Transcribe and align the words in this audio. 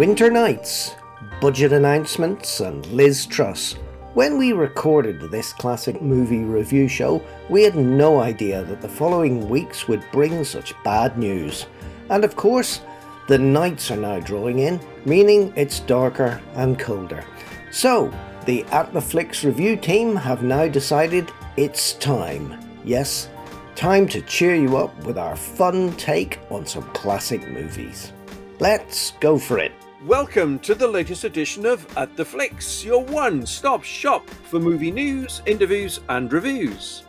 Winter 0.00 0.30
Nights, 0.30 0.96
budget 1.42 1.74
announcements, 1.74 2.60
and 2.60 2.86
Liz 2.86 3.26
Truss. 3.26 3.74
When 4.14 4.38
we 4.38 4.54
recorded 4.54 5.20
this 5.20 5.52
classic 5.52 6.00
movie 6.00 6.38
review 6.38 6.88
show, 6.88 7.22
we 7.50 7.64
had 7.64 7.76
no 7.76 8.18
idea 8.18 8.64
that 8.64 8.80
the 8.80 8.88
following 8.88 9.46
weeks 9.50 9.88
would 9.88 10.02
bring 10.10 10.42
such 10.42 10.72
bad 10.84 11.18
news. 11.18 11.66
And 12.08 12.24
of 12.24 12.34
course, 12.34 12.80
the 13.28 13.36
nights 13.36 13.90
are 13.90 13.98
now 13.98 14.20
drawing 14.20 14.60
in, 14.60 14.80
meaning 15.04 15.52
it's 15.54 15.80
darker 15.80 16.40
and 16.54 16.78
colder. 16.78 17.22
So, 17.70 18.10
the 18.46 18.64
At 18.72 18.94
the 18.94 19.02
Flicks 19.02 19.44
review 19.44 19.76
team 19.76 20.16
have 20.16 20.42
now 20.42 20.66
decided 20.66 21.30
it's 21.58 21.92
time. 21.92 22.58
Yes, 22.86 23.28
time 23.74 24.08
to 24.08 24.22
cheer 24.22 24.54
you 24.54 24.78
up 24.78 24.96
with 25.04 25.18
our 25.18 25.36
fun 25.36 25.94
take 25.96 26.38
on 26.50 26.64
some 26.64 26.84
classic 26.94 27.46
movies. 27.50 28.14
Let's 28.60 29.10
go 29.20 29.38
for 29.38 29.58
it. 29.58 29.72
Welcome 30.06 30.60
to 30.60 30.74
the 30.74 30.88
latest 30.88 31.24
edition 31.24 31.66
of 31.66 31.86
At 31.94 32.16
the 32.16 32.24
Flicks, 32.24 32.82
your 32.82 33.04
one 33.04 33.44
stop 33.44 33.84
shop 33.84 34.26
for 34.30 34.58
movie 34.58 34.90
news, 34.90 35.42
interviews, 35.44 36.00
and 36.08 36.32
reviews. 36.32 37.02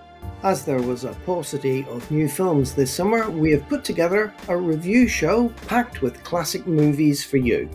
As 0.43 0.65
there 0.65 0.81
was 0.81 1.05
a 1.05 1.13
paucity 1.25 1.85
of 1.85 2.11
new 2.11 2.27
films 2.27 2.75
this 2.75 2.93
summer, 2.93 3.29
we 3.29 3.49
have 3.51 3.69
put 3.69 3.85
together 3.85 4.33
a 4.49 4.57
review 4.57 5.07
show 5.07 5.47
packed 5.67 6.01
with 6.01 6.21
classic 6.25 6.67
movies 6.67 7.23
for 7.23 7.37
you. 7.37 7.69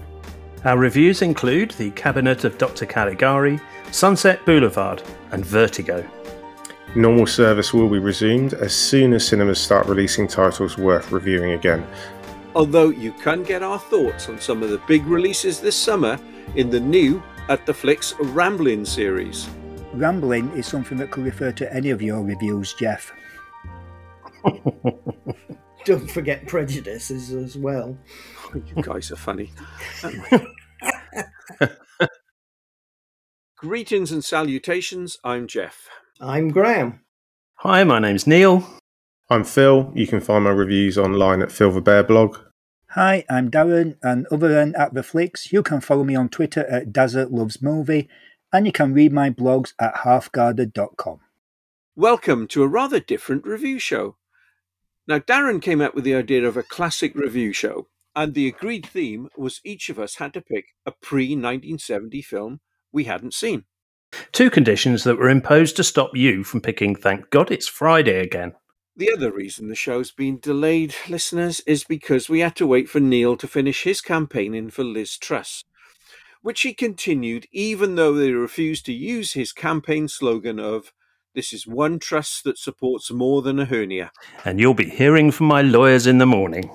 Our 0.66 0.76
reviews 0.76 1.22
include 1.22 1.70
The 1.70 1.92
Cabinet 1.92 2.44
of 2.44 2.58
Dr. 2.58 2.84
Caligari, 2.84 3.58
Sunset 3.92 4.44
Boulevard, 4.44 5.02
and 5.32 5.46
Vertigo. 5.46 6.06
Normal 6.94 7.26
service 7.26 7.74
will 7.74 7.88
be 7.88 7.98
resumed 7.98 8.54
as 8.54 8.74
soon 8.74 9.12
as 9.12 9.26
cinemas 9.26 9.60
start 9.60 9.86
releasing 9.86 10.28
titles 10.28 10.78
worth 10.78 11.10
reviewing 11.10 11.52
again. 11.52 11.86
Although 12.56 12.88
you 12.88 13.12
can 13.12 13.42
get 13.42 13.62
our 13.62 13.78
thoughts 13.78 14.30
on 14.30 14.40
some 14.40 14.62
of 14.62 14.70
the 14.70 14.80
big 14.88 15.04
releases 15.04 15.60
this 15.60 15.76
summer 15.76 16.18
in 16.54 16.70
the 16.70 16.80
new 16.80 17.22
At 17.50 17.66
the 17.66 17.74
Flicks 17.74 18.14
Ramblin' 18.18 18.86
series. 18.86 19.46
Rambling 19.92 20.48
is 20.52 20.66
something 20.66 20.96
that 20.96 21.10
could 21.10 21.24
refer 21.24 21.52
to 21.52 21.70
any 21.70 21.90
of 21.90 22.00
your 22.00 22.22
reviews, 22.22 22.72
Jeff. 22.72 23.12
Don't 25.84 26.10
forget 26.10 26.46
prejudices 26.46 27.30
as 27.34 27.58
well. 27.58 27.94
you 28.54 28.82
guys 28.82 29.12
are 29.12 29.16
funny. 29.16 29.52
Greetings 33.58 34.12
and 34.12 34.24
salutations. 34.24 35.18
I'm 35.22 35.46
Jeff. 35.46 35.90
I'm 36.22 36.48
Graham. 36.48 37.00
Hi, 37.56 37.84
my 37.84 37.98
name's 37.98 38.26
Neil. 38.26 38.66
I'm 39.28 39.44
Phil. 39.44 39.92
You 39.94 40.06
can 40.06 40.20
find 40.20 40.44
my 40.44 40.50
reviews 40.50 40.96
online 40.96 41.42
at 41.42 41.52
Phil 41.52 41.70
the 41.70 41.82
Bear 41.82 42.02
blog. 42.02 42.38
Hi, 42.96 43.26
I'm 43.28 43.50
Darren, 43.50 43.98
and 44.02 44.26
other 44.28 44.48
than 44.48 44.74
at 44.74 44.94
the 44.94 45.02
flicks, 45.02 45.52
you 45.52 45.62
can 45.62 45.82
follow 45.82 46.02
me 46.02 46.14
on 46.14 46.30
Twitter 46.30 46.64
at 46.64 46.94
Dazza 46.94 47.30
Loves 47.30 47.60
Movie, 47.60 48.08
and 48.54 48.64
you 48.64 48.72
can 48.72 48.94
read 48.94 49.12
my 49.12 49.28
blogs 49.28 49.74
at 49.78 49.96
halfguarded.com. 49.96 51.20
Welcome 51.94 52.46
to 52.48 52.62
a 52.62 52.66
rather 52.66 52.98
different 52.98 53.44
review 53.44 53.78
show. 53.78 54.16
Now, 55.06 55.18
Darren 55.18 55.60
came 55.60 55.82
up 55.82 55.94
with 55.94 56.04
the 56.04 56.14
idea 56.14 56.48
of 56.48 56.56
a 56.56 56.62
classic 56.62 57.14
review 57.14 57.52
show, 57.52 57.88
and 58.14 58.32
the 58.32 58.48
agreed 58.48 58.86
theme 58.86 59.28
was 59.36 59.60
each 59.62 59.90
of 59.90 59.98
us 59.98 60.14
had 60.14 60.32
to 60.32 60.40
pick 60.40 60.68
a 60.86 60.90
pre 60.90 61.26
1970 61.36 62.22
film 62.22 62.60
we 62.92 63.04
hadn't 63.04 63.34
seen. 63.34 63.64
Two 64.32 64.48
conditions 64.48 65.04
that 65.04 65.18
were 65.18 65.28
imposed 65.28 65.76
to 65.76 65.84
stop 65.84 66.16
you 66.16 66.42
from 66.44 66.62
picking 66.62 66.96
Thank 66.96 67.28
God 67.28 67.50
It's 67.50 67.68
Friday 67.68 68.20
again. 68.20 68.54
The 68.98 69.12
other 69.12 69.30
reason 69.30 69.68
the 69.68 69.74
show's 69.74 70.10
been 70.10 70.38
delayed, 70.38 70.94
listeners, 71.06 71.60
is 71.66 71.84
because 71.84 72.30
we 72.30 72.40
had 72.40 72.56
to 72.56 72.66
wait 72.66 72.88
for 72.88 72.98
Neil 72.98 73.36
to 73.36 73.46
finish 73.46 73.82
his 73.82 74.00
campaigning 74.00 74.70
for 74.70 74.84
Liz 74.84 75.18
Truss, 75.18 75.64
which 76.40 76.62
he 76.62 76.72
continued 76.72 77.46
even 77.52 77.96
though 77.96 78.14
they 78.14 78.32
refused 78.32 78.86
to 78.86 78.94
use 78.94 79.34
his 79.34 79.52
campaign 79.52 80.08
slogan 80.08 80.58
of 80.58 80.94
this 81.34 81.52
is 81.52 81.66
one 81.66 81.98
Truss 81.98 82.40
that 82.46 82.56
supports 82.56 83.10
more 83.10 83.42
than 83.42 83.58
a 83.58 83.66
hernia. 83.66 84.12
And 84.46 84.58
you'll 84.58 84.72
be 84.72 84.88
hearing 84.88 85.30
from 85.30 85.48
my 85.48 85.60
lawyers 85.60 86.06
in 86.06 86.16
the 86.16 86.24
morning. 86.24 86.70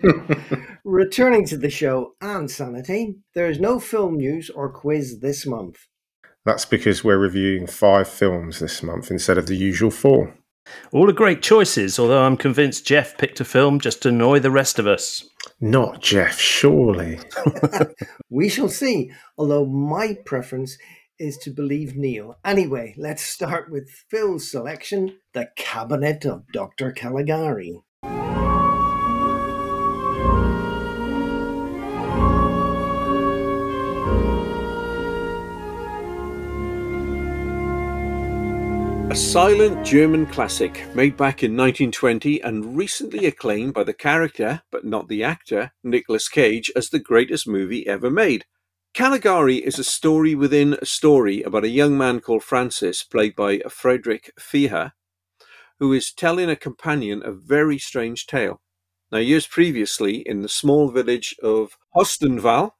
Returning 0.84 1.46
to 1.46 1.56
the 1.56 1.70
show 1.70 2.12
and 2.20 2.50
sanity, 2.50 3.14
there 3.34 3.48
is 3.48 3.58
no 3.58 3.80
film 3.80 4.18
news 4.18 4.50
or 4.50 4.70
quiz 4.70 5.20
this 5.20 5.46
month. 5.46 5.86
That's 6.44 6.66
because 6.66 7.02
we're 7.02 7.16
reviewing 7.16 7.66
five 7.66 8.08
films 8.08 8.58
this 8.58 8.82
month 8.82 9.10
instead 9.10 9.38
of 9.38 9.46
the 9.46 9.56
usual 9.56 9.90
four. 9.90 10.34
All 10.92 11.08
are 11.08 11.14
great 11.14 11.42
choices, 11.42 11.98
although 11.98 12.22
I'm 12.22 12.36
convinced 12.36 12.86
Jeff 12.86 13.16
picked 13.18 13.40
a 13.40 13.44
film 13.44 13.80
just 13.80 14.02
to 14.02 14.10
annoy 14.10 14.38
the 14.38 14.50
rest 14.50 14.78
of 14.78 14.86
us. 14.86 15.28
Not 15.60 16.00
Jeff, 16.02 16.38
surely. 16.38 17.18
we 18.30 18.48
shall 18.48 18.68
see, 18.68 19.10
although 19.36 19.66
my 19.66 20.16
preference 20.24 20.76
is 21.18 21.38
to 21.38 21.50
believe 21.50 21.96
Neil. 21.96 22.38
Anyway, 22.44 22.94
let's 22.96 23.22
start 23.22 23.70
with 23.70 23.88
Phil's 24.10 24.50
selection 24.50 25.18
The 25.34 25.50
Cabinet 25.56 26.24
of 26.24 26.44
Dr. 26.52 26.92
Caligari. 26.92 27.80
A 39.12 39.14
silent 39.14 39.84
German 39.84 40.24
classic 40.24 40.86
made 40.94 41.18
back 41.18 41.42
in 41.42 41.54
1920 41.54 42.40
and 42.40 42.74
recently 42.74 43.26
acclaimed 43.26 43.74
by 43.74 43.84
the 43.84 43.92
character, 43.92 44.62
but 44.70 44.86
not 44.86 45.08
the 45.08 45.22
actor, 45.22 45.72
Nicolas 45.84 46.30
Cage 46.30 46.72
as 46.74 46.88
the 46.88 46.98
greatest 46.98 47.46
movie 47.46 47.86
ever 47.86 48.10
made. 48.10 48.46
Caligari 48.94 49.56
is 49.56 49.78
a 49.78 49.84
story 49.84 50.34
within 50.34 50.78
a 50.80 50.86
story 50.86 51.42
about 51.42 51.64
a 51.64 51.68
young 51.68 51.98
man 51.98 52.20
called 52.20 52.42
Francis, 52.42 53.02
played 53.02 53.36
by 53.36 53.58
Friedrich 53.68 54.32
Fehér, 54.40 54.92
who 55.78 55.92
is 55.92 56.10
telling 56.10 56.48
a 56.48 56.56
companion 56.56 57.20
a 57.22 57.32
very 57.32 57.76
strange 57.76 58.26
tale. 58.26 58.62
Now, 59.10 59.18
years 59.18 59.46
previously, 59.46 60.20
in 60.26 60.40
the 60.40 60.48
small 60.48 60.90
village 60.90 61.36
of 61.42 61.76
Holstenwall, 61.94 62.70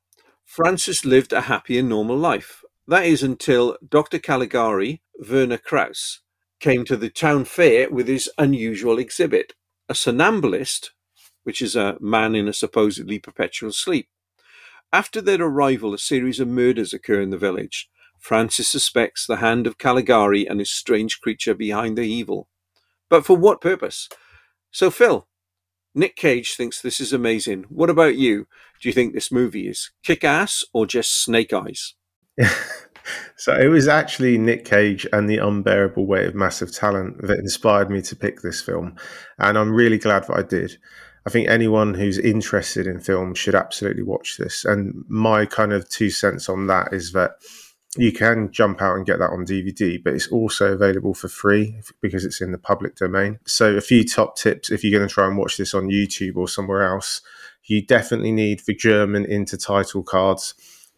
Francis 0.47 1.05
lived 1.05 1.35
a 1.35 1.43
happy 1.43 1.79
and 1.79 1.91
normal 1.91 2.17
life. 2.17 2.62
That 2.89 3.07
is 3.07 3.23
until 3.23 3.77
Dr. 3.87 4.19
Caligari, 4.19 5.03
Werner 5.15 5.59
Krauss, 5.59 6.21
came 6.59 6.85
to 6.85 6.97
the 6.97 7.11
town 7.11 7.45
fair 7.45 7.89
with 7.89 8.09
his 8.09 8.31
unusual 8.39 8.99
exhibit 8.99 9.55
a 9.89 9.95
somnambulist, 9.95 10.93
which 11.43 11.61
is 11.61 11.77
a 11.77 11.97
man 12.01 12.35
in 12.35 12.49
a 12.49 12.53
supposedly 12.53 13.19
perpetual 13.19 13.73
sleep. 13.73 14.09
After 14.93 15.21
their 15.21 15.43
arrival, 15.43 15.95
a 15.95 15.99
series 15.99 16.41
of 16.41 16.49
murders 16.49 16.93
occur 16.93 17.21
in 17.21 17.31
the 17.31 17.39
village. 17.39 17.89
Francis 18.19 18.69
suspects 18.69 19.27
the 19.27 19.37
hand 19.37 19.67
of 19.67 19.79
Caligari 19.79 20.47
and 20.47 20.61
his 20.61 20.71
strange 20.71 21.21
creature 21.21 21.55
behind 21.55 21.99
the 21.99 22.03
evil. 22.03 22.49
But 23.09 23.27
for 23.27 23.37
what 23.37 23.61
purpose? 23.61 24.09
So, 24.71 24.91
Phil, 24.91 25.29
Nick 25.95 26.17
Cage 26.17 26.55
thinks 26.55 26.81
this 26.81 27.01
is 27.01 27.13
amazing. 27.13 27.65
What 27.69 27.91
about 27.91 28.17
you? 28.17 28.47
Do 28.81 28.89
you 28.89 28.93
think 28.93 29.13
this 29.13 29.33
movie 29.33 29.69
is 29.69 29.91
kick 30.03 30.25
ass 30.25 30.65
or 30.73 30.87
just 30.87 31.13
snake 31.23 31.53
eyes? 31.53 31.95
so 33.37 33.55
it 33.55 33.69
was 33.69 33.89
actually 33.89 34.39
Nick 34.39 34.65
Cage 34.65 35.07
and 35.13 35.29
the 35.29 35.39
unbearable 35.39 36.07
weight 36.07 36.27
of 36.27 36.35
massive 36.35 36.73
talent 36.73 37.21
that 37.23 37.39
inspired 37.39 37.91
me 37.91 38.03
to 38.03 38.17
pick 38.17 38.43
this 38.43 38.61
film, 38.61 38.97
and 39.39 39.59
I'm 39.59 39.73
really 39.73 39.99
glad 39.99 40.25
that 40.27 40.37
I 40.37 40.43
did. 40.43 40.79
I 41.27 41.31
think 41.31 41.49
anyone 41.49 41.95
who's 41.95 42.19
interested 42.19 42.87
in 42.87 43.01
film 43.01 43.35
should 43.35 43.55
absolutely 43.55 44.03
watch 44.03 44.39
this. 44.39 44.65
And 44.65 45.05
my 45.09 45.47
kind 45.47 45.73
of 45.73 45.89
two 45.89 46.11
cents 46.11 46.49
on 46.49 46.67
that 46.67 46.93
is 46.93 47.13
that 47.13 47.33
you 47.97 48.11
can 48.11 48.51
jump 48.51 48.81
out 48.81 48.97
and 48.97 49.07
get 49.07 49.19
that 49.19 49.31
on 49.31 49.45
DVD, 49.45 50.03
but 50.03 50.15
it's 50.15 50.29
also 50.29 50.73
available 50.73 51.15
for 51.15 51.29
free 51.29 51.81
because 52.01 52.25
it's 52.25 52.41
in 52.41 52.51
the 52.51 52.59
public 52.59 52.97
domain. 52.97 53.39
So, 53.47 53.77
a 53.77 53.83
few 53.83 54.03
top 54.03 54.37
tips 54.37 54.71
if 54.71 54.83
you're 54.83 54.97
going 54.99 55.07
to 55.07 55.13
try 55.13 55.27
and 55.27 55.37
watch 55.37 55.59
this 55.59 55.75
on 55.75 55.89
YouTube 55.89 56.37
or 56.37 56.49
somewhere 56.49 56.83
else, 56.83 57.21
you 57.65 57.85
definitely 57.85 58.33
need 58.33 58.61
the 58.67 58.75
German 58.75 59.25
intertitle 59.27 60.05
cards 60.05 60.55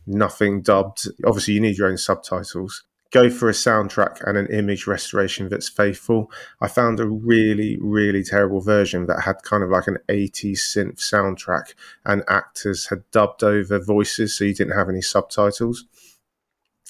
nothing 0.07 0.63
dubbed. 0.63 1.09
Obviously, 1.25 1.55
you 1.55 1.61
need 1.61 1.79
your 1.79 1.89
own 1.89 1.99
subtitles. 1.99 2.85
Go 3.11 3.31
for 3.31 3.49
a 3.49 3.53
soundtrack 3.53 4.27
and 4.27 4.37
an 4.37 4.49
image 4.49 4.89
restoration 4.89 5.49
that's 5.49 5.69
faithful. 5.69 6.33
I 6.61 6.67
found 6.67 6.99
a 6.99 7.07
really, 7.07 7.79
really 7.81 8.25
terrible 8.25 8.61
version 8.61 9.07
that 9.07 9.23
had 9.23 9.43
kind 9.43 9.63
of 9.63 9.71
like 9.71 9.87
an 9.87 9.99
80s 10.09 10.59
synth 10.59 10.97
soundtrack 10.97 11.75
and 12.05 12.25
actors 12.27 12.89
had 12.89 13.09
dubbed 13.13 13.45
over 13.45 13.79
voices 13.79 14.37
so 14.37 14.45
you 14.45 14.55
didn't 14.55 14.77
have 14.77 14.89
any 14.89 15.01
subtitles. 15.01 15.85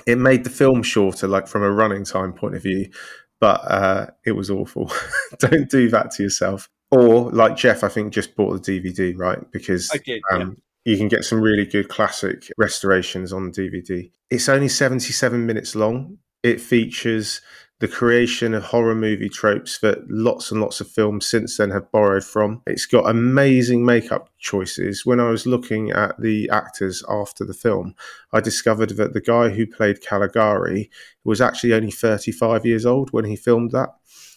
It 0.07 0.17
made 0.17 0.45
the 0.45 0.51
film 0.51 0.83
shorter, 0.83 1.29
like 1.29 1.47
from 1.47 1.63
a 1.63 1.71
running 1.71 2.05
time 2.05 2.33
point 2.33 2.57
of 2.57 2.63
view, 2.63 2.91
but 3.39 3.61
uh, 3.71 4.07
it 4.25 4.33
was 4.33 4.51
awful. 4.51 4.91
Don't 5.39 5.69
do 5.69 5.91
that 5.91 6.11
to 6.13 6.23
yourself. 6.23 6.71
Or, 6.91 7.31
like 7.31 7.57
Jeff, 7.57 7.85
I 7.85 7.89
think 7.89 8.13
just 8.13 8.35
bought 8.35 8.65
the 8.65 8.81
DVD, 8.81 9.15
right? 9.17 9.39
Because 9.51 9.89
did, 10.05 10.23
um, 10.33 10.57
you 10.85 10.97
can 10.97 11.09
get 11.09 11.25
some 11.25 11.41
really 11.41 11.65
good 11.65 11.89
classic 11.89 12.51
restorations 12.59 13.33
on 13.33 13.53
DVD. 13.53 14.11
It's 14.31 14.49
only 14.49 14.69
77 14.69 15.47
minutes 15.47 15.75
long. 15.75 16.19
It 16.43 16.61
features 16.61 17.41
the 17.81 17.89
creation 17.89 18.55
of 18.55 18.63
horror 18.63 18.95
movie 18.95 19.29
tropes 19.29 19.79
that 19.79 20.09
lots 20.09 20.51
and 20.51 20.61
lots 20.61 20.81
of 20.81 20.89
films 20.89 21.27
since 21.27 21.57
then 21.57 21.71
have 21.71 21.91
borrowed 21.91 22.25
from. 22.25 22.63
It's 22.67 22.87
got 22.87 23.11
amazing 23.11 23.85
makeup 23.85 24.31
choices. 24.39 25.05
When 25.05 25.21
I 25.21 25.31
was 25.31 25.47
looking 25.47 25.91
at 25.91 26.21
the 26.21 26.49
actors 26.51 27.03
after 27.09 27.45
the 27.45 27.55
film, 27.55 27.95
I 28.33 28.41
discovered 28.41 28.91
that 28.91 29.13
the 29.13 29.21
guy 29.21 29.49
who 29.49 29.67
played 29.67 30.03
Caligari 30.03 30.91
was 31.25 31.41
actually 31.41 31.73
only 31.73 31.91
35 31.91 32.65
years 32.65 32.87
old 32.87 33.11
when 33.13 33.25
he 33.25 33.37
filmed 33.37 33.73
that. 33.73 33.91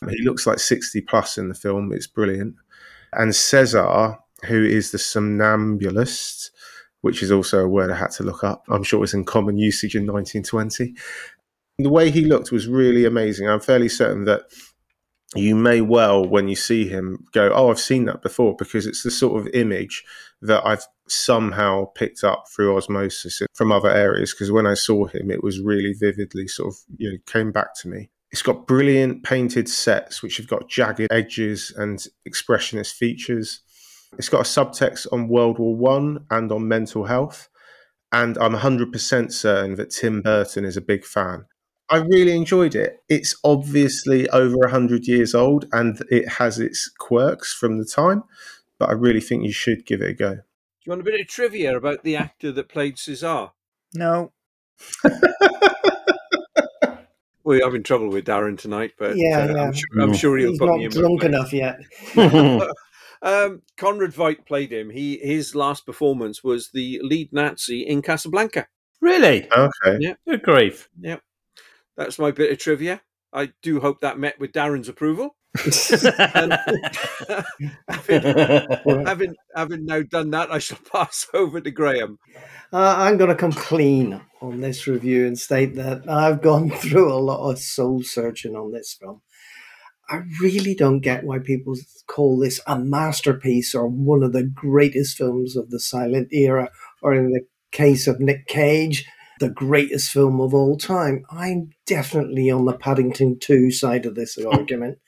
He 0.09 0.23
looks 0.23 0.47
like 0.47 0.59
60 0.59 1.01
plus 1.01 1.37
in 1.37 1.49
the 1.49 1.55
film. 1.55 1.91
It's 1.93 2.07
brilliant. 2.07 2.55
And 3.13 3.35
Cesar, 3.35 4.17
who 4.45 4.63
is 4.63 4.91
the 4.91 4.97
somnambulist, 4.97 6.51
which 7.01 7.23
is 7.23 7.31
also 7.31 7.59
a 7.59 7.67
word 7.67 7.91
I 7.91 7.97
had 7.97 8.11
to 8.11 8.23
look 8.23 8.43
up. 8.43 8.63
I'm 8.69 8.83
sure 8.83 9.03
it's 9.03 9.13
in 9.13 9.25
common 9.25 9.57
usage 9.57 9.95
in 9.95 10.03
1920. 10.03 10.95
The 11.79 11.89
way 11.89 12.09
he 12.09 12.25
looked 12.25 12.51
was 12.51 12.67
really 12.67 13.05
amazing. 13.05 13.47
I'm 13.47 13.59
fairly 13.59 13.89
certain 13.89 14.25
that 14.25 14.43
you 15.35 15.55
may 15.55 15.81
well, 15.81 16.25
when 16.25 16.47
you 16.47 16.55
see 16.55 16.87
him, 16.87 17.25
go, 17.33 17.51
Oh, 17.53 17.69
I've 17.69 17.79
seen 17.79 18.05
that 18.05 18.21
before, 18.21 18.55
because 18.55 18.87
it's 18.87 19.03
the 19.03 19.11
sort 19.11 19.39
of 19.39 19.53
image 19.53 20.03
that 20.41 20.65
I've 20.65 20.85
somehow 21.07 21.85
picked 21.95 22.23
up 22.23 22.45
through 22.49 22.75
osmosis 22.77 23.41
from 23.53 23.71
other 23.71 23.89
areas. 23.89 24.33
Because 24.33 24.51
when 24.51 24.67
I 24.67 24.73
saw 24.73 25.05
him, 25.05 25.29
it 25.31 25.43
was 25.43 25.59
really 25.59 25.93
vividly 25.93 26.47
sort 26.47 26.73
of, 26.73 26.79
you 26.97 27.11
know, 27.11 27.17
came 27.25 27.51
back 27.51 27.75
to 27.81 27.87
me. 27.87 28.09
It's 28.31 28.41
got 28.41 28.67
brilliant 28.67 29.23
painted 29.23 29.69
sets, 29.69 30.21
which 30.21 30.37
have 30.37 30.47
got 30.47 30.69
jagged 30.69 31.07
edges 31.11 31.73
and 31.75 32.05
expressionist 32.27 32.93
features. 32.93 33.61
It's 34.17 34.29
got 34.29 34.41
a 34.41 34.43
subtext 34.43 35.07
on 35.11 35.27
World 35.27 35.59
War 35.59 35.75
One 35.75 36.25
and 36.29 36.51
on 36.51 36.67
mental 36.67 37.05
health. 37.05 37.49
And 38.11 38.37
I'm 38.37 38.53
100% 38.53 39.31
certain 39.31 39.75
that 39.75 39.91
Tim 39.91 40.21
Burton 40.21 40.65
is 40.65 40.77
a 40.77 40.81
big 40.81 41.05
fan. 41.05 41.45
I 41.89 41.97
really 41.97 42.35
enjoyed 42.35 42.75
it. 42.75 43.03
It's 43.07 43.35
obviously 43.43 44.29
over 44.29 44.57
100 44.57 45.07
years 45.07 45.33
old 45.33 45.65
and 45.71 46.01
it 46.09 46.27
has 46.27 46.59
its 46.59 46.89
quirks 46.99 47.53
from 47.53 47.77
the 47.77 47.85
time, 47.85 48.23
but 48.77 48.89
I 48.89 48.93
really 48.93 49.21
think 49.21 49.43
you 49.45 49.53
should 49.53 49.85
give 49.85 50.01
it 50.01 50.09
a 50.09 50.13
go. 50.13 50.35
Do 50.35 50.41
you 50.85 50.89
want 50.91 51.01
a 51.01 51.05
bit 51.05 51.19
of 51.19 51.27
trivia 51.27 51.77
about 51.77 52.03
the 52.03 52.15
actor 52.15 52.51
that 52.51 52.69
played 52.69 52.97
Cesar? 52.97 53.51
No. 53.93 54.31
We're 57.43 57.63
having 57.63 57.83
trouble 57.83 58.09
with 58.09 58.25
Darren 58.25 58.57
tonight, 58.59 58.91
but 58.99 59.15
Yeah, 59.15 59.39
uh, 59.39 59.55
yeah. 59.55 59.63
I'm, 59.63 59.73
sure, 59.73 60.01
I'm 60.01 60.13
sure 60.13 60.37
he'll 60.37 60.51
He's 60.51 60.59
not 60.59 60.79
me 60.79 60.87
drunk 60.89 61.23
enough 61.23 61.53
yet. 61.53 61.79
um, 63.21 63.61
Conrad 63.77 64.11
Veidt 64.13 64.45
played 64.45 64.71
him. 64.71 64.89
He 64.89 65.17
his 65.17 65.55
last 65.55 65.85
performance 65.85 66.43
was 66.43 66.69
the 66.69 66.99
lead 67.03 67.33
Nazi 67.33 67.81
in 67.81 68.01
Casablanca. 68.01 68.67
really? 69.01 69.51
Okay. 69.51 69.97
Yeah. 69.99 70.13
Good 70.27 70.43
grief. 70.43 70.89
Yep, 70.99 71.21
that's 71.95 72.19
my 72.19 72.31
bit 72.31 72.51
of 72.51 72.57
trivia. 72.59 73.01
I 73.33 73.51
do 73.61 73.79
hope 73.79 74.01
that 74.01 74.17
met 74.19 74.39
with 74.39 74.51
Darren's 74.51 74.89
approval. 74.89 75.35
And 76.35 76.53
having, 77.89 79.05
having 79.05 79.35
having 79.55 79.85
now 79.85 80.01
done 80.03 80.29
that, 80.31 80.51
I 80.51 80.59
shall 80.59 80.77
pass 80.91 81.25
over 81.33 81.59
to 81.59 81.71
Graham. 81.71 82.19
Uh, 82.71 82.95
I'm 82.97 83.17
going 83.17 83.29
to 83.29 83.35
come 83.35 83.53
clean 83.53 84.21
on 84.41 84.61
this 84.61 84.87
review 84.87 85.25
and 85.25 85.39
state 85.39 85.75
that 85.75 86.07
I've 86.07 86.41
gone 86.41 86.69
through 86.69 87.11
a 87.11 87.15
lot 87.17 87.49
of 87.49 87.59
soul 87.59 88.03
searching 88.03 88.55
on 88.55 88.71
this 88.71 88.93
film. 88.93 89.21
I 90.09 90.21
really 90.41 90.73
don't 90.73 91.01
get 91.01 91.25
why 91.25 91.39
people 91.39 91.75
call 92.07 92.37
this 92.37 92.61
a 92.65 92.79
masterpiece 92.79 93.75
or 93.75 93.87
one 93.87 94.23
of 94.23 94.33
the 94.33 94.43
greatest 94.43 95.17
films 95.17 95.55
of 95.55 95.69
the 95.69 95.79
silent 95.79 96.29
era, 96.31 96.69
or 97.01 97.13
in 97.13 97.31
the 97.31 97.41
case 97.71 98.07
of 98.07 98.19
Nick 98.19 98.47
Cage, 98.47 99.05
the 99.39 99.49
greatest 99.49 100.11
film 100.11 100.39
of 100.39 100.53
all 100.53 100.77
time. 100.77 101.25
I'm 101.29 101.71
definitely 101.85 102.49
on 102.49 102.65
the 102.65 102.73
Paddington 102.73 103.39
2 103.39 103.71
side 103.71 104.05
of 104.05 104.15
this 104.15 104.37
argument. 104.51 104.99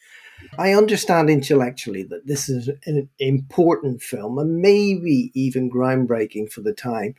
I 0.57 0.73
understand 0.73 1.29
intellectually 1.29 2.03
that 2.03 2.27
this 2.27 2.49
is 2.49 2.69
an 2.85 3.09
important 3.19 4.01
film 4.01 4.37
and 4.37 4.57
maybe 4.57 5.31
even 5.33 5.69
groundbreaking 5.69 6.51
for 6.51 6.61
the 6.61 6.73
time. 6.73 7.15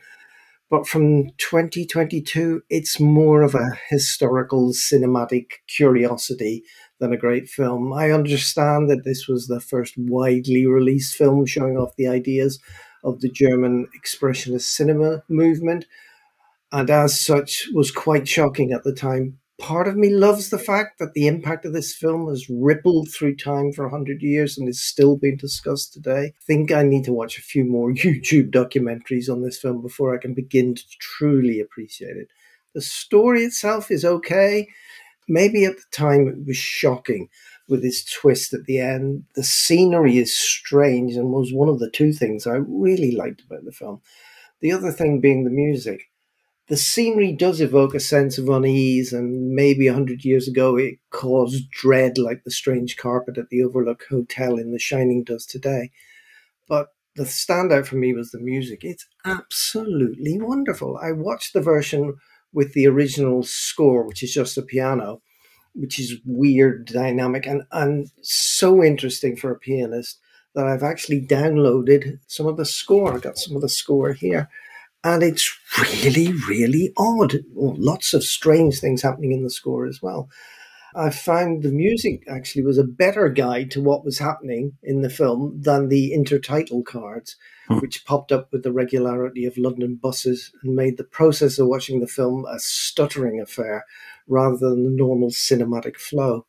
But 0.69 0.87
from 0.87 1.31
2022, 1.37 2.63
it's 2.69 2.99
more 2.99 3.41
of 3.41 3.55
a 3.55 3.77
historical 3.89 4.71
cinematic 4.71 5.47
curiosity 5.67 6.63
than 7.01 7.11
a 7.11 7.17
great 7.17 7.49
film. 7.49 7.91
I 7.91 8.11
understand 8.11 8.89
that 8.89 9.03
this 9.03 9.27
was 9.27 9.47
the 9.47 9.59
first 9.59 9.97
widely 9.97 10.65
released 10.65 11.15
film 11.15 11.45
showing 11.45 11.75
off 11.75 11.95
the 11.97 12.07
ideas 12.07 12.59
of 13.03 13.19
the 13.19 13.29
German 13.29 13.87
expressionist 13.99 14.61
cinema 14.61 15.23
movement, 15.27 15.85
and 16.71 16.89
as 16.89 17.19
such 17.19 17.67
was 17.73 17.91
quite 17.91 18.27
shocking 18.27 18.71
at 18.71 18.83
the 18.83 18.93
time. 18.93 19.39
Part 19.59 19.87
of 19.87 19.95
me 19.95 20.09
loves 20.09 20.49
the 20.49 20.57
fact 20.57 20.99
that 20.99 21.13
the 21.13 21.27
impact 21.27 21.65
of 21.65 21.73
this 21.73 21.93
film 21.93 22.29
has 22.29 22.49
rippled 22.49 23.09
through 23.11 23.35
time 23.35 23.71
for 23.71 23.85
100 23.85 24.21
years 24.21 24.57
and 24.57 24.69
is 24.69 24.81
still 24.81 25.17
being 25.17 25.37
discussed 25.37 25.93
today. 25.93 26.25
I 26.25 26.43
think 26.45 26.71
I 26.71 26.83
need 26.83 27.03
to 27.05 27.13
watch 27.13 27.37
a 27.37 27.43
few 27.43 27.63
more 27.65 27.91
YouTube 27.91 28.51
documentaries 28.51 29.29
on 29.29 29.41
this 29.41 29.59
film 29.59 29.81
before 29.81 30.15
I 30.15 30.19
can 30.19 30.33
begin 30.33 30.75
to 30.75 30.83
truly 30.99 31.59
appreciate 31.59 32.17
it. 32.17 32.29
The 32.73 32.81
story 32.81 33.43
itself 33.43 33.91
is 33.91 34.05
okay. 34.05 34.67
Maybe 35.31 35.65
at 35.65 35.77
the 35.77 35.83
time 35.91 36.27
it 36.27 36.45
was 36.45 36.57
shocking 36.57 37.29
with 37.67 37.85
its 37.85 38.03
twist 38.03 38.53
at 38.53 38.65
the 38.65 38.79
end. 38.79 39.23
The 39.35 39.43
scenery 39.43 40.17
is 40.17 40.37
strange 40.37 41.15
and 41.15 41.31
was 41.31 41.53
one 41.53 41.69
of 41.69 41.79
the 41.79 41.89
two 41.89 42.11
things 42.11 42.45
I 42.45 42.57
really 42.67 43.11
liked 43.11 43.41
about 43.41 43.63
the 43.65 43.71
film. 43.71 44.01
The 44.59 44.71
other 44.73 44.91
thing 44.91 45.21
being 45.21 45.43
the 45.43 45.49
music 45.49 46.11
the 46.71 46.77
scenery 46.77 47.33
does 47.33 47.59
evoke 47.59 47.93
a 47.93 47.99
sense 47.99 48.37
of 48.37 48.47
unease, 48.47 49.11
and 49.11 49.49
maybe 49.53 49.87
a 49.87 49.93
hundred 49.93 50.23
years 50.23 50.47
ago 50.47 50.77
it 50.77 50.99
caused 51.09 51.69
dread 51.69 52.17
like 52.17 52.45
the 52.45 52.49
strange 52.49 52.95
carpet 52.95 53.37
at 53.37 53.49
the 53.49 53.61
Overlook 53.61 54.05
Hotel 54.09 54.55
in 54.55 54.71
The 54.71 54.79
Shining 54.79 55.25
does 55.25 55.45
today. 55.45 55.91
But 56.69 56.87
the 57.17 57.23
standout 57.23 57.87
for 57.87 57.97
me 57.97 58.13
was 58.13 58.31
the 58.31 58.39
music. 58.39 58.85
It's 58.85 59.05
absolutely 59.25 60.39
wonderful. 60.39 60.97
I 60.97 61.11
watched 61.11 61.51
the 61.51 61.59
version 61.59 62.15
with 62.53 62.73
the 62.73 62.87
original 62.87 63.43
score, 63.43 64.03
which 64.03 64.23
is 64.23 64.33
just 64.33 64.57
a 64.57 64.61
piano, 64.61 65.21
which 65.73 65.99
is 65.99 66.19
weird, 66.25 66.85
dynamic, 66.85 67.45
and, 67.45 67.63
and 67.71 68.09
so 68.21 68.83
interesting 68.83 69.35
for 69.35 69.51
a 69.51 69.59
pianist 69.59 70.19
that 70.53 70.67
I've 70.67 70.83
actually 70.83 71.21
downloaded 71.21 72.19
some 72.27 72.45
of 72.45 72.57
the 72.57 72.65
score. 72.65 73.15
I 73.15 73.19
got 73.19 73.37
some 73.37 73.55
of 73.55 73.61
the 73.61 73.69
score 73.69 74.13
here 74.13 74.49
and 75.03 75.23
it's 75.23 75.51
really, 75.79 76.33
really 76.47 76.93
odd. 76.97 77.43
Well, 77.53 77.75
lots 77.77 78.13
of 78.13 78.23
strange 78.23 78.79
things 78.79 79.01
happening 79.01 79.31
in 79.31 79.43
the 79.43 79.49
score 79.49 79.85
as 79.85 80.01
well. 80.01 80.29
I 80.95 81.09
found 81.09 81.63
the 81.63 81.71
music 81.71 82.23
actually 82.27 82.63
was 82.63 82.77
a 82.77 82.83
better 82.83 83.29
guide 83.29 83.71
to 83.71 83.81
what 83.81 84.03
was 84.03 84.19
happening 84.19 84.73
in 84.83 85.01
the 85.01 85.09
film 85.09 85.61
than 85.61 85.87
the 85.87 86.13
intertitle 86.15 86.83
cards, 86.85 87.35
Hmm. 87.67 87.77
which 87.79 88.05
popped 88.05 88.31
up 88.31 88.51
with 88.51 88.63
the 88.63 88.71
regularity 88.73 89.45
of 89.45 89.57
London 89.57 89.95
buses 89.95 90.51
and 90.63 90.75
made 90.75 90.97
the 90.97 91.03
process 91.03 91.59
of 91.59 91.67
watching 91.67 91.99
the 92.01 92.07
film 92.07 92.45
a 92.45 92.59
stuttering 92.59 93.39
affair 93.39 93.85
rather 94.27 94.57
than 94.57 94.83
the 94.83 94.89
normal 94.89 95.29
cinematic 95.29 95.97
flow. 95.97 96.45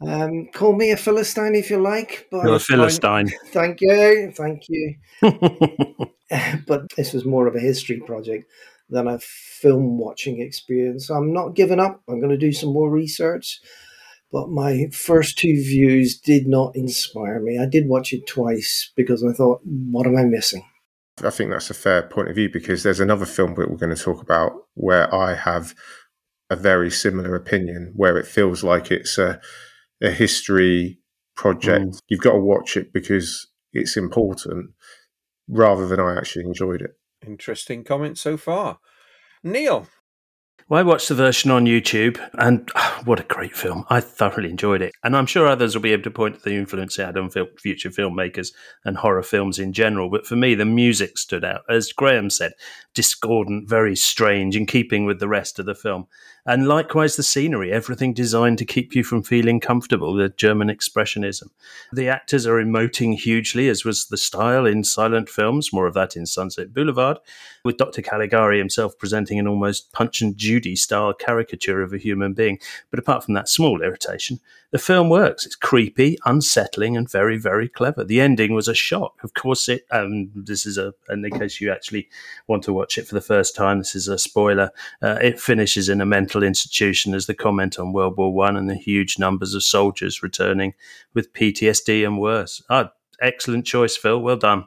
Um, 0.00 0.48
call 0.52 0.74
me 0.74 0.90
a 0.90 0.96
Philistine 0.96 1.54
if 1.54 1.70
you 1.70 1.80
like, 1.80 2.28
but 2.30 2.44
You're 2.44 2.56
a 2.56 2.60
Philistine. 2.60 3.30
thank 3.46 3.80
you, 3.80 4.30
thank 4.36 4.64
you. 4.68 4.94
but 6.66 6.82
this 6.96 7.12
was 7.12 7.24
more 7.24 7.46
of 7.46 7.54
a 7.56 7.60
history 7.60 8.00
project 8.00 8.44
than 8.88 9.08
a 9.08 9.18
film 9.18 9.98
watching 9.98 10.40
experience. 10.40 11.10
I'm 11.10 11.32
not 11.32 11.54
giving 11.54 11.80
up. 11.80 12.02
I'm 12.08 12.20
going 12.20 12.30
to 12.30 12.36
do 12.36 12.52
some 12.52 12.72
more 12.72 12.90
research. 12.90 13.60
But 14.32 14.48
my 14.48 14.88
first 14.92 15.38
two 15.38 15.54
views 15.54 16.18
did 16.18 16.46
not 16.46 16.74
inspire 16.74 17.40
me. 17.40 17.58
I 17.58 17.66
did 17.66 17.88
watch 17.88 18.12
it 18.12 18.26
twice 18.26 18.92
because 18.96 19.24
I 19.24 19.32
thought, 19.32 19.60
what 19.64 20.06
am 20.06 20.16
I 20.16 20.24
missing? 20.24 20.64
I 21.24 21.30
think 21.30 21.50
that's 21.50 21.70
a 21.70 21.74
fair 21.74 22.02
point 22.02 22.28
of 22.28 22.34
view 22.34 22.50
because 22.52 22.82
there's 22.82 23.00
another 23.00 23.24
film 23.24 23.54
that 23.54 23.70
we're 23.70 23.76
going 23.76 23.94
to 23.94 24.02
talk 24.02 24.20
about 24.20 24.52
where 24.74 25.12
I 25.14 25.34
have 25.34 25.74
a 26.50 26.56
very 26.56 26.90
similar 26.90 27.34
opinion, 27.34 27.92
where 27.96 28.18
it 28.18 28.26
feels 28.26 28.62
like 28.62 28.90
it's 28.90 29.16
a, 29.16 29.40
a 30.02 30.10
history 30.10 30.98
project. 31.34 31.86
Mm. 31.86 32.00
You've 32.08 32.20
got 32.20 32.32
to 32.32 32.38
watch 32.38 32.76
it 32.76 32.92
because 32.92 33.46
it's 33.72 33.96
important 33.96 34.70
rather 35.48 35.86
than 35.86 36.00
I 36.00 36.16
actually 36.16 36.44
enjoyed 36.44 36.82
it. 36.82 36.98
Interesting 37.24 37.84
comment 37.84 38.18
so 38.18 38.36
far. 38.36 38.78
Neil, 39.42 39.86
Well, 40.68 40.80
I 40.80 40.82
watched 40.82 41.08
the 41.08 41.14
version 41.14 41.52
on 41.52 41.66
YouTube, 41.66 42.18
and 42.34 42.68
ah, 42.74 43.00
what 43.04 43.20
a 43.20 43.24
great 43.24 43.56
film! 43.56 43.84
I 43.88 44.00
thoroughly 44.00 44.50
enjoyed 44.50 44.82
it, 44.82 44.92
and 45.04 45.16
I'm 45.16 45.26
sure 45.26 45.46
others 45.46 45.74
will 45.74 45.82
be 45.82 45.92
able 45.92 46.02
to 46.02 46.10
point 46.10 46.36
to 46.36 46.42
the 46.42 46.56
influence 46.56 46.98
it 46.98 47.06
had 47.06 47.16
on 47.16 47.30
future 47.30 47.90
filmmakers 47.90 48.52
and 48.84 48.96
horror 48.96 49.22
films 49.22 49.60
in 49.60 49.72
general. 49.72 50.10
But 50.10 50.26
for 50.26 50.34
me, 50.34 50.56
the 50.56 50.64
music 50.64 51.18
stood 51.18 51.44
out, 51.44 51.62
as 51.68 51.92
Graham 51.92 52.30
said, 52.30 52.52
discordant, 52.94 53.68
very 53.68 53.94
strange, 53.94 54.56
in 54.56 54.66
keeping 54.66 55.06
with 55.06 55.20
the 55.20 55.28
rest 55.28 55.58
of 55.58 55.66
the 55.66 55.74
film, 55.74 56.08
and 56.46 56.68
likewise 56.68 57.16
the 57.16 57.22
scenery, 57.22 57.72
everything 57.72 58.12
designed 58.12 58.58
to 58.58 58.64
keep 58.64 58.94
you 58.94 59.02
from 59.02 59.22
feeling 59.22 59.60
comfortable. 59.60 60.14
The 60.14 60.28
German 60.28 60.68
expressionism, 60.68 61.48
the 61.92 62.08
actors 62.08 62.46
are 62.46 62.62
emoting 62.62 63.16
hugely, 63.16 63.68
as 63.68 63.84
was 63.84 64.06
the 64.06 64.16
style 64.16 64.66
in 64.66 64.84
silent 64.84 65.28
films. 65.28 65.72
More 65.72 65.86
of 65.86 65.94
that 65.94 66.16
in 66.16 66.26
Sunset 66.26 66.72
Boulevard, 66.72 67.18
with 67.64 67.76
Dr. 67.76 68.02
Caligari 68.02 68.58
himself 68.58 68.96
presenting 68.98 69.38
an 69.38 69.48
almost 69.48 69.92
punch 69.92 70.22
and 70.22 70.36
Judy 70.36 70.76
style 70.76 71.12
caricature 71.12 71.82
of 71.82 71.92
a 71.92 71.98
human 71.98 72.32
being. 72.32 72.58
But 72.90 73.00
apart 73.00 73.24
from 73.24 73.34
that 73.34 73.48
small 73.48 73.82
irritation, 73.82 74.40
the 74.72 74.78
film 74.78 75.08
works. 75.08 75.46
It's 75.46 75.54
creepy, 75.54 76.18
unsettling, 76.24 76.96
and 76.96 77.10
very, 77.10 77.38
very 77.38 77.68
clever. 77.68 78.04
The 78.04 78.20
ending 78.20 78.52
was 78.52 78.68
a 78.68 78.74
shock. 78.74 79.14
Of 79.22 79.34
course, 79.34 79.68
it. 79.68 79.86
Um, 79.90 80.30
this 80.34 80.66
is 80.66 80.76
a, 80.76 80.92
and 81.08 81.24
in 81.24 81.38
case 81.38 81.60
you 81.60 81.70
actually 81.70 82.08
want 82.46 82.64
to 82.64 82.72
watch 82.72 82.98
it 82.98 83.06
for 83.06 83.14
the 83.14 83.20
first 83.20 83.54
time. 83.54 83.78
This 83.78 83.94
is 83.94 84.08
a 84.08 84.18
spoiler. 84.18 84.70
Uh, 85.00 85.18
it 85.22 85.40
finishes 85.40 85.88
in 85.88 86.00
a 86.00 86.06
mental 86.06 86.35
institution 86.42 87.14
as 87.14 87.26
the 87.26 87.34
comment 87.34 87.78
on 87.78 87.92
World 87.92 88.16
War 88.16 88.32
One 88.32 88.56
and 88.56 88.68
the 88.68 88.74
huge 88.74 89.18
numbers 89.18 89.54
of 89.54 89.62
soldiers 89.62 90.22
returning 90.22 90.74
with 91.14 91.32
PTSD 91.32 92.06
and 92.06 92.20
worse. 92.20 92.62
Ah, 92.70 92.92
excellent 93.20 93.66
choice, 93.66 93.96
Phil. 93.96 94.20
Well 94.20 94.36
done. 94.36 94.66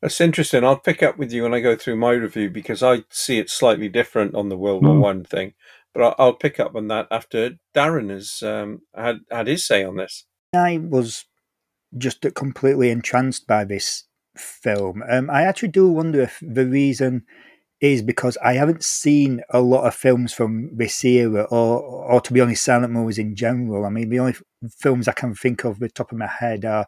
That's 0.00 0.20
interesting. 0.20 0.64
I'll 0.64 0.78
pick 0.78 1.02
up 1.02 1.16
with 1.16 1.32
you 1.32 1.44
when 1.44 1.54
I 1.54 1.60
go 1.60 1.76
through 1.76 1.96
my 1.96 2.10
review 2.10 2.50
because 2.50 2.82
I 2.82 3.04
see 3.08 3.38
it 3.38 3.48
slightly 3.48 3.88
different 3.88 4.34
on 4.34 4.48
the 4.48 4.56
World 4.56 4.84
War 4.84 4.94
hmm. 4.94 5.00
One 5.00 5.24
thing. 5.24 5.54
But 5.94 6.16
I'll, 6.18 6.32
pick 6.32 6.58
up 6.58 6.74
on 6.74 6.88
that 6.88 7.06
after 7.10 7.58
Darren 7.74 8.08
has 8.10 8.42
um, 8.42 8.80
had 8.94 9.20
had 9.30 9.46
his 9.46 9.66
say 9.66 9.84
on 9.84 9.96
this. 9.96 10.24
I 10.54 10.78
was 10.78 11.26
just 11.96 12.26
completely 12.34 12.90
entranced 12.90 13.46
by 13.46 13.64
this 13.64 14.04
film. 14.36 15.02
Um, 15.08 15.30
I 15.30 15.42
actually 15.42 15.68
do 15.68 15.88
wonder 15.88 16.22
if 16.22 16.38
the 16.40 16.66
reason 16.66 17.24
is 17.82 18.00
because 18.00 18.38
I 18.44 18.52
haven't 18.52 18.84
seen 18.84 19.42
a 19.50 19.60
lot 19.60 19.86
of 19.86 19.94
films 19.94 20.32
from 20.32 20.70
this 20.72 21.04
era, 21.04 21.42
or, 21.50 21.80
or 21.80 22.20
to 22.20 22.32
be 22.32 22.40
honest, 22.40 22.64
silent 22.64 22.92
movies 22.92 23.18
in 23.18 23.34
general. 23.34 23.84
I 23.84 23.88
mean, 23.88 24.08
the 24.08 24.20
only 24.20 24.36
films 24.70 25.08
I 25.08 25.12
can 25.12 25.34
think 25.34 25.64
of 25.64 25.80
the 25.80 25.88
top 25.88 26.12
of 26.12 26.18
my 26.18 26.28
head 26.28 26.64
are 26.64 26.86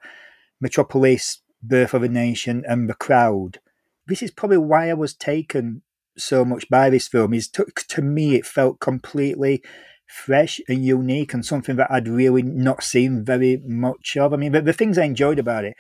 Metropolis, 0.61 1.43
Birth 1.61 1.95
of 1.95 2.05
a 2.05 2.09
Nation, 2.09 2.63
and 2.69 2.89
The 2.89 2.95
Crowd. 2.95 3.59
This 4.07 4.23
is 4.23 4.31
probably 4.31 4.59
why 4.59 4.89
I 4.89 4.95
was 4.95 5.15
taken 5.15 5.83
so 6.17 6.45
much 6.45 6.69
by 6.71 6.91
this 6.91 7.09
film. 7.09 7.35
Is 7.35 7.49
to, 7.49 7.67
to 7.89 8.01
me, 8.01 8.37
it 8.37 8.47
felt 8.47 8.79
completely 8.79 9.65
fresh 10.07 10.61
and 10.69 10.85
unique, 10.85 11.35
and 11.35 11.45
something 11.45 11.75
that 11.75 11.91
I'd 11.91 12.07
really 12.07 12.43
not 12.43 12.85
seen 12.85 13.25
very 13.25 13.61
much 13.67 14.17
of. 14.17 14.33
I 14.33 14.37
mean, 14.37 14.53
the, 14.53 14.63
the 14.63 14.73
things 14.73 14.97
I 14.97 15.05
enjoyed 15.05 15.41
about 15.41 15.65
it 15.65 15.77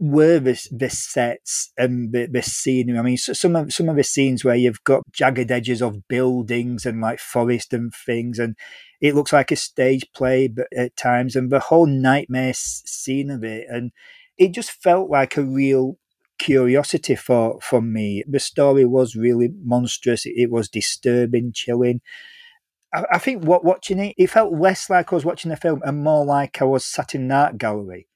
were 0.00 0.38
the, 0.38 0.58
the 0.72 0.88
sets 0.88 1.72
and 1.76 2.12
the, 2.12 2.42
scenery. 2.42 2.98
I 2.98 3.02
mean, 3.02 3.18
so 3.18 3.34
some 3.34 3.54
of 3.54 3.70
some 3.70 3.90
of 3.90 3.96
the 3.96 4.02
scenes 4.02 4.42
where 4.42 4.56
you've 4.56 4.82
got 4.82 5.02
jagged 5.12 5.50
edges 5.50 5.82
of 5.82 6.08
buildings 6.08 6.86
and 6.86 7.02
like 7.02 7.20
forest 7.20 7.74
and 7.74 7.92
things, 7.94 8.38
and 8.38 8.56
it 9.02 9.14
looks 9.14 9.32
like 9.32 9.50
a 9.50 9.56
stage 9.56 10.06
play 10.14 10.48
but 10.48 10.68
at 10.74 10.96
times, 10.96 11.36
and 11.36 11.50
the 11.50 11.60
whole 11.60 11.86
nightmare 11.86 12.54
scene 12.54 13.30
of 13.30 13.44
it, 13.44 13.66
and 13.68 13.92
it 14.38 14.52
just 14.52 14.70
felt 14.70 15.10
like 15.10 15.36
a 15.36 15.42
real 15.42 15.98
curiosity 16.38 17.14
for 17.14 17.60
for 17.60 17.82
me. 17.82 18.24
The 18.26 18.40
story 18.40 18.86
was 18.86 19.14
really 19.14 19.50
monstrous. 19.62 20.22
It 20.24 20.50
was 20.50 20.70
disturbing, 20.70 21.52
chilling. 21.54 22.00
I, 22.94 23.04
I 23.12 23.18
think 23.18 23.44
what 23.44 23.64
watching 23.64 23.98
it, 23.98 24.14
it 24.16 24.28
felt 24.28 24.54
less 24.54 24.88
like 24.88 25.12
I 25.12 25.14
was 25.14 25.26
watching 25.26 25.52
a 25.52 25.56
film 25.56 25.82
and 25.84 26.02
more 26.02 26.24
like 26.24 26.62
I 26.62 26.64
was 26.64 26.86
sat 26.86 27.14
in 27.14 27.24
an 27.24 27.32
art 27.32 27.58
gallery 27.58 28.08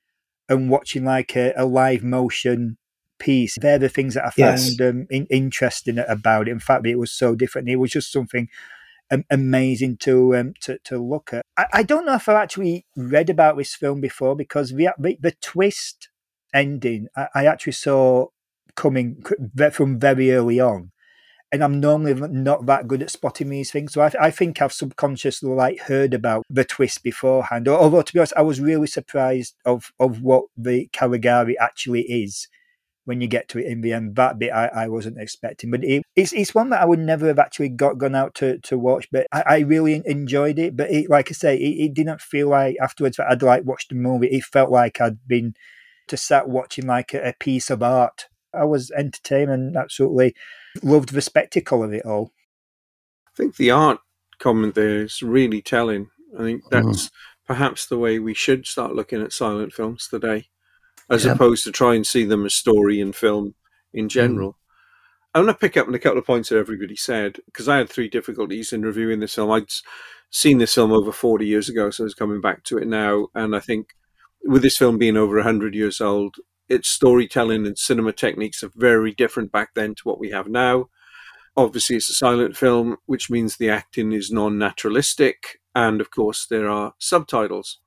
and 0.49 0.71
watching 0.71 1.05
like 1.05 1.37
a, 1.37 1.53
a 1.57 1.65
live 1.65 2.03
motion 2.03 2.77
piece. 3.19 3.57
They're 3.61 3.79
the 3.79 3.89
things 3.89 4.15
that 4.15 4.27
I 4.27 4.31
found 4.31 4.61
yes. 4.61 4.81
um, 4.81 5.07
in, 5.11 5.27
interesting 5.27 5.99
about 5.99 6.49
it. 6.49 6.53
In 6.53 6.61
fact, 6.61 6.87
it 6.87 6.97
was 6.97 7.13
so 7.13 7.35
different. 7.35 7.69
It 7.69 7.77
was 7.77 7.91
just 7.91 8.13
something 8.13 8.49
um, 9.11 9.25
amazing 9.31 9.99
to, 9.99 10.37
um, 10.37 10.55
to 10.63 10.79
to 10.85 10.99
look 10.99 11.33
at. 11.33 11.45
I, 11.57 11.67
I, 11.73 11.83
don't 11.83 12.07
know 12.07 12.15
if 12.15 12.29
I 12.29 12.43
actually 12.43 12.87
read 12.97 13.31
about 13.31 13.57
this 13.57 13.75
film 13.75 14.01
before 14.01 14.35
because 14.35 14.71
the 14.71 14.91
the, 14.99 15.19
the 15.21 15.33
twist 15.33 16.09
ending 16.55 17.09
I, 17.17 17.29
I, 17.35 17.47
actually 17.47 17.75
saw 17.75 18.29
coming 18.77 19.23
from 19.73 19.99
very 19.99 20.33
early 20.33 20.61
on. 20.61 20.91
And 21.55 21.63
I'm 21.63 21.79
normally 21.79 22.15
not 22.15 22.67
that 22.67 22.89
good 22.89 23.01
at 23.01 23.11
spotting 23.11 23.49
these 23.49 23.71
things, 23.71 23.93
so 23.93 24.01
I, 24.01 24.11
I 24.21 24.31
think 24.33 24.61
I've 24.61 24.73
subconsciously 24.73 25.49
like 25.53 25.79
heard 25.79 26.13
about 26.13 26.45
the 26.51 26.65
twist 26.65 27.05
beforehand. 27.05 27.69
Although 27.69 28.03
to 28.03 28.13
be 28.13 28.19
honest, 28.19 28.33
I 28.37 28.43
was 28.43 28.61
really 28.61 28.89
surprised 28.89 29.55
of 29.65 29.93
of 30.01 30.21
what 30.21 30.47
the 30.57 30.89
Caligari 30.93 31.57
actually 31.57 32.03
is 32.11 32.49
when 33.05 33.21
you 33.21 33.29
get 33.29 33.47
to 33.51 33.61
it 33.61 33.67
in 33.67 33.83
the 33.83 33.93
end. 33.93 34.17
That 34.17 34.41
bit 34.41 34.51
I, 34.51 34.67
I 34.67 34.89
wasn't 34.89 35.21
expecting, 35.21 35.71
but 35.71 35.85
it, 35.85 36.03
it's 36.17 36.33
it's 36.33 36.57
one 36.57 36.71
that 36.71 36.83
I 36.83 36.87
would 36.87 36.99
never 36.99 37.29
have 37.29 37.39
actually 37.39 37.69
got 37.69 37.99
gone 37.99 38.17
out 38.17 38.35
to, 38.37 38.59
to 38.59 38.77
watch. 38.77 39.07
But 39.13 39.29
I, 39.31 39.45
I 39.47 39.59
really 39.61 40.03
enjoyed 40.05 40.59
it. 40.59 40.77
But 40.77 40.91
it, 40.91 41.09
like 41.09 41.31
I 41.31 41.35
say, 41.35 41.57
it, 41.57 41.85
it, 41.85 41.95
didn't 41.95 42.21
feel 42.21 42.49
like 42.49 42.79
afterwards 42.83 43.19
that 43.19 43.31
I'd 43.31 43.45
like 43.45 43.65
watched 43.65 43.91
the 43.91 43.95
movie. 43.95 44.27
It 44.27 44.43
felt 44.43 44.73
like 44.73 45.01
I'd 45.01 45.29
been 45.29 45.55
to 46.09 46.17
sat 46.17 46.49
watching 46.49 46.89
like 46.89 47.15
a, 47.15 47.29
a 47.29 47.33
piece 47.39 47.71
of 47.71 47.81
art. 47.81 48.27
I 48.53 48.65
was 48.65 48.91
entertained 48.91 49.53
and 49.53 49.77
absolutely 49.77 50.35
loved 50.83 51.13
the 51.13 51.21
spectacle 51.21 51.83
of 51.83 51.93
it 51.93 52.05
all. 52.05 52.33
I 53.29 53.37
think 53.37 53.57
the 53.57 53.71
art 53.71 53.99
comment 54.39 54.75
there 54.75 55.03
is 55.03 55.23
really 55.23 55.63
telling. 55.63 56.11
I 56.39 56.43
think 56.43 56.63
hmm. 56.65 56.69
that's 56.71 57.07
mm. 57.07 57.11
perhaps 57.47 57.87
the 57.87 57.99
way 57.99 58.19
we 58.19 58.35
should 58.35 58.67
start 58.67 58.95
looking 58.95 59.23
at 59.23 59.33
silent 59.33 59.73
films 59.73 60.09
today, 60.09 60.49
as 61.11 61.25
yeah. 61.25 61.33
opposed 61.33 61.65
to 61.65 61.73
try 61.73 61.95
and 61.95 62.07
see 62.07 62.25
them 62.25 62.47
as 62.47 62.55
story 62.55 63.01
and 63.01 63.15
film 63.15 63.55
in 63.93 64.09
general. 64.09 64.53
Mm. 64.53 64.57
I 65.35 65.39
want 65.41 65.51
to 65.51 65.55
pick 65.55 65.77
up 65.77 65.89
on 65.89 65.95
a 65.95 65.99
couple 65.99 66.19
of 66.19 66.27
points 66.27 66.49
that 66.49 66.59
everybody 66.59 66.95
said 66.95 67.39
because 67.47 67.69
I 67.69 67.79
had 67.79 67.91
three 67.91 68.09
difficulties 68.09 68.73
in 68.73 68.83
reviewing 68.83 69.19
this 69.19 69.35
film. 69.35 69.51
I'd 69.51 69.67
seen 70.31 70.59
this 70.59 70.75
film 70.75 70.93
over 70.93 71.11
40 71.11 71.45
years 71.45 71.69
ago, 71.69 71.91
so 71.91 72.05
I 72.05 72.07
was 72.07 72.15
coming 72.15 72.41
back 72.41 72.63
to 72.65 72.79
it 72.79 72.87
now. 72.87 73.27
And 73.35 73.57
I 73.57 73.61
think 73.61 73.95
with 74.45 74.63
this 74.63 74.79
film 74.79 74.97
being 74.97 75.17
over 75.17 75.37
100 75.37 75.75
years 75.75 76.01
old, 76.01 76.37
its 76.69 76.89
storytelling 76.89 77.67
and 77.67 77.79
cinema 77.79 78.13
techniques 78.13 78.63
are 78.63 78.71
very 78.75 79.13
different 79.13 79.53
back 79.53 79.75
then 79.75 79.95
to 79.95 80.03
what 80.05 80.19
we 80.19 80.31
have 80.31 80.49
now. 80.49 80.89
Obviously, 81.57 81.97
it's 81.97 82.11
a 82.11 82.15
silent 82.15 82.57
film, 82.57 82.97
which 83.07 83.31
means 83.31 83.57
the 83.57 83.71
acting 83.71 84.13
is 84.13 84.31
non 84.31 84.59
naturalistic. 84.59 85.61
And 85.75 86.01
of 86.01 86.11
course, 86.11 86.47
there 86.47 86.69
are 86.69 86.95
subtitles. 86.99 87.79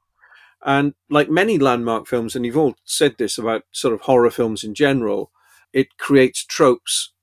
And 0.65 0.93
like 1.09 1.29
many 1.29 1.57
landmark 1.57 2.07
films, 2.07 2.35
and 2.35 2.45
you've 2.45 2.57
all 2.57 2.75
said 2.83 3.15
this 3.17 3.37
about 3.37 3.63
sort 3.71 3.93
of 3.93 4.01
horror 4.01 4.31
films 4.31 4.63
in 4.63 4.73
general, 4.73 5.31
it 5.73 5.97
creates 5.97 6.45
tropes 6.45 7.13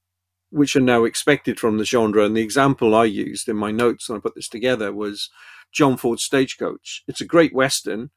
which 0.51 0.77
are 0.77 0.81
now 0.81 1.03
expected 1.03 1.59
from 1.59 1.79
the 1.79 1.85
genre. 1.85 2.25
And 2.25 2.37
the 2.37 2.43
example 2.43 2.95
I 2.95 3.07
used 3.07 3.49
in 3.49 3.57
my 3.57 3.73
notes 3.73 4.09
when 4.09 4.19
I 4.19 4.21
put 4.21 4.37
this 4.37 4.49
together 4.49 4.93
was 4.93 5.31
John 5.73 5.97
Ford's 5.97 6.23
Stagecoach. 6.23 7.03
It's 7.09 7.21
a 7.21 7.27
great 7.27 7.53
Western, 7.53 8.11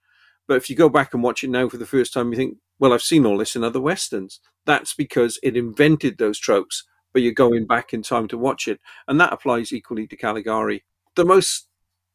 but 0.48 0.58
if 0.58 0.70
you 0.70 0.76
go 0.76 0.90
back 0.90 1.14
and 1.14 1.22
watch 1.22 1.44
it 1.44 1.50
now 1.50 1.68
for 1.70 1.78
the 1.78 1.86
first 1.86 2.14
time, 2.14 2.32
you 2.32 2.38
think, 2.38 2.58
well, 2.80 2.94
I've 2.94 3.02
seen 3.02 3.26
all 3.26 3.38
this 3.38 3.56
in 3.56 3.64
other 3.64 3.82
Westerns. 3.82 4.40
That's 4.66 4.94
because 4.94 5.40
it 5.44 5.58
invented 5.58 6.18
those 6.18 6.40
tropes, 6.40 6.84
but 7.14 7.22
you're 7.22 7.34
going 7.34 7.66
back 7.68 7.94
in 7.94 8.02
time 8.02 8.28
to 8.30 8.38
watch 8.38 8.68
it. 8.68 8.80
And 9.08 9.20
that 9.20 9.34
applies 9.34 9.74
equally 9.74 10.08
to 10.08 10.16
Caligari. 10.16 10.84
The 11.16 11.26
most 11.26 11.68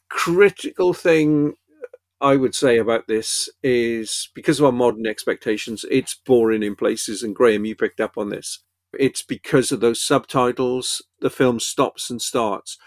critical 0.09 0.95
thing 0.95 1.55
I 2.21 2.37
would 2.37 2.55
say 2.55 2.79
about 2.79 3.09
this 3.09 3.49
is 3.63 4.31
because 4.35 4.61
of 4.61 4.65
our 4.65 4.73
modern 4.73 5.07
expectations, 5.07 5.85
it's 5.91 6.15
boring 6.15 6.63
in 6.63 6.77
places. 6.77 7.23
And 7.23 7.35
Graham, 7.35 7.65
you 7.65 7.75
picked 7.75 8.01
up 8.01 8.17
on 8.17 8.31
this. 8.31 8.61
It's 8.99 9.23
because 9.23 9.73
of 9.73 9.81
those 9.81 10.03
subtitles, 10.03 11.03
the 11.21 11.31
film 11.31 11.59
stops 11.61 12.11
and 12.11 12.21
starts 12.21 12.79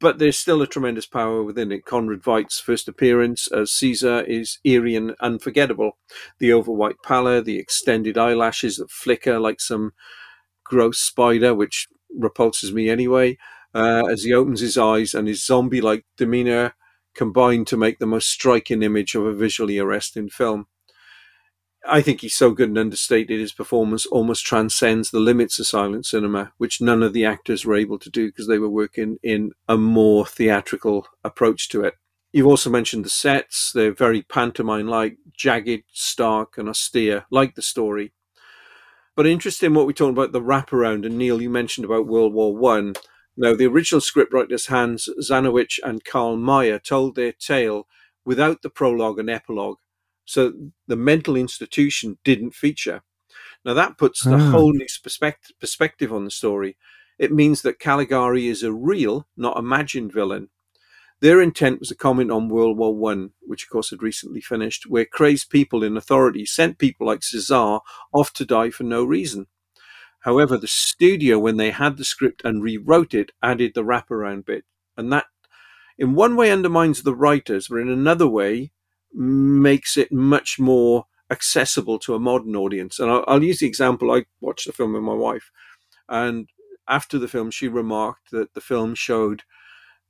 but 0.00 0.18
there's 0.18 0.38
still 0.38 0.62
a 0.62 0.66
tremendous 0.66 1.06
power 1.06 1.42
within 1.42 1.70
it. 1.70 1.84
Conrad 1.84 2.22
Veidt's 2.22 2.58
first 2.58 2.88
appearance 2.88 3.46
as 3.48 3.70
Caesar 3.72 4.22
is 4.22 4.58
eerie 4.64 4.96
and 4.96 5.14
unforgettable. 5.20 5.98
The 6.38 6.52
over 6.52 6.72
white 6.72 7.02
pallor, 7.04 7.42
the 7.42 7.58
extended 7.58 8.16
eyelashes 8.16 8.78
that 8.78 8.90
flicker 8.90 9.38
like 9.38 9.60
some 9.60 9.92
gross 10.64 10.98
spider, 10.98 11.54
which 11.54 11.86
repulses 12.16 12.72
me 12.72 12.88
anyway, 12.88 13.36
uh, 13.74 14.02
as 14.10 14.24
he 14.24 14.32
opens 14.32 14.60
his 14.60 14.78
eyes 14.78 15.12
and 15.14 15.28
his 15.28 15.44
zombie 15.44 15.82
like 15.82 16.04
demeanor 16.16 16.74
combine 17.14 17.64
to 17.66 17.76
make 17.76 17.98
the 17.98 18.06
most 18.06 18.28
striking 18.30 18.82
image 18.82 19.14
of 19.14 19.26
a 19.26 19.34
visually 19.34 19.78
arresting 19.78 20.28
film. 20.28 20.66
I 21.88 22.02
think 22.02 22.20
he's 22.20 22.34
so 22.34 22.50
good 22.50 22.68
and 22.68 22.78
understated. 22.78 23.40
His 23.40 23.52
performance 23.52 24.04
almost 24.06 24.44
transcends 24.44 25.10
the 25.10 25.20
limits 25.20 25.58
of 25.58 25.66
silent 25.66 26.04
cinema, 26.06 26.52
which 26.58 26.80
none 26.80 27.02
of 27.02 27.12
the 27.12 27.24
actors 27.24 27.64
were 27.64 27.74
able 27.74 27.98
to 28.00 28.10
do 28.10 28.26
because 28.26 28.46
they 28.46 28.58
were 28.58 28.68
working 28.68 29.18
in 29.22 29.52
a 29.68 29.78
more 29.78 30.26
theatrical 30.26 31.06
approach 31.24 31.68
to 31.70 31.82
it. 31.82 31.94
You've 32.32 32.46
also 32.46 32.70
mentioned 32.70 33.04
the 33.04 33.10
sets. 33.10 33.72
They're 33.72 33.92
very 33.92 34.22
pantomime 34.22 34.86
like, 34.86 35.16
jagged, 35.36 35.84
stark, 35.92 36.58
and 36.58 36.68
austere, 36.68 37.24
like 37.30 37.54
the 37.54 37.62
story. 37.62 38.12
But 39.16 39.26
interesting 39.26 39.74
what 39.74 39.86
we 39.86 39.94
talked 39.94 40.12
about 40.12 40.32
the 40.32 40.40
wraparound. 40.40 41.04
And 41.04 41.18
Neil, 41.18 41.42
you 41.42 41.50
mentioned 41.50 41.84
about 41.84 42.06
World 42.06 42.32
War 42.34 42.54
One. 42.54 42.94
Now, 43.36 43.54
the 43.54 43.66
original 43.66 44.00
scriptwriters 44.00 44.68
Hans 44.68 45.08
Janowitz 45.20 45.78
and 45.82 46.04
Carl 46.04 46.36
Mayer 46.36 46.78
told 46.78 47.16
their 47.16 47.32
tale 47.32 47.86
without 48.24 48.62
the 48.62 48.70
prologue 48.70 49.18
and 49.18 49.30
epilogue 49.30 49.78
so 50.30 50.52
the 50.86 50.94
mental 50.94 51.34
institution 51.34 52.18
didn't 52.22 52.54
feature. 52.54 53.02
Now 53.64 53.74
that 53.74 53.98
puts 53.98 54.22
the 54.22 54.36
mm. 54.36 54.50
whole 54.52 54.72
new 54.72 54.86
perspective, 55.02 55.56
perspective 55.58 56.12
on 56.12 56.24
the 56.24 56.30
story. 56.30 56.76
It 57.18 57.32
means 57.32 57.62
that 57.62 57.80
Caligari 57.80 58.46
is 58.46 58.62
a 58.62 58.72
real, 58.72 59.26
not 59.36 59.58
imagined 59.58 60.12
villain. 60.12 60.48
Their 61.20 61.42
intent 61.42 61.80
was 61.80 61.90
a 61.90 61.96
comment 61.96 62.30
on 62.30 62.48
World 62.48 62.78
War 62.78 62.94
One, 62.94 63.30
which 63.40 63.64
of 63.64 63.70
course 63.70 63.90
had 63.90 64.04
recently 64.04 64.40
finished, 64.40 64.88
where 64.88 65.04
crazed 65.04 65.50
people 65.50 65.82
in 65.82 65.96
authority 65.96 66.46
sent 66.46 66.78
people 66.78 67.08
like 67.08 67.24
Caesar 67.24 67.80
off 68.12 68.32
to 68.34 68.46
die 68.46 68.70
for 68.70 68.84
no 68.84 69.04
reason. 69.04 69.48
However, 70.20 70.56
the 70.56 70.68
studio, 70.68 71.40
when 71.40 71.56
they 71.56 71.72
had 71.72 71.96
the 71.96 72.04
script 72.04 72.42
and 72.44 72.62
rewrote 72.62 73.14
it, 73.14 73.32
added 73.42 73.72
the 73.74 73.82
wraparound 73.82 74.46
bit. 74.46 74.64
And 74.96 75.12
that, 75.12 75.26
in 75.98 76.14
one 76.14 76.36
way, 76.36 76.52
undermines 76.52 77.02
the 77.02 77.16
writers, 77.16 77.66
but 77.68 77.80
in 77.80 77.88
another 77.88 78.28
way, 78.28 78.70
makes 79.12 79.96
it 79.96 80.12
much 80.12 80.58
more 80.58 81.06
accessible 81.30 81.98
to 82.00 82.14
a 82.14 82.20
modern 82.20 82.56
audience. 82.56 82.98
And 82.98 83.10
I'll, 83.10 83.24
I'll 83.26 83.42
use 83.42 83.60
the 83.60 83.66
example 83.66 84.10
I 84.10 84.24
watched 84.40 84.66
the 84.66 84.72
film 84.72 84.92
with 84.92 85.02
my 85.02 85.14
wife. 85.14 85.50
And 86.08 86.48
after 86.88 87.18
the 87.18 87.28
film, 87.28 87.50
she 87.50 87.68
remarked 87.68 88.30
that 88.32 88.54
the 88.54 88.60
film 88.60 88.94
showed 88.94 89.44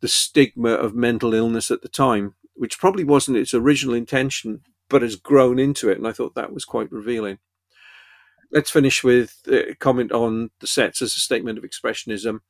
the 0.00 0.09
stigma 0.09 0.71
of 0.71 0.95
mental 0.95 1.35
illness 1.35 1.71
at 1.71 1.83
the 1.83 1.88
time, 1.88 2.35
which 2.54 2.78
probably 2.78 3.04
wasn't 3.04 3.37
its 3.37 3.52
original 3.52 3.95
intention, 3.95 4.62
but 4.88 5.02
has 5.02 5.16
grown 5.16 5.59
into 5.59 5.90
it. 5.90 5.99
And 5.99 6.07
I 6.07 6.12
thought 6.12 6.35
that 6.35 6.52
was 6.52 6.64
quite 6.64 6.90
revealing. 6.90 7.38
Let's 8.50 8.71
finish 8.71 9.04
with 9.04 9.37
a 9.47 9.75
comment 9.76 10.11
on 10.11 10.50
the 10.61 10.66
sets 10.66 11.02
as 11.02 11.14
a 11.14 11.21
statement 11.21 11.59
of 11.59 11.64
expressionism. 11.64 12.40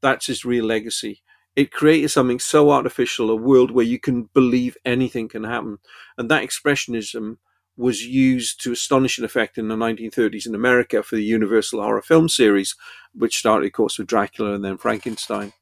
That's 0.00 0.26
his 0.26 0.44
real 0.44 0.64
legacy. 0.64 1.22
It 1.56 1.72
created 1.72 2.08
something 2.08 2.40
so 2.40 2.70
artificial, 2.70 3.30
a 3.30 3.36
world 3.36 3.70
where 3.70 3.84
you 3.84 4.00
can 4.00 4.24
believe 4.34 4.76
anything 4.84 5.28
can 5.28 5.44
happen. 5.44 5.78
And 6.18 6.30
that 6.30 6.42
expressionism 6.42 7.38
was 7.76 8.04
used 8.04 8.60
to 8.62 8.72
astonishing 8.72 9.24
effect 9.24 9.58
in 9.58 9.68
the 9.68 9.76
1930s 9.76 10.46
in 10.46 10.54
America 10.54 11.02
for 11.02 11.16
the 11.16 11.24
Universal 11.24 11.82
horror 11.82 12.02
film 12.02 12.28
series, 12.28 12.74
which 13.14 13.38
started, 13.38 13.66
of 13.66 13.72
course, 13.72 13.98
with 13.98 14.06
Dracula 14.06 14.54
and 14.54 14.64
then 14.64 14.78
Frankenstein. 14.78 15.52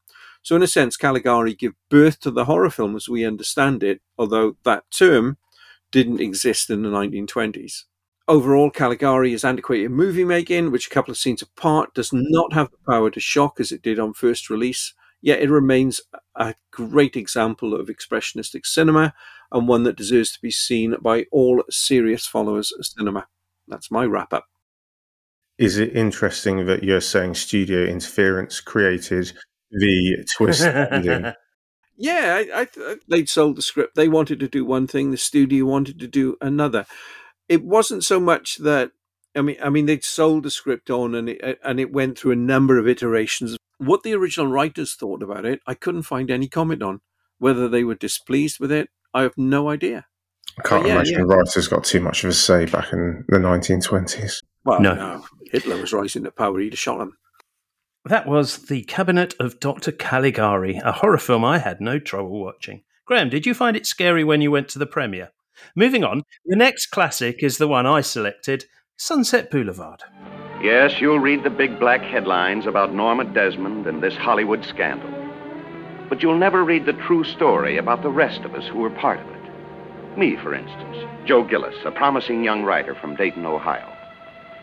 So, 0.42 0.56
in 0.56 0.62
a 0.62 0.66
sense, 0.66 0.96
Caligari 0.96 1.54
gave 1.54 1.74
birth 1.88 2.20
to 2.20 2.30
the 2.30 2.46
horror 2.46 2.70
film 2.70 2.96
as 2.96 3.08
we 3.08 3.24
understand 3.24 3.82
it, 3.82 4.00
although 4.18 4.56
that 4.64 4.90
term 4.90 5.38
didn't 5.90 6.20
exist 6.20 6.68
in 6.70 6.82
the 6.82 6.88
1920s. 6.88 7.84
Overall, 8.28 8.70
Caligari 8.70 9.32
is 9.32 9.44
antiquated 9.44 9.90
movie 9.90 10.24
making, 10.24 10.70
which 10.70 10.86
a 10.86 10.90
couple 10.90 11.12
of 11.12 11.18
scenes 11.18 11.42
apart 11.42 11.94
does 11.94 12.10
not 12.12 12.52
have 12.52 12.70
the 12.70 12.78
power 12.90 13.10
to 13.10 13.20
shock 13.20 13.60
as 13.60 13.72
it 13.72 13.82
did 13.82 13.98
on 13.98 14.14
first 14.14 14.50
release, 14.50 14.94
yet 15.22 15.40
it 15.40 15.50
remains 15.50 16.00
a 16.34 16.54
great 16.70 17.16
example 17.16 17.74
of 17.74 17.88
expressionistic 17.88 18.66
cinema 18.66 19.14
and 19.50 19.68
one 19.68 19.84
that 19.84 19.96
deserves 19.96 20.32
to 20.32 20.40
be 20.42 20.50
seen 20.50 20.96
by 21.00 21.26
all 21.32 21.62
serious 21.70 22.26
followers 22.26 22.72
of 22.78 22.84
cinema. 22.84 23.28
That's 23.68 23.90
my 23.90 24.04
wrap 24.04 24.34
up. 24.34 24.46
Is 25.58 25.78
it 25.78 25.96
interesting 25.96 26.66
that 26.66 26.82
you're 26.82 27.00
saying 27.00 27.34
studio 27.34 27.84
interference 27.84 28.60
created 28.60 29.32
the 29.70 30.26
twist 30.36 30.62
ending? 30.62 31.32
Yeah, 31.94 32.42
I, 32.54 32.68
I, 32.76 32.96
they'd 33.06 33.28
sold 33.28 33.56
the 33.56 33.62
script. 33.62 33.94
They 33.94 34.08
wanted 34.08 34.40
to 34.40 34.48
do 34.48 34.64
one 34.64 34.86
thing. 34.86 35.10
The 35.10 35.16
studio 35.16 35.66
wanted 35.66 36.00
to 36.00 36.08
do 36.08 36.36
another. 36.40 36.86
It 37.48 37.62
wasn't 37.62 38.02
so 38.02 38.18
much 38.18 38.56
that 38.56 38.92
I 39.34 39.42
mean, 39.42 39.56
I 39.62 39.70
mean, 39.70 39.86
they'd 39.86 40.04
sold 40.04 40.42
the 40.42 40.50
script 40.50 40.90
on, 40.90 41.14
and 41.14 41.28
it, 41.28 41.58
and 41.62 41.80
it 41.80 41.92
went 41.92 42.18
through 42.18 42.32
a 42.32 42.36
number 42.36 42.78
of 42.78 42.88
iterations. 42.88 43.56
What 43.82 44.04
the 44.04 44.14
original 44.14 44.46
writers 44.46 44.94
thought 44.94 45.24
about 45.24 45.44
it, 45.44 45.60
I 45.66 45.74
couldn't 45.74 46.02
find 46.02 46.30
any 46.30 46.46
comment 46.46 46.84
on. 46.84 47.00
Whether 47.38 47.68
they 47.68 47.82
were 47.82 47.96
displeased 47.96 48.60
with 48.60 48.70
it, 48.70 48.90
I 49.12 49.22
have 49.22 49.36
no 49.36 49.68
idea. 49.68 50.06
I 50.56 50.62
can't 50.62 50.86
yeah, 50.86 50.94
imagine 50.94 51.28
yeah. 51.28 51.34
writers 51.34 51.66
got 51.66 51.82
too 51.82 51.98
much 51.98 52.22
of 52.22 52.30
a 52.30 52.32
say 52.32 52.66
back 52.66 52.92
in 52.92 53.24
the 53.26 53.38
1920s. 53.38 54.44
Well, 54.64 54.80
no. 54.80 54.94
no. 54.94 55.26
Hitler 55.50 55.78
was 55.78 55.92
rising 55.92 56.22
to 56.22 56.30
power. 56.30 56.60
He'd 56.60 56.74
have 56.74 56.78
shot 56.78 57.00
him. 57.00 57.16
That 58.04 58.28
was 58.28 58.66
The 58.66 58.84
Cabinet 58.84 59.34
of 59.40 59.58
Dr. 59.58 59.90
Caligari, 59.90 60.80
a 60.84 60.92
horror 60.92 61.18
film 61.18 61.44
I 61.44 61.58
had 61.58 61.80
no 61.80 61.98
trouble 61.98 62.40
watching. 62.40 62.84
Graham, 63.04 63.30
did 63.30 63.46
you 63.46 63.54
find 63.54 63.76
it 63.76 63.86
scary 63.86 64.22
when 64.22 64.40
you 64.40 64.52
went 64.52 64.68
to 64.68 64.78
the 64.78 64.86
premiere? 64.86 65.30
Moving 65.74 66.04
on, 66.04 66.22
the 66.44 66.56
next 66.56 66.86
classic 66.86 67.42
is 67.42 67.58
the 67.58 67.68
one 67.68 67.86
I 67.86 68.00
selected 68.00 68.66
Sunset 68.96 69.50
Boulevard. 69.50 70.02
Yes, 70.62 71.00
you'll 71.00 71.18
read 71.18 71.42
the 71.42 71.50
big 71.50 71.80
black 71.80 72.02
headlines 72.02 72.66
about 72.66 72.94
Norma 72.94 73.24
Desmond 73.24 73.84
and 73.88 74.00
this 74.00 74.14
Hollywood 74.14 74.64
scandal. 74.64 75.10
But 76.08 76.22
you'll 76.22 76.38
never 76.38 76.62
read 76.62 76.86
the 76.86 76.92
true 76.92 77.24
story 77.24 77.76
about 77.78 78.04
the 78.04 78.10
rest 78.10 78.42
of 78.42 78.54
us 78.54 78.68
who 78.68 78.78
were 78.78 78.90
part 78.90 79.18
of 79.18 79.26
it. 79.26 80.16
Me, 80.16 80.36
for 80.36 80.54
instance, 80.54 80.98
Joe 81.24 81.42
Gillis, 81.42 81.74
a 81.84 81.90
promising 81.90 82.44
young 82.44 82.62
writer 82.62 82.94
from 82.94 83.16
Dayton, 83.16 83.44
Ohio. 83.44 83.92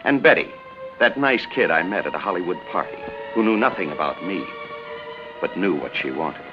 And 0.05 0.23
Betty, 0.23 0.47
that 1.01 1.19
nice 1.19 1.45
kid 1.53 1.69
I 1.69 1.83
met 1.83 2.07
at 2.07 2.15
a 2.15 2.19
Hollywood 2.19 2.59
party 2.71 2.97
who 3.33 3.43
knew 3.43 3.57
nothing 3.57 3.91
about 3.91 4.25
me, 4.25 4.41
but 5.41 5.57
knew 5.57 5.75
what 5.75 5.97
she 5.97 6.11
wanted. 6.11 6.45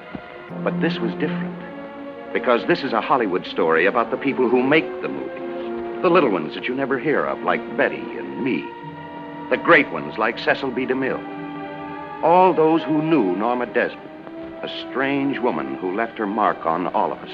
But 0.61 0.81
this 0.81 0.99
was 0.99 1.13
different. 1.13 1.55
Because 2.33 2.67
this 2.67 2.83
is 2.83 2.91
a 2.91 2.99
Hollywood 2.99 3.45
story 3.45 3.85
about 3.85 4.11
the 4.11 4.17
people 4.17 4.49
who 4.49 4.61
make 4.61 5.01
the 5.01 5.07
movies. 5.07 6.01
The 6.01 6.09
little 6.09 6.31
ones 6.31 6.53
that 6.55 6.65
you 6.65 6.75
never 6.75 6.99
hear 6.99 7.23
of, 7.23 7.41
like 7.43 7.77
Betty 7.77 8.01
and 8.01 8.43
me. 8.43 8.69
The 9.49 9.55
great 9.55 9.89
ones, 9.93 10.17
like 10.17 10.37
Cecil 10.37 10.71
B. 10.71 10.85
DeMille. 10.85 12.21
All 12.21 12.53
those 12.53 12.83
who 12.83 13.01
knew 13.01 13.33
Norma 13.33 13.65
Desmond, 13.65 14.09
a 14.61 14.67
strange 14.89 15.39
woman 15.39 15.75
who 15.75 15.95
left 15.95 16.17
her 16.17 16.27
mark 16.27 16.65
on 16.65 16.87
all 16.87 17.13
of 17.13 17.19
us 17.19 17.31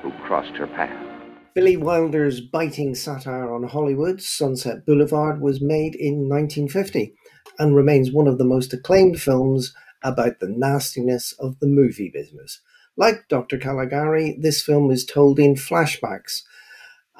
who 0.00 0.12
crossed 0.24 0.56
her 0.56 0.68
path. 0.68 1.04
Billy 1.52 1.76
Wilder's 1.76 2.40
biting 2.40 2.94
satire 2.94 3.52
on 3.52 3.64
Hollywood, 3.64 4.22
Sunset 4.22 4.86
Boulevard, 4.86 5.40
was 5.40 5.60
made 5.60 5.96
in 5.96 6.28
1950 6.28 7.14
and 7.58 7.74
remains 7.74 8.12
one 8.12 8.28
of 8.28 8.38
the 8.38 8.44
most 8.44 8.72
acclaimed 8.72 9.20
films 9.20 9.74
about 10.04 10.38
the 10.38 10.48
nastiness 10.48 11.34
of 11.40 11.58
the 11.58 11.66
movie 11.66 12.12
business. 12.14 12.60
Like 12.96 13.26
Dr. 13.28 13.58
Caligari, 13.58 14.38
this 14.40 14.62
film 14.62 14.92
is 14.92 15.04
told 15.04 15.40
in 15.40 15.56
flashbacks 15.56 16.42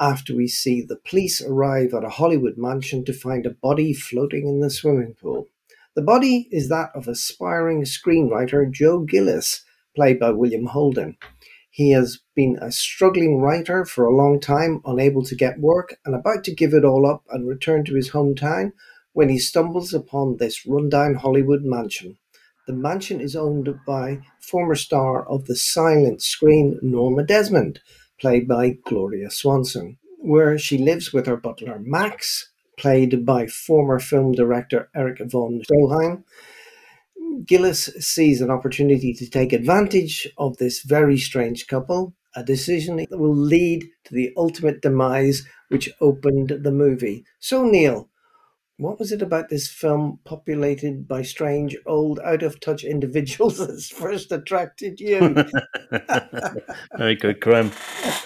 after 0.00 0.34
we 0.34 0.48
see 0.48 0.80
the 0.80 0.96
police 0.96 1.42
arrive 1.42 1.92
at 1.92 2.04
a 2.04 2.08
Hollywood 2.08 2.56
mansion 2.56 3.04
to 3.04 3.12
find 3.12 3.44
a 3.44 3.50
body 3.50 3.92
floating 3.92 4.48
in 4.48 4.60
the 4.60 4.70
swimming 4.70 5.14
pool. 5.20 5.46
The 5.94 6.02
body 6.02 6.48
is 6.50 6.70
that 6.70 6.90
of 6.94 7.06
aspiring 7.06 7.82
screenwriter 7.82 8.70
Joe 8.70 9.00
Gillis, 9.00 9.62
played 9.94 10.18
by 10.18 10.30
William 10.30 10.66
Holden. 10.66 11.18
He 11.70 11.90
has 11.90 12.20
been 12.34 12.58
a 12.60 12.72
struggling 12.72 13.40
writer 13.40 13.84
for 13.84 14.06
a 14.06 14.16
long 14.16 14.40
time, 14.40 14.80
unable 14.84 15.22
to 15.24 15.36
get 15.36 15.60
work, 15.60 15.98
and 16.04 16.14
about 16.14 16.44
to 16.44 16.54
give 16.54 16.72
it 16.72 16.84
all 16.84 17.06
up 17.06 17.24
and 17.30 17.46
return 17.46 17.84
to 17.84 17.94
his 17.94 18.10
hometown 18.10 18.72
when 19.12 19.28
he 19.28 19.38
stumbles 19.38 19.92
upon 19.92 20.36
this 20.36 20.66
rundown 20.66 21.14
Hollywood 21.14 21.62
mansion. 21.62 22.16
The 22.66 22.72
mansion 22.72 23.20
is 23.20 23.36
owned 23.36 23.68
by 23.86 24.20
former 24.40 24.76
star 24.76 25.28
of 25.28 25.46
the 25.46 25.56
silent 25.56 26.22
screen 26.22 26.78
Norma 26.82 27.24
Desmond, 27.24 27.80
played 28.20 28.46
by 28.46 28.76
Gloria 28.84 29.30
Swanson, 29.30 29.98
where 30.18 30.58
she 30.58 30.78
lives 30.78 31.12
with 31.12 31.26
her 31.26 31.36
butler 31.36 31.78
Max, 31.80 32.50
played 32.76 33.24
by 33.24 33.46
former 33.46 33.98
film 33.98 34.32
director 34.32 34.88
Erich 34.94 35.20
von 35.30 35.62
Stroheim, 35.62 36.24
Gillis 37.46 37.86
sees 37.98 38.40
an 38.40 38.50
opportunity 38.50 39.14
to 39.14 39.28
take 39.28 39.52
advantage 39.52 40.28
of 40.36 40.56
this 40.56 40.82
very 40.82 41.16
strange 41.16 41.66
couple, 41.66 42.14
a 42.34 42.44
decision 42.44 42.96
that 42.96 43.18
will 43.18 43.36
lead 43.36 43.84
to 44.04 44.14
the 44.14 44.32
ultimate 44.36 44.82
demise 44.82 45.46
which 45.68 45.90
opened 46.00 46.60
the 46.62 46.72
movie. 46.72 47.24
So, 47.38 47.64
Neil, 47.64 48.08
what 48.80 48.98
was 48.98 49.12
it 49.12 49.22
about 49.22 49.48
this 49.50 49.68
film 49.68 50.18
populated 50.24 51.06
by 51.06 51.22
strange, 51.22 51.76
old, 51.86 52.18
out 52.24 52.42
of 52.42 52.60
touch 52.60 52.82
individuals 52.82 53.58
that 53.66 53.80
first 53.82 54.32
attracted 54.32 54.98
you? 54.98 55.34
Very 56.96 57.14
good, 57.14 57.40
Graham. 57.40 57.72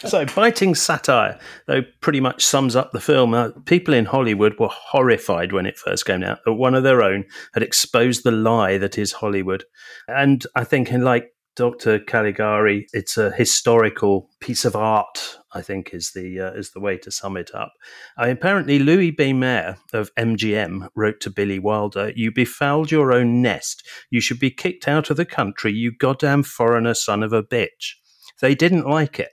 So, 0.06 0.24
biting 0.26 0.74
satire, 0.74 1.38
though, 1.66 1.82
pretty 2.00 2.20
much 2.20 2.44
sums 2.44 2.76
up 2.76 2.92
the 2.92 3.00
film. 3.00 3.34
Uh, 3.34 3.50
people 3.64 3.94
in 3.94 4.04
Hollywood 4.04 4.58
were 4.58 4.70
horrified 4.70 5.52
when 5.52 5.66
it 5.66 5.76
first 5.76 6.06
came 6.06 6.22
out 6.22 6.38
that 6.44 6.54
one 6.54 6.74
of 6.74 6.84
their 6.84 7.02
own 7.02 7.24
had 7.52 7.62
exposed 7.62 8.22
the 8.24 8.30
lie 8.30 8.78
that 8.78 8.96
is 8.96 9.12
Hollywood. 9.12 9.64
And 10.08 10.46
I 10.54 10.64
think, 10.64 10.92
in 10.92 11.02
like 11.02 11.34
Dr. 11.56 12.00
Caligari, 12.00 12.86
it's 12.92 13.16
a 13.16 13.30
historical 13.30 14.28
piece 14.40 14.64
of 14.64 14.74
art. 14.74 15.38
I 15.54 15.62
think 15.62 15.94
is 15.94 16.12
the 16.14 16.40
uh, 16.40 16.52
is 16.52 16.70
the 16.70 16.80
way 16.80 16.98
to 16.98 17.10
sum 17.10 17.36
it 17.36 17.54
up. 17.54 17.72
Uh, 18.18 18.28
apparently, 18.28 18.78
Louis 18.78 19.10
B. 19.10 19.32
Mayer 19.32 19.78
of 19.92 20.14
MGM 20.16 20.88
wrote 20.94 21.20
to 21.20 21.30
Billy 21.30 21.58
Wilder, 21.58 22.12
"You 22.14 22.32
befouled 22.32 22.90
your 22.90 23.12
own 23.12 23.40
nest. 23.40 23.86
You 24.10 24.20
should 24.20 24.40
be 24.40 24.50
kicked 24.50 24.88
out 24.88 25.10
of 25.10 25.16
the 25.16 25.24
country. 25.24 25.72
You 25.72 25.92
goddamn 25.92 26.42
foreigner, 26.42 26.94
son 26.94 27.22
of 27.22 27.32
a 27.32 27.42
bitch." 27.42 27.94
They 28.40 28.54
didn't 28.54 28.86
like 28.86 29.20
it. 29.20 29.30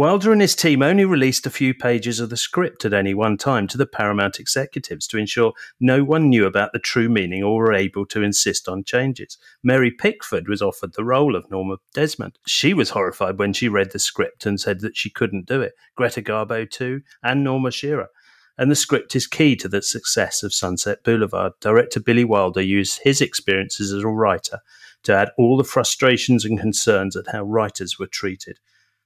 Wilder 0.00 0.32
and 0.32 0.40
his 0.40 0.56
team 0.56 0.80
only 0.80 1.04
released 1.04 1.44
a 1.44 1.50
few 1.50 1.74
pages 1.74 2.20
of 2.20 2.30
the 2.30 2.36
script 2.38 2.86
at 2.86 2.94
any 2.94 3.12
one 3.12 3.36
time 3.36 3.66
to 3.66 3.76
the 3.76 3.84
Paramount 3.84 4.40
executives 4.40 5.06
to 5.06 5.18
ensure 5.18 5.52
no 5.78 6.02
one 6.02 6.30
knew 6.30 6.46
about 6.46 6.72
the 6.72 6.78
true 6.78 7.10
meaning 7.10 7.42
or 7.42 7.56
were 7.56 7.74
able 7.74 8.06
to 8.06 8.22
insist 8.22 8.66
on 8.66 8.82
changes. 8.82 9.36
Mary 9.62 9.90
Pickford 9.90 10.48
was 10.48 10.62
offered 10.62 10.94
the 10.94 11.04
role 11.04 11.36
of 11.36 11.50
Norma 11.50 11.76
Desmond. 11.92 12.38
She 12.46 12.72
was 12.72 12.88
horrified 12.88 13.38
when 13.38 13.52
she 13.52 13.68
read 13.68 13.92
the 13.92 13.98
script 13.98 14.46
and 14.46 14.58
said 14.58 14.80
that 14.80 14.96
she 14.96 15.10
couldn't 15.10 15.46
do 15.46 15.60
it. 15.60 15.74
Greta 15.96 16.22
Garbo, 16.22 16.64
too, 16.64 17.02
and 17.22 17.44
Norma 17.44 17.70
Shearer 17.70 18.08
and 18.56 18.70
the 18.70 18.76
script 18.76 19.14
is 19.14 19.26
key 19.26 19.54
to 19.56 19.68
the 19.68 19.82
success 19.82 20.42
of 20.42 20.54
Sunset 20.54 21.04
Boulevard. 21.04 21.52
Director 21.60 22.00
Billy 22.00 22.24
Wilder 22.24 22.62
used 22.62 23.00
his 23.02 23.20
experiences 23.20 23.92
as 23.92 24.02
a 24.02 24.08
writer 24.08 24.60
to 25.02 25.14
add 25.14 25.30
all 25.36 25.58
the 25.58 25.64
frustrations 25.64 26.46
and 26.46 26.58
concerns 26.58 27.16
at 27.16 27.28
how 27.32 27.42
writers 27.42 27.98
were 27.98 28.06
treated. 28.06 28.58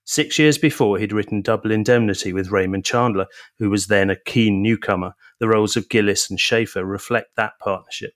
Six 0.04 0.38
years 0.38 0.58
before, 0.58 0.98
he'd 0.98 1.12
written 1.12 1.40
Double 1.40 1.70
Indemnity 1.70 2.32
with 2.32 2.50
Raymond 2.50 2.84
Chandler, 2.84 3.26
who 3.58 3.70
was 3.70 3.86
then 3.86 4.10
a 4.10 4.16
keen 4.16 4.62
newcomer. 4.62 5.14
The 5.40 5.48
roles 5.48 5.76
of 5.76 5.88
Gillis 5.88 6.28
and 6.28 6.38
Schaefer 6.38 6.84
reflect 6.84 7.36
that 7.36 7.58
partnership. 7.58 8.12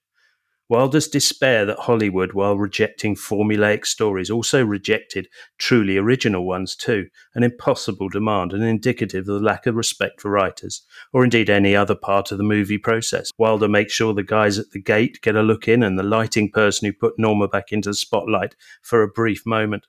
Wilder's 0.68 1.08
despair 1.08 1.64
that 1.64 1.78
Hollywood, 1.78 2.34
while 2.34 2.58
rejecting 2.58 3.16
formulaic 3.16 3.86
stories, 3.86 4.28
also 4.28 4.62
rejected 4.62 5.28
truly 5.56 5.96
original 5.96 6.46
ones 6.46 6.76
too, 6.76 7.08
an 7.34 7.42
impossible 7.42 8.10
demand 8.10 8.52
and 8.52 8.62
indicative 8.62 9.20
of 9.20 9.26
the 9.26 9.40
lack 9.40 9.64
of 9.64 9.76
respect 9.76 10.20
for 10.20 10.30
writers, 10.30 10.82
or 11.14 11.24
indeed 11.24 11.48
any 11.48 11.74
other 11.74 11.94
part 11.94 12.30
of 12.30 12.36
the 12.36 12.44
movie 12.44 12.76
process. 12.76 13.30
Wilder 13.38 13.66
makes 13.66 13.94
sure 13.94 14.12
the 14.12 14.22
guys 14.22 14.58
at 14.58 14.72
the 14.72 14.82
gate 14.82 15.20
get 15.22 15.36
a 15.36 15.42
look 15.42 15.66
in 15.68 15.82
and 15.82 15.98
the 15.98 16.02
lighting 16.02 16.50
person 16.50 16.84
who 16.84 16.92
put 16.92 17.18
Norma 17.18 17.48
back 17.48 17.72
into 17.72 17.88
the 17.88 17.94
spotlight 17.94 18.54
for 18.82 19.02
a 19.02 19.08
brief 19.08 19.46
moment. 19.46 19.86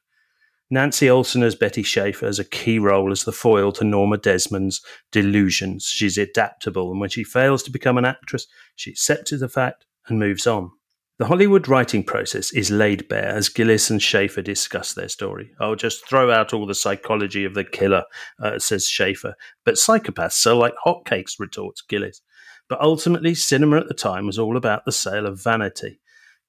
Nancy 0.71 1.10
Olson 1.10 1.41
as 1.41 1.55
Betty 1.55 1.82
Schaefer 1.82 2.27
has 2.27 2.38
a 2.38 2.43
key 2.43 2.77
role 2.77 3.12
as 3.12 3.23
the 3.23 3.32
foil 3.32 3.71
to 3.71 3.84
Norma 3.84 4.17
Desmond's 4.17 4.82
delusions. 5.12 5.86
She's 5.86 6.17
adaptable, 6.17 6.91
and 6.91 6.99
when 6.99 7.10
she 7.10 7.23
fails 7.23 7.63
to 7.63 7.71
become 7.71 7.97
an 7.97 8.05
actress, 8.05 8.45
she 8.75 8.91
accepts 8.91 9.32
the 9.32 9.49
fact 9.49 9.86
and 10.08 10.19
moves 10.19 10.45
on. 10.45 10.71
The 11.17 11.25
Hollywood 11.25 11.67
writing 11.67 12.03
process 12.03 12.53
is 12.53 12.71
laid 12.71 13.10
bare 13.10 13.29
as 13.29 13.49
Gillis 13.49 13.89
and 13.89 14.01
Schaefer 14.01 14.41
discuss 14.41 14.93
their 14.93 15.10
story. 15.10 15.51
I'll 15.60 15.75
just 15.75 16.08
throw 16.08 16.32
out 16.32 16.53
all 16.53 16.65
the 16.65 16.75
psychology 16.75 17.43
of 17.43 17.55
the 17.55 17.65
killer, 17.65 18.05
uh, 18.41 18.58
says 18.60 18.88
Schaefer. 18.88 19.36
But 19.65 19.75
psychopaths 19.75 20.34
sell 20.34 20.55
like 20.55 20.75
hotcakes, 20.86 21.39
retorts 21.39 21.82
Gillis. 21.82 22.21
But 22.69 22.79
ultimately, 22.79 23.36
cinema 23.36 23.79
at 23.79 23.89
the 23.89 23.95
time 23.95 24.27
was 24.27 24.39
all 24.39 24.55
about 24.55 24.86
the 24.86 24.93
sale 24.93 25.25
of 25.25 25.43
vanity. 25.43 25.99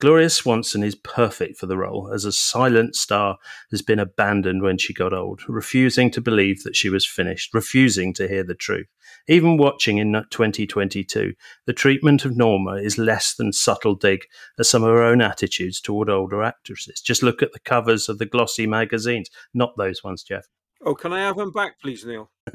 Gloria 0.01 0.31
Swanson 0.31 0.83
is 0.83 0.95
perfect 0.95 1.59
for 1.59 1.67
the 1.67 1.77
role, 1.77 2.11
as 2.11 2.25
a 2.25 2.33
silent 2.33 2.97
star 2.97 3.37
has 3.71 3.83
been 3.83 3.99
abandoned 3.99 4.63
when 4.63 4.79
she 4.79 4.95
got 4.95 5.13
old, 5.13 5.43
refusing 5.47 6.11
to 6.11 6.23
believe 6.23 6.63
that 6.63 6.75
she 6.75 6.89
was 6.89 7.07
finished, 7.07 7.53
refusing 7.53 8.15
to 8.15 8.27
hear 8.27 8.43
the 8.43 8.55
truth. 8.55 8.87
Even 9.29 9.59
watching 9.59 9.99
in 9.99 10.15
2022, 10.31 11.35
the 11.67 11.75
treatment 11.75 12.25
of 12.25 12.35
Norma 12.35 12.77
is 12.77 12.97
less 12.97 13.35
than 13.35 13.53
subtle 13.53 13.95
dig 13.95 14.25
at 14.59 14.65
some 14.65 14.83
of 14.83 14.89
her 14.89 15.03
own 15.03 15.21
attitudes 15.21 15.83
toward 15.83 16.09
older 16.09 16.43
actresses. 16.43 17.03
Just 17.03 17.23
look 17.23 17.43
at 17.43 17.53
the 17.53 17.61
covers 17.61 18.09
of 18.09 18.17
the 18.17 18.25
glossy 18.25 18.67
magazines, 18.67 19.29
not 19.53 19.77
those 19.77 20.03
ones, 20.03 20.23
Jeff. 20.23 20.47
Oh, 20.83 20.95
can 20.95 21.13
I 21.13 21.21
have 21.21 21.37
them 21.37 21.53
back, 21.53 21.81
please, 21.81 22.05
Neil? 22.05 22.31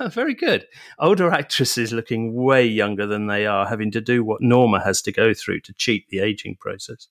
Oh, 0.00 0.08
very 0.08 0.34
good. 0.34 0.66
Older 0.98 1.30
actresses 1.30 1.92
looking 1.92 2.34
way 2.34 2.66
younger 2.66 3.06
than 3.06 3.26
they 3.26 3.46
are, 3.46 3.66
having 3.66 3.90
to 3.92 4.00
do 4.00 4.24
what 4.24 4.42
Norma 4.42 4.82
has 4.82 5.00
to 5.02 5.12
go 5.12 5.32
through 5.32 5.60
to 5.60 5.72
cheat 5.74 6.08
the 6.08 6.18
aging 6.20 6.56
process. 6.60 7.08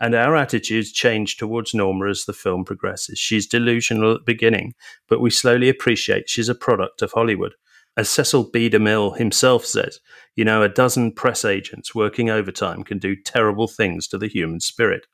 And 0.00 0.14
our 0.14 0.36
attitudes 0.36 0.92
change 0.92 1.36
towards 1.36 1.74
Norma 1.74 2.08
as 2.08 2.24
the 2.24 2.32
film 2.32 2.64
progresses. 2.64 3.18
She's 3.18 3.46
delusional 3.46 4.12
at 4.12 4.18
the 4.18 4.32
beginning, 4.32 4.74
but 5.08 5.20
we 5.20 5.30
slowly 5.30 5.68
appreciate 5.68 6.28
she's 6.28 6.48
a 6.48 6.54
product 6.54 7.00
of 7.02 7.12
Hollywood. 7.12 7.54
As 7.96 8.10
Cecil 8.10 8.50
B. 8.50 8.68
DeMille 8.68 9.16
himself 9.16 9.64
says, 9.64 10.00
you 10.34 10.44
know, 10.44 10.62
a 10.62 10.68
dozen 10.68 11.12
press 11.12 11.44
agents 11.44 11.94
working 11.94 12.28
overtime 12.28 12.82
can 12.82 12.98
do 12.98 13.14
terrible 13.14 13.68
things 13.68 14.08
to 14.08 14.18
the 14.18 14.28
human 14.28 14.60
spirit. 14.60 15.06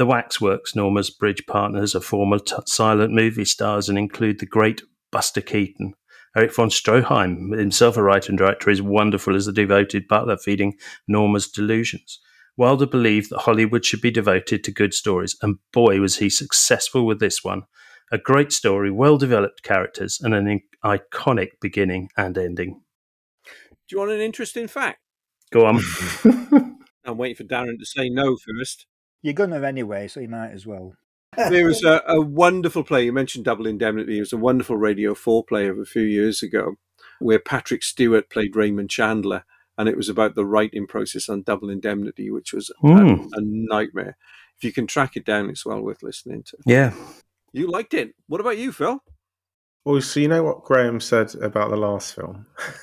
The 0.00 0.06
Waxworks, 0.06 0.74
Norma's 0.74 1.10
bridge 1.10 1.44
partners, 1.46 1.94
are 1.94 2.00
former 2.00 2.38
t- 2.38 2.56
silent 2.64 3.12
movie 3.12 3.44
stars 3.44 3.86
and 3.86 3.98
include 3.98 4.40
the 4.40 4.46
great 4.46 4.80
Buster 5.12 5.42
Keaton. 5.42 5.92
Erich 6.34 6.54
von 6.54 6.70
Stroheim, 6.70 7.54
himself 7.54 7.98
a 7.98 8.02
writer 8.02 8.30
and 8.30 8.38
director, 8.38 8.70
is 8.70 8.80
wonderful 8.80 9.36
as 9.36 9.44
the 9.44 9.52
devoted 9.52 10.08
butler 10.08 10.38
feeding 10.38 10.78
Norma's 11.06 11.48
delusions. 11.48 12.18
Wilder 12.56 12.86
believed 12.86 13.28
that 13.28 13.40
Hollywood 13.40 13.84
should 13.84 14.00
be 14.00 14.10
devoted 14.10 14.64
to 14.64 14.72
good 14.72 14.94
stories, 14.94 15.36
and 15.42 15.58
boy, 15.70 16.00
was 16.00 16.16
he 16.16 16.30
successful 16.30 17.04
with 17.04 17.20
this 17.20 17.44
one. 17.44 17.64
A 18.10 18.16
great 18.16 18.52
story, 18.52 18.90
well 18.90 19.18
developed 19.18 19.62
characters, 19.62 20.18
and 20.18 20.32
an 20.32 20.48
in- 20.48 20.62
iconic 20.82 21.60
beginning 21.60 22.08
and 22.16 22.38
ending. 22.38 22.80
Do 23.44 23.50
you 23.96 23.98
want 23.98 24.12
an 24.12 24.22
interesting 24.22 24.66
fact? 24.66 25.00
Go 25.52 25.66
on. 25.66 25.78
I'm 27.04 27.18
waiting 27.18 27.36
for 27.36 27.44
Darren 27.44 27.78
to 27.78 27.84
say 27.84 28.08
no 28.08 28.38
first. 28.38 28.86
You're 29.22 29.34
gonna 29.34 29.60
anyway, 29.62 30.08
so 30.08 30.20
you 30.20 30.28
might 30.28 30.50
as 30.50 30.66
well. 30.66 30.94
there 31.36 31.66
was 31.72 31.84
a, 31.84 32.02
a, 32.06 32.20
wonderful 32.20 32.84
play. 32.84 33.04
You 33.04 33.12
mentioned 33.12 33.44
Double 33.44 33.66
Indemnity. 33.66 34.16
It 34.16 34.20
was 34.20 34.32
a 34.32 34.36
wonderful 34.38 34.76
Radio 34.76 35.14
4 35.14 35.44
play 35.44 35.68
of 35.68 35.78
a 35.78 35.84
few 35.84 36.02
years 36.02 36.42
ago 36.42 36.74
where 37.20 37.38
Patrick 37.38 37.82
Stewart 37.82 38.30
played 38.30 38.56
Raymond 38.56 38.90
Chandler. 38.90 39.44
And 39.78 39.88
it 39.88 39.96
was 39.96 40.10
about 40.10 40.34
the 40.34 40.44
writing 40.44 40.86
process 40.86 41.28
on 41.28 41.42
Double 41.42 41.70
Indemnity, 41.70 42.30
which 42.30 42.52
was 42.52 42.70
Mm. 42.82 43.20
a, 43.32 43.38
a 43.38 43.40
nightmare. 43.40 44.16
If 44.58 44.64
you 44.64 44.72
can 44.72 44.86
track 44.86 45.16
it 45.16 45.24
down, 45.24 45.48
it's 45.48 45.64
well 45.64 45.80
worth 45.80 46.02
listening 46.02 46.42
to. 46.44 46.58
Yeah. 46.66 46.92
You 47.52 47.70
liked 47.70 47.94
it. 47.94 48.14
What 48.26 48.42
about 48.42 48.58
you, 48.58 48.72
Phil? 48.72 49.02
Well, 49.84 50.00
so 50.02 50.20
you 50.20 50.28
know 50.28 50.42
what 50.42 50.64
Graham 50.64 51.00
said 51.00 51.34
about 51.36 51.70
the 51.70 51.76
last 51.76 52.14
film. 52.14 52.44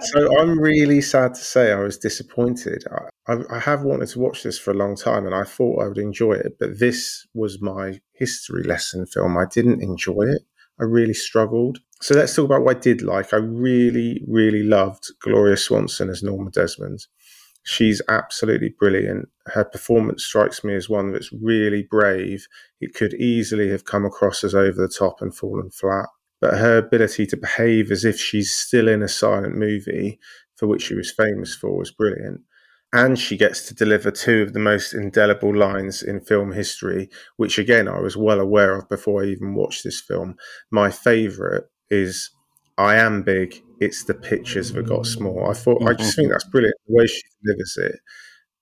so 0.00 0.38
I'm 0.38 0.60
really 0.60 1.00
sad 1.00 1.34
to 1.34 1.40
say 1.40 1.72
I 1.72 1.80
was 1.80 1.98
disappointed. 1.98 2.84
I, 2.92 3.32
I, 3.32 3.56
I, 3.56 3.58
have 3.58 3.82
wanted 3.82 4.06
to 4.10 4.20
watch 4.20 4.44
this 4.44 4.60
for 4.60 4.70
a 4.70 4.74
long 4.74 4.94
time, 4.94 5.26
and 5.26 5.34
I 5.34 5.42
thought 5.42 5.82
I 5.82 5.88
would 5.88 5.98
enjoy 5.98 6.34
it. 6.34 6.58
But 6.60 6.78
this 6.78 7.26
was 7.34 7.60
my 7.60 7.98
history 8.14 8.62
lesson 8.62 9.06
film. 9.06 9.36
I 9.36 9.46
didn't 9.46 9.82
enjoy 9.82 10.22
it. 10.22 10.42
I 10.78 10.84
really 10.84 11.14
struggled. 11.14 11.78
So 12.00 12.14
let's 12.14 12.36
talk 12.36 12.44
about 12.44 12.62
what 12.62 12.76
I 12.76 12.80
did 12.80 13.02
like. 13.02 13.32
I 13.32 13.38
really, 13.38 14.22
really 14.28 14.62
loved 14.62 15.04
Gloria 15.20 15.56
Swanson 15.56 16.10
as 16.10 16.22
Norma 16.22 16.50
Desmond. 16.50 17.06
She's 17.68 18.00
absolutely 18.08 18.68
brilliant. 18.78 19.28
Her 19.46 19.64
performance 19.64 20.24
strikes 20.24 20.62
me 20.62 20.76
as 20.76 20.88
one 20.88 21.10
that's 21.10 21.32
really 21.32 21.82
brave. 21.82 22.46
It 22.80 22.94
could 22.94 23.12
easily 23.14 23.70
have 23.70 23.84
come 23.84 24.04
across 24.04 24.44
as 24.44 24.54
over 24.54 24.80
the 24.80 24.88
top 24.88 25.20
and 25.20 25.34
fallen 25.34 25.70
flat. 25.70 26.06
But 26.40 26.58
her 26.58 26.78
ability 26.78 27.26
to 27.26 27.36
behave 27.36 27.90
as 27.90 28.04
if 28.04 28.20
she's 28.20 28.54
still 28.54 28.86
in 28.86 29.02
a 29.02 29.08
silent 29.08 29.56
movie, 29.56 30.20
for 30.54 30.68
which 30.68 30.82
she 30.82 30.94
was 30.94 31.10
famous 31.10 31.56
for, 31.56 31.76
was 31.76 31.90
brilliant. 31.90 32.42
And 32.92 33.18
she 33.18 33.36
gets 33.36 33.66
to 33.66 33.74
deliver 33.74 34.12
two 34.12 34.42
of 34.42 34.52
the 34.52 34.60
most 34.60 34.94
indelible 34.94 35.52
lines 35.52 36.04
in 36.04 36.20
film 36.20 36.52
history, 36.52 37.10
which 37.36 37.58
again 37.58 37.88
I 37.88 37.98
was 37.98 38.16
well 38.16 38.38
aware 38.38 38.78
of 38.78 38.88
before 38.88 39.24
I 39.24 39.26
even 39.26 39.56
watched 39.56 39.82
this 39.82 40.00
film. 40.00 40.36
My 40.70 40.92
favourite 40.92 41.64
is 41.90 42.30
I 42.78 42.94
am 42.94 43.24
big. 43.24 43.60
It's 43.80 44.04
the 44.04 44.14
pictures 44.14 44.72
that 44.72 44.86
got 44.86 45.06
small. 45.06 45.48
I 45.50 45.54
thought 45.54 45.82
I 45.82 45.92
just 45.92 46.12
mm-hmm. 46.12 46.22
think 46.22 46.32
that's 46.32 46.44
brilliant 46.44 46.76
the 46.86 46.94
way 46.94 47.06
she 47.06 47.22
delivers 47.44 47.76
it. 47.76 48.00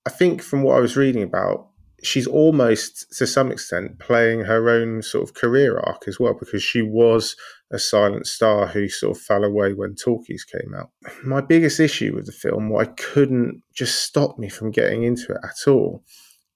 I 0.07 0.11
think 0.11 0.43
from 0.43 0.63
what 0.63 0.77
I 0.77 0.81
was 0.81 0.97
reading 0.97 1.23
about, 1.23 1.69
she's 2.03 2.27
almost 2.27 3.07
to 3.17 3.27
some 3.27 3.51
extent 3.51 3.99
playing 3.99 4.41
her 4.41 4.69
own 4.69 5.03
sort 5.03 5.29
of 5.29 5.35
career 5.35 5.79
arc 5.79 6.07
as 6.07 6.21
well 6.21 6.35
because 6.39 6.63
she 6.63 6.83
was 6.83 7.35
a 7.73 7.79
silent 7.79 8.27
star 8.27 8.67
who 8.67 8.89
sort 8.89 9.17
of 9.17 9.23
fell 9.23 9.43
away 9.43 9.73
when 9.73 9.95
talkies 9.95 10.45
came 10.45 10.75
out. 10.75 10.91
My 11.25 11.41
biggest 11.41 11.81
issue 11.81 12.15
with 12.15 12.27
the 12.27 12.33
film, 12.33 12.69
what 12.69 12.89
I 12.89 12.93
couldn't 12.93 13.63
just 13.75 14.03
stop 14.03 14.39
me 14.39 14.49
from 14.49 14.71
getting 14.71 15.03
into 15.03 15.33
it 15.33 15.41
at 15.43 15.71
all, 15.71 16.05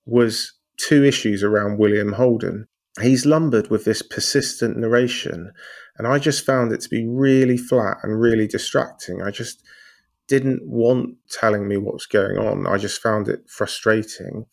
was 0.05 0.53
two 0.79 1.05
issues 1.05 1.43
around 1.43 1.79
William 1.79 2.13
Holden. 2.13 2.67
He's 3.01 3.27
lumbered 3.27 3.71
with 3.71 3.85
this 3.85 4.03
persistent 4.03 4.77
narration 4.77 5.53
and 5.99 6.07
I 6.07 6.19
just 6.19 6.47
found 6.47 6.73
it 6.73 6.81
to 6.83 6.89
be 6.89 7.07
really 7.07 7.57
flat 7.57 7.99
and 8.03 8.21
really 8.21 8.47
distracting. 8.47 9.21
I 9.23 9.31
just 9.31 9.63
didn't 10.29 10.63
want 10.65 11.17
telling 11.31 11.67
me 11.67 11.77
what 11.77 11.95
was 11.95 12.07
going 12.07 12.39
on. 12.39 12.67
I 12.67 12.77
just 12.77 13.03
found 13.03 13.29
it 13.29 13.49
frustrating. 13.49 14.47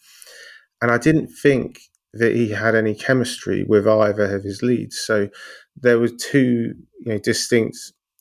And 0.82 0.92
I 0.92 0.98
didn't 0.98 1.28
think 1.28 1.80
that 2.14 2.34
he 2.34 2.50
had 2.50 2.76
any 2.76 2.96
chemistry 2.96 3.64
with 3.68 3.88
either 3.88 4.36
of 4.36 4.44
his 4.44 4.64
leads. 4.64 4.98
So 4.98 5.30
there 5.76 6.00
were 6.00 6.10
two 6.10 6.74
you 7.00 7.14
know, 7.14 7.18
distinct 7.20 7.78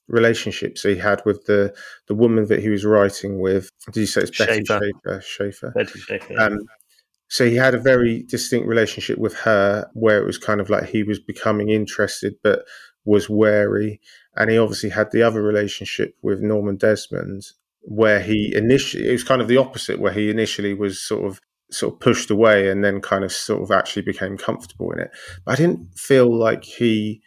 relationships 0.09 0.83
he 0.83 0.97
had 0.97 1.23
with 1.25 1.47
the 1.47 1.75
the 2.09 2.15
woman 2.15 2.47
that 2.49 2.61
he 2.61 2.69
was 2.69 2.85
writing 2.85 3.41
with. 3.41 3.71
Did 3.93 4.01
you 4.01 4.07
say 4.07 4.23
it's 4.23 4.37
Betty 4.37 4.65
Schaefer. 4.65 4.81
Schaefer? 4.81 5.21
Schaefer. 5.23 5.73
Betty 5.75 5.99
Schaefer. 5.99 6.41
Um, 6.41 6.59
so 7.29 7.49
he 7.49 7.57
had 7.57 7.75
a 7.75 7.81
very 7.81 8.25
distinct 8.25 8.69
relationship 8.69 9.19
with 9.19 9.35
her 9.39 9.89
where 9.95 10.19
it 10.19 10.27
was 10.27 10.37
kind 10.37 10.61
of 10.61 10.69
like 10.69 10.87
he 10.87 11.03
was 11.03 11.19
becoming 11.19 11.71
interested 11.71 12.35
but 12.43 12.65
was 13.05 13.29
wary. 13.29 14.01
And 14.37 14.51
he 14.51 14.59
obviously 14.59 14.91
had 14.91 15.11
the 15.13 15.23
other 15.23 15.43
relationship 15.43 16.17
with 16.23 16.41
Norman 16.41 16.77
Desmond 16.77 17.45
where 17.85 18.21
he 18.21 18.53
initially, 18.55 19.09
it 19.09 19.13
was 19.13 19.25
kind 19.25 19.43
of 19.43 19.49
the 19.49 19.59
opposite, 19.59 20.01
where 20.01 20.13
he 20.13 20.31
initially 20.31 20.75
was 20.75 21.01
sort 21.01 21.25
of 21.27 21.41
sort 21.71 21.95
of 21.95 22.01
pushed 22.01 22.31
away 22.31 22.71
and 22.71 22.85
then 22.85 23.01
kind 23.01 23.25
of 23.25 23.33
sort 23.33 23.63
of 23.63 23.71
actually 23.71 24.03
became 24.03 24.37
comfortable 24.37 24.91
in 24.93 25.01
it. 25.01 25.11
But 25.45 25.53
I 25.53 25.57
didn't 25.57 25.99
feel 25.99 26.35
like 26.35 26.65
he 26.65 27.23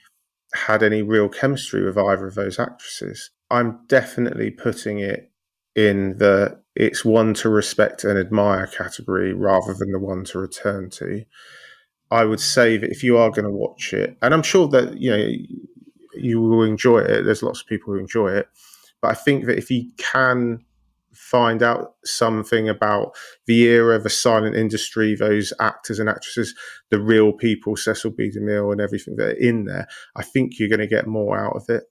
had 0.54 0.82
any 0.82 1.02
real 1.02 1.30
chemistry 1.30 1.84
with 1.84 1.98
either 1.98 2.28
of 2.28 2.36
those 2.36 2.60
actresses. 2.60 3.32
I'm 3.50 3.80
definitely 3.88 4.52
putting 4.52 5.00
it 5.00 5.32
in 5.76 6.18
the 6.18 6.60
it's 6.76 7.04
one 7.04 7.34
to 7.36 7.50
respect 7.50 8.04
and 8.04 8.20
admire 8.20 8.68
category 8.68 9.34
rather 9.34 9.74
than 9.74 9.92
the 9.92 10.00
one 10.00 10.24
to 10.26 10.40
return 10.40 10.90
to. 10.92 11.26
I 12.12 12.26
would 12.26 12.40
say 12.40 12.78
that 12.78 12.90
if 12.90 13.04
you 13.04 13.18
are 13.18 13.30
going 13.30 13.46
to 13.46 13.52
watch 13.52 13.94
it, 13.94 14.18
and 14.22 14.34
I'm 14.34 14.44
sure 14.44 14.68
that 14.70 15.00
you 15.00 15.12
know 15.12 15.30
you 16.16 16.42
will 16.42 16.64
enjoy 16.64 17.00
it. 17.00 17.24
There's 17.24 17.44
lots 17.44 17.62
of 17.62 17.68
people 17.68 17.94
who 17.94 18.00
enjoy 18.00 18.30
it, 18.30 18.48
but 19.02 19.12
I 19.12 19.14
think 19.14 19.46
that 19.46 19.58
if 19.58 19.70
you 19.70 19.92
can 19.98 20.64
find 21.14 21.64
out 21.64 21.96
something 22.06 22.70
about 22.70 23.16
the 23.48 23.64
era 23.64 23.96
of 23.96 24.04
the 24.04 24.10
silent 24.10 24.56
industry, 24.56 25.16
those 25.16 25.52
actors 25.60 26.00
and 26.00 26.10
actresses, 26.10 26.56
the 26.90 27.02
real 27.02 27.34
people, 27.34 27.76
Cecil 27.76 28.12
B. 28.12 28.30
DeMille 28.30 28.72
and 28.72 28.80
everything 28.80 29.16
that 29.18 29.30
are 29.30 29.32
in 29.32 29.66
there, 29.66 29.88
I 30.16 30.24
think 30.24 30.60
you're 30.60 30.70
going 30.70 30.80
to 30.80 30.88
get 30.88 31.08
more 31.08 31.38
out 31.38 31.56
of 31.56 31.66
it. 31.70 31.84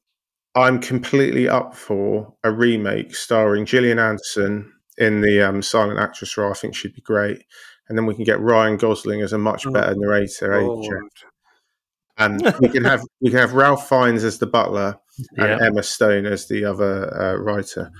I'm 0.54 0.80
completely 0.80 1.48
up 1.48 1.74
for 1.74 2.32
a 2.42 2.50
remake 2.50 3.14
starring 3.14 3.66
Gillian 3.66 3.98
Anderson 3.98 4.72
in 4.96 5.20
the 5.20 5.46
um, 5.46 5.60
silent 5.60 6.00
actress 6.00 6.36
role. 6.38 6.50
I 6.50 6.54
think 6.54 6.74
she'd 6.74 6.94
be 6.94 7.02
great. 7.02 7.44
And 7.88 7.96
then 7.96 8.06
we 8.06 8.14
can 8.14 8.24
get 8.24 8.40
Ryan 8.40 8.76
Gosling 8.76 9.22
as 9.22 9.32
a 9.32 9.38
much 9.38 9.66
Oh, 9.66 9.70
better 9.70 9.94
narrator. 9.96 10.52
eh, 10.54 10.60
Lord. 10.62 10.84
Jeff? 11.14 11.30
And 12.18 12.42
we 12.60 12.68
can 12.68 12.84
have 12.84 13.02
we 13.20 13.30
can 13.30 13.38
have 13.38 13.52
Ralph 13.54 13.88
Fiennes 13.88 14.24
as 14.24 14.38
the 14.38 14.46
butler 14.46 14.96
and 15.36 15.48
Yeah. 15.60 15.66
Emma 15.66 15.82
Stone 15.82 16.26
as 16.26 16.48
the 16.48 16.64
other 16.64 17.14
uh, 17.14 17.36
writer. 17.36 17.90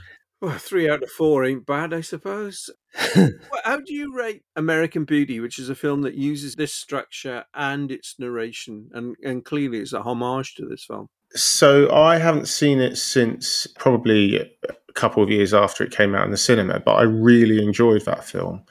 Well, 0.40 0.59
three 0.59 0.88
out 0.88 1.03
of 1.03 1.11
four 1.11 1.44
ain't 1.44 1.66
bad, 1.66 1.92
I 1.94 2.01
suppose. 2.03 2.70
Well, 3.16 3.61
How 3.64 3.77
do 3.77 3.92
you 3.94 4.14
rate 4.14 4.42
American 4.55 5.05
Beauty, 5.05 5.40
which 5.40 5.59
is 5.59 5.68
a 5.70 5.75
film 5.75 6.03
that 6.03 6.14
uses 6.14 6.55
this 6.55 6.72
structure 6.75 7.44
and 7.55 7.90
its 7.90 8.16
narration, 8.18 8.88
and, 8.92 9.16
and 9.25 9.44
clearly 9.44 9.79
it's 9.79 9.92
a 9.92 10.03
homage 10.03 10.55
to 10.57 10.66
this 10.66 10.85
film? 10.85 11.07
So 11.35 11.90
I 11.92 12.18
haven't 12.18 12.49
seen 12.49 12.81
it 12.81 12.96
since 12.96 13.66
probably 13.79 14.37
a 14.37 14.92
couple 14.94 15.22
of 15.22 15.31
years 15.31 15.53
after 15.55 15.85
it 15.85 15.90
came 15.90 16.14
out 16.14 16.25
in 16.25 16.31
the 16.31 16.37
cinema, 16.37 16.81
but 16.81 16.94
I 16.94 17.03
really 17.03 17.62
enjoyed 17.62 18.05
that 18.05 18.25
film. 18.25 18.62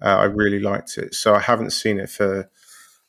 Uh, 0.00 0.16
I 0.16 0.24
really 0.24 0.60
liked 0.60 0.98
it. 0.98 1.14
So 1.14 1.34
I 1.34 1.40
haven't 1.40 1.70
seen 1.70 1.98
it 1.98 2.10
for 2.10 2.50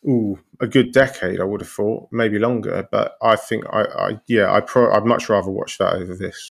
ooh, 0.08 0.39
a 0.60 0.67
good 0.67 0.91
decade. 0.91 1.39
I 1.39 1.43
would 1.43 1.62
have 1.62 1.69
thought, 1.69 2.10
maybe 2.12 2.39
longer. 2.39 2.88
But 2.91 3.15
I 3.21 3.36
think 3.36 3.65
I, 3.71 3.84
I 3.84 4.19
yeah, 4.28 4.52
I 4.52 4.62
pro- 4.62 4.91
I'd 4.91 5.06
much 5.06 5.30
rather 5.30 5.52
watch 5.52 5.78
that 5.78 5.93
over 5.93 6.15
this. 6.15 6.49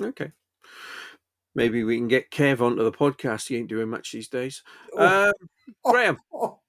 Okay. 0.00 0.32
Maybe 1.54 1.82
we 1.82 1.96
can 1.96 2.08
get 2.08 2.30
Kev 2.30 2.60
onto 2.60 2.84
the 2.84 2.92
podcast. 2.92 3.48
He 3.48 3.56
ain't 3.56 3.68
doing 3.68 3.88
much 3.88 4.12
these 4.12 4.28
days. 4.28 4.62
Oh. 4.96 5.26
Um, 5.26 5.32
Graham, 5.84 6.18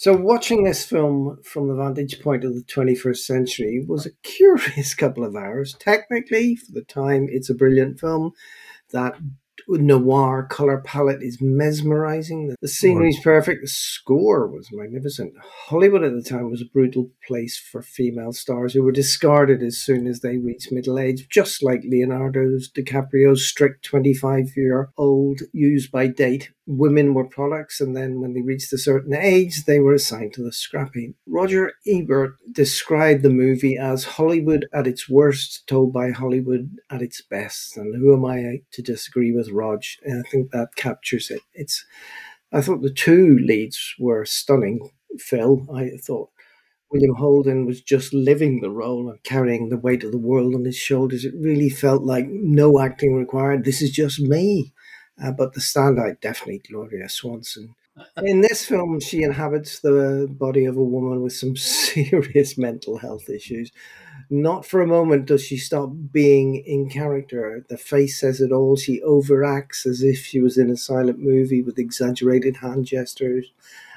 So, 0.00 0.16
watching 0.16 0.62
this 0.62 0.84
film 0.84 1.38
from 1.42 1.66
the 1.66 1.74
vantage 1.74 2.22
point 2.22 2.44
of 2.44 2.54
the 2.54 2.62
21st 2.62 3.16
century 3.16 3.84
was 3.84 4.06
a 4.06 4.12
curious 4.22 4.94
couple 4.96 5.24
of 5.24 5.34
hours. 5.34 5.74
Technically, 5.74 6.54
for 6.54 6.70
the 6.70 6.84
time, 6.84 7.26
it's 7.28 7.50
a 7.50 7.54
brilliant 7.54 7.98
film. 7.98 8.30
That 8.92 9.16
noir 9.68 10.46
color 10.46 10.78
palette 10.78 11.22
is 11.22 11.38
mesmerizing. 11.40 12.54
The 12.60 12.68
scenery 12.68 13.10
is 13.10 13.20
perfect. 13.22 13.62
The 13.62 13.68
score 13.68 14.46
was 14.46 14.68
magnificent. 14.72 15.34
Hollywood 15.66 16.02
at 16.02 16.14
the 16.14 16.22
time 16.22 16.50
was 16.50 16.62
a 16.62 16.72
brutal 16.72 17.10
place 17.26 17.58
for 17.58 17.82
female 17.82 18.32
stars 18.32 18.72
who 18.72 18.82
were 18.82 18.92
discarded 18.92 19.62
as 19.62 19.78
soon 19.78 20.06
as 20.06 20.20
they 20.20 20.38
reached 20.38 20.72
middle 20.72 20.98
age, 20.98 21.28
just 21.30 21.62
like 21.62 21.82
Leonardo 21.84 22.46
DiCaprio's 22.76 23.46
strict 23.46 23.84
25 23.84 24.56
year 24.56 24.90
old 24.96 25.40
use 25.52 25.88
by 25.88 26.06
date. 26.06 26.50
Women 26.70 27.14
were 27.14 27.24
products, 27.24 27.80
and 27.80 27.96
then 27.96 28.20
when 28.20 28.34
they 28.34 28.42
reached 28.42 28.72
a 28.74 28.78
certain 28.78 29.14
age, 29.14 29.64
they 29.64 29.80
were 29.80 29.94
assigned 29.94 30.34
to 30.34 30.42
the 30.42 30.52
scrap 30.52 30.94
heap. 30.94 31.16
Roger 31.26 31.72
Ebert 31.86 32.34
described 32.52 33.22
the 33.22 33.30
movie 33.30 33.78
as 33.78 34.04
Hollywood 34.04 34.66
at 34.74 34.86
its 34.86 35.08
worst, 35.08 35.66
told 35.66 35.94
by 35.94 36.10
Hollywood 36.10 36.76
at 36.90 37.00
its 37.00 37.22
best. 37.22 37.76
And 37.78 37.96
who 37.96 38.12
am 38.12 38.26
I 38.26 38.60
to 38.72 38.82
disagree 38.82 39.32
with 39.32 39.48
Rog? 39.50 39.82
And 40.04 40.24
I 40.24 40.28
think 40.28 40.50
that 40.50 40.76
captures 40.76 41.30
it. 41.30 41.40
It's 41.54 41.86
I 42.52 42.60
thought 42.60 42.82
the 42.82 42.92
two 42.92 43.38
leads 43.38 43.94
were 43.98 44.24
stunning. 44.24 44.90
Phil, 45.18 45.66
I 45.74 45.90
thought 45.98 46.30
William 46.90 47.14
Holden 47.16 47.66
was 47.66 47.82
just 47.82 48.14
living 48.14 48.60
the 48.60 48.70
role 48.70 49.10
and 49.10 49.22
carrying 49.22 49.68
the 49.68 49.76
weight 49.78 50.04
of 50.04 50.12
the 50.12 50.18
world 50.18 50.54
on 50.54 50.64
his 50.64 50.76
shoulders. 50.76 51.24
It 51.24 51.34
really 51.38 51.70
felt 51.70 52.02
like 52.02 52.26
no 52.28 52.78
acting 52.80 53.14
required. 53.14 53.64
This 53.64 53.82
is 53.82 53.90
just 53.90 54.20
me. 54.20 54.72
Uh, 55.22 55.32
but 55.32 55.52
the 55.52 55.60
standout, 55.60 56.20
definitely 56.20 56.62
Gloria 56.68 57.08
Swanson. 57.08 57.74
In 58.22 58.40
this 58.40 58.64
film, 58.64 59.00
she 59.00 59.22
inhabits 59.22 59.80
the 59.80 60.28
body 60.30 60.64
of 60.64 60.76
a 60.76 60.82
woman 60.82 61.22
with 61.22 61.32
some 61.32 61.56
serious 61.56 62.56
mental 62.56 62.98
health 62.98 63.28
issues. 63.28 63.72
Not 64.30 64.66
for 64.66 64.82
a 64.82 64.86
moment 64.86 65.26
does 65.26 65.42
she 65.42 65.56
stop 65.56 65.90
being 66.12 66.56
in 66.56 66.90
character. 66.90 67.64
The 67.68 67.78
face 67.78 68.20
says 68.20 68.40
it 68.40 68.52
all. 68.52 68.76
She 68.76 69.00
overacts 69.00 69.86
as 69.86 70.02
if 70.02 70.18
she 70.18 70.40
was 70.40 70.58
in 70.58 70.70
a 70.70 70.76
silent 70.76 71.18
movie 71.18 71.62
with 71.62 71.78
exaggerated 71.78 72.58
hand 72.58 72.84
gestures 72.84 73.52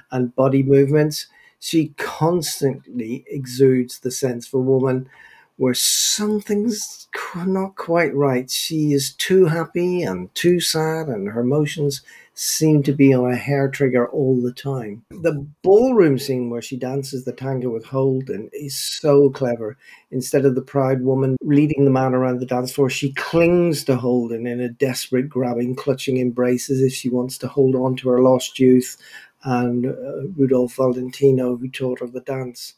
and 0.10 0.36
body 0.36 0.64
movements. 0.64 1.28
She 1.60 1.90
constantly 1.98 3.26
exudes 3.28 4.00
the 4.00 4.12
sense 4.12 4.48
of 4.48 4.54
a 4.56 4.60
woman 4.60 5.10
where 5.58 5.74
something's 5.74 7.08
not 7.46 7.76
quite 7.76 8.14
right. 8.16 8.50
She 8.50 8.94
is 8.94 9.14
too 9.14 9.46
happy 9.46 10.04
and 10.04 10.34
too 10.36 10.60
sad, 10.60 11.08
and 11.08 11.30
her 11.30 11.42
emotions 11.42 12.02
seem 12.34 12.82
to 12.82 12.94
be 12.94 13.14
on 13.14 13.32
a 13.32 13.36
hair 13.36 13.70
trigger 13.70 14.10
all 14.10 14.42
the 14.42 14.54
time. 14.54 15.04
The 15.12 15.46
ballroom 15.62 16.18
scene 16.18 16.50
where 16.50 16.62
she 16.62 16.78
dances 16.78 17.26
the 17.26 17.34
tango 17.34 17.70
with 17.70 17.86
Holden 17.86 18.50
is 18.54 18.76
so 18.76 19.30
clever. 19.30 19.78
Instead 20.12 20.46
of 20.46 20.56
the 20.56 20.62
proud 20.62 21.02
woman 21.02 21.38
leading 21.42 21.86
the 21.86 21.92
man 21.92 22.14
around 22.14 22.40
the 22.40 22.46
dance 22.46 22.72
floor, 22.72 22.90
she 22.90 23.14
clings 23.14 23.84
to 23.84 23.96
Holden 23.96 24.48
in 24.48 24.60
a 24.60 24.70
desperate, 24.70 25.30
grabbing, 25.30 25.76
clutching 25.76 26.18
embrace 26.18 26.70
as 26.70 26.82
if 26.82 26.94
she 26.94 27.10
wants 27.10 27.38
to 27.40 27.48
hold 27.48 27.76
on 27.76 27.96
to 27.98 28.10
her 28.10 28.22
lost 28.22 28.60
youth 28.60 28.98
and 29.44 29.86
uh, 29.86 30.28
Rudolph 30.36 30.76
Valentino, 30.76 31.56
who 31.56 31.70
taught 31.70 32.00
her 32.00 32.08
the 32.08 32.22
dance. 32.22 32.74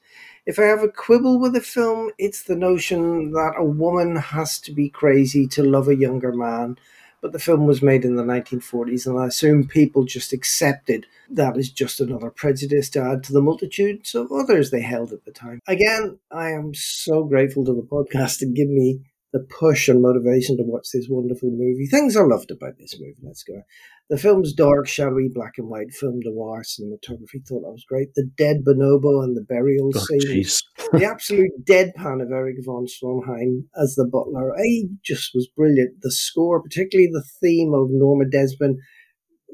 If 0.46 0.60
I 0.60 0.64
have 0.64 0.84
a 0.84 0.90
quibble 0.90 1.40
with 1.40 1.54
the 1.54 1.62
film, 1.62 2.12
it's 2.18 2.44
the 2.44 2.56
notion 2.56 3.32
that 3.32 3.54
a 3.58 3.64
woman 3.64 4.18
has 4.18 4.60
to 4.60 4.72
be 4.72 4.90
crazy 4.90 5.48
to 5.48 5.64
love 5.64 5.88
a 5.88 5.96
younger 5.96 6.34
man. 6.34 6.78
But 7.22 7.32
the 7.32 7.40
film 7.40 7.66
was 7.66 7.82
made 7.82 8.04
in 8.04 8.18
the 8.18 8.24
1940s, 8.24 9.08
and 9.08 9.18
I 9.18 9.28
assume 9.28 9.66
people 9.66 10.04
just 10.04 10.34
accepted 10.34 11.06
that 11.30 11.56
as 11.56 11.70
just 11.70 12.02
another 12.02 12.30
prejudice 12.30 12.90
to 12.92 13.02
add 13.02 13.24
to 13.24 13.34
the 13.34 13.42
multitudes 13.42 14.14
of 14.14 14.30
others 14.30 14.72
they 14.72 14.82
held 14.82 15.14
at 15.14 15.24
the 15.24 15.32
time. 15.32 15.62
Again, 15.66 16.20
I 16.30 16.52
am 16.52 16.74
so 16.74 17.24
grateful 17.24 17.64
to 17.64 17.74
the 17.74 17.82
podcast 17.82 18.40
to 18.40 18.46
give 18.46 18.68
me 18.68 19.00
the 19.34 19.40
push 19.40 19.90
and 19.90 20.02
motivation 20.02 20.56
to 20.58 20.64
watch 20.64 20.88
this 20.94 21.08
wonderful 21.10 21.50
movie. 21.50 21.88
Things 21.88 22.16
I 22.16 22.22
loved 22.22 22.52
about 22.52 22.78
this 22.78 22.98
movie, 23.00 23.16
let's 23.24 23.44
go. 23.44 23.64
The 24.10 24.18
film's 24.18 24.54
dark, 24.54 24.88
shadowy, 24.88 25.28
black 25.34 25.54
and 25.58 25.68
white 25.68 25.92
film 25.92 26.20
noir 26.24 26.62
cinematography 26.62 27.46
thought 27.48 27.64
that 27.64 27.72
was 27.72 27.86
great. 27.88 28.14
The 28.16 28.30
dead 28.38 28.58
bonobo 28.64 29.24
and 29.24 29.36
the 29.36 29.42
burial 29.42 29.92
Oh, 29.96 30.00
scene 30.00 30.46
the 30.94 31.06
absolute 31.06 31.52
deadpan 31.68 32.22
of 32.22 32.32
Erich 32.32 32.64
von 32.64 32.86
Stroheim 32.86 33.66
as 33.76 33.96
the 33.96 34.06
butler, 34.06 34.56
I 34.56 34.84
just 35.04 35.32
was 35.34 35.48
brilliant. 35.48 36.02
The 36.02 36.12
score, 36.12 36.62
particularly 36.62 37.10
the 37.12 37.26
theme 37.42 37.74
of 37.74 37.88
Norma 37.90 38.26
Desmond 38.30 38.80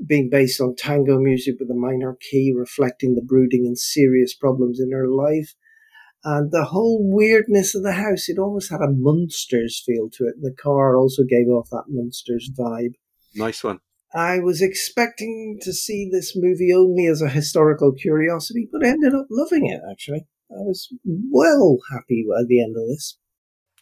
being 0.05 0.29
based 0.29 0.59
on 0.59 0.75
tango 0.75 1.19
music 1.19 1.55
with 1.59 1.69
a 1.69 1.75
minor 1.75 2.17
key 2.29 2.53
reflecting 2.55 3.15
the 3.15 3.21
brooding 3.21 3.65
and 3.65 3.77
serious 3.77 4.35
problems 4.35 4.79
in 4.79 4.91
her 4.91 5.07
life. 5.07 5.55
And 6.23 6.51
the 6.51 6.65
whole 6.65 6.99
weirdness 7.01 7.75
of 7.75 7.83
the 7.83 7.93
house, 7.93 8.27
it 8.27 8.37
almost 8.37 8.71
had 8.71 8.81
a 8.81 8.91
Munsters 8.91 9.81
feel 9.85 10.09
to 10.11 10.25
it. 10.25 10.35
The 10.41 10.53
car 10.53 10.97
also 10.97 11.23
gave 11.23 11.47
off 11.47 11.69
that 11.71 11.85
Munsters 11.87 12.51
vibe. 12.57 12.95
nice 13.35 13.63
one. 13.63 13.79
I 14.13 14.39
was 14.39 14.61
expecting 14.61 15.59
to 15.61 15.71
see 15.71 16.09
this 16.11 16.35
movie 16.35 16.73
only 16.73 17.05
as 17.05 17.21
a 17.21 17.29
historical 17.29 17.91
curiosity, 17.93 18.67
but 18.71 18.83
I 18.83 18.89
ended 18.89 19.13
up 19.13 19.27
loving 19.29 19.67
it 19.67 19.81
actually. 19.89 20.25
I 20.51 20.61
was 20.61 20.89
well 21.05 21.77
happy 21.91 22.25
at 22.39 22.47
the 22.47 22.63
end 22.63 22.75
of 22.75 22.87
this. 22.87 23.17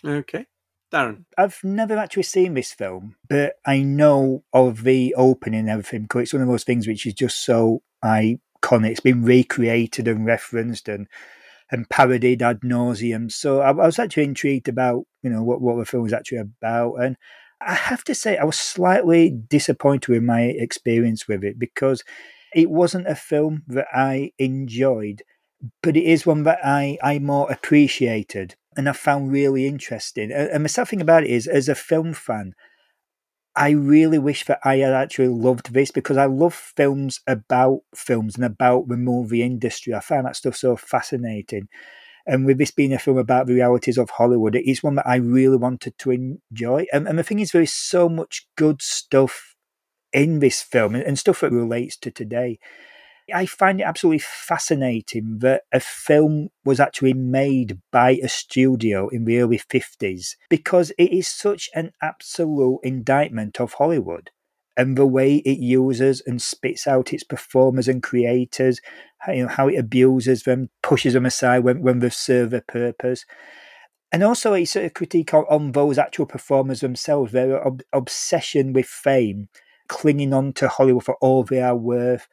Okay. 0.04 0.46
Darren. 0.92 1.26
I've 1.38 1.60
never 1.64 1.98
actually 1.98 2.24
seen 2.24 2.54
this 2.54 2.74
film, 2.74 3.16
but 3.30 3.56
I 3.66 3.80
know 3.80 4.44
of 4.54 4.84
the 4.84 5.14
opening 5.18 5.62
and 5.62 5.70
everything 5.70 6.04
because 6.04 6.24
it's 6.24 6.34
one 6.34 6.42
of 6.42 6.48
those 6.48 6.64
things 6.64 6.88
which 6.88 7.06
is 7.06 7.14
just 7.14 7.44
so 7.44 7.82
iconic. 8.04 8.92
It's 8.92 9.00
been 9.00 9.24
recreated 9.24 10.08
and 10.08 10.26
referenced 10.26 10.88
and 10.88 11.08
and 11.72 11.90
parodied 11.90 12.42
ad 12.42 12.62
nauseum. 12.62 13.32
So 13.32 13.62
I, 13.62 13.70
I 13.70 13.72
was 13.72 14.00
actually 14.00 14.24
intrigued 14.24 14.68
about 14.68 15.06
you 15.24 15.30
know 15.30 15.44
what 15.44 15.62
what 15.62 15.78
the 15.78 15.86
film 15.86 16.04
was 16.04 16.14
actually 16.14 16.40
about, 16.40 16.96
and 16.96 17.18
I 17.62 17.74
have 17.74 18.04
to 18.06 18.16
say 18.16 18.38
I 18.38 18.44
was 18.46 18.60
slightly 18.60 19.30
disappointed 19.30 20.10
with 20.10 20.24
my 20.24 20.42
experience 20.42 21.28
with 21.28 21.44
it 21.44 21.58
because 21.60 22.04
it 22.54 22.70
wasn't 22.70 23.08
a 23.08 23.16
film 23.16 23.64
that 23.68 23.88
I 23.94 24.32
enjoyed, 24.38 25.24
but 25.84 25.98
it 25.98 26.04
is 26.04 26.26
one 26.26 26.44
that 26.44 26.60
I 26.64 26.98
I 27.04 27.20
more 27.20 27.52
appreciated 27.52 28.56
and 28.78 28.88
I 28.88 28.94
found 28.94 29.32
really 29.32 29.66
interesting. 29.66 30.32
And 30.32 30.50
and 30.50 30.66
the 30.66 30.70
sad 30.70 30.88
thing 30.88 31.02
about 31.02 31.24
it 31.24 31.32
is, 31.32 31.48
as 31.48 31.68
a 31.68 31.76
film 31.76 32.14
fan, 32.14 32.54
I 33.58 33.72
really 33.72 34.20
wish 34.20 34.46
that 34.46 34.60
I 34.64 34.78
had 34.78 34.94
actually 34.94 35.30
loved 35.30 35.74
this 35.74 35.92
because 35.92 36.18
I 36.18 36.26
love 36.26 36.54
films 36.54 37.22
about 37.28 37.82
films 37.96 38.36
and 38.36 38.46
about 38.46 38.88
the 38.88 38.98
movie 38.98 39.42
industry. 39.42 39.96
I 39.96 40.00
find 40.00 40.28
that 40.28 40.36
stuff 40.36 40.56
so 40.56 40.76
fascinating. 40.78 41.68
And 42.28 42.46
with 42.46 42.60
this 42.60 42.72
being 42.72 42.94
a 42.94 43.00
film 43.00 43.18
about 43.18 43.48
the 43.48 43.56
realities 43.56 43.98
of 43.98 44.12
Hollywood, 44.12 44.56
it 44.56 44.70
is 44.70 44.84
one 44.84 44.96
that 44.96 45.08
I 45.08 45.18
really 45.18 45.58
wanted 45.58 45.98
to 46.00 46.12
enjoy. 46.12 46.86
And, 46.94 47.08
and 47.08 47.20
the 47.20 47.24
thing 47.24 47.40
is, 47.40 47.52
there 47.52 47.62
is 47.62 47.74
so 47.74 48.10
much 48.10 48.48
good 48.58 48.82
stuff 48.82 49.56
in 50.14 50.40
this 50.40 50.62
film 50.62 50.96
and, 50.96 51.04
and 51.04 51.20
stuff 51.20 51.42
that 51.42 51.52
relates 51.52 51.98
to 51.98 52.12
today. 52.12 52.60
I 53.34 53.46
find 53.46 53.82
it 53.82 53.84
absolutely 53.84 54.20
fascinating 54.20 55.40
that 55.40 55.64
a 55.72 55.80
film 55.80 56.50
was 56.64 56.80
actually 56.80 57.14
made 57.14 57.80
by 57.92 58.12
a 58.24 58.30
studio 58.30 59.10
in 59.10 59.26
the 59.26 59.40
early 59.40 59.60
50s 59.60 60.36
because 60.50 60.92
it 60.98 61.12
is 61.12 61.28
such 61.28 61.70
an 61.76 61.92
absolute 62.02 62.80
indictment 62.84 63.60
of 63.60 63.74
Hollywood 63.74 64.32
and 64.78 64.96
the 64.96 65.08
way 65.08 65.38
it 65.38 65.58
uses 65.58 66.22
and 66.26 66.42
spits 66.42 66.88
out 66.88 67.12
its 67.12 67.24
performers 67.24 67.88
and 67.88 68.04
creators, 68.04 68.80
you 69.28 69.44
know, 69.44 69.48
how 69.48 69.68
it 69.68 69.78
abuses 69.78 70.44
them, 70.44 70.70
pushes 70.84 71.14
them 71.14 71.26
aside 71.26 71.60
when, 71.60 71.82
when 71.82 72.00
they 72.00 72.10
serve 72.10 72.54
a 72.54 72.62
purpose. 72.62 73.26
And 74.12 74.24
also 74.24 74.54
a 74.54 74.64
sort 74.64 74.86
of 74.86 74.94
critique 74.94 75.34
on, 75.34 75.44
on 75.50 75.72
those 75.74 75.98
actual 75.98 76.28
performers 76.28 76.80
themselves, 76.80 77.32
their 77.34 77.66
ob- 77.66 77.82
obsession 77.92 78.72
with 78.72 78.86
fame, 78.86 79.50
clinging 79.90 80.32
on 80.32 80.54
to 80.54 80.70
Hollywood 80.70 81.04
for 81.04 81.16
all 81.16 81.44
they 81.44 81.62
are 81.62 81.76
worth, 81.76 82.28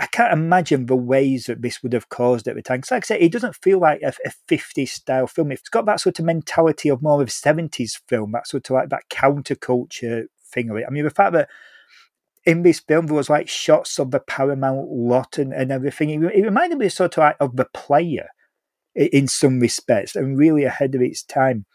I 0.00 0.06
can't 0.06 0.32
imagine 0.32 0.86
the 0.86 0.96
ways 0.96 1.46
that 1.46 1.62
this 1.62 1.82
would 1.82 1.92
have 1.92 2.08
caused 2.08 2.46
at 2.46 2.54
the 2.54 2.62
time. 2.62 2.78
Because, 2.78 2.90
like 2.92 3.04
I 3.04 3.06
say, 3.06 3.20
it 3.20 3.32
doesn't 3.32 3.56
feel 3.56 3.80
like 3.80 4.00
a, 4.02 4.12
a 4.24 4.32
50s 4.48 4.88
style 4.88 5.26
film. 5.26 5.50
It's 5.50 5.68
got 5.68 5.86
that 5.86 6.00
sort 6.00 6.18
of 6.18 6.24
mentality 6.24 6.88
of 6.88 7.02
more 7.02 7.20
of 7.20 7.28
a 7.28 7.30
70s 7.30 8.00
film, 8.06 8.32
that 8.32 8.46
sort 8.46 8.70
of 8.70 8.74
like 8.74 8.90
that 8.90 9.08
counterculture 9.10 10.26
thing 10.52 10.70
of 10.70 10.76
it. 10.76 10.84
I 10.86 10.90
mean, 10.90 11.04
the 11.04 11.10
fact 11.10 11.32
that 11.32 11.48
in 12.46 12.62
this 12.62 12.80
film 12.80 13.06
there 13.06 13.16
was 13.16 13.28
like 13.28 13.48
shots 13.48 13.98
of 13.98 14.10
the 14.10 14.20
Paramount 14.20 14.88
lot 14.90 15.36
and, 15.36 15.52
and 15.52 15.72
everything, 15.72 16.10
it, 16.10 16.22
it 16.34 16.44
reminded 16.44 16.78
me 16.78 16.88
sort 16.88 17.18
of 17.18 17.22
like 17.22 17.36
of 17.40 17.56
the 17.56 17.66
player 17.74 18.28
in 18.94 19.28
some 19.28 19.60
respects 19.60 20.16
and 20.16 20.38
really 20.38 20.64
ahead 20.64 20.94
of 20.94 21.02
its 21.02 21.22
time. 21.22 21.66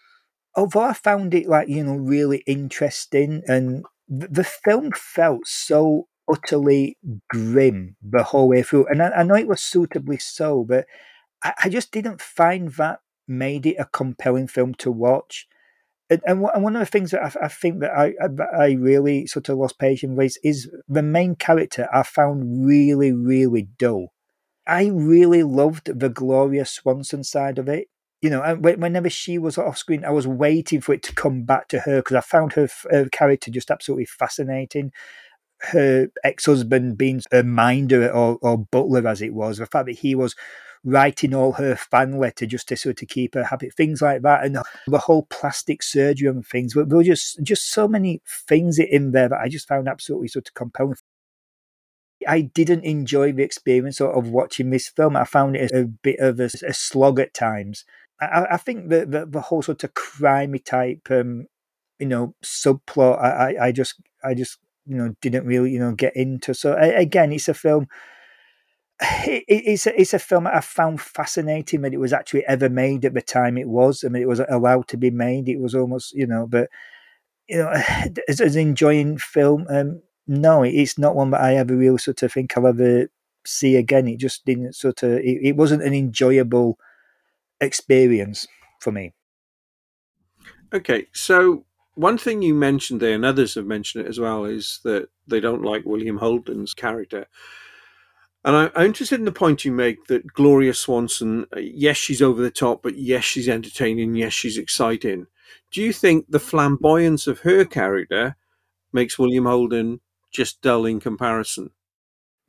Although 0.56 0.82
I 0.82 0.94
found 0.94 1.34
it 1.34 1.48
like, 1.48 1.68
you 1.68 1.84
know, 1.84 1.96
really 1.96 2.44
interesting 2.48 3.44
and 3.48 3.86
the 4.08 4.44
film 4.44 4.92
felt 4.92 5.46
so 5.46 6.08
utterly 6.34 6.98
grim 7.30 7.96
the 8.02 8.24
whole 8.24 8.50
way 8.50 8.64
through. 8.64 8.88
And 8.88 9.02
I, 9.02 9.10
I 9.10 9.24
know 9.24 9.36
it 9.36 9.48
was 9.48 9.62
suitably 9.62 10.18
so, 10.18 10.64
but 10.64 10.86
I, 11.44 11.54
I, 11.66 11.70
just 11.70 11.92
didn't 11.92 12.22
find 12.22 12.70
that 12.74 13.00
made 13.28 13.66
it 13.66 13.76
a 13.80 13.86
compelling 13.86 14.48
film 14.48 14.74
to 14.76 14.92
watch. 14.92 15.48
And, 16.10 16.22
and 16.26 16.42
one 16.42 16.76
of 16.76 16.80
the 16.80 16.86
things 16.86 17.12
that 17.12 17.24
I, 17.24 17.46
I 17.46 17.48
think 17.48 17.80
that 17.80 17.92
I, 17.92 18.14
I 18.58 18.72
really 18.74 19.28
sort 19.28 19.50
of 19.50 19.58
lost 19.58 19.80
patience 19.80 20.18
with 20.18 20.38
is 20.44 20.70
the 20.88 21.04
main 21.04 21.36
character 21.36 21.88
I 21.94 22.04
found 22.04 22.66
really, 22.66 23.12
really 23.12 23.70
dull. 23.78 24.14
I 24.68 24.88
really 24.88 25.44
loved 25.44 26.00
the 26.00 26.10
Gloria 26.10 26.66
Swanson 26.66 27.24
side 27.24 27.58
of 27.58 27.68
it. 27.68 27.88
You 28.22 28.30
know, 28.30 28.56
whenever 28.56 29.10
she 29.10 29.38
was 29.38 29.58
off 29.58 29.78
screen, 29.78 30.06
I 30.06 30.12
was 30.12 30.26
waiting 30.26 30.80
for 30.80 30.94
it 30.94 31.04
to 31.04 31.14
come 31.14 31.44
back 31.44 31.68
to 31.70 31.82
her 31.82 31.98
because 31.98 32.16
I 32.16 32.22
found 32.22 32.54
her, 32.54 32.70
her 32.90 33.10
character 33.10 33.52
just 33.52 33.70
absolutely 33.70 34.06
fascinating 34.06 34.94
her 35.72 36.08
ex-husband 36.24 36.98
being 36.98 37.22
a 37.32 37.44
minder 37.44 38.10
or, 38.12 38.38
or 38.42 38.58
butler 38.58 39.08
as 39.08 39.22
it 39.22 39.34
was, 39.34 39.58
the 39.58 39.66
fact 39.66 39.86
that 39.88 40.00
he 40.00 40.16
was 40.16 40.36
writing 40.86 41.34
all 41.34 41.54
her 41.54 41.76
fan 41.76 42.18
letter 42.20 42.46
just 42.46 42.68
to 42.68 42.76
sort 42.76 43.02
of 43.02 43.08
keep 43.08 43.36
her 43.36 43.46
happy, 43.46 43.70
things 43.70 44.02
like 44.02 44.22
that, 44.22 44.44
and 44.44 44.58
the 44.88 44.98
whole 44.98 45.26
plastic 45.30 45.82
surgery 45.82 46.28
and 46.28 46.46
things. 46.46 46.74
But 46.74 46.90
there 46.90 46.98
were 46.98 47.04
just 47.04 47.42
just 47.44 47.70
so 47.70 47.88
many 47.88 48.22
things 48.28 48.80
in 48.80 49.12
there 49.12 49.30
that 49.30 49.40
I 49.40 49.48
just 49.48 49.68
found 49.68 49.88
absolutely 49.88 50.28
sort 50.28 50.48
of 50.48 50.54
compelling. 50.54 50.96
I 52.28 52.42
didn't 52.42 52.86
enjoy 52.86 53.34
the 53.34 53.44
experience 53.44 54.00
of 54.00 54.30
watching 54.30 54.70
this 54.70 54.88
film. 54.88 55.18
I 55.18 55.26
found 55.26 55.56
it 55.56 55.72
a 55.72 55.86
bit 55.86 56.20
of 56.20 56.40
a, 56.40 56.50
a 56.68 56.74
slog 56.74 57.20
at 57.20 57.34
times. 57.34 57.86
I, 58.22 58.46
I 58.52 58.58
think 58.58 58.90
that 58.90 59.12
the, 59.12 59.26
the, 59.26 59.42
whole 59.42 59.62
sort 59.62 59.84
of 59.84 59.94
crimey 59.94 60.64
type, 60.64 61.08
um, 61.10 61.48
you 62.00 62.06
know, 62.06 62.36
subplot. 62.44 63.22
I, 63.22 63.68
I 63.68 63.72
just 63.72 63.96
I 64.24 64.34
just 64.34 64.58
you 64.86 64.98
know 64.98 65.16
didn't 65.22 65.46
really 65.46 65.72
you 65.72 65.80
know 65.80 65.94
get 65.94 66.16
into. 66.16 66.54
So 66.54 66.76
again, 66.78 67.32
it's 67.32 67.50
a 67.50 67.54
film. 67.54 67.88
It, 69.26 69.44
it's 69.48 69.88
a, 69.88 70.00
it's 70.00 70.14
a 70.14 70.20
film 70.20 70.48
I 70.48 70.62
found 70.62 71.02
fascinating 71.02 71.82
that 71.82 71.94
it 71.94 72.00
was 72.00 72.14
actually 72.14 72.46
ever 72.46 72.70
made 72.70 73.04
at 73.06 73.14
the 73.14 73.22
time 73.22 73.58
it 73.58 73.68
was. 73.68 74.04
I 74.04 74.10
mean, 74.10 74.22
it 74.22 74.28
was 74.28 74.40
allowed 74.48 74.88
to 74.90 74.98
be 74.98 75.12
made. 75.12 75.50
It 75.50 75.60
was 75.60 75.76
almost 75.76 76.14
you 76.14 76.28
know, 76.28 76.48
but 76.48 76.70
you 77.48 77.58
know, 77.58 77.70
as, 78.28 78.40
as 78.42 78.56
enjoying 78.56 79.18
film, 79.18 79.66
um, 79.70 80.02
no, 80.28 80.64
it's 80.64 80.98
not 80.98 81.16
one 81.16 81.32
that 81.32 81.42
I 81.42 81.56
ever 81.56 81.76
really 81.76 81.98
sort 81.98 82.24
of 82.24 82.32
think 82.32 82.58
I'll 82.58 82.68
ever 82.68 83.08
see 83.46 83.76
again. 83.76 84.08
It 84.08 84.20
just 84.20 84.46
didn't 84.46 84.74
sort 84.74 85.04
of. 85.04 85.12
It, 85.14 85.40
it 85.44 85.56
wasn't 85.56 85.84
an 85.84 85.94
enjoyable 85.94 86.78
experience 87.60 88.48
for 88.80 88.92
me. 88.92 89.14
Okay, 90.74 91.08
so 91.14 91.66
one 91.96 92.18
thing 92.18 92.42
you 92.42 92.54
mentioned 92.54 93.02
there, 93.02 93.16
and 93.16 93.26
others 93.26 93.56
have 93.56 93.66
mentioned 93.66 94.06
it 94.06 94.10
as 94.10 94.20
well, 94.20 94.46
is 94.46 94.80
that 94.84 95.10
they 95.28 95.40
don't 95.40 95.64
like 95.64 95.86
William 95.86 96.18
Holden's 96.18 96.74
character. 96.74 97.28
And 98.46 98.56
I, 98.56 98.82
am 98.82 98.88
interested 98.88 99.20
in 99.20 99.26
the 99.26 99.32
point 99.32 99.64
you 99.64 99.72
make 99.72 100.06
that 100.08 100.34
Gloria 100.34 100.74
Swanson, 100.74 101.46
uh, 101.56 101.60
yes, 101.60 101.98
she's 101.98 102.22
over 102.22 102.42
the 102.42 102.52
top, 102.52 102.84
but 102.84 102.98
yes, 102.98 103.24
she's 103.24 103.48
entertaining, 103.48 104.16
yes, 104.16 104.34
she's 104.34 104.58
exciting. 104.58 105.28
Do 105.72 105.82
you 105.82 105.94
think 105.94 106.26
the 106.28 106.40
flamboyance 106.40 107.26
of 107.26 107.40
her 107.42 107.64
character 107.64 108.36
makes 108.92 109.18
William 109.18 109.46
Holden 109.46 110.02
just 110.32 110.62
dull 110.62 110.86
in 110.86 111.00
comparison? 111.00 111.72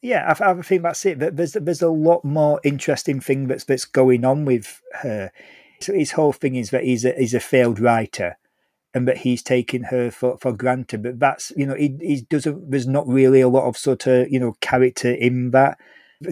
Yeah, 0.02 0.34
I, 0.38 0.50
I 0.50 0.62
think 0.62 0.82
that's 0.82 1.06
it. 1.06 1.18
There's 1.18 1.52
there's 1.52 1.80
a 1.80 1.88
lot 1.88 2.24
more 2.24 2.60
interesting 2.62 3.20
thing 3.20 3.46
that's 3.46 3.64
that's 3.64 3.86
going 3.86 4.24
on 4.24 4.44
with 4.44 4.82
her. 5.00 5.32
So 5.80 5.94
his 5.94 6.12
whole 6.12 6.32
thing 6.32 6.56
is 6.56 6.70
that 6.70 6.84
he's 6.84 7.04
a 7.06 7.12
he's 7.12 7.32
a 7.32 7.40
failed 7.40 7.80
writer, 7.80 8.36
and 8.94 9.08
that 9.08 9.18
he's 9.18 9.42
taking 9.42 9.84
her 9.84 10.10
for, 10.10 10.38
for 10.38 10.52
granted. 10.52 11.02
But 11.02 11.18
that's 11.18 11.52
you 11.56 11.66
know 11.66 11.74
he, 11.74 11.96
he 12.00 12.20
doesn't. 12.22 12.70
There's 12.70 12.86
not 12.86 13.06
really 13.06 13.40
a 13.40 13.48
lot 13.48 13.66
of 13.68 13.76
sort 13.76 14.06
of 14.06 14.30
you 14.30 14.38
know 14.38 14.54
character 14.60 15.10
in 15.10 15.50
that. 15.50 15.78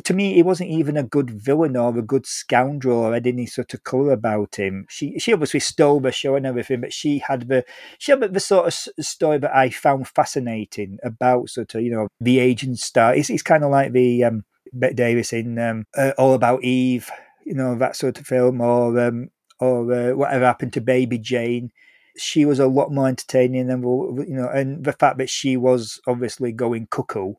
To 0.05 0.15
me, 0.15 0.35
he 0.35 0.43
wasn't 0.43 0.71
even 0.71 0.97
a 0.97 1.03
good 1.03 1.29
villain 1.29 1.77
or 1.77 1.99
a 1.99 2.03
good 2.03 2.25
scoundrel 2.25 3.01
or 3.01 3.13
had 3.13 3.27
any 3.27 3.45
sort 3.45 3.75
of 3.75 3.85
colour 3.85 4.13
about 4.13 4.55
him. 4.55 4.87
She 4.89 5.19
she 5.19 5.33
obviously 5.33 5.61
stole 5.61 6.01
the 6.01 6.13
show 6.13 6.37
and 6.37 6.47
everything, 6.47 6.81
but 6.81 6.93
she 6.93 7.19
had 7.19 7.49
the 7.49 7.65
she 7.99 8.13
had 8.13 8.21
the 8.21 8.41
sort 8.41 8.69
of 8.69 9.05
story 9.05 9.39
that 9.39 9.55
I 9.55 9.71
found 9.71 10.09
fascinating 10.09 10.99
about 11.03 11.51
sort 11.51 11.75
of 11.75 11.83
you 11.83 11.91
know 11.91 12.09
the 12.21 12.39
aging 12.39 12.77
star. 12.77 13.15
It's, 13.15 13.29
it's 13.29 13.43
kind 13.43 13.65
of 13.65 13.71
like 13.71 13.93
the 13.93 14.25
um, 14.25 14.45
Bette 14.73 14.95
Davis 14.95 15.33
in 15.33 15.59
um, 15.59 15.85
uh, 15.97 16.13
All 16.17 16.33
About 16.33 16.63
Eve, 16.63 17.11
you 17.45 17.55
know 17.55 17.75
that 17.75 17.97
sort 17.97 18.19
of 18.21 18.27
film, 18.27 18.61
or 18.61 18.99
um, 19.01 19.31
or 19.59 19.93
uh, 19.93 20.15
whatever 20.15 20.45
happened 20.45 20.73
to 20.75 20.81
Baby 20.81 21.19
Jane 21.19 21.73
she 22.17 22.45
was 22.45 22.59
a 22.59 22.67
lot 22.67 22.93
more 22.93 23.09
entertaining 23.09 23.69
than 23.69 23.83
you 23.83 24.37
know, 24.37 24.49
and 24.49 24.85
the 24.85 24.93
fact 24.93 25.19
that 25.19 25.31
she 25.31 25.57
was 25.57 26.01
obviously 26.07 26.53
going 26.53 26.89
cuckoo. 26.91 27.35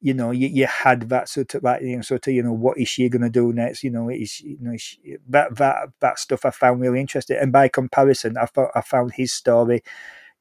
You 0.00 0.12
know, 0.12 0.30
you, 0.30 0.48
you 0.48 0.66
had 0.66 1.08
that 1.08 1.28
sort 1.28 1.54
of 1.54 1.62
like 1.62 1.82
you 1.82 1.96
know, 1.96 2.02
sort 2.02 2.26
of 2.26 2.32
you 2.32 2.42
know, 2.42 2.52
what 2.52 2.78
is 2.78 2.88
she 2.88 3.08
going 3.08 3.22
to 3.22 3.30
do 3.30 3.52
next? 3.52 3.82
You 3.82 3.90
know, 3.90 4.08
is 4.08 4.40
you 4.40 4.58
know 4.60 4.76
she, 4.76 5.16
that 5.28 5.56
that 5.56 5.88
that 6.00 6.18
stuff 6.18 6.44
I 6.44 6.50
found 6.50 6.80
really 6.80 7.00
interesting, 7.00 7.38
and 7.40 7.50
by 7.50 7.68
comparison, 7.68 8.36
I 8.36 8.46
thought 8.46 8.70
I 8.74 8.82
found 8.82 9.12
his 9.14 9.32
story 9.32 9.82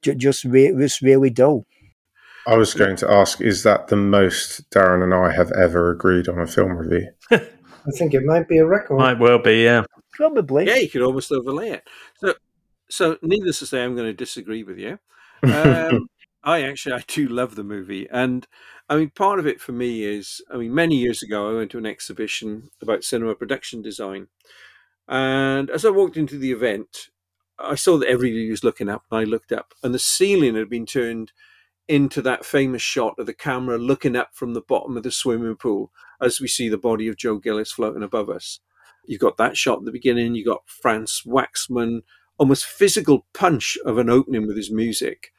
just 0.02 0.18
just 0.18 0.44
re- 0.44 0.72
was 0.72 1.02
really 1.02 1.30
dull. 1.30 1.66
I 2.48 2.58
was 2.58 2.76
going 2.76 2.96
to 2.98 3.12
ask, 3.12 3.42
is 3.42 3.64
that 3.64 3.88
the 3.88 3.96
most 3.96 4.70
Darren 4.70 5.04
and 5.04 5.14
I 5.14 5.32
have 5.32 5.52
ever 5.54 5.90
agreed 5.90 6.28
on 6.28 6.40
a 6.40 6.46
film 6.46 6.78
review? 6.78 7.10
I 7.32 7.92
think 7.98 8.14
it 8.14 8.24
might 8.24 8.48
be 8.48 8.60
a 8.60 8.66
record. 8.66 9.00
Might 9.00 9.20
well 9.20 9.40
be, 9.40 9.64
yeah. 9.64 9.84
Probably. 10.14 10.68
Yeah, 10.68 10.76
you 10.76 10.90
could 10.90 11.02
almost 11.02 11.32
overlay 11.32 11.72
it. 11.72 11.84
So 12.18 12.36
so, 12.90 13.18
needless 13.22 13.60
to 13.60 13.66
say, 13.66 13.84
I'm 13.84 13.96
going 13.96 14.08
to 14.08 14.14
disagree 14.14 14.64
with 14.64 14.78
you. 14.78 15.00
Um, 15.44 16.08
I 16.46 16.62
actually 16.62 16.94
I 16.94 17.04
do 17.08 17.28
love 17.28 17.56
the 17.56 17.64
movie, 17.64 18.08
and 18.12 18.48
I 18.88 18.98
mean 18.98 19.10
part 19.10 19.40
of 19.40 19.48
it 19.48 19.60
for 19.60 19.72
me 19.72 20.04
is 20.04 20.42
I 20.52 20.58
mean 20.58 20.76
many 20.76 20.96
years 20.96 21.24
ago 21.24 21.50
I 21.50 21.56
went 21.56 21.72
to 21.72 21.80
an 21.80 21.88
exhibition 21.88 22.70
about 22.82 23.04
cinema 23.04 23.34
production 23.34 23.82
design, 23.82 24.28
and 25.08 25.72
as 25.72 25.86
I 25.86 25.90
walked 25.90 26.18
into 26.18 26.38
the 26.38 26.52
event, 26.52 27.10
I 27.58 27.74
saw 27.74 27.98
that 27.98 28.10
everybody 28.10 28.50
was 28.52 28.64
looking 28.64 28.90
up, 28.90 29.06
and 29.10 29.20
I 29.20 29.24
looked 29.24 29.52
up, 29.52 29.74
and 29.82 29.92
the 29.92 30.00
ceiling 30.00 30.54
had 30.54 30.70
been 30.70 30.86
turned 30.86 31.32
into 31.88 32.22
that 32.22 32.46
famous 32.46 32.82
shot 32.82 33.16
of 33.18 33.26
the 33.26 33.34
camera 33.34 33.78
looking 33.78 34.16
up 34.16 34.30
from 34.34 34.54
the 34.54 34.62
bottom 34.62 34.98
of 34.98 35.04
the 35.04 35.12
swimming 35.12 35.56
pool 35.56 35.92
as 36.22 36.40
we 36.40 36.48
see 36.48 36.70
the 36.70 36.78
body 36.78 37.08
of 37.08 37.18
Joe 37.18 37.38
Gillis 37.38 37.72
floating 37.72 38.04
above 38.04 38.30
us. 38.30 38.60
You've 39.06 39.22
got 39.22 39.38
that 39.38 39.56
shot 39.56 39.80
at 39.80 39.86
the 39.86 39.92
beginning. 39.92 40.34
You've 40.34 40.48
got 40.48 40.68
Franz 40.68 41.22
Waxman 41.26 42.02
almost 42.38 42.66
physical 42.66 43.26
punch 43.34 43.78
of 43.86 43.98
an 43.98 44.10
opening 44.10 44.48
with 44.48 44.58
his 44.58 44.72
music 44.72 45.32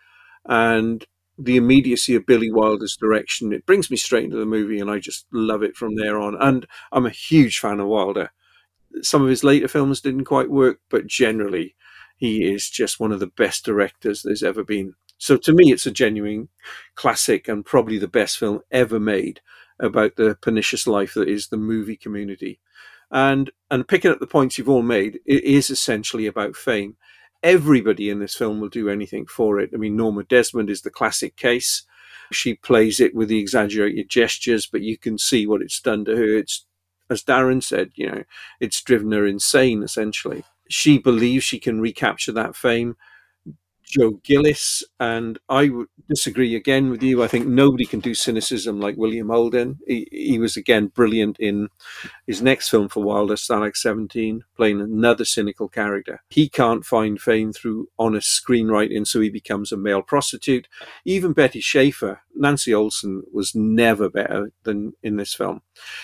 and 0.46 1.04
the 1.38 1.56
immediacy 1.56 2.14
of 2.14 2.26
Billy 2.26 2.50
Wilder's 2.50 2.96
direction. 2.96 3.52
It 3.52 3.66
brings 3.66 3.90
me 3.90 3.96
straight 3.96 4.24
into 4.24 4.38
the 4.38 4.46
movie 4.46 4.80
and 4.80 4.90
I 4.90 4.98
just 4.98 5.26
love 5.32 5.62
it 5.62 5.76
from 5.76 5.96
there 5.96 6.18
on. 6.18 6.34
And 6.40 6.66
I'm 6.92 7.06
a 7.06 7.10
huge 7.10 7.58
fan 7.58 7.80
of 7.80 7.88
Wilder. 7.88 8.30
Some 9.02 9.22
of 9.22 9.28
his 9.28 9.44
later 9.44 9.68
films 9.68 10.00
didn't 10.00 10.24
quite 10.24 10.50
work, 10.50 10.80
but 10.88 11.06
generally, 11.06 11.74
he 12.16 12.50
is 12.50 12.70
just 12.70 12.98
one 12.98 13.12
of 13.12 13.20
the 13.20 13.26
best 13.26 13.64
directors 13.64 14.22
there's 14.22 14.42
ever 14.42 14.64
been. 14.64 14.94
So 15.18 15.36
to 15.36 15.52
me, 15.52 15.72
it's 15.72 15.86
a 15.86 15.90
genuine 15.90 16.48
classic 16.94 17.48
and 17.48 17.64
probably 17.64 17.98
the 17.98 18.08
best 18.08 18.38
film 18.38 18.60
ever 18.70 18.98
made 18.98 19.40
about 19.78 20.16
the 20.16 20.36
pernicious 20.40 20.86
life 20.86 21.12
that 21.14 21.28
is 21.28 21.48
the 21.48 21.58
movie 21.58 21.96
community. 21.96 22.60
And 23.10 23.50
and 23.70 23.86
picking 23.86 24.10
up 24.10 24.20
the 24.20 24.26
points 24.26 24.58
you've 24.58 24.68
all 24.68 24.82
made, 24.82 25.20
it 25.24 25.44
is 25.44 25.70
essentially 25.70 26.26
about 26.26 26.56
fame. 26.56 26.96
Everybody 27.42 28.10
in 28.10 28.18
this 28.18 28.34
film 28.34 28.60
will 28.60 28.68
do 28.68 28.88
anything 28.88 29.26
for 29.26 29.60
it. 29.60 29.70
I 29.72 29.76
mean, 29.76 29.96
Norma 29.96 30.24
Desmond 30.24 30.70
is 30.70 30.82
the 30.82 30.90
classic 30.90 31.36
case. 31.36 31.82
She 32.32 32.54
plays 32.54 32.98
it 32.98 33.14
with 33.14 33.28
the 33.28 33.38
exaggerated 33.38 34.08
gestures, 34.08 34.66
but 34.66 34.80
you 34.80 34.98
can 34.98 35.18
see 35.18 35.46
what 35.46 35.62
it's 35.62 35.80
done 35.80 36.04
to 36.06 36.16
her. 36.16 36.36
It's, 36.36 36.66
as 37.08 37.22
Darren 37.22 37.62
said, 37.62 37.92
you 37.94 38.10
know, 38.10 38.24
it's 38.58 38.82
driven 38.82 39.12
her 39.12 39.26
insane, 39.26 39.82
essentially. 39.82 40.44
She 40.68 40.98
believes 40.98 41.44
she 41.44 41.60
can 41.60 41.80
recapture 41.80 42.32
that 42.32 42.56
fame. 42.56 42.96
Joe 43.86 44.20
Gillis, 44.24 44.82
and 44.98 45.38
I 45.48 45.68
would 45.68 45.86
disagree 46.08 46.56
again 46.56 46.90
with 46.90 47.02
you. 47.02 47.22
I 47.22 47.28
think 47.28 47.46
nobody 47.46 47.86
can 47.86 48.00
do 48.00 48.14
cynicism 48.14 48.80
like 48.80 48.96
William 48.96 49.28
Holden. 49.28 49.78
He, 49.86 50.08
he 50.10 50.38
was 50.38 50.56
again 50.56 50.88
brilliant 50.88 51.38
in 51.38 51.68
his 52.26 52.42
next 52.42 52.68
film 52.68 52.88
for 52.88 53.04
Wilder, 53.04 53.34
Stalag 53.34 53.76
17, 53.76 54.42
playing 54.56 54.80
another 54.80 55.24
cynical 55.24 55.68
character. 55.68 56.22
He 56.28 56.48
can't 56.48 56.84
find 56.84 57.20
fame 57.20 57.52
through 57.52 57.88
honest 57.98 58.44
screenwriting, 58.44 59.06
so 59.06 59.20
he 59.20 59.30
becomes 59.30 59.70
a 59.70 59.76
male 59.76 60.02
prostitute. 60.02 60.66
Even 61.04 61.32
Betty 61.32 61.60
Schaefer, 61.60 62.22
Nancy 62.34 62.74
Olson, 62.74 63.22
was 63.32 63.54
never 63.54 64.10
better 64.10 64.50
than 64.64 64.94
in 65.02 65.16
this 65.16 65.32
film. 65.32 65.62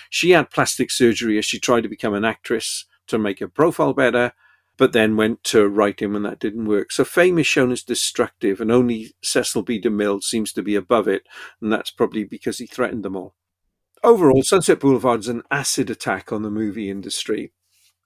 She 0.08 0.30
had 0.30 0.50
plastic 0.50 0.90
surgery 0.90 1.36
as 1.36 1.44
she 1.44 1.58
tried 1.58 1.82
to 1.82 1.88
become 1.88 2.14
an 2.14 2.24
actress 2.24 2.84
to 3.08 3.18
make 3.18 3.40
her 3.40 3.48
profile 3.48 3.92
better 3.92 4.32
but 4.76 4.92
then 4.92 5.16
went 5.16 5.44
to 5.44 5.68
write 5.68 5.76
writing 5.76 6.12
when 6.12 6.22
that 6.22 6.38
didn't 6.38 6.66
work. 6.66 6.92
So 6.92 7.04
fame 7.04 7.38
is 7.38 7.46
shown 7.46 7.72
as 7.72 7.82
destructive, 7.82 8.60
and 8.60 8.70
only 8.70 9.14
Cecil 9.22 9.62
B. 9.62 9.80
DeMille 9.80 10.22
seems 10.22 10.52
to 10.54 10.62
be 10.62 10.74
above 10.74 11.08
it, 11.08 11.26
and 11.60 11.72
that's 11.72 11.90
probably 11.90 12.24
because 12.24 12.58
he 12.58 12.66
threatened 12.66 13.04
them 13.04 13.16
all. 13.16 13.34
Overall, 14.02 14.42
Sunset 14.42 14.80
Boulevard 14.80 15.20
is 15.20 15.28
an 15.28 15.42
acid 15.50 15.90
attack 15.90 16.32
on 16.32 16.42
the 16.42 16.50
movie 16.50 16.90
industry. 16.90 17.52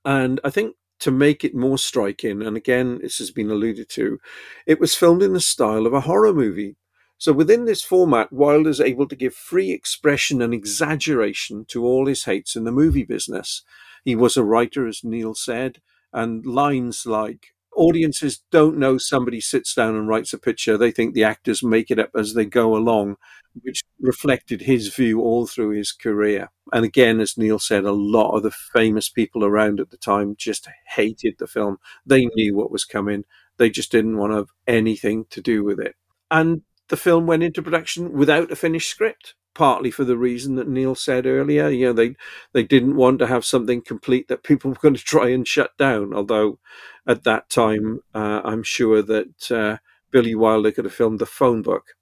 And 0.04 0.40
I 0.44 0.50
think 0.50 0.76
to 1.00 1.10
make 1.10 1.44
it 1.44 1.54
more 1.54 1.78
striking, 1.78 2.42
and 2.42 2.56
again, 2.56 2.98
this 3.00 3.18
has 3.18 3.30
been 3.30 3.50
alluded 3.50 3.88
to, 3.90 4.18
it 4.66 4.80
was 4.80 4.94
filmed 4.94 5.22
in 5.22 5.32
the 5.32 5.40
style 5.40 5.86
of 5.86 5.94
a 5.94 6.00
horror 6.00 6.34
movie. 6.34 6.76
So 7.18 7.32
within 7.32 7.64
this 7.64 7.82
format, 7.82 8.32
Wilder 8.32 8.68
is 8.68 8.80
able 8.80 9.08
to 9.08 9.16
give 9.16 9.34
free 9.34 9.70
expression 9.70 10.42
and 10.42 10.52
exaggeration 10.52 11.64
to 11.68 11.84
all 11.84 12.06
his 12.06 12.24
hates 12.24 12.56
in 12.56 12.64
the 12.64 12.72
movie 12.72 13.04
business. 13.04 13.62
He 14.04 14.14
was 14.14 14.36
a 14.36 14.44
writer, 14.44 14.86
as 14.86 15.02
Neil 15.02 15.34
said, 15.34 15.80
and 16.12 16.46
lines 16.46 17.06
like 17.06 17.48
audiences 17.76 18.42
don't 18.50 18.78
know 18.78 18.96
somebody 18.96 19.40
sits 19.40 19.74
down 19.74 19.94
and 19.94 20.08
writes 20.08 20.32
a 20.32 20.38
picture. 20.38 20.78
They 20.78 20.90
think 20.90 21.14
the 21.14 21.24
actors 21.24 21.62
make 21.62 21.90
it 21.90 21.98
up 21.98 22.10
as 22.16 22.34
they 22.34 22.46
go 22.46 22.76
along 22.76 23.16
which 23.62 23.82
reflected 24.00 24.62
his 24.62 24.88
view 24.94 25.20
all 25.20 25.46
through 25.46 25.70
his 25.70 25.92
career. 25.92 26.50
And 26.72 26.84
again 26.84 27.20
as 27.20 27.38
neil 27.38 27.58
said 27.58 27.84
a 27.84 27.92
lot 27.92 28.36
of 28.36 28.42
the 28.42 28.50
famous 28.50 29.08
people 29.08 29.44
around 29.44 29.80
at 29.80 29.90
the 29.90 29.96
time 29.96 30.34
just 30.36 30.68
hated 30.94 31.36
the 31.38 31.46
film. 31.46 31.78
They 32.04 32.26
knew 32.34 32.54
what 32.54 32.70
was 32.70 32.84
coming. 32.84 33.24
They 33.58 33.70
just 33.70 33.90
didn't 33.90 34.18
want 34.18 34.32
to 34.32 34.36
have 34.36 34.50
anything 34.66 35.26
to 35.30 35.40
do 35.40 35.64
with 35.64 35.80
it. 35.80 35.94
And 36.30 36.62
the 36.88 36.96
film 36.96 37.26
went 37.26 37.42
into 37.42 37.62
production 37.62 38.12
without 38.12 38.50
a 38.50 38.56
finished 38.56 38.90
script 38.90 39.34
partly 39.56 39.90
for 39.90 40.04
the 40.04 40.18
reason 40.18 40.54
that 40.56 40.68
Neil 40.68 40.94
said 40.94 41.26
earlier. 41.26 41.68
You 41.68 41.86
know, 41.86 41.92
they 41.94 42.14
they 42.52 42.62
didn't 42.62 42.94
want 42.94 43.18
to 43.20 43.26
have 43.26 43.44
something 43.44 43.80
complete 43.80 44.28
that 44.28 44.44
people 44.44 44.70
were 44.72 44.76
going 44.80 44.94
to 44.94 45.02
try 45.02 45.30
and 45.30 45.48
shut 45.48 45.76
down. 45.78 46.12
Although 46.14 46.58
at 47.06 47.24
that 47.24 47.48
time, 47.48 48.00
uh, 48.14 48.42
I'm 48.44 48.62
sure 48.62 49.02
that 49.02 49.50
uh, 49.50 49.78
Billy 50.10 50.34
Wilder 50.34 50.70
could 50.70 50.84
have 50.84 50.94
filmed 50.94 51.18
the 51.18 51.26
phone 51.26 51.62
book. 51.62 51.94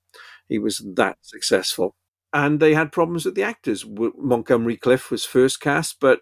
He 0.49 0.59
was 0.59 0.85
that 0.97 1.19
successful. 1.23 1.95
And 2.33 2.59
they 2.59 2.75
had 2.75 2.91
problems 2.91 3.25
with 3.25 3.37
the 3.37 3.45
actors. 3.45 3.87
Montgomery 3.87 4.77
Clift 4.77 5.11
was 5.13 5.25
first 5.25 5.61
cast, 5.61 6.01
but 6.01 6.21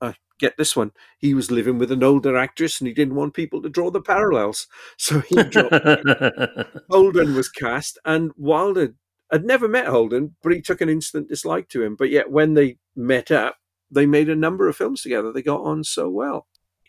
uh, 0.00 0.14
get 0.40 0.56
this 0.56 0.74
one. 0.74 0.90
He 1.16 1.34
was 1.34 1.52
living 1.52 1.78
with 1.78 1.92
an 1.92 2.02
older 2.02 2.36
actress 2.36 2.80
and 2.80 2.88
he 2.88 2.94
didn't 2.94 3.14
want 3.14 3.34
people 3.34 3.62
to 3.62 3.68
draw 3.68 3.92
the 3.92 4.00
parallels. 4.00 4.66
So 4.98 5.20
he 5.20 5.36
dropped. 5.44 5.72
Holden 6.90 7.36
was 7.36 7.48
cast, 7.48 7.98
and 8.04 8.32
Wilder 8.36 8.94
had 9.30 9.44
never 9.44 9.68
met 9.68 9.86
Holden, 9.86 10.36
but 10.42 10.52
he 10.52 10.60
took 10.60 10.80
an 10.80 10.88
instant 10.88 11.28
dislike 11.28 11.68
to 11.70 11.82
him. 11.82 11.96
But 11.96 12.10
yet, 12.10 12.30
when 12.30 12.54
they 12.54 12.78
met 12.94 13.30
up, 13.30 13.56
they 13.90 14.06
made 14.06 14.28
a 14.28 14.36
number 14.36 14.68
of 14.68 14.76
films 14.76 15.02
together. 15.02 15.32
They 15.32 15.42
got 15.42 15.62
on 15.62 15.84
so 15.84 16.08
well. 16.08 16.46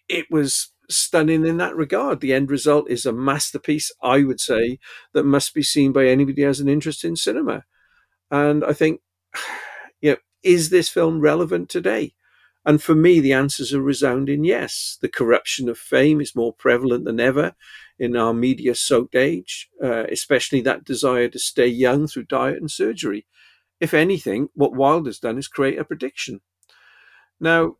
It 0.07 0.25
was 0.29 0.71
stunning 0.89 1.45
in 1.45 1.57
that 1.57 1.75
regard. 1.75 2.21
The 2.21 2.33
end 2.33 2.49
result 2.49 2.89
is 2.89 3.05
a 3.05 3.11
masterpiece, 3.11 3.91
I 4.01 4.23
would 4.23 4.39
say, 4.39 4.79
that 5.13 5.23
must 5.23 5.53
be 5.53 5.63
seen 5.63 5.91
by 5.91 6.07
anybody 6.07 6.41
who 6.41 6.47
has 6.47 6.59
an 6.59 6.69
interest 6.69 7.03
in 7.03 7.15
cinema. 7.15 7.65
And 8.31 8.63
I 8.63 8.73
think, 8.73 9.01
you 10.01 10.11
know, 10.11 10.17
is 10.43 10.69
this 10.69 10.89
film 10.89 11.19
relevant 11.19 11.69
today? 11.69 12.13
And 12.65 12.81
for 12.81 12.95
me, 12.95 13.19
the 13.19 13.33
answers 13.33 13.73
are 13.73 13.81
resounding 13.81 14.43
yes. 14.43 14.97
The 15.01 15.07
corruption 15.07 15.69
of 15.69 15.77
fame 15.77 16.19
is 16.19 16.35
more 16.35 16.53
prevalent 16.53 17.05
than 17.05 17.19
ever 17.19 17.55
in 17.99 18.15
our 18.15 18.33
media 18.33 18.75
soaked 18.75 19.15
age, 19.15 19.69
uh, 19.83 20.05
especially 20.05 20.61
that 20.61 20.83
desire 20.85 21.27
to 21.29 21.39
stay 21.39 21.67
young 21.67 22.07
through 22.07 22.25
diet 22.25 22.57
and 22.57 22.69
surgery. 22.71 23.25
If 23.79 23.93
anything, 23.93 24.49
what 24.53 24.75
Wilder's 24.75 25.19
done 25.19 25.37
is 25.37 25.47
create 25.47 25.79
a 25.79 25.85
prediction. 25.85 26.41
Now, 27.39 27.77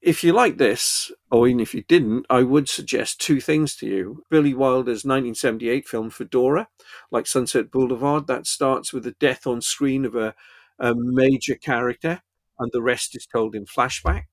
if 0.00 0.24
you 0.24 0.32
like 0.32 0.56
this, 0.56 1.12
or 1.30 1.46
even 1.46 1.60
if 1.60 1.74
you 1.74 1.82
didn't, 1.82 2.24
I 2.30 2.42
would 2.42 2.68
suggest 2.68 3.20
two 3.20 3.40
things 3.40 3.76
to 3.76 3.86
you. 3.86 4.24
Billy 4.30 4.54
Wilder's 4.54 5.04
1978 5.04 5.86
film 5.86 6.08
Fedora, 6.10 6.68
like 7.10 7.26
Sunset 7.26 7.70
Boulevard, 7.70 8.26
that 8.26 8.46
starts 8.46 8.92
with 8.92 9.04
the 9.04 9.12
death 9.20 9.46
on 9.46 9.60
screen 9.60 10.06
of 10.06 10.14
a, 10.14 10.34
a 10.78 10.94
major 10.96 11.54
character, 11.54 12.22
and 12.58 12.70
the 12.72 12.82
rest 12.82 13.14
is 13.14 13.26
told 13.26 13.54
in 13.54 13.66
flashback. 13.66 14.24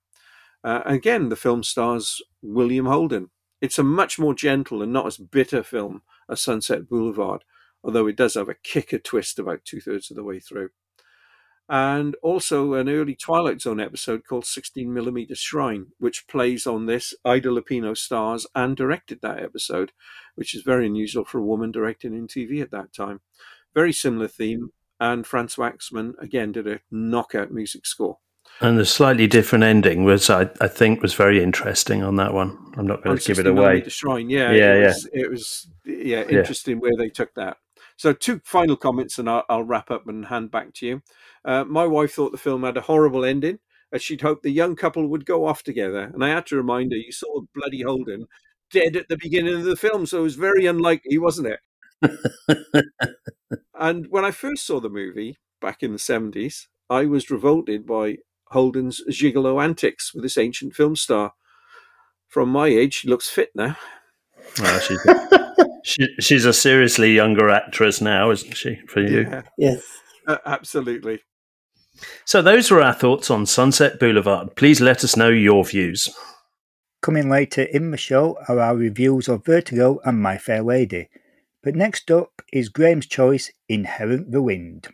Uh, 0.64 0.82
again, 0.86 1.30
the 1.30 1.36
film 1.36 1.64
stars 1.64 2.22
William 2.42 2.86
Holden, 2.86 3.30
it's 3.62 3.80
a 3.80 3.84
much 3.84 4.20
more 4.20 4.34
gentle 4.34 4.82
and 4.82 4.94
not 4.94 5.08
as 5.08 5.18
bitter 5.18 5.64
film 5.64 6.02
as 6.30 6.42
Sunset 6.42 6.88
Boulevard, 6.88 7.44
although 7.84 8.08
it 8.08 8.16
does 8.16 8.36
have 8.36 8.50
a 8.50 8.56
kicker 8.56 9.00
twist 9.00 9.40
about 9.40 9.66
two 9.66 9.82
thirds 9.82 10.12
of 10.12 10.18
the 10.18 10.24
way 10.24 10.40
through. 10.40 10.70
And 11.70 12.16
also 12.24 12.76
an 12.76 12.88
early 12.88 13.14
Twilight 13.16 13.62
Zone 13.62 13.82
episode 13.82 14.24
called 14.28 14.46
16mm 14.46 15.36
Shrine, 15.38 15.88
which 15.98 16.26
plays 16.28 16.66
on 16.66 16.86
this. 16.86 17.14
Ida 17.26 17.50
Lupino 17.50 17.98
stars 17.98 18.48
and 18.56 18.78
directed 18.78 19.20
that 19.22 19.44
episode, 19.44 19.92
which 20.36 20.56
is 20.56 20.62
very 20.62 20.86
unusual 20.86 21.26
for 21.26 21.40
a 21.40 21.46
woman 21.46 21.72
directing 21.72 22.14
in 22.14 22.28
TV 22.28 22.62
at 22.62 22.72
that 22.72 22.94
time. 22.94 23.20
Very 23.74 23.92
similar 23.92 24.30
theme, 24.30 24.72
and 25.00 25.28
Franz 25.28 25.56
Waxman 25.56 26.14
again 26.22 26.54
did 26.54 26.68
a 26.68 26.80
knockout 26.90 27.52
music 27.52 27.86
score. 27.86 28.20
And 28.60 28.78
the 28.78 28.86
slightly 28.86 29.28
different 29.28 29.64
ending 29.64 30.04
was, 30.04 30.30
I, 30.30 30.50
I 30.60 30.68
think, 30.68 31.02
was 31.02 31.14
very 31.14 31.44
interesting 31.44 32.02
on 32.02 32.16
that 32.16 32.34
one. 32.34 32.58
I'm 32.76 32.88
not 32.88 33.04
going 33.04 33.18
to 33.18 33.24
give 33.24 33.40
it 33.40 33.48
away. 33.48 33.82
The 33.82 33.90
shrine, 33.90 34.30
yeah, 34.30 34.52
yeah, 34.52 34.74
it 34.74 34.80
yeah. 34.80 34.88
Was, 34.88 35.10
it 35.14 35.30
was, 35.30 35.68
yeah, 35.86 36.24
interesting 36.24 36.78
yeah. 36.78 36.82
where 36.82 36.98
they 36.98 37.10
took 37.10 37.34
that. 37.36 37.58
So, 37.98 38.14
two 38.14 38.42
final 38.44 38.76
comments, 38.76 39.20
and 39.20 39.30
I'll, 39.30 39.44
I'll 39.48 39.64
wrap 39.64 39.92
up 39.92 40.08
and 40.08 40.26
hand 40.26 40.50
back 40.50 40.74
to 40.76 40.88
you. 40.88 41.02
Uh, 41.46 41.66
my 41.66 41.86
wife 41.86 42.14
thought 42.14 42.32
the 42.32 42.38
film 42.38 42.64
had 42.64 42.78
a 42.78 42.82
horrible 42.82 43.24
ending, 43.24 43.60
as 43.92 44.02
she'd 44.02 44.22
hoped 44.22 44.44
the 44.44 44.52
young 44.52 44.76
couple 44.76 45.08
would 45.08 45.26
go 45.26 45.46
off 45.46 45.62
together. 45.64 46.12
And 46.14 46.24
I 46.24 46.30
had 46.30 46.48
to 46.48 46.58
remind 46.58 46.92
her, 46.92 46.98
you 46.98 47.12
saw 47.12 47.42
bloody 47.54 47.84
Holden 47.84 48.28
dead 48.72 48.96
at 48.96 49.08
the 49.08 49.18
beginning 49.18 49.56
of 49.56 49.64
the 49.64 49.76
film, 49.76 50.06
so 50.06 50.20
it 50.20 50.24
was 50.24 50.36
very 50.36 50.66
unlikely, 50.66 51.18
wasn't 51.18 51.48
it? 51.48 51.60
and 53.80 54.08
when 54.10 54.26
I 54.26 54.32
first 54.32 54.66
saw 54.66 54.80
the 54.80 54.90
movie 54.90 55.38
back 55.62 55.84
in 55.84 55.92
the 55.92 55.98
70s, 55.98 56.68
I 56.90 57.06
was 57.06 57.32
revolted 57.32 57.86
by 57.86 58.18
Holden's 58.52 59.02
gigolo 59.10 59.64
antics 59.64 60.14
with 60.14 60.24
this 60.24 60.38
ancient 60.38 60.76
film 60.76 60.96
star. 60.96 61.34
From 62.28 62.50
my 62.50 62.68
age, 62.68 62.96
she 62.96 63.08
looks 63.08 63.30
fit 63.30 63.50
now. 63.56 63.78
Oh, 64.60 64.80
she's, 64.80 65.06
a, 65.06 65.56
she, 65.84 66.08
she's 66.20 66.46
a 66.46 66.54
seriously 66.54 67.14
younger 67.14 67.50
actress 67.50 68.02
now, 68.02 68.32
isn't 68.32 68.56
she, 68.56 68.80
for 68.88 69.02
you? 69.02 69.22
Yeah. 69.22 69.42
Yes. 69.58 69.84
Uh, 70.26 70.38
absolutely. 70.46 71.22
So, 72.26 72.42
those 72.42 72.70
were 72.70 72.82
our 72.82 72.94
thoughts 72.94 73.32
on 73.32 73.46
Sunset 73.46 74.00
Boulevard. 74.00 74.56
Please 74.56 74.82
let 74.82 75.04
us 75.04 75.18
know 75.18 75.30
your 75.30 75.66
views. 75.66 76.10
Coming 77.02 77.30
later 77.30 77.64
in 77.64 77.92
the 77.92 77.98
show 77.98 78.38
are 78.48 78.60
our 78.60 78.76
reviews 78.76 79.28
of 79.28 79.46
Vertigo 79.46 80.00
and 80.04 80.22
My 80.22 80.38
Fair 80.38 80.62
Lady. 80.62 81.10
But 81.64 81.76
next 81.76 82.12
up 82.12 82.42
is 82.54 82.70
Graham's 82.70 83.08
choice 83.08 83.52
Inherit 83.68 84.32
the 84.32 84.42
Wind. 84.42 84.88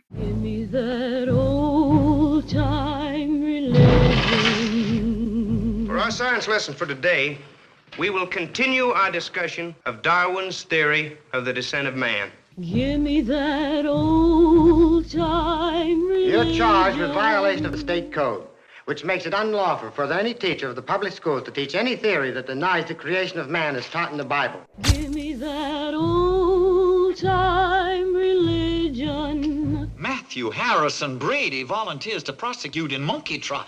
For 5.86 5.98
our 5.98 6.10
science 6.10 6.46
lesson 6.46 6.74
for 6.74 6.86
today, 6.86 7.38
we 7.98 8.10
will 8.10 8.26
continue 8.26 8.90
our 8.90 9.10
discussion 9.10 9.74
of 9.84 10.02
Darwin's 10.02 10.62
theory 10.62 11.18
of 11.32 11.44
the 11.44 11.52
descent 11.52 11.88
of 11.88 11.96
man. 11.96 12.30
Give 12.60 13.00
me 13.00 13.20
that 13.22 13.84
old 13.84 15.10
time 15.10 16.06
religion. 16.06 16.30
You're 16.30 16.54
charged 16.56 16.98
with 16.98 17.12
violation 17.12 17.66
of 17.66 17.72
the 17.72 17.78
state 17.78 18.12
code, 18.12 18.46
which 18.84 19.04
makes 19.04 19.26
it 19.26 19.34
unlawful 19.34 19.90
for 19.90 20.04
any 20.12 20.34
teacher 20.34 20.68
of 20.68 20.76
the 20.76 20.82
public 20.82 21.12
schools 21.12 21.42
to 21.44 21.50
teach 21.50 21.74
any 21.74 21.96
theory 21.96 22.30
that 22.30 22.46
denies 22.46 22.86
the 22.86 22.94
creation 22.94 23.40
of 23.40 23.48
man 23.48 23.74
as 23.74 23.88
taught 23.88 24.12
in 24.12 24.18
the 24.18 24.24
Bible. 24.24 24.60
Give 24.82 25.10
me 25.10 25.34
that 25.34 25.94
old 25.94 27.16
time 27.16 28.14
religion. 28.14 29.63
Matthew 30.04 30.50
Harrison 30.50 31.16
Brady 31.16 31.62
volunteers 31.62 32.22
to 32.24 32.34
prosecute 32.34 32.92
in 32.92 33.02
monkey 33.02 33.38
trial. 33.38 33.64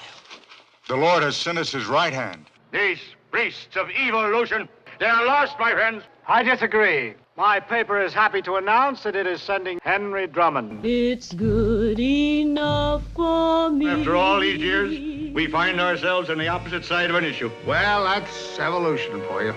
The 0.86 0.94
Lord 0.94 1.22
has 1.22 1.34
sent 1.34 1.56
us 1.56 1.72
his 1.72 1.86
right 1.86 2.12
hand. 2.12 2.44
These 2.72 2.98
priests 3.30 3.74
of 3.74 3.88
evolution, 3.88 4.68
they 5.00 5.06
are 5.06 5.24
lost, 5.24 5.58
my 5.58 5.72
friends. 5.72 6.02
I 6.28 6.42
disagree. 6.42 7.14
My 7.38 7.58
paper 7.58 8.02
is 8.02 8.12
happy 8.12 8.42
to 8.42 8.56
announce 8.56 9.02
that 9.04 9.16
it 9.16 9.26
is 9.26 9.40
sending 9.40 9.78
Henry 9.82 10.26
Drummond. 10.26 10.84
It's 10.84 11.32
good 11.32 11.98
enough 11.98 13.02
for 13.14 13.70
me. 13.70 13.88
After 13.88 14.14
all 14.14 14.38
these 14.38 14.60
years, 14.60 15.32
we 15.34 15.46
find 15.46 15.80
ourselves 15.80 16.28
on 16.28 16.36
the 16.36 16.48
opposite 16.48 16.84
side 16.84 17.08
of 17.08 17.16
an 17.16 17.24
issue. 17.24 17.50
Well, 17.66 18.04
that's 18.04 18.58
evolution 18.58 19.22
for 19.26 19.42
you. 19.42 19.54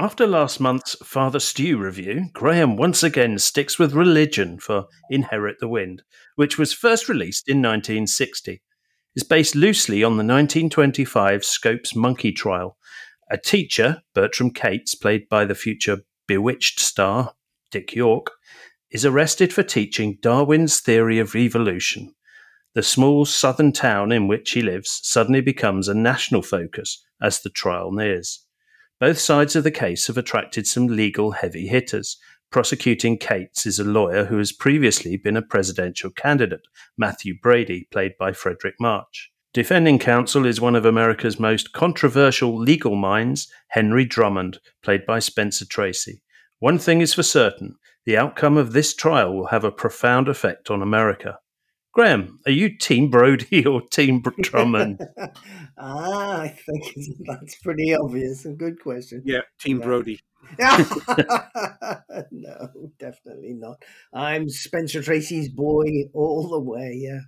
After 0.00 0.28
last 0.28 0.60
month's 0.60 0.94
Father 1.02 1.40
Stu 1.40 1.76
review, 1.76 2.26
Graham 2.32 2.76
once 2.76 3.02
again 3.02 3.36
sticks 3.36 3.80
with 3.80 3.94
religion 3.94 4.60
for 4.60 4.86
Inherit 5.10 5.56
the 5.58 5.66
Wind, 5.66 6.04
which 6.36 6.56
was 6.56 6.72
first 6.72 7.08
released 7.08 7.48
in 7.48 7.56
1960. 7.56 8.62
It's 9.16 9.26
based 9.26 9.56
loosely 9.56 10.04
on 10.04 10.12
the 10.12 10.22
1925 10.22 11.44
Scopes 11.44 11.96
Monkey 11.96 12.30
Trial. 12.30 12.76
A 13.28 13.36
teacher, 13.36 14.02
Bertram 14.14 14.52
Cates, 14.52 14.94
played 14.94 15.28
by 15.28 15.44
the 15.44 15.56
future 15.56 16.02
Bewitched 16.28 16.78
star 16.78 17.34
Dick 17.72 17.92
York, 17.92 18.30
is 18.92 19.04
arrested 19.04 19.52
for 19.52 19.64
teaching 19.64 20.18
Darwin's 20.22 20.80
theory 20.80 21.18
of 21.18 21.34
evolution. 21.34 22.14
The 22.76 22.84
small 22.84 23.24
southern 23.24 23.72
town 23.72 24.12
in 24.12 24.28
which 24.28 24.52
he 24.52 24.62
lives 24.62 25.00
suddenly 25.02 25.40
becomes 25.40 25.88
a 25.88 25.94
national 25.94 26.42
focus 26.42 27.04
as 27.20 27.40
the 27.40 27.50
trial 27.50 27.90
nears. 27.90 28.44
Both 29.00 29.18
sides 29.18 29.54
of 29.54 29.62
the 29.62 29.70
case 29.70 30.08
have 30.08 30.18
attracted 30.18 30.66
some 30.66 30.88
legal 30.88 31.30
heavy 31.30 31.68
hitters. 31.68 32.18
Prosecuting 32.50 33.16
Cates 33.16 33.64
is 33.64 33.78
a 33.78 33.84
lawyer 33.84 34.24
who 34.24 34.38
has 34.38 34.50
previously 34.50 35.16
been 35.16 35.36
a 35.36 35.42
presidential 35.42 36.10
candidate, 36.10 36.66
Matthew 36.96 37.34
Brady, 37.40 37.86
played 37.92 38.14
by 38.18 38.32
Fredric 38.32 38.74
March. 38.80 39.30
Defending 39.54 40.00
counsel 40.00 40.44
is 40.44 40.60
one 40.60 40.74
of 40.74 40.84
America's 40.84 41.38
most 41.38 41.72
controversial 41.72 42.58
legal 42.58 42.96
minds, 42.96 43.46
Henry 43.68 44.04
Drummond, 44.04 44.58
played 44.82 45.06
by 45.06 45.20
Spencer 45.20 45.64
Tracy. 45.64 46.22
One 46.58 46.78
thing 46.78 47.00
is 47.00 47.14
for 47.14 47.22
certain 47.22 47.76
the 48.04 48.16
outcome 48.16 48.56
of 48.56 48.72
this 48.72 48.94
trial 48.94 49.32
will 49.32 49.46
have 49.48 49.64
a 49.64 49.70
profound 49.70 50.28
effect 50.28 50.70
on 50.70 50.82
America. 50.82 51.38
Graham, 51.98 52.38
are 52.46 52.52
you 52.52 52.78
Team 52.78 53.10
Brody 53.10 53.66
or 53.66 53.82
Team 53.82 54.22
Drummond? 54.40 55.00
ah, 55.78 56.42
I 56.42 56.46
think 56.46 56.94
that's 57.26 57.56
pretty 57.56 57.92
obvious. 57.92 58.44
A 58.44 58.50
good 58.50 58.80
question. 58.80 59.22
Yeah, 59.24 59.40
Team 59.58 59.80
Yeah. 59.80 59.84
Brody. 59.84 60.20
no, 62.30 62.68
definitely 63.00 63.54
not. 63.54 63.82
I'm 64.14 64.48
Spencer 64.48 65.02
Tracy's 65.02 65.48
boy 65.48 66.04
all 66.14 66.48
the 66.48 66.60
way. 66.60 66.94
Yeah. 67.02 67.22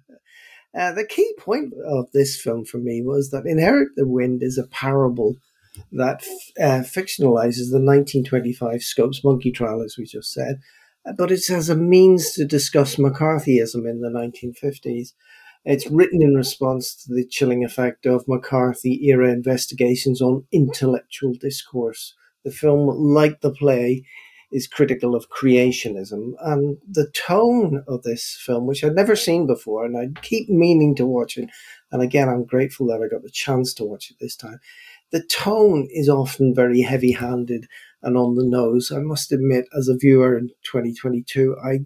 Uh, 0.72 0.92
the 0.92 1.04
key 1.04 1.34
point 1.36 1.74
of 1.84 2.06
this 2.14 2.40
film 2.40 2.64
for 2.64 2.78
me 2.78 3.02
was 3.02 3.30
that 3.30 3.46
Inherit 3.46 3.88
the 3.96 4.06
Wind 4.06 4.40
is 4.40 4.56
a 4.56 4.68
parable 4.68 5.34
that 5.90 6.22
uh, 6.60 6.84
fictionalizes 6.86 7.72
the 7.72 7.82
1925 7.82 8.84
Scopes 8.84 9.24
monkey 9.24 9.50
trial, 9.50 9.82
as 9.82 9.96
we 9.98 10.04
just 10.04 10.32
said, 10.32 10.60
but 11.16 11.30
it's 11.30 11.50
as 11.50 11.68
a 11.68 11.76
means 11.76 12.32
to 12.32 12.44
discuss 12.44 12.96
McCarthyism 12.96 13.88
in 13.88 14.00
the 14.00 14.10
1950s. 14.10 15.12
It's 15.64 15.90
written 15.90 16.22
in 16.22 16.34
response 16.34 16.94
to 16.94 17.14
the 17.14 17.26
chilling 17.26 17.64
effect 17.64 18.06
of 18.06 18.26
McCarthy 18.26 19.06
era 19.06 19.30
investigations 19.30 20.22
on 20.22 20.46
intellectual 20.52 21.34
discourse. 21.34 22.14
The 22.44 22.50
film, 22.50 22.88
like 22.88 23.40
the 23.40 23.52
play, 23.52 24.04
is 24.52 24.66
critical 24.66 25.14
of 25.14 25.30
creationism. 25.30 26.32
And 26.40 26.78
the 26.88 27.10
tone 27.10 27.84
of 27.86 28.02
this 28.02 28.38
film, 28.44 28.66
which 28.66 28.82
I'd 28.82 28.94
never 28.94 29.16
seen 29.16 29.46
before, 29.46 29.84
and 29.84 29.96
I 29.96 30.20
keep 30.22 30.48
meaning 30.48 30.94
to 30.96 31.06
watch 31.06 31.36
it, 31.36 31.50
and 31.92 32.02
again, 32.02 32.28
I'm 32.28 32.44
grateful 32.44 32.86
that 32.88 33.02
I 33.02 33.08
got 33.08 33.22
the 33.22 33.30
chance 33.30 33.74
to 33.74 33.84
watch 33.84 34.10
it 34.10 34.16
this 34.20 34.36
time. 34.36 34.60
The 35.12 35.22
tone 35.22 35.88
is 35.90 36.08
often 36.08 36.54
very 36.54 36.82
heavy 36.82 37.12
handed 37.12 37.66
and 38.02 38.16
on 38.16 38.34
the 38.34 38.46
nose. 38.46 38.90
I 38.90 39.00
must 39.00 39.32
admit, 39.32 39.66
as 39.76 39.88
a 39.88 39.96
viewer 39.96 40.36
in 40.36 40.48
2022, 40.64 41.56
I 41.62 41.80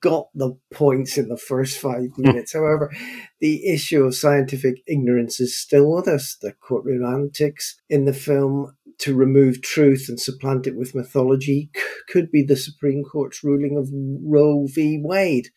got 0.00 0.28
the 0.34 0.56
points 0.72 1.18
in 1.18 1.28
the 1.28 1.36
first 1.36 1.78
five 1.78 2.10
hmm. 2.14 2.22
minutes. 2.22 2.52
However, 2.52 2.92
the 3.40 3.66
issue 3.66 4.04
of 4.04 4.14
scientific 4.14 4.82
ignorance 4.86 5.40
is 5.40 5.58
still 5.58 5.92
with 5.94 6.08
us. 6.08 6.36
The 6.40 6.52
courtroom 6.52 7.04
antics 7.04 7.80
in 7.88 8.04
the 8.04 8.12
film 8.12 8.76
to 8.98 9.14
remove 9.14 9.62
truth 9.62 10.06
and 10.08 10.18
supplant 10.18 10.66
it 10.66 10.76
with 10.76 10.94
mythology 10.94 11.70
c- 11.74 11.82
could 12.08 12.30
be 12.30 12.42
the 12.42 12.56
Supreme 12.56 13.04
Court's 13.04 13.44
ruling 13.44 13.76
of 13.76 13.88
Roe 13.92 14.66
v. 14.66 15.00
Wade. 15.02 15.48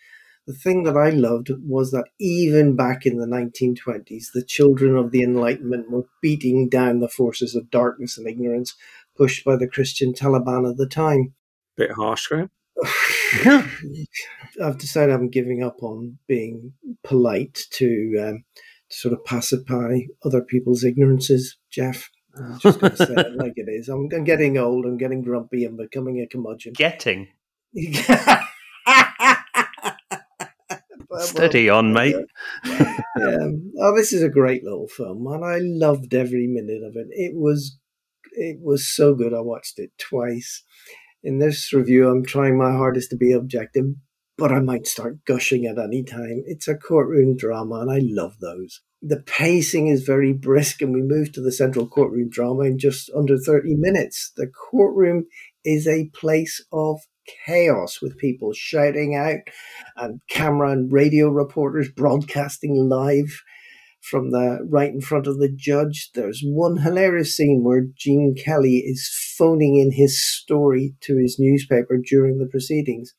The 0.48 0.54
thing 0.54 0.84
that 0.84 0.98
I 0.98 1.12
loved 1.12 1.52
was 1.68 1.92
that 1.92 2.10
even 2.20 2.76
back 2.76 3.06
in 3.06 3.18
the 3.18 3.28
1920s, 3.28 4.32
the 4.34 4.44
children 4.44 4.96
of 4.96 5.12
the 5.12 5.22
Enlightenment 5.22 5.92
were 5.92 6.08
beating 6.22 6.68
down 6.68 7.00
the 7.00 7.08
forces 7.08 7.56
of 7.56 7.70
darkness 7.70 8.18
and 8.18 8.28
ignorance 8.28 8.76
pushed 9.18 9.46
by 9.46 9.56
the 9.56 9.68
Christian 9.68 10.14
Taliban 10.14 10.70
at 10.70 10.78
the 10.78 10.88
time. 10.88 11.34
Bit 11.78 11.92
harsh, 11.92 12.28
Graham. 12.28 12.50
I've 14.64 14.78
decided 14.78 15.14
I'm 15.14 15.30
giving 15.30 15.64
up 15.64 15.84
on 15.84 16.18
being 16.28 16.74
polite 17.04 17.66
to, 17.72 18.16
um, 18.22 18.44
to 18.90 18.98
sort 18.98 19.14
of 19.14 19.24
pacify 19.26 20.00
other 20.26 20.42
people's 20.42 20.84
ignorances, 20.84 21.58
Jeff. 21.70 22.10
I'm 22.38 22.60
just 22.60 22.80
going 22.80 22.96
to 22.96 22.98
say 22.98 23.14
it 23.14 23.36
like 23.36 23.54
it 23.56 23.68
is. 23.68 23.90
I'm, 23.90 24.08
I'm 24.14 24.24
getting 24.24 24.58
old. 24.58 24.86
I'm 24.86 24.98
getting 24.98 25.22
grumpy. 25.22 25.66
I'm 25.66 25.76
becoming 25.76 26.20
a 26.20 26.28
curmudgeon. 26.28 26.74
Getting. 26.74 27.28
Steady 31.20 31.70
on, 31.70 31.94
mate. 31.94 32.16
um, 32.66 33.74
oh, 33.80 33.96
this 33.96 34.14
is 34.14 34.24
a 34.24 34.30
great 34.30 34.64
little 34.64 34.88
film, 34.88 35.28
and 35.28 35.44
I 35.44 35.60
loved 35.62 36.14
every 36.14 36.48
minute 36.48 36.84
of 36.84 36.96
it. 36.96 37.08
It 37.12 37.36
was, 37.36 37.78
it 38.32 38.60
was 38.62 38.88
so 38.88 39.14
good. 39.14 39.34
I 39.34 39.42
watched 39.42 39.80
it 39.80 39.92
twice. 39.98 40.64
In 41.24 41.40
this 41.40 41.72
review, 41.72 42.10
I'm 42.10 42.26
trying 42.26 42.58
my 42.58 42.72
hardest 42.72 43.12
to 43.12 43.16
be 43.16 43.32
objective, 43.32 43.86
but 44.38 44.52
I 44.52 44.60
might 44.60 44.88
start 44.88 45.24
gushing 45.26 45.66
at 45.66 45.78
any 45.78 46.04
time. 46.04 46.44
It's 46.46 46.68
a 46.68 46.76
courtroom 46.76 47.38
drama, 47.38 47.82
and 47.82 47.92
I 47.92 48.00
love 48.02 48.40
those. 48.40 48.82
The 49.04 49.22
pacing 49.22 49.88
is 49.88 50.04
very 50.04 50.34
brisk, 50.34 50.82
and 50.82 50.94
we 50.94 51.02
move 51.02 51.32
to 51.34 51.42
the 51.42 51.52
central 51.52 51.88
courtroom 51.88 52.30
drama 52.30 52.64
in 52.64 52.80
just 52.80 53.12
under 53.16 53.38
30 53.38 53.76
minutes. 53.76 54.32
The 54.36 54.48
courtroom 54.48 55.26
is 55.64 55.88
a 55.88 56.10
place 56.14 56.64
of 56.72 57.02
chaos 57.46 58.02
with 58.02 58.18
people 58.18 58.52
shouting 58.54 59.16
out 59.16 59.40
and 59.96 60.22
camera 60.30 60.72
and 60.72 60.92
radio 60.92 61.30
reporters 61.30 61.90
broadcasting 61.90 62.90
live 62.90 63.42
from 64.02 64.32
the 64.32 64.60
right 64.70 64.92
in 64.92 65.02
front 65.02 65.28
of 65.28 65.40
the 65.40 65.50
judge. 65.50 66.12
There's 66.14 66.42
one 66.44 66.78
hilarious 66.78 67.36
scene 67.36 67.64
where 67.64 67.86
Gene 67.96 68.36
Kelly 68.36 68.78
is 68.78 69.10
phoning 69.38 69.78
in 69.78 69.92
his 69.92 70.22
story 70.22 70.96
to 71.02 71.18
his 71.18 71.38
newspaper 71.40 71.98
during 71.98 72.38
the 72.38 72.48
proceedings. 72.48 73.14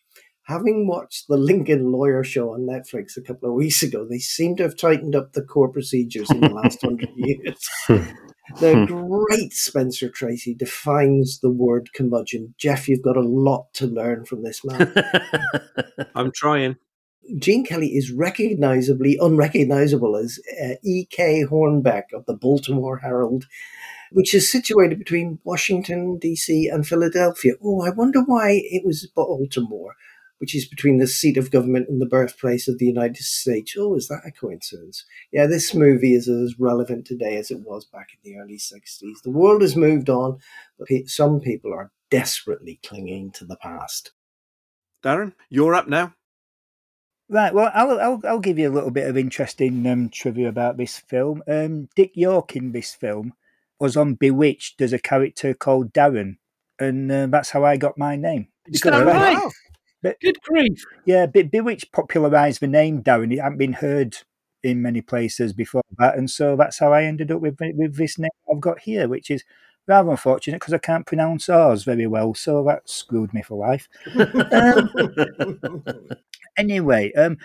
Having 0.47 0.89
watched 0.89 1.29
the 1.29 1.37
Lincoln 1.37 1.93
Lawyer 1.93 2.25
Show 2.25 2.53
on 2.53 2.67
Netflix 2.67 3.17
a 3.17 3.23
couple 3.23 3.49
of 3.49 3.55
weeks 3.55 3.83
ago, 3.83 4.07
they 4.09 4.19
seem 4.19 4.57
to 4.57 4.65
have 4.65 4.77
tightened 4.77 5.15
up 5.15 5.33
the 5.33 5.43
court 5.43 5.73
procedures 5.73 6.31
in 6.31 6.41
the 6.41 6.49
last 6.49 6.81
hundred 6.83 7.11
years. 7.15 7.69
The 8.59 8.85
great 8.87 9.53
Spencer 9.53 10.11
Tracy 10.11 10.55
defines 10.55 11.41
the 11.41 11.51
word 11.51 11.91
curmudgeon. 11.95 12.55
Jeff, 12.59 12.89
you've 12.89 13.03
got 13.03 13.17
a 13.17 13.23
lot 13.23 13.73
to 13.75 13.87
learn 13.87 14.25
from 14.25 14.43
this 14.43 14.65
man. 14.65 14.93
I'm 16.15 16.33
trying. 16.35 16.77
Gene 17.39 17.65
Kelly 17.65 17.97
is 17.97 18.11
recognizably 18.11 19.17
unrecognizable 19.21 20.17
as 20.17 20.41
uh, 20.63 20.75
E.K. 20.83 21.45
Hornbeck 21.45 22.13
of 22.13 22.27
the 22.27 22.35
Baltimore 22.35 22.99
Herald, 22.99 23.47
which 24.11 24.35
is 24.35 24.51
situated 24.51 24.99
between 24.99 25.39
Washington, 25.45 26.19
D.C. 26.19 26.69
and 26.69 26.87
Philadelphia. 26.87 27.53
Oh, 27.63 27.83
I 27.83 27.91
wonder 27.91 28.23
why 28.23 28.61
it 28.65 28.85
was 28.85 29.07
Baltimore, 29.15 29.95
which 30.39 30.55
is 30.55 30.67
between 30.67 30.99
the 30.99 31.07
seat 31.07 31.37
of 31.37 31.53
government 31.53 31.89
and 31.89 32.01
the 32.01 32.07
birthplace 32.07 32.67
of 32.67 32.79
the 32.79 32.87
United 32.87 33.23
States. 33.23 33.75
Oh, 33.79 33.95
is 33.95 34.09
that 34.09 34.23
a 34.27 34.33
coincidence? 34.33 35.05
Yeah, 35.33 35.47
this 35.47 35.75
movie 35.75 36.15
is 36.15 36.29
as 36.29 36.59
relevant 36.59 37.07
today 37.07 37.37
as 37.37 37.53
it 37.53 37.61
was 37.61 37.85
back 37.85 38.09
in 38.13 38.33
the 38.33 38.39
early 38.41 38.59
60s. 38.59 39.23
The 39.23 39.31
world 39.31 39.63
has 39.63 39.77
moved 39.77 40.11
on, 40.11 40.39
but 40.77 40.89
some 41.07 41.41
people 41.41 41.73
are 41.73 41.93
desperately 42.11 42.81
clinging 42.85 43.31
to 43.33 43.45
the 43.45 43.57
past. 43.57 44.11
Darren, 45.05 45.35
you're 45.49 45.75
up 45.75 45.89
now. 45.89 46.15
Right. 47.33 47.55
Well, 47.55 47.71
I'll 47.73 47.99
I'll, 47.99 48.21
I'll 48.29 48.39
give 48.41 48.59
you 48.59 48.69
a 48.69 48.77
little 48.77 48.91
bit 48.91 49.09
of 49.09 49.17
interesting 49.17 49.87
um, 49.87 50.11
trivia 50.11 50.51
about 50.51 50.77
this 50.77 50.99
film. 50.99 51.43
Um, 51.49 51.89
Dick 51.97 52.11
York 52.15 52.55
in 52.57 52.73
this 52.73 52.93
film 52.93 53.33
was 53.81 53.97
on 53.97 54.15
Bewitched 54.15 54.83
as 54.83 54.93
a 54.93 54.99
character 54.99 55.55
called 55.55 55.95
Darren, 55.95 56.37
and 56.79 57.11
uh, 57.11 57.27
that's 57.29 57.49
how 57.49 57.65
I 57.65 57.79
got 57.79 57.97
my 57.97 58.17
name. 58.17 58.49
Is 58.67 58.83
that 58.83 59.07
right? 59.07 59.51
But, 60.03 60.21
Good 60.21 60.43
grief. 60.43 60.85
yeah, 61.07 61.25
Be- 61.25 61.45
Bewitched 61.45 61.91
popularised 61.93 62.61
the 62.61 62.67
name 62.67 63.03
Darren. 63.03 63.33
It 63.33 63.41
hadn't 63.41 63.57
been 63.57 63.73
heard 63.73 64.15
in 64.63 64.83
many 64.83 65.01
places 65.01 65.55
before 65.55 65.83
that, 65.99 66.19
and 66.19 66.31
so 66.31 66.55
that's 66.55 66.81
how 66.81 66.93
I 66.93 67.05
ended 67.05 67.33
up 67.33 67.41
with 67.41 67.57
with 67.61 67.97
this 67.97 68.19
name 68.19 68.29
I've 68.53 68.61
got 68.61 68.81
here, 68.81 69.09
which 69.09 69.31
is 69.31 69.43
rather 69.87 70.11
unfortunate 70.11 70.61
because 70.61 70.75
I 70.75 70.79
can't 70.79 71.07
pronounce 71.07 71.49
ours 71.49 71.85
very 71.85 72.07
well, 72.07 72.35
so 72.35 72.63
that 72.65 72.91
screwed 72.91 73.33
me 73.33 73.41
for 73.41 73.57
life. 73.57 73.89
Um, 74.53 74.91
anyway, 76.57 77.13
um, 77.13 77.39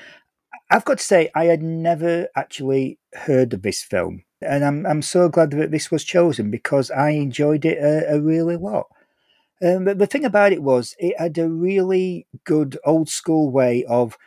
I've 0.70 0.86
got 0.86 0.98
to 1.00 1.04
say 1.04 1.30
I 1.36 1.46
had 1.46 1.62
never 1.62 2.28
actually 2.36 3.00
heard 3.14 3.54
of 3.54 3.62
this 3.62 3.84
film, 3.84 4.24
and 4.42 4.64
I'm 4.66 4.86
I'm 4.86 5.02
so 5.02 5.30
glad 5.30 5.52
that 5.52 5.72
this 5.72 5.92
was 5.92 6.04
chosen 6.04 6.52
because 6.52 6.92
I 6.92 7.12
enjoyed 7.12 7.66
it 7.66 7.78
a, 7.78 8.16
a 8.16 8.22
really 8.22 8.58
lot. 8.58 8.88
Um, 9.64 9.86
but 9.86 9.98
the 9.98 10.08
thing 10.08 10.26
about 10.26 10.52
it 10.52 10.62
was, 10.62 10.96
it 11.00 11.20
had 11.20 11.38
a 11.38 11.50
really 11.50 12.28
good 12.44 12.78
old 12.86 13.10
school 13.10 13.50
way 13.50 13.84
of 13.86 14.18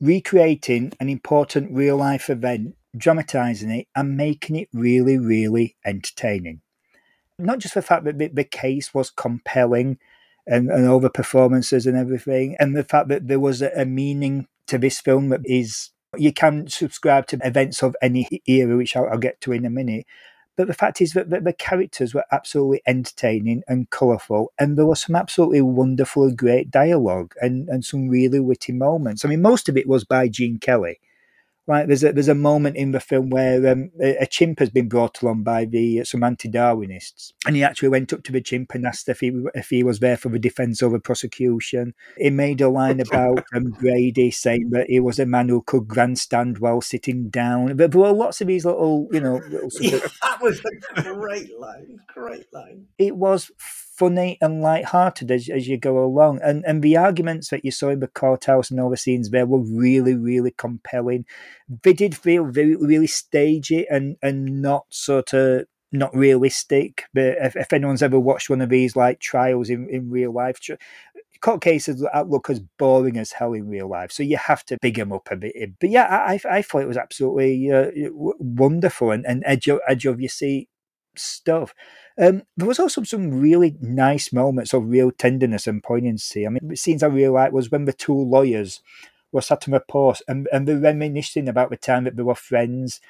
recreating 0.00 0.92
an 0.98 1.08
important 1.08 1.72
real 1.72 1.96
life 1.96 2.28
event, 2.28 2.74
dramatizing 2.96 3.70
it, 3.70 3.86
and 3.94 4.16
making 4.16 4.56
it 4.56 4.68
really, 4.72 5.16
really 5.16 5.76
entertaining. 5.84 6.60
Not 7.38 7.58
just 7.58 7.74
the 7.74 7.82
fact 7.82 8.04
that 8.04 8.18
the, 8.18 8.28
the 8.28 8.44
case 8.44 8.92
was 8.92 9.10
compelling 9.10 9.98
and, 10.46 10.70
and 10.70 10.86
all 10.86 11.00
the 11.00 11.10
performances 11.10 11.86
and 11.86 11.96
everything, 11.96 12.56
and 12.58 12.76
the 12.76 12.84
fact 12.84 13.08
that 13.08 13.28
there 13.28 13.40
was 13.40 13.62
a, 13.62 13.70
a 13.76 13.84
meaning 13.84 14.46
to 14.66 14.78
this 14.78 15.00
film 15.00 15.28
that 15.28 15.40
is 15.44 15.90
you 16.16 16.32
can 16.32 16.68
subscribe 16.68 17.26
to 17.26 17.38
events 17.42 17.82
of 17.82 17.96
any 18.00 18.28
era, 18.46 18.76
which 18.76 18.96
I'll, 18.96 19.08
I'll 19.08 19.18
get 19.18 19.40
to 19.42 19.52
in 19.52 19.64
a 19.64 19.70
minute. 19.70 20.06
But 20.56 20.68
the 20.68 20.74
fact 20.74 21.00
is 21.00 21.14
that 21.14 21.30
the, 21.30 21.40
the 21.40 21.52
characters 21.52 22.14
were 22.14 22.24
absolutely 22.30 22.80
entertaining 22.86 23.64
and 23.66 23.90
colourful, 23.90 24.52
and 24.58 24.78
there 24.78 24.86
was 24.86 25.02
some 25.02 25.16
absolutely 25.16 25.62
wonderful 25.62 26.30
great 26.32 26.70
dialogue 26.70 27.34
and, 27.40 27.68
and 27.68 27.84
some 27.84 28.08
really 28.08 28.40
witty 28.40 28.72
moments. 28.72 29.24
I 29.24 29.28
mean, 29.28 29.42
most 29.42 29.68
of 29.68 29.76
it 29.76 29.88
was 29.88 30.04
by 30.04 30.28
Gene 30.28 30.58
Kelly. 30.58 31.00
Right, 31.66 31.88
there's 31.88 32.04
a 32.04 32.12
there's 32.12 32.28
a 32.28 32.34
moment 32.34 32.76
in 32.76 32.92
the 32.92 33.00
film 33.00 33.30
where 33.30 33.72
um, 33.72 33.90
a, 33.98 34.16
a, 34.16 34.26
chimp 34.26 34.58
has 34.58 34.68
been 34.68 34.86
brought 34.86 35.22
along 35.22 35.44
by 35.44 35.64
the 35.64 36.00
uh, 36.00 36.04
some 36.04 36.22
anti-Darwinists, 36.22 37.32
and 37.46 37.56
he 37.56 37.64
actually 37.64 37.88
went 37.88 38.12
up 38.12 38.22
to 38.24 38.32
the 38.32 38.42
chimp 38.42 38.74
and 38.74 38.86
asked 38.86 39.08
if 39.08 39.20
he 39.20 39.32
if 39.54 39.70
he 39.70 39.82
was 39.82 40.00
there 40.00 40.18
for 40.18 40.28
the 40.28 40.38
defence 40.38 40.82
or 40.82 40.90
the 40.90 41.00
prosecution. 41.00 41.94
He 42.18 42.28
made 42.28 42.60
a 42.60 42.68
line 42.68 43.00
about 43.00 43.46
um, 43.54 43.70
Brady 43.80 44.30
saying 44.30 44.70
that 44.72 44.90
he 44.90 45.00
was 45.00 45.18
a 45.18 45.24
man 45.24 45.48
who 45.48 45.62
could 45.62 45.88
grandstand 45.88 46.58
while 46.58 46.82
sitting 46.82 47.30
down. 47.30 47.74
But 47.78 47.92
there 47.92 48.00
were 48.02 48.12
lots 48.12 48.42
of 48.42 48.46
these 48.46 48.66
little, 48.66 49.08
you 49.10 49.20
know, 49.20 49.40
little 49.48 49.70
yeah, 49.80 50.00
that 50.22 50.42
was 50.42 50.60
a 50.96 51.02
great 51.02 51.58
line, 51.58 51.98
great 52.08 52.52
line. 52.52 52.88
It 52.98 53.16
was 53.16 53.50
funny 53.96 54.38
and 54.40 54.62
light-hearted 54.62 55.30
as, 55.30 55.48
as 55.48 55.68
you 55.68 55.78
go 55.78 56.04
along. 56.04 56.40
And 56.42 56.64
and 56.66 56.82
the 56.82 56.96
arguments 56.96 57.48
that 57.50 57.64
you 57.64 57.70
saw 57.70 57.90
in 57.90 58.00
the 58.00 58.08
courthouse 58.08 58.70
and 58.70 58.80
all 58.80 58.90
the 58.90 58.96
scenes 58.96 59.30
there 59.30 59.46
were 59.46 59.60
really, 59.60 60.14
really 60.14 60.52
compelling. 60.56 61.24
They 61.82 61.92
did 61.92 62.16
feel 62.16 62.44
very 62.44 62.76
really 62.76 63.06
stagey 63.06 63.86
and 63.90 64.16
and 64.22 64.62
not 64.62 64.86
sort 64.90 65.32
of 65.32 65.66
not 65.92 66.14
realistic. 66.14 67.04
But 67.14 67.36
if, 67.40 67.56
if 67.56 67.72
anyone's 67.72 68.02
ever 68.02 68.18
watched 68.18 68.50
one 68.50 68.60
of 68.60 68.68
these 68.68 68.96
like 68.96 69.20
trials 69.20 69.70
in, 69.70 69.88
in 69.88 70.10
real 70.10 70.32
life, 70.32 70.58
court 71.40 71.60
cases 71.60 72.04
look 72.26 72.50
as 72.50 72.60
boring 72.78 73.16
as 73.16 73.32
hell 73.32 73.52
in 73.52 73.68
real 73.68 73.88
life. 73.88 74.10
So 74.10 74.22
you 74.22 74.36
have 74.36 74.64
to 74.66 74.78
big 74.80 74.96
them 74.96 75.12
up 75.12 75.28
a 75.30 75.36
bit. 75.36 75.54
But 75.78 75.90
yeah, 75.90 76.06
I, 76.06 76.40
I 76.50 76.62
thought 76.62 76.82
it 76.82 76.88
was 76.88 76.96
absolutely 76.96 77.70
uh, 77.70 77.90
wonderful 78.12 79.10
and, 79.10 79.24
and 79.26 79.42
edge, 79.46 79.68
edge 79.86 80.06
of 80.06 80.20
your 80.20 80.30
seat 80.30 80.68
stuff. 81.18 81.74
Um, 82.18 82.42
there 82.56 82.68
was 82.68 82.78
also 82.78 83.02
some 83.02 83.40
really 83.40 83.76
nice 83.80 84.32
moments 84.32 84.72
of 84.72 84.88
real 84.88 85.10
tenderness 85.10 85.66
and 85.66 85.82
poignancy. 85.82 86.46
I 86.46 86.50
mean, 86.50 86.68
the 86.68 86.76
scenes 86.76 87.02
I 87.02 87.08
really 87.08 87.28
liked 87.28 87.52
was 87.52 87.70
when 87.70 87.84
the 87.84 87.92
two 87.92 88.14
lawyers 88.14 88.80
were 89.32 89.40
sat 89.40 89.68
on 89.68 89.74
a 89.74 89.80
post 89.80 90.22
and, 90.28 90.48
and 90.52 90.66
they're 90.66 90.78
reminiscing 90.78 91.48
about 91.48 91.70
the 91.70 91.76
time 91.76 92.04
that 92.04 92.16
they 92.16 92.22
were 92.22 92.34
friends 92.34 93.00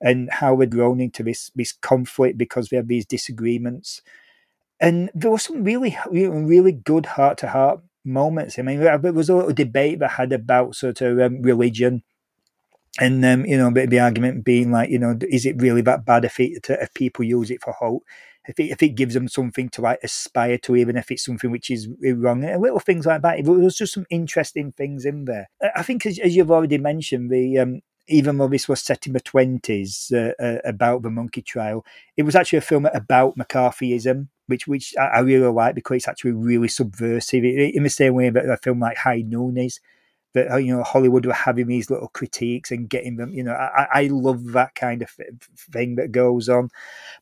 and 0.00 0.30
how 0.30 0.56
they'd 0.56 0.70
grown 0.70 1.00
into 1.00 1.22
this 1.22 1.50
this 1.54 1.72
conflict 1.72 2.38
because 2.38 2.70
we 2.70 2.76
had 2.76 2.88
these 2.88 3.06
disagreements. 3.06 4.02
And 4.80 5.10
there 5.14 5.30
were 5.30 5.38
some 5.38 5.62
really, 5.62 5.96
really, 6.10 6.28
really 6.28 6.72
good 6.72 7.04
heart 7.04 7.38
to 7.38 7.48
heart 7.48 7.80
moments. 8.04 8.58
I 8.58 8.62
mean, 8.62 8.80
there 8.80 9.12
was 9.12 9.28
a 9.28 9.36
little 9.36 9.52
debate 9.52 9.98
that 9.98 10.12
had 10.12 10.32
about 10.32 10.74
sort 10.74 11.02
of 11.02 11.20
um, 11.20 11.42
religion 11.42 12.02
and 12.98 13.24
um, 13.24 13.44
you 13.46 13.56
know, 13.56 13.70
the 13.70 14.00
argument 14.00 14.44
being 14.44 14.72
like, 14.72 14.90
you 14.90 14.98
know, 14.98 15.16
is 15.28 15.46
it 15.46 15.60
really 15.60 15.82
that 15.82 16.04
bad 16.04 16.24
if 16.24 16.40
it, 16.40 16.66
if 16.68 16.94
people 16.94 17.24
use 17.24 17.50
it 17.50 17.62
for 17.62 17.72
hope? 17.72 18.04
If 18.48 18.58
it, 18.58 18.70
if 18.70 18.82
it 18.82 18.90
gives 18.90 19.14
them 19.14 19.28
something 19.28 19.68
to 19.70 19.82
like 19.82 20.00
aspire 20.02 20.58
to, 20.58 20.74
even 20.74 20.96
if 20.96 21.10
it's 21.10 21.24
something 21.24 21.50
which 21.50 21.70
is 21.70 21.88
wrong, 22.02 22.42
and 22.42 22.60
little 22.60 22.80
things 22.80 23.06
like 23.06 23.22
that. 23.22 23.44
There 23.44 23.52
was 23.52 23.76
just 23.76 23.92
some 23.92 24.06
interesting 24.10 24.72
things 24.72 25.04
in 25.04 25.26
there. 25.26 25.48
I 25.76 25.82
think, 25.82 26.06
as, 26.06 26.18
as 26.18 26.34
you've 26.34 26.50
already 26.50 26.78
mentioned, 26.78 27.30
the 27.30 27.58
um, 27.58 27.80
even 28.08 28.38
though 28.38 28.48
this 28.48 28.68
was 28.68 28.82
set 28.82 29.06
in 29.06 29.12
the 29.12 29.20
twenties 29.20 30.10
uh, 30.12 30.32
uh, 30.42 30.58
about 30.64 31.02
the 31.02 31.10
monkey 31.10 31.42
trial, 31.42 31.84
it 32.16 32.22
was 32.24 32.34
actually 32.34 32.58
a 32.58 32.62
film 32.62 32.86
about 32.86 33.36
McCarthyism, 33.36 34.28
which 34.46 34.66
which 34.66 34.94
I, 34.98 35.04
I 35.04 35.18
really 35.20 35.52
like 35.52 35.74
because 35.74 35.96
it's 35.96 36.08
actually 36.08 36.32
really 36.32 36.68
subversive. 36.68 37.44
In 37.44 37.82
the 37.84 37.90
same 37.90 38.14
way 38.14 38.30
that 38.30 38.48
a 38.48 38.56
film 38.56 38.80
like 38.80 38.96
High 38.96 39.22
Noon 39.24 39.58
is 39.58 39.80
that 40.34 40.50
uh, 40.50 40.56
you 40.56 40.74
know 40.74 40.82
Hollywood 40.82 41.26
were 41.26 41.32
having 41.32 41.66
these 41.66 41.90
little 41.90 42.08
critiques 42.08 42.70
and 42.70 42.88
getting 42.88 43.16
them. 43.16 43.32
You 43.32 43.44
know, 43.44 43.52
I, 43.52 43.86
I 43.92 44.02
love 44.06 44.52
that 44.52 44.74
kind 44.74 45.02
of 45.02 45.10
thing 45.72 45.96
that 45.96 46.12
goes 46.12 46.48
on. 46.48 46.70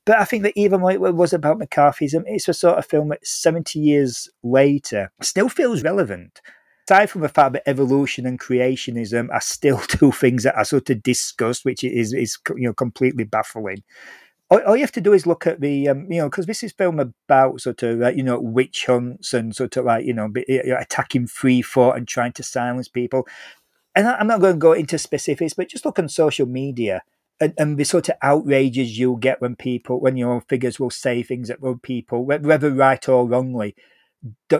But 0.05 0.19
I 0.19 0.25
think 0.25 0.43
that 0.43 0.53
even 0.57 0.81
though 0.81 0.89
it 0.89 1.01
was 1.01 1.33
about 1.33 1.59
McCarthyism, 1.59 2.25
it's 2.27 2.49
a 2.49 2.55
sort 2.55 2.79
of 2.79 2.87
film 2.87 3.09
that 3.09 3.27
seventy 3.27 3.81
years 3.81 4.29
later 4.43 5.11
still 5.23 5.49
feels 5.49 5.83
relevant. 5.83 6.41
Aside 6.89 7.11
from 7.11 7.21
the 7.21 7.29
fact 7.29 7.53
that 7.53 7.69
evolution 7.69 8.25
and 8.25 8.41
creationism 8.41 9.29
are 9.31 9.43
still 9.43 9.79
two 9.89 10.13
things 10.13 10.45
that 10.45 10.57
are 10.57 10.65
sort 10.65 10.91
of 10.91 11.03
discussed, 11.03 11.65
which 11.65 11.85
is 11.85 12.13
is 12.13 12.39
you 12.57 12.67
know 12.67 12.75
completely 12.75 13.25
baffling 13.25 13.83
all, 14.51 14.61
all, 14.61 14.77
you 14.77 14.83
have 14.83 14.93
to 14.93 15.01
do 15.01 15.13
is 15.13 15.27
look 15.27 15.47
at 15.47 15.61
the, 15.61 15.89
um, 15.89 16.11
you 16.11 16.19
know, 16.21 16.29
because 16.31 16.47
this 16.47 16.63
is 16.63 16.73
film 16.73 16.99
about 17.01 17.61
sort 17.61 17.83
of, 17.83 18.03
uh, 18.03 18.09
you 18.09 18.23
know, 18.23 18.41
witch 18.41 18.87
hunts 18.87 19.35
and 19.35 19.55
sort 19.55 19.77
of 19.77 19.85
like, 19.85 20.07
you 20.07 20.15
know, 20.15 20.33
attacking 20.79 21.27
free 21.27 21.61
thought 21.61 21.97
and 21.97 22.09
trying 22.09 22.33
to 22.33 22.43
silence 22.43 22.89
people. 22.89 23.27
And 23.95 24.07
I'm 24.07 24.27
not 24.27 24.41
going 24.41 24.55
to 24.55 24.59
go 24.59 24.73
into 24.73 24.97
specifics, 24.99 25.55
but 25.55 25.69
just 25.69 25.85
look 25.85 25.99
on 25.99 26.09
social 26.09 26.47
media 26.47 27.03
and, 27.41 27.53
and 27.59 27.79
the 27.79 27.85
sort 27.85 28.09
of 28.09 28.17
outrages 28.23 28.99
you'll 28.99 29.17
get 29.17 29.41
when 29.41 29.57
people, 29.57 30.01
when 30.01 30.17
your 30.17 30.41
figures 30.43 30.81
will 30.81 30.91
say 30.91 31.23
things 31.23 31.49
that 31.49 31.61
will 31.61 31.77
people, 31.77 32.25
whether 32.25 32.71
right 32.71 33.09
or 33.09 33.29
wrongly, 33.29 33.75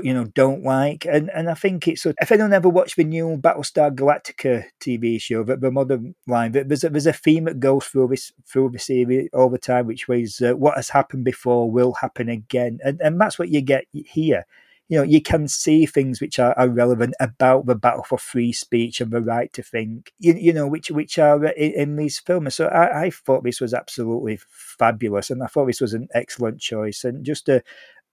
you 0.03 0.15
know 0.15 0.25
don't 0.25 0.63
like 0.63 1.05
and 1.05 1.31
and 1.35 1.51
I 1.51 1.55
think 1.55 1.89
it's 1.89 2.07
if 2.07 2.31
anyone 2.31 2.53
ever 2.53 2.69
watched 2.69 2.97
the 2.97 3.05
new 3.05 3.37
Battlestar 3.37 3.93
Galactica 3.93 4.65
TV 4.81 5.21
show 5.21 5.43
the, 5.43 5.57
the 5.57 5.71
modern 5.71 6.15
line 6.27 6.53
there's 6.53 6.85
a, 6.85 6.91
there's 6.91 7.07
a 7.07 7.13
theme 7.13 7.45
that 7.45 7.59
goes 7.59 7.87
through 7.87 8.09
this 8.09 8.33
through 8.47 8.71
the 8.71 8.79
series 8.79 9.29
all 9.33 9.51
the 9.51 9.59
time 9.59 9.87
which 9.87 10.07
was 10.07 10.41
uh, 10.41 10.53
what 10.53 10.77
has 10.77 10.91
happened 10.91 11.25
before 11.25 11.71
will 11.71 11.95
happen 11.95 12.29
again 12.29 12.79
and 12.85 13.01
and 13.01 13.21
that's 13.21 13.39
what 13.39 13.49
you 13.49 13.61
get 13.61 13.85
here. 13.93 14.45
You 14.89 14.99
know 14.99 15.03
you 15.03 15.21
can 15.21 15.49
see 15.49 15.85
things 15.85 16.21
which 16.21 16.39
are, 16.39 16.55
are 16.57 16.69
relevant 16.69 17.15
about 17.21 17.67
the 17.67 17.75
battle 17.75 18.05
for 18.05 18.17
free 18.17 18.53
speech 18.53 19.03
and 19.03 19.11
the 19.11 19.21
right 19.21 19.53
to 19.53 19.63
think 19.63 20.13
you, 20.19 20.33
you 20.35 20.53
know 20.53 20.67
which 20.67 20.91
which 20.91 21.19
are 21.19 21.45
in, 21.45 21.73
in 21.73 21.97
these 21.97 22.19
films. 22.19 22.55
So 22.55 22.69
I, 22.69 23.03
I 23.03 23.11
thought 23.11 23.45
this 23.45 23.61
was 23.61 23.75
absolutely 23.75 24.39
fabulous 24.49 25.29
and 25.29 25.43
I 25.43 25.47
thought 25.47 25.67
this 25.67 25.83
was 25.83 25.93
an 25.93 26.09
excellent 26.15 26.61
choice 26.61 27.05
and 27.05 27.23
just 27.23 27.51
a, 27.51 27.63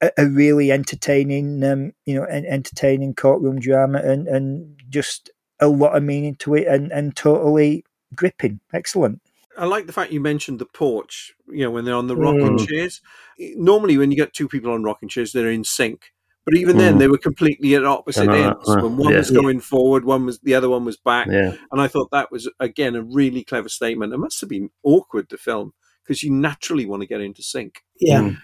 a, 0.02 0.12
a 0.18 0.26
really 0.28 0.72
entertaining, 0.72 1.64
um, 1.64 1.92
you 2.06 2.16
know, 2.16 2.26
an 2.26 2.46
entertaining 2.46 3.14
courtroom 3.14 3.60
drama, 3.60 4.00
and 4.00 4.28
and 4.28 4.80
just 4.90 5.30
a 5.60 5.68
lot 5.68 5.96
of 5.96 6.04
meaning 6.04 6.36
to 6.38 6.56
it, 6.56 6.68
and 6.68 6.92
and 6.92 7.16
totally 7.16 7.86
gripping. 8.16 8.60
Excellent. 8.74 9.22
I 9.58 9.66
like 9.66 9.88
the 9.88 9.94
fact 9.94 10.12
you 10.12 10.20
mentioned 10.20 10.60
the 10.60 10.66
porch. 10.66 11.34
You 11.48 11.64
know, 11.64 11.72
when 11.72 11.86
they're 11.86 11.96
on 11.96 12.08
the 12.08 12.16
rocking 12.16 12.58
mm. 12.58 12.68
chairs. 12.68 13.02
Normally, 13.38 13.98
when 13.98 14.12
you 14.12 14.18
get 14.18 14.34
two 14.34 14.48
people 14.48 14.72
on 14.72 14.84
rocking 14.84 15.10
chairs, 15.10 15.32
they're 15.32 15.50
in 15.50 15.64
sync. 15.64 16.12
But 16.46 16.56
even 16.56 16.76
mm. 16.76 16.80
then, 16.80 16.98
they 17.00 17.08
were 17.08 17.18
completely 17.18 17.74
at 17.74 17.86
opposite 17.86 18.30
ends. 18.30 18.68
When 18.68 18.98
one 18.98 19.12
yeah. 19.12 19.18
was 19.18 19.32
going 19.32 19.62
forward, 19.62 20.06
one 20.06 20.26
was 20.26 20.40
the 20.40 20.54
other 20.54 20.70
one 20.70 20.86
was 20.86 20.98
back. 20.98 21.28
Yeah. 21.28 21.56
And 21.72 21.82
I 21.82 21.88
thought 21.88 22.12
that 22.12 22.32
was 22.32 22.50
again 22.60 22.96
a 22.96 23.02
really 23.02 23.44
clever 23.44 23.70
statement. 23.70 24.14
It 24.14 24.18
must 24.18 24.42
have 24.42 24.50
been 24.50 24.70
awkward 24.84 25.30
to 25.30 25.38
film 25.38 25.74
because 26.04 26.22
you 26.22 26.32
naturally 26.32 26.86
want 26.86 27.02
to 27.02 27.08
get 27.08 27.22
into 27.22 27.42
sync. 27.42 27.82
Yeah. 28.00 28.22
Mm. 28.22 28.38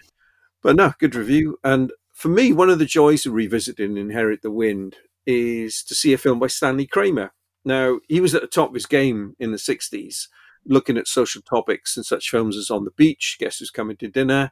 But 0.62 0.76
no, 0.76 0.94
good 1.00 1.16
review. 1.16 1.58
And 1.64 1.92
for 2.14 2.30
me, 2.30 2.54
one 2.54 2.70
of 2.70 2.80
the 2.80 2.86
joys 2.86 3.26
of 3.26 3.34
revisiting 3.34 3.98
Inherit 3.98 4.42
the 4.42 4.52
Wind 4.52 4.98
is 5.26 5.84
to 5.84 5.96
see 5.96 6.14
a 6.14 6.18
film 6.18 6.40
by 6.40 6.48
Stanley 6.48 6.86
Kramer. 6.88 7.34
Now, 7.64 8.00
he 8.08 8.22
was 8.22 8.34
at 8.34 8.42
the 8.42 8.48
top 8.48 8.70
of 8.70 8.76
his 8.76 8.86
game 8.86 9.36
in 9.40 9.52
the 9.52 9.58
60s, 9.58 10.28
looking 10.66 10.98
at 10.98 11.08
social 11.08 11.42
topics 11.42 11.96
and 11.96 12.06
such 12.06 12.30
films 12.30 12.58
as 12.58 12.72
On 12.72 12.86
the 12.86 12.92
Beach, 12.92 13.38
Guess 13.40 13.60
Who's 13.60 13.72
Coming 13.72 13.98
to 13.98 14.08
Dinner, 14.08 14.52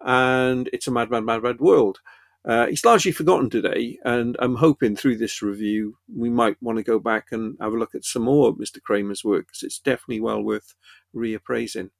and 0.00 0.68
It's 0.72 0.86
a 0.86 0.90
Mad, 0.90 1.10
Mad, 1.10 1.24
Mad, 1.24 1.42
Mad 1.42 1.60
World. 1.60 2.00
Uh, 2.44 2.66
he's 2.66 2.84
largely 2.84 3.12
forgotten 3.12 3.50
today, 3.50 3.98
and 4.04 4.36
I'm 4.38 4.56
hoping 4.56 4.96
through 4.96 5.18
this 5.18 5.42
review 5.42 5.98
we 6.14 6.30
might 6.30 6.56
want 6.62 6.78
to 6.78 6.84
go 6.84 6.98
back 6.98 7.26
and 7.30 7.56
have 7.60 7.74
a 7.74 7.76
look 7.76 7.94
at 7.94 8.04
some 8.04 8.22
more 8.22 8.48
of 8.48 8.56
Mr. 8.56 8.80
Kramer's 8.80 9.24
work 9.24 9.48
because 9.48 9.64
it's 9.64 9.80
definitely 9.80 10.20
well 10.20 10.42
worth 10.42 10.74
reappraising. 11.14 11.90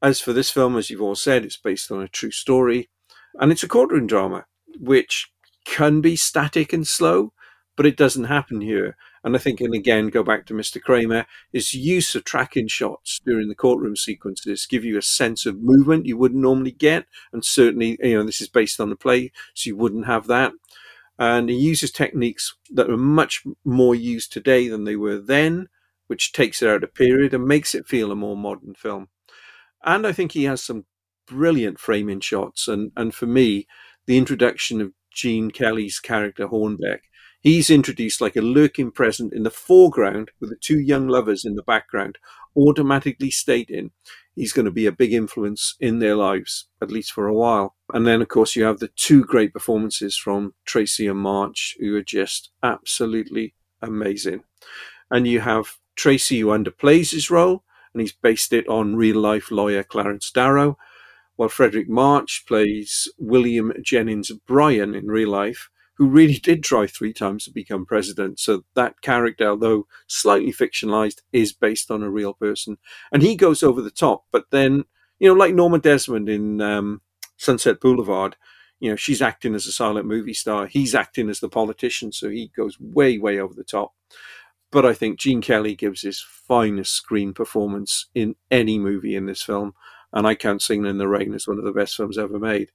As 0.00 0.20
for 0.20 0.32
this 0.32 0.50
film, 0.50 0.76
as 0.76 0.90
you've 0.90 1.02
all 1.02 1.16
said, 1.16 1.44
it's 1.44 1.56
based 1.56 1.90
on 1.90 2.00
a 2.00 2.08
true 2.08 2.30
story, 2.30 2.88
and 3.34 3.50
it's 3.50 3.64
a 3.64 3.68
courtroom 3.68 4.06
drama, 4.06 4.46
which 4.78 5.32
can 5.64 6.00
be 6.00 6.14
static 6.14 6.72
and 6.72 6.86
slow, 6.86 7.32
but 7.76 7.84
it 7.84 7.96
doesn't 7.96 8.24
happen 8.24 8.60
here. 8.60 8.96
And 9.24 9.34
I 9.34 9.40
think, 9.40 9.60
and 9.60 9.74
again, 9.74 10.08
go 10.08 10.22
back 10.22 10.46
to 10.46 10.54
Mr. 10.54 10.80
Kramer, 10.80 11.26
his 11.52 11.74
use 11.74 12.14
of 12.14 12.22
tracking 12.22 12.68
shots 12.68 13.20
during 13.26 13.48
the 13.48 13.56
courtroom 13.56 13.96
sequences 13.96 14.66
give 14.66 14.84
you 14.84 14.96
a 14.96 15.02
sense 15.02 15.46
of 15.46 15.60
movement 15.60 16.06
you 16.06 16.16
wouldn't 16.16 16.40
normally 16.40 16.70
get. 16.70 17.06
And 17.32 17.44
certainly, 17.44 17.98
you 18.00 18.16
know, 18.16 18.22
this 18.22 18.40
is 18.40 18.48
based 18.48 18.78
on 18.80 18.90
the 18.90 18.96
play, 18.96 19.32
so 19.54 19.68
you 19.68 19.76
wouldn't 19.76 20.06
have 20.06 20.28
that. 20.28 20.52
And 21.18 21.50
he 21.50 21.56
uses 21.56 21.90
techniques 21.90 22.54
that 22.70 22.88
are 22.88 22.96
much 22.96 23.42
more 23.64 23.96
used 23.96 24.32
today 24.32 24.68
than 24.68 24.84
they 24.84 24.94
were 24.94 25.18
then, 25.18 25.68
which 26.06 26.32
takes 26.32 26.62
it 26.62 26.68
out 26.68 26.84
of 26.84 26.94
period 26.94 27.34
and 27.34 27.46
makes 27.46 27.74
it 27.74 27.88
feel 27.88 28.12
a 28.12 28.16
more 28.16 28.36
modern 28.36 28.74
film 28.74 29.08
and 29.84 30.06
I 30.06 30.12
think 30.12 30.32
he 30.32 30.44
has 30.44 30.62
some 30.62 30.84
brilliant 31.26 31.78
framing 31.78 32.20
shots. 32.20 32.68
And 32.68 32.92
and 32.96 33.14
for 33.14 33.26
me, 33.26 33.66
the 34.06 34.18
introduction 34.18 34.80
of 34.80 34.92
Gene 35.12 35.50
Kelly's 35.50 36.00
character 36.00 36.48
Hornbeck. 36.48 37.00
He's 37.40 37.70
introduced 37.70 38.20
like 38.20 38.36
a 38.36 38.40
lurking 38.40 38.90
present 38.90 39.32
in 39.32 39.44
the 39.44 39.50
foreground 39.50 40.32
with 40.40 40.50
the 40.50 40.56
two 40.60 40.80
young 40.80 41.06
lovers 41.06 41.44
in 41.44 41.54
the 41.54 41.62
background, 41.62 42.18
automatically 42.56 43.30
stating 43.30 43.92
he's 44.34 44.52
going 44.52 44.64
to 44.64 44.72
be 44.72 44.86
a 44.86 44.92
big 44.92 45.12
influence 45.12 45.74
in 45.80 45.98
their 45.98 46.16
lives, 46.16 46.68
at 46.80 46.90
least 46.90 47.12
for 47.12 47.26
a 47.26 47.34
while. 47.34 47.76
And 47.92 48.06
then, 48.06 48.22
of 48.22 48.28
course, 48.28 48.56
you 48.56 48.64
have 48.64 48.78
the 48.78 48.90
two 48.96 49.24
great 49.24 49.52
performances 49.52 50.16
from 50.16 50.54
Tracy 50.64 51.06
and 51.06 51.18
March, 51.18 51.76
who 51.78 51.96
are 51.96 52.02
just 52.02 52.50
absolutely 52.62 53.54
amazing. 53.82 54.42
And 55.10 55.26
you 55.26 55.40
have 55.40 55.76
Tracy, 55.96 56.40
who 56.40 56.48
underplays 56.48 57.12
his 57.12 57.30
role, 57.30 57.64
and 57.98 58.02
he's 58.04 58.12
based 58.12 58.52
it 58.52 58.68
on 58.68 58.94
real 58.94 59.20
life 59.20 59.50
lawyer 59.50 59.82
Clarence 59.82 60.30
Darrow, 60.30 60.78
while 61.34 61.48
Fredric 61.48 61.88
March 61.88 62.44
plays 62.46 63.08
William 63.18 63.72
Jennings 63.82 64.30
Bryan 64.46 64.94
in 64.94 65.08
real 65.08 65.30
life, 65.30 65.68
who 65.96 66.06
really 66.06 66.34
did 66.42 66.62
try 66.62 66.86
three 66.86 67.12
times 67.12 67.44
to 67.44 67.50
become 67.50 67.84
president. 67.84 68.38
So 68.38 68.62
that 68.76 69.00
character, 69.00 69.48
although 69.48 69.88
slightly 70.06 70.52
fictionalized, 70.52 71.22
is 71.32 71.52
based 71.52 71.90
on 71.90 72.04
a 72.04 72.10
real 72.10 72.34
person. 72.34 72.78
And 73.10 73.20
he 73.20 73.34
goes 73.34 73.64
over 73.64 73.82
the 73.82 73.90
top, 73.90 74.26
but 74.30 74.44
then, 74.52 74.84
you 75.18 75.26
know, 75.26 75.34
like 75.34 75.54
Norma 75.54 75.80
Desmond 75.80 76.28
in 76.28 76.60
um, 76.60 77.00
Sunset 77.36 77.80
Boulevard, 77.80 78.36
you 78.78 78.90
know, 78.90 78.96
she's 78.96 79.20
acting 79.20 79.56
as 79.56 79.66
a 79.66 79.72
silent 79.72 80.06
movie 80.06 80.34
star. 80.34 80.68
He's 80.68 80.94
acting 80.94 81.28
as 81.28 81.40
the 81.40 81.48
politician, 81.48 82.12
so 82.12 82.30
he 82.30 82.52
goes 82.56 82.78
way, 82.78 83.18
way 83.18 83.40
over 83.40 83.54
the 83.54 83.64
top. 83.64 83.92
But 84.70 84.84
I 84.84 84.92
think 84.92 85.18
Gene 85.18 85.40
Kelly 85.40 85.74
gives 85.74 86.02
his 86.02 86.20
finest 86.20 86.92
screen 86.92 87.32
performance 87.32 88.06
in 88.14 88.36
any 88.50 88.78
movie 88.78 89.16
in 89.16 89.26
this 89.26 89.42
film. 89.42 89.74
And 90.12 90.26
I 90.26 90.34
count 90.34 90.62
Singing 90.62 90.86
in 90.86 90.98
the 90.98 91.08
Rain 91.08 91.34
as 91.34 91.46
one 91.46 91.58
of 91.58 91.64
the 91.64 91.72
best 91.72 91.96
films 91.96 92.18
ever 92.18 92.38
made. 92.38 92.70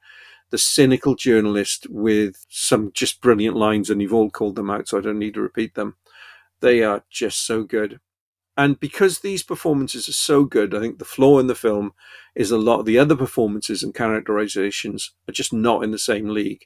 The 0.49 0.57
cynical 0.57 1.15
journalist 1.15 1.87
with 1.89 2.45
some 2.49 2.91
just 2.93 3.21
brilliant 3.21 3.55
lines, 3.55 3.89
and 3.89 4.01
you've 4.01 4.13
all 4.13 4.29
called 4.29 4.55
them 4.55 4.69
out, 4.69 4.87
so 4.87 4.97
I 4.97 5.01
don't 5.01 5.19
need 5.19 5.33
to 5.35 5.41
repeat 5.41 5.73
them. 5.75 5.95
They 6.59 6.83
are 6.83 7.03
just 7.09 7.45
so 7.45 7.63
good. 7.63 7.99
And 8.55 8.79
because 8.79 9.19
these 9.19 9.41
performances 9.41 10.07
are 10.07 10.13
so 10.13 10.43
good, 10.43 10.75
I 10.75 10.79
think 10.79 10.99
the 10.99 11.05
flaw 11.05 11.39
in 11.39 11.47
the 11.47 11.55
film 11.55 11.93
is 12.35 12.51
a 12.51 12.57
lot 12.57 12.79
of 12.79 12.85
the 12.85 12.99
other 12.99 13.15
performances 13.15 13.81
and 13.81 13.95
characterizations 13.95 15.11
are 15.27 15.33
just 15.33 15.53
not 15.53 15.83
in 15.83 15.89
the 15.89 15.97
same 15.97 16.29
league. 16.29 16.65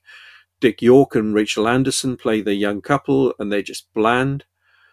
Dick 0.59 0.82
York 0.82 1.15
and 1.15 1.34
Rachel 1.34 1.67
Anderson 1.67 2.17
play 2.17 2.41
the 2.41 2.55
young 2.55 2.82
couple, 2.82 3.34
and 3.39 3.51
they're 3.51 3.61
just 3.61 3.91
bland. 3.93 4.43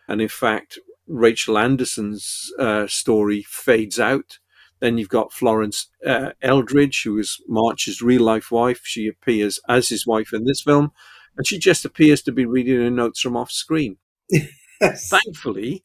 And 0.09 0.21
in 0.21 0.29
fact, 0.29 0.79
Rachel 1.07 1.59
Anderson's 1.59 2.53
uh, 2.59 2.87
story 2.87 3.45
fades 3.49 3.99
out. 3.99 4.39
Then 4.81 4.99
you've 4.99 5.09
got 5.09 5.33
Florence 5.33 5.89
uh, 6.07 6.33
Eldridge, 6.43 7.05
who 7.05 7.19
is 7.19 7.41
March's 7.49 8.03
real 8.03 8.23
life 8.23 8.51
wife. 8.51 8.83
She 8.85 9.07
appears 9.07 9.59
as 9.69 9.89
his 9.89 10.07
wife 10.07 10.33
in 10.33 10.45
this 10.45 10.63
film, 10.63 10.93
and 11.37 11.47
she 11.47 11.59
just 11.59 11.85
appears 11.85 12.21
to 12.23 12.33
be 12.33 12.45
reading 12.45 12.81
her 12.81 12.91
notes 12.91 13.21
from 13.21 13.37
off 13.37 13.51
screen. 13.51 13.97
Yes. 14.81 15.09
Thankfully, 15.09 15.83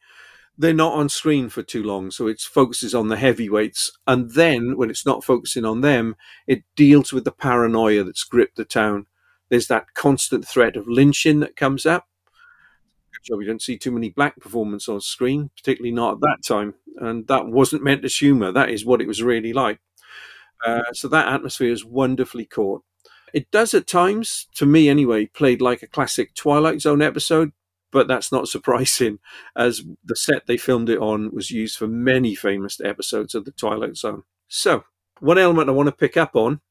they're 0.58 0.74
not 0.74 0.94
on 0.94 1.08
screen 1.08 1.48
for 1.48 1.64
too 1.64 1.84
long, 1.84 2.12
so 2.12 2.28
it 2.28 2.42
focuses 2.42 2.94
on 2.94 3.08
the 3.08 3.16
heavyweights. 3.16 3.92
And 4.06 4.32
then, 4.32 4.76
when 4.76 4.90
it's 4.90 5.06
not 5.06 5.24
focusing 5.24 5.64
on 5.64 5.80
them, 5.80 6.18
it 6.48 6.64
deals 6.76 7.14
with 7.14 7.24
the 7.24 7.32
paranoia 7.32 8.04
that's 8.04 8.26
gripped 8.26 8.58
the 8.58 8.66
town. 8.66 9.06
There's 9.48 9.68
that 9.68 9.94
constant 9.94 10.46
threat 10.46 10.76
of 10.76 10.88
lynching 10.90 11.40
that 11.40 11.56
comes 11.56 11.86
up. 11.86 12.09
So 13.24 13.38
we 13.38 13.46
don't 13.46 13.62
see 13.62 13.78
too 13.78 13.92
many 13.92 14.10
black 14.10 14.40
performance 14.40 14.88
on 14.88 15.02
screen, 15.02 15.50
particularly 15.56 15.94
not 15.94 16.16
at 16.16 16.22
that 16.22 16.38
time. 16.46 16.76
And 16.98 17.28
that 17.28 17.48
wasn't 17.48 17.84
meant 17.84 18.06
as 18.06 18.16
humour. 18.16 18.52
That 18.52 18.70
is 18.70 18.86
what 18.86 19.02
it 19.02 19.08
was 19.08 19.24
really 19.24 19.54
like. 19.54 19.80
Uh, 20.66 20.92
so 20.94 21.08
that 21.08 21.32
atmosphere 21.32 21.72
is 21.72 21.86
wonderfully 21.86 22.46
caught. 22.46 22.84
It 23.34 23.52
does 23.52 23.74
at 23.74 23.88
times, 23.88 24.48
to 24.56 24.66
me 24.66 24.90
anyway, 24.90 25.28
played 25.28 25.62
like 25.62 25.84
a 25.84 25.88
classic 25.88 26.34
Twilight 26.34 26.82
Zone 26.82 27.02
episode, 27.02 27.52
but 27.92 28.08
that's 28.08 28.32
not 28.32 28.48
surprising, 28.50 29.20
as 29.56 29.84
the 30.04 30.16
set 30.16 30.48
they 30.48 30.58
filmed 30.58 30.90
it 30.90 31.00
on 31.00 31.32
was 31.34 31.52
used 31.52 31.78
for 31.78 31.88
many 31.88 32.36
famous 32.36 32.80
episodes 32.82 33.36
of 33.36 33.46
the 33.46 33.52
Twilight 33.52 33.98
Zone. 33.98 34.24
So, 34.48 34.84
one 35.20 35.38
element 35.38 35.70
I 35.70 35.74
want 35.74 35.88
to 35.88 35.96
pick 35.96 36.18
up 36.18 36.36
on 36.36 36.62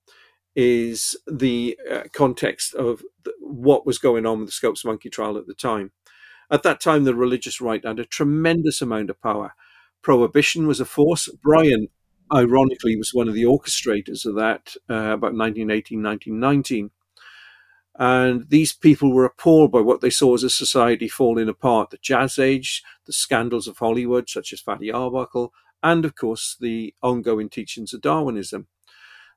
is 0.56 1.16
the 1.26 1.78
uh, 1.90 2.02
context 2.12 2.74
of 2.74 3.02
the, 3.22 3.32
what 3.40 3.86
was 3.86 3.98
going 3.98 4.26
on 4.26 4.40
with 4.40 4.48
the 4.48 4.52
Scopes 4.52 4.84
Monkey 4.84 5.10
trial 5.10 5.36
at 5.36 5.46
the 5.46 5.54
time. 5.54 5.92
At 6.50 6.62
that 6.62 6.80
time, 6.80 7.04
the 7.04 7.14
religious 7.14 7.60
right 7.60 7.84
had 7.84 7.98
a 7.98 8.04
tremendous 8.04 8.80
amount 8.80 9.10
of 9.10 9.20
power. 9.20 9.54
Prohibition 10.02 10.66
was 10.66 10.80
a 10.80 10.84
force. 10.84 11.28
Bryan, 11.42 11.88
ironically, 12.32 12.96
was 12.96 13.12
one 13.12 13.28
of 13.28 13.34
the 13.34 13.44
orchestrators 13.44 14.24
of 14.24 14.34
that 14.36 14.74
uh, 14.88 15.12
about 15.12 15.34
1918, 15.34 16.02
1919. 16.02 16.90
And 17.98 18.48
these 18.48 18.72
people 18.72 19.12
were 19.12 19.24
appalled 19.24 19.72
by 19.72 19.80
what 19.80 20.00
they 20.00 20.10
saw 20.10 20.34
as 20.34 20.44
a 20.44 20.50
society 20.50 21.08
falling 21.08 21.48
apart 21.48 21.90
the 21.90 21.98
jazz 21.98 22.38
age, 22.38 22.82
the 23.06 23.12
scandals 23.12 23.66
of 23.66 23.78
Hollywood, 23.78 24.28
such 24.28 24.52
as 24.52 24.60
Fatty 24.60 24.90
Arbuckle, 24.90 25.52
and 25.82 26.04
of 26.04 26.14
course 26.14 26.56
the 26.60 26.94
ongoing 27.02 27.48
teachings 27.48 27.92
of 27.92 28.00
Darwinism. 28.00 28.68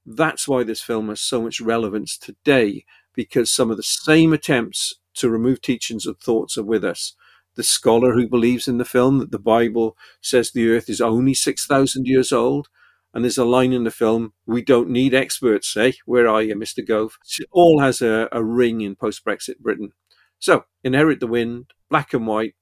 That's 0.05 0.47
why 0.47 0.63
this 0.63 0.81
film 0.81 1.09
has 1.09 1.21
so 1.21 1.41
much 1.41 1.59
relevance 1.59 2.17
today, 2.17 2.85
because 3.13 3.51
some 3.51 3.71
of 3.71 3.77
the 3.77 3.83
same 3.83 4.31
attempts 4.31 4.95
to 5.15 5.29
remove 5.29 5.61
teachings 5.61 6.05
and 6.05 6.17
thoughts 6.17 6.57
are 6.57 6.63
with 6.63 6.83
us. 6.83 7.15
The 7.55 7.63
scholar 7.63 8.13
who 8.13 8.29
believes 8.29 8.67
in 8.67 8.77
the 8.77 8.85
film 8.85 9.19
that 9.19 9.31
the 9.31 9.39
Bible 9.39 9.97
says 10.21 10.51
the 10.51 10.69
earth 10.69 10.89
is 10.89 11.01
only 11.01 11.33
6,000 11.33 12.07
years 12.07 12.31
old, 12.31 12.69
and 13.13 13.23
there's 13.23 13.37
a 13.37 13.45
line 13.45 13.73
in 13.73 13.83
the 13.83 13.91
film, 13.91 14.33
we 14.45 14.61
don't 14.61 14.89
need 14.89 15.13
experts, 15.13 15.67
say, 15.67 15.95
where 16.05 16.29
are 16.29 16.41
you, 16.41 16.55
Mr. 16.55 16.85
Gove? 16.85 17.17
It 17.39 17.47
all 17.51 17.81
has 17.81 18.01
a, 18.01 18.29
a 18.31 18.41
ring 18.41 18.81
in 18.81 18.95
post 18.95 19.25
Brexit 19.25 19.59
Britain. 19.59 19.91
So, 20.39 20.63
Inherit 20.83 21.19
the 21.19 21.27
Wind, 21.27 21.71
black 21.89 22.13
and 22.13 22.25
white, 22.25 22.55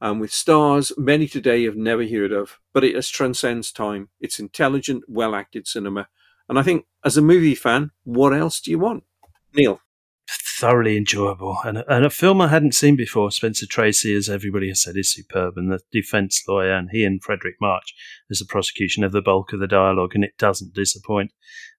and 0.00 0.20
with 0.20 0.32
stars 0.32 0.92
many 0.98 1.28
today 1.28 1.64
have 1.64 1.76
never 1.76 2.06
heard 2.06 2.32
of, 2.32 2.58
but 2.74 2.84
it 2.84 2.96
has 2.96 3.08
transcends 3.08 3.70
time. 3.70 4.08
It's 4.20 4.40
intelligent, 4.40 5.04
well 5.08 5.34
acted 5.34 5.68
cinema. 5.68 6.08
And 6.48 6.58
I 6.58 6.62
think, 6.62 6.86
as 7.04 7.16
a 7.16 7.22
movie 7.22 7.54
fan, 7.54 7.92
what 8.04 8.34
else 8.34 8.60
do 8.60 8.72
you 8.72 8.78
want? 8.78 9.04
Neil 9.54 9.80
thoroughly 10.58 10.96
enjoyable 10.96 11.58
and, 11.64 11.84
and 11.88 12.04
a 12.04 12.10
film 12.10 12.40
I 12.40 12.48
hadn't 12.48 12.74
seen 12.74 12.96
before. 12.96 13.30
Spencer 13.30 13.66
Tracy, 13.66 14.14
as 14.14 14.28
everybody 14.28 14.68
has 14.68 14.82
said, 14.82 14.96
is 14.96 15.12
superb, 15.12 15.54
and 15.56 15.70
the 15.70 15.80
defence 15.92 16.42
lawyer 16.48 16.72
and 16.72 16.88
he 16.90 17.04
and 17.04 17.22
Fredric 17.22 17.54
March 17.60 17.94
as 18.30 18.38
the 18.38 18.46
prosecution 18.46 19.04
of 19.04 19.12
the 19.12 19.22
bulk 19.22 19.52
of 19.52 19.60
the 19.60 19.66
dialogue, 19.66 20.12
and 20.14 20.24
it 20.24 20.38
doesn't 20.38 20.74
disappoint. 20.74 21.32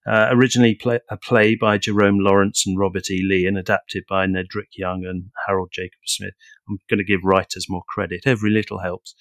Uh, 0.06 0.28
originally 0.30 0.74
play, 0.74 1.00
a 1.10 1.16
play 1.16 1.54
by 1.54 1.76
Jerome 1.76 2.18
Lawrence 2.20 2.64
and 2.66 2.78
Robert 2.78 3.10
E. 3.10 3.22
Lee, 3.28 3.46
and 3.46 3.58
adapted 3.58 4.04
by 4.08 4.26
Nedrick 4.26 4.76
Young 4.76 5.04
and 5.04 5.24
Harold 5.46 5.70
Jacob 5.72 6.00
Smith. 6.06 6.34
I'm 6.68 6.78
going 6.88 6.98
to 6.98 7.04
give 7.04 7.20
writers 7.24 7.66
more 7.68 7.82
credit. 7.88 8.22
Every 8.24 8.50
little 8.50 8.78
helps. 8.78 9.14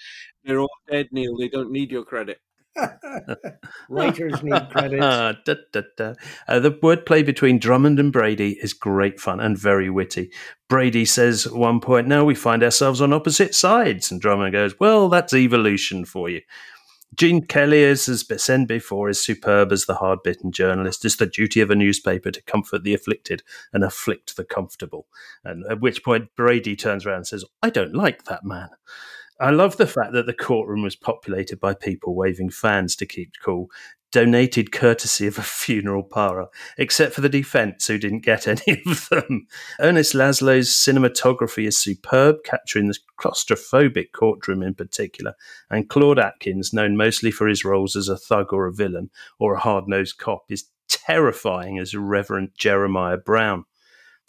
They're 0.43 0.59
all 0.59 0.69
dead, 0.89 1.09
Neil. 1.11 1.35
They 1.37 1.49
don't 1.49 1.71
need 1.71 1.91
your 1.91 2.05
credit. 2.05 2.39
Writers 3.89 4.43
need 4.43 4.69
credits. 4.69 4.99
da, 5.45 5.55
da, 5.71 5.81
da. 5.97 6.13
Uh, 6.47 6.59
the 6.59 6.71
wordplay 6.71 7.25
between 7.25 7.59
Drummond 7.59 7.99
and 7.99 8.11
Brady 8.11 8.57
is 8.61 8.73
great 8.73 9.19
fun 9.19 9.39
and 9.39 9.57
very 9.57 9.89
witty. 9.89 10.31
Brady 10.69 11.05
says 11.05 11.47
at 11.47 11.53
one 11.53 11.79
point, 11.79 12.07
Now 12.07 12.25
we 12.25 12.35
find 12.35 12.63
ourselves 12.63 13.01
on 13.01 13.13
opposite 13.13 13.55
sides. 13.55 14.11
And 14.11 14.21
Drummond 14.21 14.53
goes, 14.53 14.79
Well, 14.79 15.09
that's 15.09 15.33
evolution 15.33 16.05
for 16.05 16.29
you. 16.29 16.41
Gene 17.15 17.45
Kelly, 17.45 17.83
as 17.85 18.05
has 18.07 18.25
said 18.43 18.67
before, 18.67 19.09
is 19.09 19.23
superb 19.23 19.71
as 19.71 19.85
the 19.85 19.95
hard 19.95 20.19
bitten 20.23 20.51
journalist. 20.51 21.05
It's 21.05 21.15
the 21.15 21.25
duty 21.25 21.61
of 21.61 21.71
a 21.71 21.75
newspaper 21.75 22.31
to 22.31 22.43
comfort 22.43 22.83
the 22.83 22.93
afflicted 22.93 23.43
and 23.73 23.83
afflict 23.83 24.35
the 24.35 24.43
comfortable. 24.43 25.07
And 25.43 25.65
at 25.71 25.79
which 25.79 26.03
point 26.03 26.35
Brady 26.35 26.75
turns 26.75 27.05
around 27.05 27.17
and 27.17 27.27
says, 27.27 27.45
I 27.63 27.69
don't 27.69 27.95
like 27.95 28.25
that 28.25 28.43
man. 28.43 28.69
I 29.39 29.51
love 29.51 29.77
the 29.77 29.87
fact 29.87 30.13
that 30.13 30.25
the 30.25 30.33
courtroom 30.33 30.81
was 30.81 30.95
populated 30.95 31.59
by 31.59 31.75
people 31.75 32.15
waving 32.15 32.49
fans 32.49 32.95
to 32.95 33.05
keep 33.05 33.33
cool, 33.43 33.69
donated 34.11 34.71
courtesy 34.71 35.27
of 35.27 35.37
a 35.37 35.41
funeral 35.43 36.03
parlor, 36.03 36.47
except 36.77 37.13
for 37.13 37.21
the 37.21 37.29
defense, 37.29 37.85
who 37.87 37.97
didn't 37.97 38.25
get 38.25 38.47
any 38.67 38.81
of 38.85 39.09
them. 39.09 39.47
Ernest 39.79 40.13
Laszlo's 40.13 40.69
cinematography 40.69 41.67
is 41.67 41.79
superb, 41.79 42.37
capturing 42.43 42.87
the 42.87 42.97
claustrophobic 43.19 44.11
courtroom 44.13 44.63
in 44.63 44.73
particular, 44.73 45.35
and 45.69 45.89
Claude 45.89 46.19
Atkins, 46.19 46.73
known 46.73 46.97
mostly 46.97 47.31
for 47.31 47.47
his 47.47 47.63
roles 47.63 47.95
as 47.95 48.09
a 48.09 48.17
thug 48.17 48.51
or 48.53 48.65
a 48.65 48.73
villain 48.73 49.09
or 49.39 49.53
a 49.53 49.59
hard 49.59 49.87
nosed 49.87 50.17
cop, 50.17 50.45
is 50.49 50.69
terrifying 50.87 51.77
as 51.77 51.95
Reverend 51.95 52.49
Jeremiah 52.57 53.17
Brown. 53.17 53.65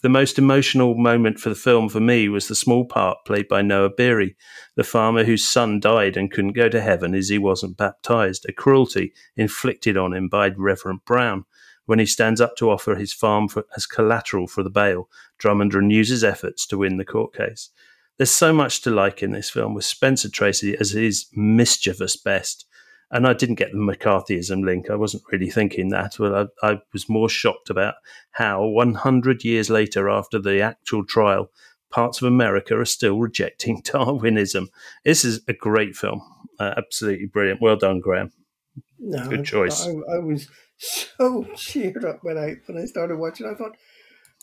The 0.01 0.09
most 0.09 0.39
emotional 0.39 0.95
moment 0.95 1.41
for 1.41 1.49
the 1.49 1.57
film 1.57 1.89
for 1.89 1.99
me 1.99 2.29
was 2.29 2.47
the 2.47 2.55
small 2.55 2.85
part 2.85 3.19
played 3.27 3.49
by 3.49 3.63
Noah 3.63 3.91
Beery, 3.91 4.37
the 4.77 4.85
farmer 4.85 5.25
whose 5.25 5.49
son 5.49 5.81
died 5.81 6.17
and 6.17 6.31
couldn't 6.31 6.53
go 6.53 6.69
to 6.69 6.81
heaven 6.81 7.17
as 7.17 7.31
he 7.31 7.39
wasn't 7.39 7.77
baptized, 7.77 8.47
a 8.49 8.53
cruelty 8.53 9.13
inflicted 9.37 9.97
on 9.97 10.15
him 10.15 10.29
by 10.29 10.51
Reverend 10.51 11.05
Brown. 11.05 11.47
When 11.87 11.99
he 11.99 12.07
stands 12.07 12.41
up 12.41 12.55
to 12.59 12.71
offer 12.71 12.95
his 12.95 13.13
farm 13.13 13.49
for, 13.49 13.65
as 13.77 13.87
collateral 13.87 14.47
for 14.47 14.63
the 14.63 14.71
bail, 14.71 15.09
Drummond 15.37 15.75
renews 15.75 16.11
his 16.11 16.23
efforts 16.23 16.65
to 16.69 16.79
win 16.79 16.99
the 16.99 17.05
court 17.05 17.35
case. 17.35 17.71
There's 18.19 18.31
so 18.31 18.53
much 18.53 18.83
to 18.83 18.91
like 18.91 19.21
in 19.21 19.33
this 19.33 19.51
film, 19.51 19.75
with 19.75 19.85
Spencer 19.85 20.31
Tracy 20.31 20.77
as 20.79 20.93
his 20.93 21.27
mischievous 21.33 22.17
best, 22.17 22.67
and 23.11 23.27
I 23.27 23.33
didn't 23.33 23.57
get 23.57 23.73
the 23.73 23.79
McCarthyism 23.79 24.65
link. 24.65 24.91
I 24.91 24.95
wasn't 24.95 25.23
really 25.33 25.51
thinking 25.51 25.89
that, 25.91 26.19
Well, 26.19 26.49
I, 26.63 26.69
I 26.71 26.79
was 26.93 27.09
more 27.09 27.29
shocked 27.29 27.71
about 27.71 27.95
how 28.33 28.67
100 28.67 29.45
years 29.45 29.71
later, 29.71 30.09
after 30.09 30.39
the 30.39 30.61
actual 30.61 31.05
trial, 31.05 31.51
parts 31.91 32.21
of 32.21 32.29
America 32.29 32.79
are 32.79 32.85
still 32.85 33.19
rejecting 33.19 33.81
Darwinism. 33.85 34.69
This 35.05 35.25
is 35.25 35.41
a 35.49 35.53
great 35.53 35.97
film, 35.97 36.23
uh, 36.59 36.75
absolutely 36.77 37.27
brilliant. 37.27 37.63
Well 37.63 37.77
done, 37.77 38.01
Graham. 38.01 38.33
No, 38.99 39.29
Good 39.29 39.45
choice. 39.45 39.87
I, 39.87 39.91
I 39.91 40.19
was 40.19 40.49
so 40.77 41.45
cheered 41.57 42.05
up 42.05 42.19
when 42.23 42.37
I 42.37 42.57
when 42.67 42.79
I 42.79 42.85
started 42.85 43.17
watching. 43.17 43.47
I 43.47 43.55
thought, 43.55 43.77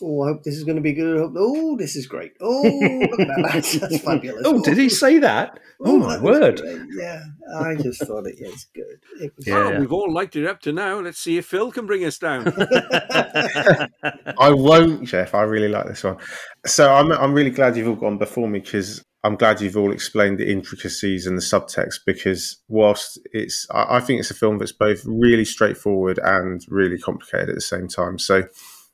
"Oh, 0.02 0.22
I 0.22 0.28
hope 0.28 0.42
this 0.42 0.56
is 0.56 0.64
going 0.64 0.76
to 0.76 0.82
be 0.82 0.92
good." 0.92 1.32
Oh, 1.36 1.76
this 1.76 1.96
is 1.96 2.06
great. 2.06 2.32
Oh, 2.40 2.62
look 2.62 3.20
at 3.20 3.26
that. 3.28 3.48
That's, 3.52 3.78
that's 3.78 3.98
fabulous. 4.00 4.42
Oh, 4.44 4.62
did 4.62 4.76
he 4.76 4.88
say 4.88 5.18
that? 5.18 5.58
Oh, 5.80 5.92
oh 5.92 5.96
my 5.98 6.16
that 6.16 6.22
word. 6.22 6.60
Yeah, 6.90 7.22
I 7.58 7.74
just 7.74 8.04
thought 8.06 8.26
it 8.26 8.36
was 8.40 8.66
good. 8.74 9.00
It 9.20 9.32
was 9.36 9.46
Well, 9.46 9.78
we've 9.78 9.92
all 9.92 10.12
liked 10.12 10.36
it 10.36 10.46
up 10.46 10.60
to 10.62 10.72
now. 10.72 11.00
Let's 11.00 11.18
see 11.18 11.38
if 11.38 11.46
Phil 11.46 11.70
can 11.70 11.86
bring 11.86 12.04
us 12.04 12.18
down. 12.18 12.46
I 14.38 14.50
won't, 14.50 15.04
Jeff. 15.04 15.34
I 15.34 15.42
really 15.42 15.68
like 15.68 15.86
this 15.86 16.04
one. 16.04 16.18
So 16.66 16.92
I'm 16.92 17.12
I'm 17.12 17.32
really 17.32 17.50
glad 17.50 17.76
you've 17.76 17.88
all 17.88 17.94
gone 17.94 18.18
before 18.18 18.48
me 18.48 18.60
because 18.60 19.04
I'm 19.22 19.36
glad 19.36 19.60
you've 19.60 19.76
all 19.76 19.92
explained 19.92 20.38
the 20.38 20.50
intricacies 20.50 21.26
and 21.26 21.36
the 21.36 21.42
subtext 21.42 22.00
because 22.06 22.62
whilst 22.68 23.18
it's 23.32 23.66
I, 23.70 23.96
I 23.96 24.00
think 24.00 24.20
it's 24.20 24.30
a 24.30 24.34
film 24.34 24.58
that's 24.58 24.72
both 24.72 25.02
really 25.04 25.44
straightforward 25.44 26.20
and 26.22 26.64
really 26.68 26.98
complicated 26.98 27.48
at 27.48 27.54
the 27.54 27.60
same 27.60 27.88
time. 27.88 28.18
So 28.18 28.44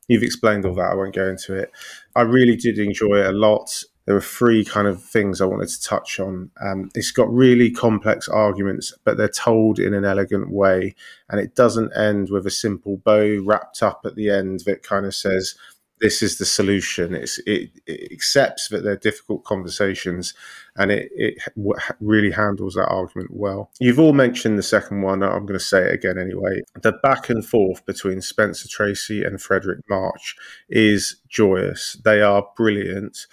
you've 0.09 0.23
explained 0.23 0.65
all 0.65 0.75
that. 0.75 0.93
I 0.93 0.95
won't 0.95 1.15
go 1.15 1.29
into 1.29 1.55
it. 1.55 1.71
I 2.15 2.23
really 2.23 2.57
did 2.57 2.79
enjoy 2.79 3.17
it 3.17 3.27
a 3.27 3.33
lot. 3.33 3.85
There 4.05 4.17
were 4.17 4.21
three 4.21 4.65
kind 4.65 4.89
of 4.89 5.03
things 5.03 5.41
I 5.41 5.45
wanted 5.45 5.69
to 5.69 5.81
touch 5.81 6.19
on. 6.19 6.51
Um, 6.61 6.91
it's 6.95 7.13
got 7.13 7.33
really 7.33 7.71
complex 7.71 8.29
arguments, 8.29 8.93
but 9.05 9.17
they're 9.17 9.29
told 9.29 9.79
in 9.79 9.95
an 9.95 10.05
elegant 10.05 10.51
way, 10.51 10.97
and 11.29 11.41
it 11.41 11.55
doesn't 11.55 11.97
end 11.97 12.29
with 12.31 12.45
a 12.47 12.51
simple 12.51 12.97
bow 12.97 13.41
wrapped 13.45 13.81
up 13.83 14.01
at 14.05 14.17
the 14.17 14.29
end 14.29 14.61
that 14.67 14.83
kind 14.83 15.07
of 15.07 15.15
says, 15.15 15.55
"This 16.03 16.23
is 16.23 16.37
the 16.37 16.45
solution." 16.45 17.15
It's, 17.15 17.39
it, 17.47 17.71
it 17.87 18.13
accepts 18.13 18.69
that 18.69 18.85
they're 18.85 18.97
difficult 18.97 19.45
conversations, 19.45 20.35
and 20.77 20.91
it, 20.91 21.11
it 21.15 21.39
w- 21.57 21.79
really 22.01 22.31
handles 22.33 22.75
that 22.75 22.89
argument 22.89 23.31
well. 23.33 23.71
You've 23.81 24.01
all 24.01 24.13
mentioned 24.13 24.59
the 24.59 24.63
second 24.63 25.03
one. 25.03 25.23
I'm 25.23 25.47
going 25.47 25.59
to 25.59 25.65
say 25.65 25.83
it 25.85 25.95
again 25.95 26.19
anyway. 26.19 26.63
The 26.83 26.93
back 26.93 27.31
and 27.31 27.45
forth 27.45 27.87
between 27.87 28.21
Spencer 28.21 28.69
Tracy 28.69 29.25
and 29.25 29.39
Fredric 29.39 29.81
March 29.89 30.37
is 30.69 31.17
joyous. 31.29 31.97
They 32.05 32.21
are 32.21 32.47
brilliant. 32.57 33.27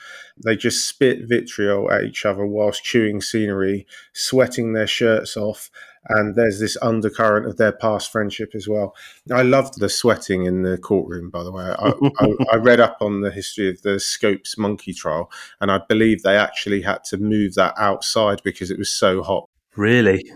They 0.43 0.55
just 0.55 0.87
spit 0.87 1.27
vitriol 1.27 1.91
at 1.91 2.03
each 2.03 2.25
other 2.25 2.45
whilst 2.45 2.83
chewing 2.83 3.21
scenery, 3.21 3.85
sweating 4.13 4.73
their 4.73 4.87
shirts 4.87 5.35
off. 5.35 5.69
And 6.07 6.35
there's 6.35 6.59
this 6.59 6.77
undercurrent 6.81 7.45
of 7.45 7.57
their 7.57 7.71
past 7.71 8.11
friendship 8.11 8.51
as 8.55 8.67
well. 8.67 8.95
I 9.31 9.41
loved 9.41 9.79
the 9.79 9.89
sweating 9.89 10.45
in 10.45 10.63
the 10.63 10.77
courtroom, 10.77 11.29
by 11.29 11.43
the 11.43 11.51
way. 11.51 11.63
I, 11.63 11.93
I, 12.19 12.35
I 12.53 12.55
read 12.57 12.79
up 12.79 12.97
on 13.01 13.21
the 13.21 13.31
history 13.31 13.69
of 13.69 13.81
the 13.81 13.99
Scopes 13.99 14.57
monkey 14.57 14.93
trial, 14.93 15.29
and 15.59 15.69
I 15.71 15.81
believe 15.89 16.23
they 16.23 16.37
actually 16.37 16.81
had 16.81 17.03
to 17.05 17.17
move 17.17 17.55
that 17.55 17.73
outside 17.77 18.41
because 18.43 18.71
it 18.71 18.77
was 18.77 18.89
so 18.89 19.21
hot. 19.21 19.49
Really? 19.75 20.31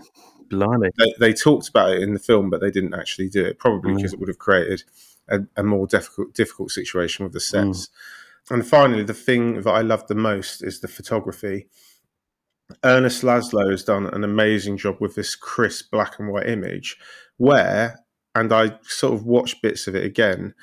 Blimey. 0.48 0.90
They, 0.98 1.14
they 1.18 1.32
talked 1.32 1.68
about 1.68 1.92
it 1.92 2.02
in 2.02 2.12
the 2.12 2.20
film, 2.20 2.50
but 2.50 2.60
they 2.60 2.70
didn't 2.70 2.94
actually 2.94 3.28
do 3.28 3.44
it, 3.44 3.58
probably 3.58 3.92
mm. 3.92 3.96
because 3.96 4.12
it 4.12 4.20
would 4.20 4.28
have 4.28 4.38
created 4.38 4.84
a, 5.28 5.40
a 5.56 5.62
more 5.62 5.86
difficult 5.86 6.34
difficult 6.34 6.70
situation 6.70 7.24
with 7.24 7.32
the 7.32 7.40
sets. 7.40 7.86
Mm. 7.86 7.90
And 8.50 8.66
finally, 8.66 9.02
the 9.02 9.14
thing 9.14 9.62
that 9.62 9.70
I 9.70 9.80
loved 9.80 10.08
the 10.08 10.14
most 10.14 10.62
is 10.62 10.80
the 10.80 10.88
photography. 10.88 11.66
Ernest 12.82 13.22
Laszlo 13.22 13.70
has 13.70 13.84
done 13.84 14.06
an 14.06 14.24
amazing 14.24 14.76
job 14.76 14.96
with 15.00 15.14
this 15.14 15.34
crisp 15.34 15.90
black 15.90 16.18
and 16.18 16.32
white 16.32 16.48
image, 16.48 16.96
where, 17.36 18.00
and 18.34 18.52
I 18.52 18.78
sort 18.82 19.14
of 19.14 19.24
watched 19.24 19.62
bits 19.62 19.86
of 19.86 19.94
it 19.94 20.04
again, 20.04 20.54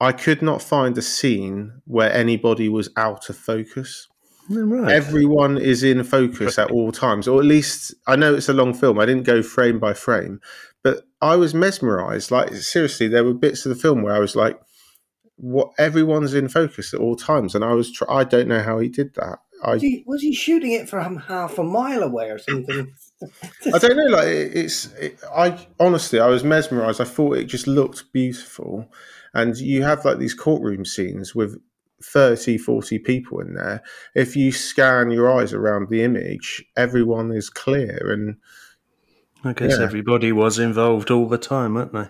I 0.00 0.12
could 0.12 0.42
not 0.42 0.62
find 0.62 0.96
a 0.96 1.02
scene 1.02 1.80
where 1.84 2.12
anybody 2.12 2.68
was 2.68 2.90
out 2.96 3.28
of 3.28 3.36
focus. 3.36 4.06
Mm, 4.48 4.82
right. 4.82 4.92
Everyone 4.92 5.58
is 5.58 5.82
in 5.82 6.04
focus 6.04 6.58
at 6.58 6.70
all 6.70 6.92
times, 6.92 7.26
or 7.26 7.40
at 7.40 7.46
least 7.46 7.94
I 8.06 8.16
know 8.16 8.34
it's 8.34 8.48
a 8.48 8.54
long 8.54 8.74
film. 8.74 8.98
I 8.98 9.06
didn't 9.06 9.24
go 9.24 9.42
frame 9.42 9.78
by 9.78 9.94
frame, 9.94 10.40
but 10.82 11.04
I 11.20 11.36
was 11.36 11.54
mesmerized. 11.54 12.30
Like 12.30 12.52
seriously, 12.54 13.08
there 13.08 13.24
were 13.24 13.34
bits 13.34 13.66
of 13.66 13.70
the 13.70 13.80
film 13.80 14.02
where 14.02 14.14
I 14.14 14.20
was 14.20 14.36
like, 14.36 14.58
"What? 15.36 15.72
Everyone's 15.78 16.34
in 16.34 16.48
focus 16.48 16.94
at 16.94 17.00
all 17.00 17.16
times," 17.16 17.54
and 17.54 17.64
I 17.64 17.72
was. 17.74 17.92
Tr- 17.92 18.10
I 18.10 18.24
don't 18.24 18.48
know 18.48 18.62
how 18.62 18.78
he 18.78 18.88
did 18.88 19.14
that. 19.16 19.40
I 19.62 19.72
Was 19.72 19.82
he, 19.82 20.04
was 20.06 20.22
he 20.22 20.34
shooting 20.34 20.72
it 20.72 20.88
from 20.88 21.16
half 21.16 21.58
a 21.58 21.64
mile 21.64 22.02
away 22.02 22.30
or 22.30 22.38
something? 22.38 22.94
I 23.74 23.78
don't 23.78 23.96
know. 23.96 24.16
Like 24.16 24.28
it, 24.28 24.56
it's, 24.56 24.86
it, 24.94 25.18
I 25.34 25.66
honestly, 25.80 26.20
I 26.20 26.28
was 26.28 26.44
mesmerized. 26.44 27.00
I 27.00 27.04
thought 27.04 27.36
it 27.38 27.44
just 27.44 27.66
looked 27.66 28.12
beautiful, 28.12 28.90
and 29.34 29.56
you 29.56 29.82
have 29.82 30.04
like 30.04 30.18
these 30.18 30.34
courtroom 30.34 30.84
scenes 30.84 31.34
with 31.34 31.60
30, 32.02 32.58
40 32.58 32.98
people 33.00 33.40
in 33.40 33.54
there. 33.54 33.82
If 34.14 34.36
you 34.36 34.52
scan 34.52 35.10
your 35.10 35.30
eyes 35.32 35.52
around 35.52 35.88
the 35.88 36.02
image, 36.04 36.64
everyone 36.76 37.32
is 37.32 37.50
clear, 37.50 38.12
and 38.12 38.36
I 39.42 39.52
guess 39.52 39.78
Yeah. 39.78 39.84
everybody 39.84 40.30
was 40.30 40.58
involved 40.60 41.10
all 41.10 41.26
the 41.28 41.38
time, 41.38 41.74
weren't 41.74 41.92
they? 41.92 42.08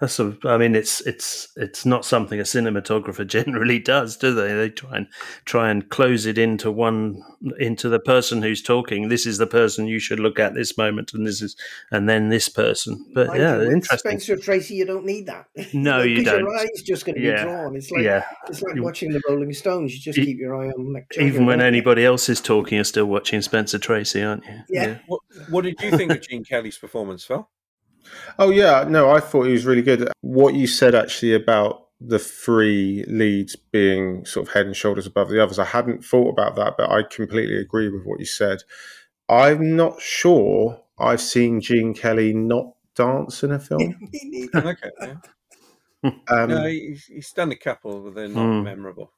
That's 0.00 0.18
a, 0.18 0.36
I 0.44 0.58
mean, 0.58 0.74
it's 0.74 1.00
it's 1.02 1.48
it's 1.56 1.86
not 1.86 2.04
something 2.04 2.40
a 2.40 2.42
cinematographer 2.42 3.24
generally 3.38 3.78
does, 3.78 4.16
do 4.16 4.34
they? 4.34 4.52
They 4.52 4.68
try 4.70 4.96
and 4.96 5.06
try 5.44 5.70
and 5.70 5.88
close 5.88 6.26
it 6.26 6.36
into 6.36 6.70
one 6.70 7.22
into 7.60 7.88
the 7.88 8.00
person 8.00 8.42
who's 8.42 8.60
talking. 8.60 9.08
This 9.08 9.24
is 9.24 9.38
the 9.38 9.46
person 9.46 9.86
you 9.86 10.00
should 10.00 10.18
look 10.18 10.40
at 10.40 10.54
this 10.54 10.76
moment, 10.76 11.12
and 11.14 11.24
this 11.24 11.40
is 11.40 11.56
and 11.92 12.08
then 12.08 12.28
this 12.28 12.48
person. 12.48 13.06
But 13.14 13.28
Mind 13.28 13.40
yeah, 13.40 13.52
you, 13.54 13.58
with 13.60 13.72
interesting. 13.72 14.18
Spencer 14.18 14.36
Tracy, 14.36 14.74
you 14.74 14.84
don't 14.84 15.06
need 15.06 15.26
that. 15.26 15.46
No, 15.74 16.02
you 16.02 16.24
don't. 16.24 16.40
Your 16.40 16.56
eye's 16.58 16.82
just 16.82 17.04
going 17.06 17.16
to 17.16 17.22
Yeah. 17.22 17.36
be 17.36 17.42
drawn. 17.50 17.76
It's 17.76 17.90
like 17.90 18.02
Yeah. 18.02 18.24
it's 18.48 18.62
like 18.62 18.80
watching 18.82 19.12
the 19.12 19.20
Rolling 19.28 19.52
Stones. 19.52 19.92
You 19.94 20.00
just 20.00 20.18
You- 20.18 20.24
keep 20.24 20.38
your 20.38 20.56
eye 20.56 20.68
on 20.68 20.86
Mick 20.86 21.16
Even 21.18 21.46
when 21.46 21.58
don't 21.58 21.68
anybody 21.68 22.04
else 22.04 22.28
is 22.28 22.40
talking, 22.40 22.76
you're 22.76 22.84
still 22.84 23.06
watching 23.06 23.40
Spencer 23.42 23.78
Tracy, 23.78 24.22
aren't 24.22 24.44
you? 24.44 24.58
Yeah. 24.68 24.98
What, 25.06 25.20
what 25.50 25.62
did 25.64 25.80
you 25.80 25.90
think 25.96 26.10
of 26.10 26.20
Gene 26.20 26.44
Kelly's 26.44 26.78
performance, 26.78 27.24
Phil? 27.24 27.48
Oh 28.38 28.50
yeah, 28.50 28.84
no, 28.88 29.10
I 29.10 29.20
thought 29.20 29.44
he 29.44 29.52
was 29.52 29.66
really 29.66 29.82
good. 29.82 30.08
What 30.20 30.54
you 30.54 30.66
said 30.66 30.94
actually 30.94 31.34
about 31.34 31.88
the 32.00 32.18
three 32.18 33.04
leads 33.06 33.56
being 33.56 34.24
sort 34.26 34.48
of 34.48 34.54
head 34.54 34.66
and 34.66 34.76
shoulders 34.76 35.06
above 35.06 35.28
the 35.30 35.42
others, 35.42 35.58
I 35.58 35.64
hadn't 35.64 36.04
thought 36.04 36.30
about 36.30 36.56
that, 36.56 36.74
but 36.76 36.90
I 36.90 37.02
completely 37.02 37.56
agree 37.56 37.88
with 37.88 38.04
what 38.04 38.20
you 38.20 38.26
said. 38.26 38.62
I'm 39.28 39.76
not 39.76 40.00
sure 40.02 40.82
I've 40.98 41.20
seen 41.20 41.60
Gene 41.60 41.94
Kelly 41.94 42.34
not 42.34 42.74
dance 42.94 43.42
in 43.42 43.52
a 43.52 43.58
film. 43.58 44.10
okay. 44.54 44.90
Yeah. 45.00 45.14
Um, 46.28 46.48
no, 46.50 46.66
he's, 46.66 47.06
he's 47.06 47.32
done 47.32 47.52
a 47.52 47.56
couple, 47.56 48.00
but 48.00 48.14
they're 48.14 48.28
not 48.28 48.58
Hmm. 48.58 48.64
memorable. 48.64 49.12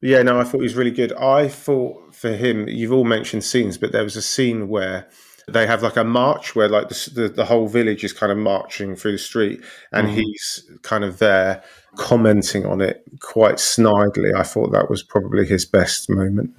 Yeah, 0.00 0.22
no, 0.22 0.38
I 0.38 0.44
thought 0.44 0.58
he 0.58 0.64
was 0.64 0.74
really 0.74 0.90
good. 0.90 1.12
I 1.14 1.48
thought 1.48 2.14
for 2.14 2.32
him, 2.32 2.68
you've 2.68 2.92
all 2.92 3.04
mentioned 3.04 3.42
scenes, 3.44 3.78
but 3.78 3.92
there 3.92 4.02
was 4.04 4.16
a 4.16 4.22
scene 4.22 4.68
where 4.68 5.08
they 5.48 5.66
have 5.66 5.82
like 5.82 5.96
a 5.96 6.04
march 6.04 6.54
where 6.54 6.68
like 6.68 6.88
the, 6.88 7.10
the, 7.14 7.28
the 7.28 7.44
whole 7.44 7.68
village 7.68 8.02
is 8.04 8.12
kind 8.12 8.32
of 8.32 8.38
marching 8.38 8.96
through 8.96 9.12
the 9.12 9.18
street 9.18 9.60
and 9.92 10.08
Mhm. 10.08 10.14
he's 10.14 10.70
kind 10.82 11.04
of 11.04 11.18
there 11.18 11.62
commenting 11.96 12.64
on 12.66 12.80
it 12.80 13.02
quite 13.20 13.56
snidely. 13.56 14.34
I 14.34 14.42
thought 14.42 14.72
that 14.72 14.90
was 14.90 15.02
probably 15.02 15.46
his 15.46 15.64
best 15.66 16.08
moment. 16.10 16.54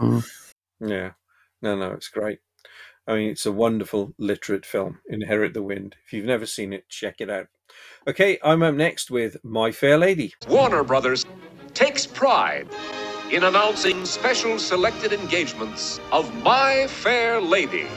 Yeah. 0.79 1.11
No, 1.61 1.75
no, 1.75 1.91
it's 1.91 2.09
great. 2.09 2.39
I 3.07 3.15
mean, 3.15 3.29
it's 3.29 3.45
a 3.45 3.51
wonderful 3.51 4.13
literate 4.17 4.65
film, 4.65 4.99
Inherit 5.07 5.53
the 5.53 5.61
Wind. 5.63 5.95
If 6.05 6.13
you've 6.13 6.25
never 6.25 6.45
seen 6.45 6.73
it, 6.73 6.89
check 6.89 7.21
it 7.21 7.29
out. 7.29 7.47
Okay, 8.07 8.37
I'm 8.43 8.63
up 8.63 8.75
next 8.75 9.09
with 9.11 9.37
My 9.43 9.71
Fair 9.71 9.97
Lady. 9.97 10.33
Warner 10.47 10.83
Brothers 10.83 11.25
takes 11.73 12.05
pride 12.05 12.67
in 13.31 13.43
announcing 13.43 14.05
special 14.05 14.57
selected 14.59 15.11
engagements 15.11 15.99
of 16.11 16.33
My 16.43 16.87
Fair 16.87 17.41
Lady. 17.41 17.87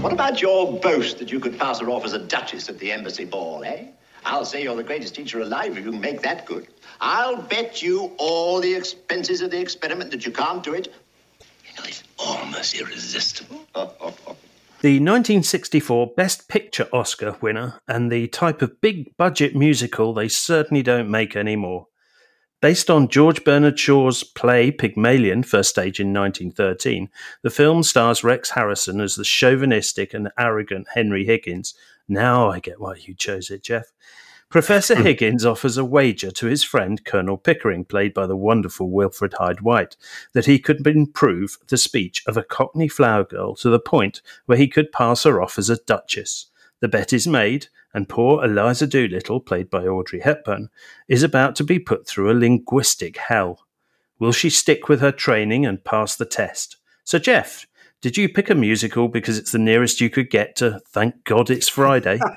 What 0.00 0.12
about 0.12 0.40
your 0.40 0.78
boast 0.78 1.18
that 1.18 1.32
you 1.32 1.40
could 1.40 1.58
pass 1.58 1.80
her 1.80 1.90
off 1.90 2.04
as 2.04 2.12
a 2.12 2.18
duchess 2.18 2.68
at 2.68 2.78
the 2.78 2.92
embassy 2.92 3.24
ball, 3.24 3.64
eh? 3.64 3.86
I'll 4.24 4.44
say 4.44 4.62
you're 4.62 4.76
the 4.76 4.82
greatest 4.82 5.14
teacher 5.14 5.40
alive 5.40 5.76
if 5.76 5.84
you 5.84 5.90
can 5.90 6.00
make 6.00 6.22
that 6.22 6.46
good. 6.46 6.68
I'll 7.00 7.42
bet 7.42 7.82
you 7.82 8.12
all 8.16 8.60
the 8.60 8.74
expenses 8.74 9.40
of 9.40 9.50
the 9.50 9.60
experiment 9.60 10.10
that 10.12 10.24
you 10.24 10.32
can't 10.32 10.62
do 10.62 10.74
it. 10.74 10.94
You 11.64 11.82
know, 11.82 11.88
it's 11.88 12.04
almost 12.18 12.74
irresistible. 12.74 13.66
The 14.80 15.00
1964 15.00 16.12
Best 16.16 16.46
Picture 16.46 16.86
Oscar 16.92 17.36
winner 17.40 17.80
and 17.88 18.12
the 18.12 18.28
type 18.28 18.62
of 18.62 18.80
big 18.80 19.16
budget 19.16 19.56
musical 19.56 20.14
they 20.14 20.28
certainly 20.28 20.84
don't 20.84 21.10
make 21.10 21.34
anymore. 21.34 21.88
Based 22.62 22.88
on 22.88 23.08
George 23.08 23.42
Bernard 23.42 23.76
Shaw's 23.76 24.22
play 24.22 24.70
Pygmalion, 24.70 25.42
first 25.42 25.70
staged 25.70 25.98
in 25.98 26.12
1913, 26.12 27.08
the 27.42 27.50
film 27.50 27.82
stars 27.82 28.22
Rex 28.22 28.50
Harrison 28.50 29.00
as 29.00 29.16
the 29.16 29.24
chauvinistic 29.24 30.14
and 30.14 30.30
arrogant 30.38 30.86
Henry 30.94 31.24
Higgins. 31.24 31.74
Now 32.06 32.48
I 32.48 32.60
get 32.60 32.80
why 32.80 32.94
you 33.00 33.14
chose 33.14 33.50
it, 33.50 33.64
Jeff. 33.64 33.86
Professor 34.50 34.96
hmm. 34.96 35.02
Higgins 35.02 35.44
offers 35.44 35.76
a 35.76 35.84
wager 35.84 36.30
to 36.30 36.46
his 36.46 36.64
friend 36.64 37.04
Colonel 37.04 37.36
Pickering, 37.36 37.84
played 37.84 38.14
by 38.14 38.26
the 38.26 38.36
wonderful 38.36 38.90
Wilfred 38.90 39.34
Hyde 39.34 39.60
White, 39.60 39.96
that 40.32 40.46
he 40.46 40.58
could 40.58 40.86
improve 40.86 41.58
the 41.68 41.76
speech 41.76 42.22
of 42.26 42.38
a 42.38 42.42
Cockney 42.42 42.88
flower 42.88 43.24
girl 43.24 43.54
to 43.56 43.68
the 43.68 43.78
point 43.78 44.22
where 44.46 44.56
he 44.56 44.66
could 44.66 44.90
pass 44.90 45.24
her 45.24 45.42
off 45.42 45.58
as 45.58 45.68
a 45.68 45.76
duchess. 45.76 46.46
The 46.80 46.88
bet 46.88 47.12
is 47.12 47.26
made, 47.26 47.66
and 47.92 48.08
poor 48.08 48.42
Eliza 48.42 48.86
Doolittle, 48.86 49.40
played 49.40 49.68
by 49.68 49.86
Audrey 49.86 50.20
Hepburn, 50.20 50.70
is 51.08 51.22
about 51.22 51.54
to 51.56 51.64
be 51.64 51.78
put 51.78 52.06
through 52.06 52.30
a 52.30 52.38
linguistic 52.38 53.18
hell. 53.18 53.66
Will 54.18 54.32
she 54.32 54.48
stick 54.48 54.88
with 54.88 55.00
her 55.00 55.12
training 55.12 55.66
and 55.66 55.84
pass 55.84 56.16
the 56.16 56.24
test? 56.24 56.78
So, 57.04 57.18
Jeff, 57.18 57.66
did 58.00 58.16
you 58.16 58.28
pick 58.28 58.48
a 58.50 58.54
musical 58.54 59.08
because 59.08 59.38
it's 59.38 59.52
the 59.52 59.58
nearest 59.58 60.00
you 60.00 60.08
could 60.10 60.30
get 60.30 60.56
to 60.56 60.80
Thank 60.88 61.24
God 61.24 61.50
It's 61.50 61.68
Friday? 61.68 62.18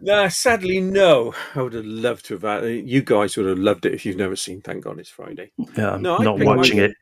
No, 0.00 0.26
sadly, 0.28 0.80
no. 0.80 1.32
I 1.54 1.62
would 1.62 1.74
have 1.74 1.84
loved 1.84 2.24
to 2.26 2.34
have. 2.38 2.44
uh, 2.44 2.66
You 2.66 3.02
guys 3.02 3.36
would 3.36 3.46
have 3.46 3.58
loved 3.58 3.86
it 3.86 3.94
if 3.94 4.04
you've 4.04 4.16
never 4.16 4.34
seen 4.34 4.60
Thank 4.60 4.84
God 4.84 4.98
It's 4.98 5.10
Friday. 5.10 5.52
Yeah, 5.76 5.92
I'm 5.92 6.02
not 6.02 6.18
picked 6.36 6.38
my- 6.46 6.56
watching 6.56 6.78
it. 6.78 6.92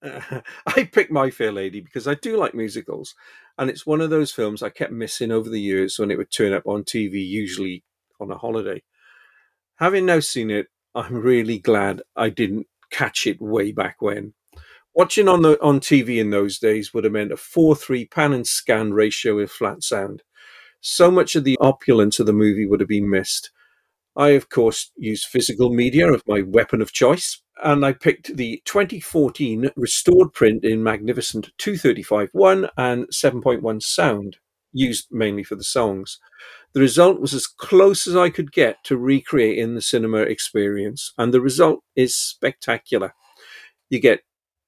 I 0.66 0.84
picked 0.90 1.10
My 1.12 1.30
Fair 1.30 1.52
Lady 1.52 1.80
because 1.80 2.06
I 2.08 2.14
do 2.14 2.36
like 2.36 2.54
musicals, 2.54 3.14
and 3.58 3.68
it's 3.68 3.84
one 3.86 4.00
of 4.00 4.10
those 4.10 4.30
films 4.32 4.62
I 4.62 4.70
kept 4.70 4.92
missing 4.92 5.30
over 5.32 5.48
the 5.50 5.60
years 5.60 5.98
when 5.98 6.10
it 6.10 6.18
would 6.18 6.30
turn 6.32 6.52
up 6.52 6.66
on 6.66 6.84
TV, 6.84 7.14
usually 7.26 7.82
on 8.20 8.30
a 8.30 8.38
holiday. 8.38 8.82
Having 9.76 10.06
now 10.06 10.20
seen 10.20 10.50
it, 10.50 10.68
I'm 10.94 11.14
really 11.14 11.58
glad 11.58 12.02
I 12.16 12.30
didn't 12.30 12.66
catch 12.90 13.26
it 13.26 13.40
way 13.40 13.72
back 13.72 13.96
when. 14.00 14.34
Watching 14.98 15.28
on 15.28 15.42
the 15.42 15.62
on 15.62 15.78
TV 15.78 16.18
in 16.18 16.30
those 16.30 16.58
days 16.58 16.92
would 16.92 17.04
have 17.04 17.12
meant 17.12 17.30
a 17.30 17.36
four-three 17.36 18.06
pan 18.06 18.32
and 18.32 18.44
scan 18.44 18.92
ratio 18.92 19.36
with 19.36 19.48
flat 19.48 19.84
sound. 19.84 20.24
So 20.80 21.08
much 21.08 21.36
of 21.36 21.44
the 21.44 21.56
opulence 21.60 22.18
of 22.18 22.26
the 22.26 22.32
movie 22.32 22.66
would 22.66 22.80
have 22.80 22.88
been 22.88 23.08
missed. 23.08 23.52
I, 24.16 24.30
of 24.30 24.48
course, 24.48 24.90
used 24.96 25.26
physical 25.26 25.72
media 25.72 26.12
as 26.12 26.22
my 26.26 26.42
weapon 26.42 26.82
of 26.82 26.92
choice, 26.92 27.40
and 27.62 27.86
I 27.86 27.92
picked 27.92 28.36
the 28.36 28.60
2014 28.64 29.70
restored 29.76 30.32
print 30.32 30.64
in 30.64 30.82
magnificent 30.82 31.50
235.1 31.58 32.68
and 32.76 33.06
7.1 33.06 33.80
sound, 33.80 34.38
used 34.72 35.06
mainly 35.12 35.44
for 35.44 35.54
the 35.54 35.62
songs. 35.62 36.18
The 36.72 36.80
result 36.80 37.20
was 37.20 37.34
as 37.34 37.46
close 37.46 38.08
as 38.08 38.16
I 38.16 38.30
could 38.30 38.50
get 38.50 38.82
to 38.86 38.96
recreating 38.96 39.76
the 39.76 39.80
cinema 39.80 40.22
experience, 40.22 41.12
and 41.16 41.32
the 41.32 41.40
result 41.40 41.84
is 41.94 42.16
spectacular. 42.16 43.14
You 43.90 44.00
get 44.00 44.22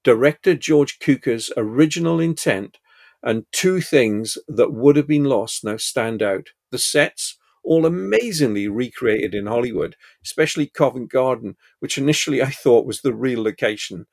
director 0.05 0.55
George 0.55 0.99
Cukor's 0.99 1.51
original 1.57 2.21
intent, 2.21 2.79
and 3.23 3.45
two 3.53 3.81
things 3.81 4.39
that 4.49 4.73
would 4.73 4.97
have 4.97 5.07
been 5.07 5.25
lost 5.25 5.65
now 5.65 5.77
stand 5.77 6.23
out. 6.23 6.49
The 6.71 6.79
sets, 6.79 7.37
all 7.63 7.85
amazingly 7.85 8.69
recreated 8.69 9.35
in 9.35 9.47
Hollywood, 9.47 9.97
especially 10.25 10.67
Covent 10.67 11.11
Garden, 11.11 11.57
which 11.81 11.99
initially 11.99 12.43
I 12.43 12.51
thought 12.51 12.87
was 12.87 13.03
the 13.03 13.15
real 13.15 13.43
location, 13.43 14.07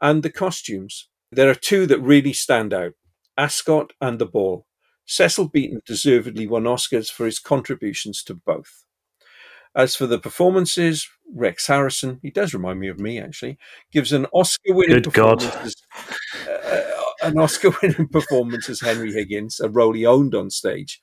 and 0.00 0.22
the 0.22 0.30
costumes. 0.30 1.08
There 1.32 1.48
are 1.48 1.54
two 1.54 1.86
that 1.86 2.00
really 2.00 2.32
stand 2.32 2.74
out 2.74 2.92
Ascot 3.38 3.92
and 4.00 4.18
the 4.18 4.26
Ball. 4.26 4.66
Cecil 5.06 5.48
Beaton 5.48 5.80
deservedly 5.86 6.46
won 6.46 6.64
Oscars 6.64 7.10
for 7.10 7.24
his 7.24 7.38
contributions 7.38 8.22
to 8.24 8.34
both. 8.34 8.84
As 9.74 9.94
for 9.94 10.06
the 10.06 10.18
performances, 10.18 11.08
Rex 11.32 11.66
Harrison, 11.66 12.18
he 12.22 12.30
does 12.30 12.54
remind 12.54 12.80
me 12.80 12.88
of 12.88 12.98
me 12.98 13.20
actually, 13.20 13.58
gives 13.92 14.12
an 14.12 14.26
Oscar-winning 14.32 15.02
Good 15.02 15.12
God. 15.12 15.40
performance 15.40 15.74
as, 16.44 16.48
uh, 16.48 17.02
an 17.22 17.38
Oscar-winning 17.38 18.08
performance 18.12 18.68
as 18.68 18.80
Henry 18.80 19.12
Higgins, 19.12 19.60
a 19.60 19.68
role 19.68 19.92
he 19.92 20.04
owned 20.04 20.34
on 20.34 20.50
stage, 20.50 21.00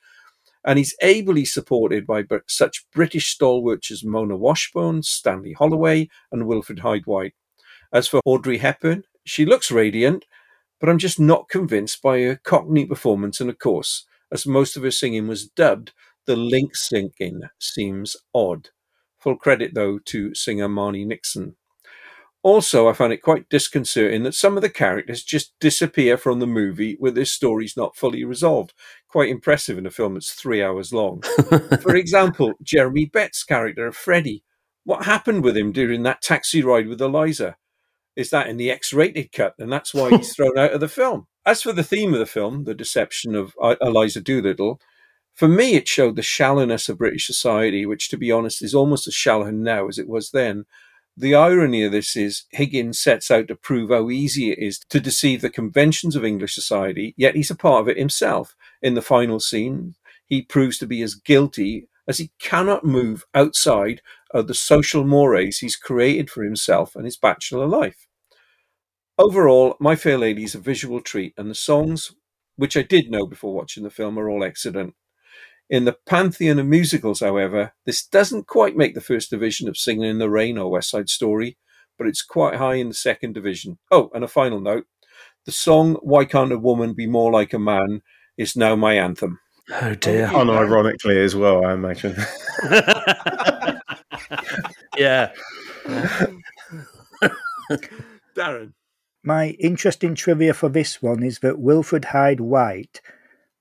and 0.66 0.78
he's 0.78 0.96
ably 1.02 1.46
supported 1.46 2.06
by 2.06 2.24
br- 2.24 2.38
such 2.48 2.86
British 2.94 3.28
stalwarts 3.28 3.90
as 3.90 4.04
Mona 4.04 4.36
Washbourne, 4.36 5.02
Stanley 5.02 5.54
Holloway, 5.54 6.10
and 6.32 6.46
Wilfrid 6.46 6.80
Hyde 6.80 7.06
White. 7.06 7.36
As 7.94 8.08
for 8.08 8.20
Audrey 8.26 8.58
Hepburn, 8.58 9.04
she 9.24 9.46
looks 9.46 9.72
radiant, 9.72 10.26
but 10.82 10.90
I'm 10.90 10.98
just 10.98 11.22
not 11.22 11.48
convinced 11.48 12.02
by 12.02 12.20
her 12.22 12.36
Cockney 12.36 12.86
performance, 12.86 13.40
and 13.40 13.50
of 13.50 13.60
course, 13.60 14.06
as 14.30 14.46
most 14.46 14.76
of 14.76 14.84
her 14.84 14.92
singing 14.92 15.28
was 15.28 15.48
dubbed, 15.48 15.94
the 16.28 16.36
link 16.36 16.76
syncing 16.76 17.50
seems 17.60 18.16
odd. 18.36 18.70
Full 19.20 19.38
credit, 19.38 19.74
though, 19.74 19.98
to 20.06 20.36
singer 20.36 20.68
Marni 20.68 21.06
Nixon. 21.06 21.56
Also, 22.44 22.88
I 22.88 22.94
found 22.94 23.12
it 23.12 23.24
quite 23.24 23.50
disconcerting 23.50 24.24
that 24.24 24.36
some 24.36 24.56
of 24.56 24.62
the 24.62 24.70
characters 24.70 25.24
just 25.24 25.54
disappear 25.60 26.18
from 26.18 26.40
the 26.40 26.48
movie 26.48 26.96
where 27.00 27.12
their 27.12 27.26
stories 27.26 27.76
not 27.76 27.96
fully 27.96 28.24
resolved. 28.24 28.74
Quite 29.10 29.30
impressive 29.30 29.78
in 29.78 29.86
a 29.86 29.92
film 29.92 30.14
that's 30.14 30.32
three 30.32 30.64
hours 30.64 30.94
long. 30.94 31.22
For 31.82 31.96
example, 31.96 32.54
Jeremy 32.62 33.06
Brett's 33.06 33.44
character 33.44 33.88
of 33.88 33.96
Freddie. 33.96 34.44
What 34.84 35.06
happened 35.06 35.44
with 35.44 35.58
him 35.58 35.72
during 35.72 36.04
that 36.04 36.22
taxi 36.22 36.62
ride 36.62 36.88
with 36.88 37.02
Eliza? 37.02 37.58
Is 38.16 38.30
that 38.30 38.48
in 38.48 38.58
the 38.58 38.72
X 38.72 38.94
rated 38.94 39.32
cut? 39.32 39.56
And 39.60 39.72
that's 39.72 39.94
why 39.94 40.10
he's 40.12 40.34
thrown 40.36 40.58
out 40.58 40.72
of 40.72 40.80
the 40.80 40.88
film. 40.88 41.28
As 41.46 41.62
for 41.62 41.74
the 41.74 41.84
theme 41.84 42.14
of 42.14 42.20
the 42.20 42.26
film, 42.26 42.64
the 42.64 42.74
deception 42.74 43.36
of 43.36 43.54
Eliza 43.82 44.22
Doolittle, 44.22 44.80
for 45.38 45.48
me, 45.48 45.76
it 45.76 45.88
showed 45.88 46.16
the 46.16 46.24
shallowness 46.24 46.90
of 46.90 46.98
British 46.98 47.28
society, 47.28 47.86
which, 47.86 48.10
to 48.10 48.18
be 48.18 48.32
honest, 48.32 48.64
is 48.64 48.74
almost 48.74 49.08
as 49.08 49.14
shallow 49.14 49.52
now 49.52 49.88
as 49.88 50.00
it 50.00 50.10
was 50.10 50.32
then. 50.32 50.66
The 51.16 51.36
irony 51.36 51.84
of 51.84 51.92
this 51.92 52.16
is 52.16 52.46
Higgins 52.50 53.00
sets 53.00 53.30
out 53.30 53.48
to 53.48 53.56
prove 53.56 53.92
how 53.92 54.10
easy 54.10 54.52
it 54.52 54.58
is 54.58 54.80
to 54.90 55.00
deceive 55.00 55.42
the 55.42 55.52
conventions 55.52 56.16
of 56.16 56.26
English 56.26 56.56
society, 56.56 57.14
yet 57.18 57.36
he's 57.36 57.52
a 57.52 57.56
part 57.56 57.82
of 57.82 57.88
it 57.88 58.00
himself. 58.00 58.56
In 58.82 58.96
the 58.96 59.02
final 59.04 59.40
scene, 59.40 59.94
he 60.26 60.42
proves 60.42 60.80
to 60.80 60.88
be 60.88 61.04
as 61.04 61.14
guilty 61.14 61.88
as 62.08 62.18
he 62.18 62.32
cannot 62.40 62.84
move 62.84 63.24
outside 63.36 64.02
of 64.32 64.48
the 64.48 64.56
social 64.56 65.04
mores 65.04 65.60
he's 65.60 65.76
created 65.76 66.32
for 66.32 66.44
himself 66.44 66.96
and 66.96 67.06
his 67.06 67.18
bachelor 67.18 67.68
life. 67.68 68.08
Overall, 69.20 69.76
My 69.80 69.96
Fair 69.96 70.18
Lady 70.18 70.46
is 70.46 70.56
a 70.56 70.60
visual 70.60 71.00
treat, 71.00 71.36
and 71.38 71.48
the 71.48 71.56
songs, 71.56 72.16
which 72.56 72.76
I 72.76 72.82
did 72.82 73.12
know 73.12 73.28
before 73.28 73.54
watching 73.54 73.84
the 73.84 73.92
film, 73.92 74.18
are 74.18 74.30
all 74.30 74.44
excellent. 74.44 74.96
In 75.70 75.86
the 75.86 75.98
pantheon 76.06 76.60
of 76.60 76.66
musicals, 76.66 77.20
however, 77.20 77.74
this 77.86 78.06
doesn't 78.06 78.48
quite 78.48 78.78
make 78.78 78.96
the 78.96 79.02
first 79.02 79.30
division 79.30 79.68
of 79.68 79.78
Singing 79.78 80.10
in 80.10 80.18
the 80.18 80.30
Rain 80.30 80.58
or 80.58 80.72
West 80.72 80.90
Side 80.90 81.10
Story, 81.10 81.58
but 81.98 82.08
it's 82.08 82.22
quite 82.22 82.56
high 82.56 82.76
in 82.76 82.88
the 82.88 82.94
second 82.94 83.34
division. 83.34 83.78
Oh, 83.92 84.10
and 84.14 84.24
a 84.24 84.30
final 84.30 84.62
note 84.62 84.86
the 85.46 85.52
song 85.52 85.96
Why 86.02 86.26
Can't 86.26 86.52
a 86.52 86.60
Woman 86.60 86.94
Be 86.94 87.08
More 87.08 87.32
Like 87.32 87.54
a 87.54 87.60
Man 87.60 88.02
is 88.38 88.56
now 88.56 88.76
my 88.76 88.96
anthem. 88.96 89.40
Oh 89.82 89.96
dear. 89.96 90.28
Unironically 90.32 91.24
as 91.24 91.36
well, 91.36 91.66
I 91.66 91.74
imagine. 91.74 92.16
yeah. 94.98 95.32
Darren. 98.36 98.74
My 99.24 99.50
interesting 99.60 100.16
trivia 100.16 100.54
for 100.54 100.70
this 100.70 101.02
one 101.02 101.24
is 101.24 101.40
that 101.40 101.60
Wilfrid 101.60 102.06
Hyde 102.06 102.42
White 102.42 103.02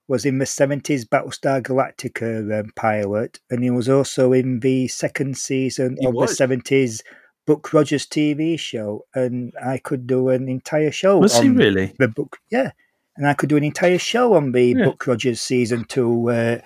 was 0.07 0.25
in 0.25 0.37
the 0.37 0.45
70s 0.45 1.05
Battlestar 1.05 1.61
Galactica 1.61 2.59
um, 2.61 2.71
pilot, 2.75 3.39
and 3.49 3.63
he 3.63 3.69
was 3.69 3.89
also 3.89 4.33
in 4.33 4.59
the 4.61 4.87
second 4.87 5.37
season 5.37 5.97
He 5.99 6.07
of 6.07 6.13
was. 6.13 6.37
the 6.37 6.47
70s 6.47 7.01
Buck 7.45 7.73
Rogers 7.73 8.05
TV 8.05 8.59
show. 8.59 9.05
And 9.15 9.53
I 9.63 9.77
could 9.77 10.07
do 10.07 10.29
an 10.29 10.47
entire 10.49 10.91
show 10.91 11.19
Was 11.19 11.37
he 11.39 11.49
really? 11.49 11.93
The 11.99 12.07
book, 12.07 12.37
yeah. 12.49 12.71
And 13.15 13.27
I 13.27 13.33
could 13.33 13.49
do 13.49 13.57
an 13.57 13.63
entire 13.63 13.97
show 13.97 14.33
on 14.35 14.51
the 14.51 14.63
Yeah. 14.63 14.85
Buck 14.85 15.07
Rogers 15.07 15.41
season 15.41 15.85
two 15.85 16.29
uh, 16.29 16.59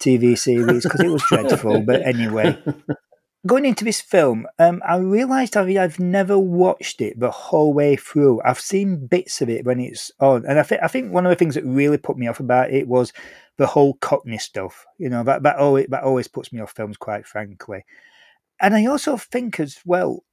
TV 0.00 0.36
series 0.38 0.82
because 0.84 1.00
it 1.00 1.08
was 1.10 1.22
dreadful. 1.28 1.80
But 1.82 2.02
anyway, 2.06 2.56
going 3.46 3.64
into 3.64 3.84
this 3.84 4.00
film, 4.00 4.46
um, 4.58 4.82
I 4.86 4.96
realised 4.98 5.56
I've, 5.56 5.74
I've 5.76 6.00
never 6.00 6.38
watched 6.38 7.00
it 7.00 7.18
the 7.18 7.30
whole 7.30 7.72
way 7.72 7.96
through. 7.96 8.40
I've 8.44 8.60
seen 8.60 9.06
bits 9.06 9.40
of 9.40 9.48
it 9.48 9.64
when 9.64 9.80
it's 9.80 10.10
on, 10.20 10.44
and 10.46 10.58
I 10.58 10.62
think 10.62 10.82
I 10.82 10.88
think 10.88 11.12
one 11.12 11.24
of 11.26 11.30
the 11.30 11.36
things 11.36 11.54
that 11.54 11.64
really 11.64 11.98
put 11.98 12.18
me 12.18 12.26
off 12.26 12.40
about 12.40 12.70
it 12.70 12.88
was 12.88 13.12
the 13.56 13.66
whole 13.66 13.94
Cockney 13.94 14.38
stuff. 14.38 14.84
You 14.98 15.08
know 15.08 15.22
that 15.24 15.42
that 15.44 15.56
always 15.56 15.86
that 15.88 16.02
always 16.02 16.28
puts 16.28 16.52
me 16.52 16.60
off 16.60 16.72
films, 16.72 16.96
quite 16.96 17.26
frankly. 17.26 17.84
And 18.60 18.74
I 18.74 18.86
also 18.86 19.16
think 19.16 19.60
as 19.60 19.78
well 19.84 20.24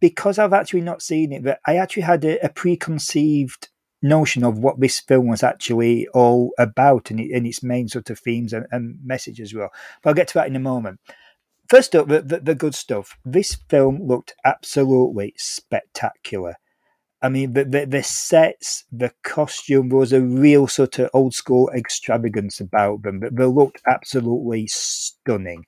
because 0.00 0.38
I've 0.38 0.52
actually 0.52 0.82
not 0.82 1.02
seen 1.02 1.32
it 1.32 1.44
that 1.44 1.60
I 1.66 1.76
actually 1.76 2.02
had 2.02 2.24
a, 2.24 2.44
a 2.44 2.48
preconceived 2.48 3.68
notion 4.02 4.44
of 4.44 4.58
what 4.58 4.78
this 4.78 5.00
film 5.00 5.28
was 5.28 5.42
actually 5.42 6.06
all 6.08 6.52
about 6.58 7.10
and, 7.10 7.18
it, 7.18 7.32
and 7.32 7.46
its 7.46 7.62
main 7.62 7.88
sort 7.88 8.10
of 8.10 8.18
themes 8.18 8.52
and, 8.52 8.66
and 8.70 8.98
message 9.04 9.40
as 9.40 9.54
well. 9.54 9.70
But 10.02 10.10
I'll 10.10 10.14
get 10.14 10.28
to 10.28 10.34
that 10.34 10.46
in 10.46 10.56
a 10.56 10.60
moment. 10.60 11.00
First 11.68 11.94
up, 11.94 12.08
the, 12.08 12.22
the, 12.22 12.40
the 12.40 12.54
good 12.54 12.74
stuff. 12.74 13.16
This 13.24 13.56
film 13.68 14.06
looked 14.06 14.34
absolutely 14.44 15.34
spectacular. 15.36 16.54
I 17.22 17.28
mean, 17.30 17.52
the, 17.54 17.64
the, 17.64 17.86
the 17.86 18.02
sets, 18.02 18.84
the 18.92 19.12
costume, 19.24 19.88
was 19.90 20.12
a 20.12 20.22
real 20.22 20.68
sort 20.68 20.98
of 20.98 21.10
old 21.14 21.34
school 21.34 21.70
extravagance 21.76 22.60
about 22.60 23.02
them. 23.02 23.20
But 23.20 23.36
they 23.36 23.44
looked 23.44 23.82
absolutely 23.90 24.66
stunning. 24.68 25.64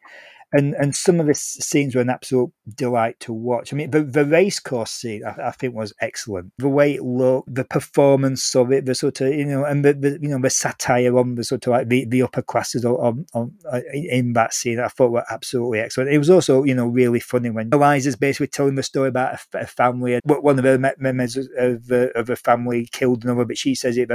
And 0.53 0.75
and 0.75 0.95
some 0.95 1.21
of 1.21 1.27
the 1.27 1.35
scenes 1.35 1.95
were 1.95 2.01
an 2.01 2.11
absolute 2.11 2.51
delight 2.75 3.19
to 3.21 3.33
watch. 3.33 3.73
I 3.73 3.77
mean, 3.77 3.91
the, 3.91 4.03
the 4.03 4.25
race 4.25 4.59
course 4.59 4.91
scene 4.91 5.23
I, 5.25 5.49
I, 5.49 5.51
think 5.53 5.75
was 5.75 5.93
excellent. 6.01 6.53
The 6.59 6.69
way 6.69 6.95
it 6.95 7.03
looked, 7.03 7.55
the 7.55 7.65
performance 7.65 8.55
of 8.57 8.73
it, 8.73 8.87
the 8.87 8.95
sort 8.95 9.21
of 9.21 9.33
you 9.33 9.45
know, 9.45 9.65
and 9.65 9.85
the, 9.85 9.95
the 9.95 10.19
you 10.21 10.29
know 10.29 10.41
the 10.41 10.51
satire 10.51 11.17
on 11.17 11.37
the 11.37 11.45
sort 11.45 11.67
of 11.67 11.71
like 11.71 11.89
the, 11.89 12.05
the 12.07 12.23
upper 12.23 12.43
classes 12.43 12.85
on, 12.85 12.95
on, 12.97 13.27
on, 13.35 13.55
uh, 13.73 13.81
in 13.93 14.33
that 14.33 14.53
scene, 14.53 14.81
I 14.81 14.89
thought 14.89 15.13
were 15.13 15.25
absolutely 15.31 15.81
excellent. 15.81 16.11
It 16.11 16.19
was 16.19 16.31
also 16.31 16.65
you 16.65 16.75
know 16.75 16.87
really 16.87 17.21
funny 17.21 17.51
when 17.51 17.71
Eliza's 17.73 18.17
basically 18.17 18.49
telling 18.49 18.75
the 18.75 18.83
story 18.83 19.09
about 19.09 19.39
a, 19.55 19.59
a 19.59 19.67
family, 19.67 20.21
one 20.25 20.59
of 20.59 20.65
her 20.65 20.79
members 20.99 21.37
of, 21.37 21.91
of 21.91 22.31
a 22.31 22.37
family 22.37 22.89
killed 22.91 23.25
another, 23.25 23.45
but 23.45 23.59
she 23.59 23.75
says 23.75 23.97
it. 23.97 24.11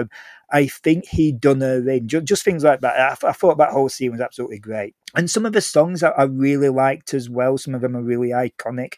I 0.51 0.67
think 0.67 1.07
he 1.07 1.31
done 1.31 1.61
her 1.61 1.87
in, 1.89 2.07
just, 2.07 2.25
just 2.25 2.43
things 2.43 2.63
like 2.63 2.81
that. 2.81 3.23
I, 3.23 3.29
I 3.29 3.31
thought 3.31 3.57
that 3.57 3.71
whole 3.71 3.89
scene 3.89 4.11
was 4.11 4.21
absolutely 4.21 4.59
great 4.59 4.95
and 5.15 5.29
some 5.29 5.45
of 5.45 5.53
the 5.53 5.61
songs 5.61 6.03
I, 6.03 6.09
I 6.11 6.23
really 6.23 6.69
liked 6.69 7.13
as 7.13 7.29
well. 7.29 7.57
Some 7.57 7.75
of 7.75 7.81
them 7.81 7.95
are 7.95 8.01
really 8.03 8.29
iconic. 8.29 8.95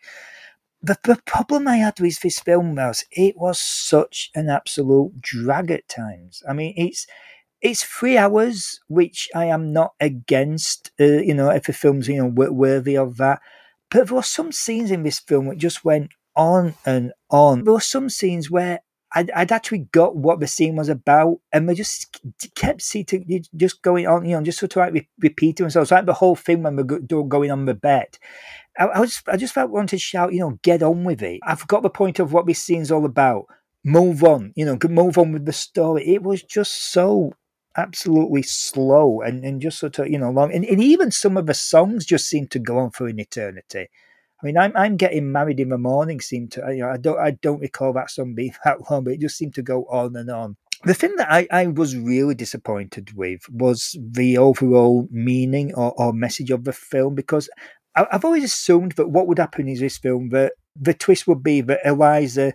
The, 0.81 0.97
the 1.03 1.19
problem 1.25 1.67
I 1.67 1.77
had 1.77 1.99
with 1.99 2.21
this 2.21 2.39
film 2.39 2.75
was 2.75 3.03
it 3.11 3.37
was 3.37 3.59
such 3.59 4.31
an 4.35 4.49
absolute 4.49 5.21
drag 5.21 5.71
at 5.71 5.89
times. 5.89 6.43
I 6.47 6.53
mean, 6.53 6.73
it's 6.77 7.07
it's 7.61 7.83
three 7.83 8.17
hours, 8.17 8.81
which 8.87 9.29
I 9.35 9.45
am 9.45 9.73
not 9.73 9.93
against. 9.99 10.91
Uh, 10.99 11.05
you 11.29 11.33
know, 11.33 11.49
if 11.51 11.69
a 11.69 11.73
film's 11.73 12.07
you 12.07 12.17
know 12.17 12.27
worthy 12.27 12.97
of 12.97 13.17
that, 13.17 13.41
but 13.91 14.07
there 14.07 14.15
were 14.15 14.23
some 14.23 14.51
scenes 14.51 14.91
in 14.91 15.03
this 15.03 15.19
film 15.19 15.47
that 15.47 15.57
just 15.57 15.85
went 15.85 16.11
on 16.35 16.75
and 16.85 17.13
on. 17.31 17.63
There 17.63 17.73
were 17.73 17.81
some 17.81 18.09
scenes 18.09 18.51
where 18.51 18.81
I'd, 19.13 19.31
I'd, 19.31 19.51
actually 19.51 19.87
got 19.91 20.15
what 20.15 20.39
the 20.39 20.47
scene 20.47 20.75
was 20.75 20.89
about, 20.89 21.39
and 21.53 21.67
we 21.67 21.75
just 21.75 22.19
kept 22.55 22.81
seeing 22.81 23.45
just 23.55 23.81
going 23.81 24.05
on, 24.05 24.25
you 24.25 24.35
know, 24.35 24.43
just 24.43 24.59
sort 24.59 24.75
of 24.75 24.77
like 24.77 24.93
re- 24.93 25.09
repeating 25.19 25.63
themselves. 25.63 25.91
Like 25.91 26.05
the 26.05 26.13
whole 26.13 26.35
thing 26.35 26.63
when 26.63 26.75
we 26.75 26.83
are 26.83 27.23
going 27.23 27.51
on 27.51 27.65
the 27.65 27.73
bed, 27.73 28.17
I, 28.77 28.85
I, 28.85 29.07
I 29.27 29.37
just 29.37 29.53
felt 29.53 29.71
wanted 29.71 29.91
to 29.91 29.99
shout, 29.99 30.33
you 30.33 30.39
know, 30.39 30.59
get 30.61 30.83
on 30.83 31.05
with 31.05 31.21
it. 31.21 31.39
I've 31.43 31.67
got 31.67 31.83
the 31.83 31.89
point 31.89 32.19
of 32.19 32.33
what 32.33 32.45
this 32.45 32.61
scene's 32.61 32.91
all 32.91 33.05
about. 33.05 33.45
Move 33.83 34.23
on, 34.23 34.51
you 34.55 34.65
know, 34.65 34.77
move 34.89 35.17
on 35.17 35.31
with 35.31 35.45
the 35.45 35.53
story. 35.53 36.05
It 36.05 36.21
was 36.21 36.43
just 36.43 36.91
so 36.91 37.31
absolutely 37.77 38.41
slow 38.41 39.21
and, 39.21 39.45
and 39.45 39.61
just 39.61 39.79
sort 39.79 39.99
of, 39.99 40.09
you 40.09 40.17
know, 40.17 40.31
long. 40.31 40.51
And, 40.51 40.65
and 40.65 40.81
even 40.81 41.11
some 41.11 41.37
of 41.37 41.45
the 41.45 41.53
songs 41.53 42.05
just 42.05 42.27
seemed 42.27 42.51
to 42.51 42.59
go 42.59 42.79
on 42.79 42.91
for 42.91 43.07
an 43.07 43.19
eternity. 43.19 43.87
I 44.41 44.45
mean, 44.45 44.57
I'm 44.57 44.71
I'm 44.75 44.97
getting 44.97 45.31
married 45.31 45.59
in 45.59 45.69
the 45.69 45.77
morning. 45.77 46.21
Seemed 46.21 46.51
to 46.53 46.63
you 46.69 46.79
know 46.79 46.89
I 46.89 46.97
don't 46.97 47.19
I 47.19 47.31
don't 47.31 47.59
recall 47.59 47.93
that 47.93 48.11
song 48.11 48.35
being 48.35 48.53
that 48.65 48.89
long, 48.89 49.03
but 49.03 49.13
it 49.13 49.19
just 49.19 49.37
seemed 49.37 49.55
to 49.55 49.63
go 49.63 49.85
on 49.85 50.15
and 50.15 50.29
on. 50.29 50.57
The 50.83 50.93
thing 50.93 51.15
that 51.15 51.31
I, 51.31 51.47
I 51.51 51.67
was 51.67 51.97
really 51.97 52.35
disappointed 52.35 53.13
with 53.15 53.41
was 53.49 53.97
the 53.99 54.37
overall 54.37 55.07
meaning 55.09 55.73
or, 55.73 55.91
or 55.99 56.13
message 56.13 56.51
of 56.51 56.65
the 56.65 56.71
film 56.71 57.15
because 57.15 57.49
I, 57.95 58.05
I've 58.11 58.25
always 58.25 58.43
assumed 58.43 58.91
that 58.93 59.09
what 59.09 59.27
would 59.27 59.39
happen 59.39 59.67
in 59.67 59.79
this 59.79 59.97
film 59.97 60.29
that 60.29 60.53
the 60.79 60.93
twist 60.93 61.27
would 61.27 61.41
be 61.41 61.61
that 61.61 61.79
Eliza 61.83 62.53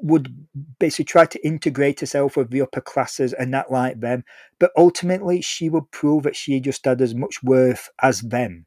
would 0.00 0.46
basically 0.78 1.06
try 1.06 1.24
to 1.24 1.46
integrate 1.46 2.00
herself 2.00 2.36
with 2.36 2.50
the 2.50 2.60
upper 2.60 2.82
classes 2.82 3.32
and 3.32 3.50
not 3.50 3.72
like 3.72 4.00
them, 4.00 4.22
but 4.58 4.70
ultimately 4.76 5.40
she 5.40 5.70
would 5.70 5.90
prove 5.90 6.24
that 6.24 6.36
she 6.36 6.60
just 6.60 6.84
had 6.84 7.00
as 7.00 7.14
much 7.14 7.42
worth 7.42 7.88
as 8.02 8.20
them 8.20 8.66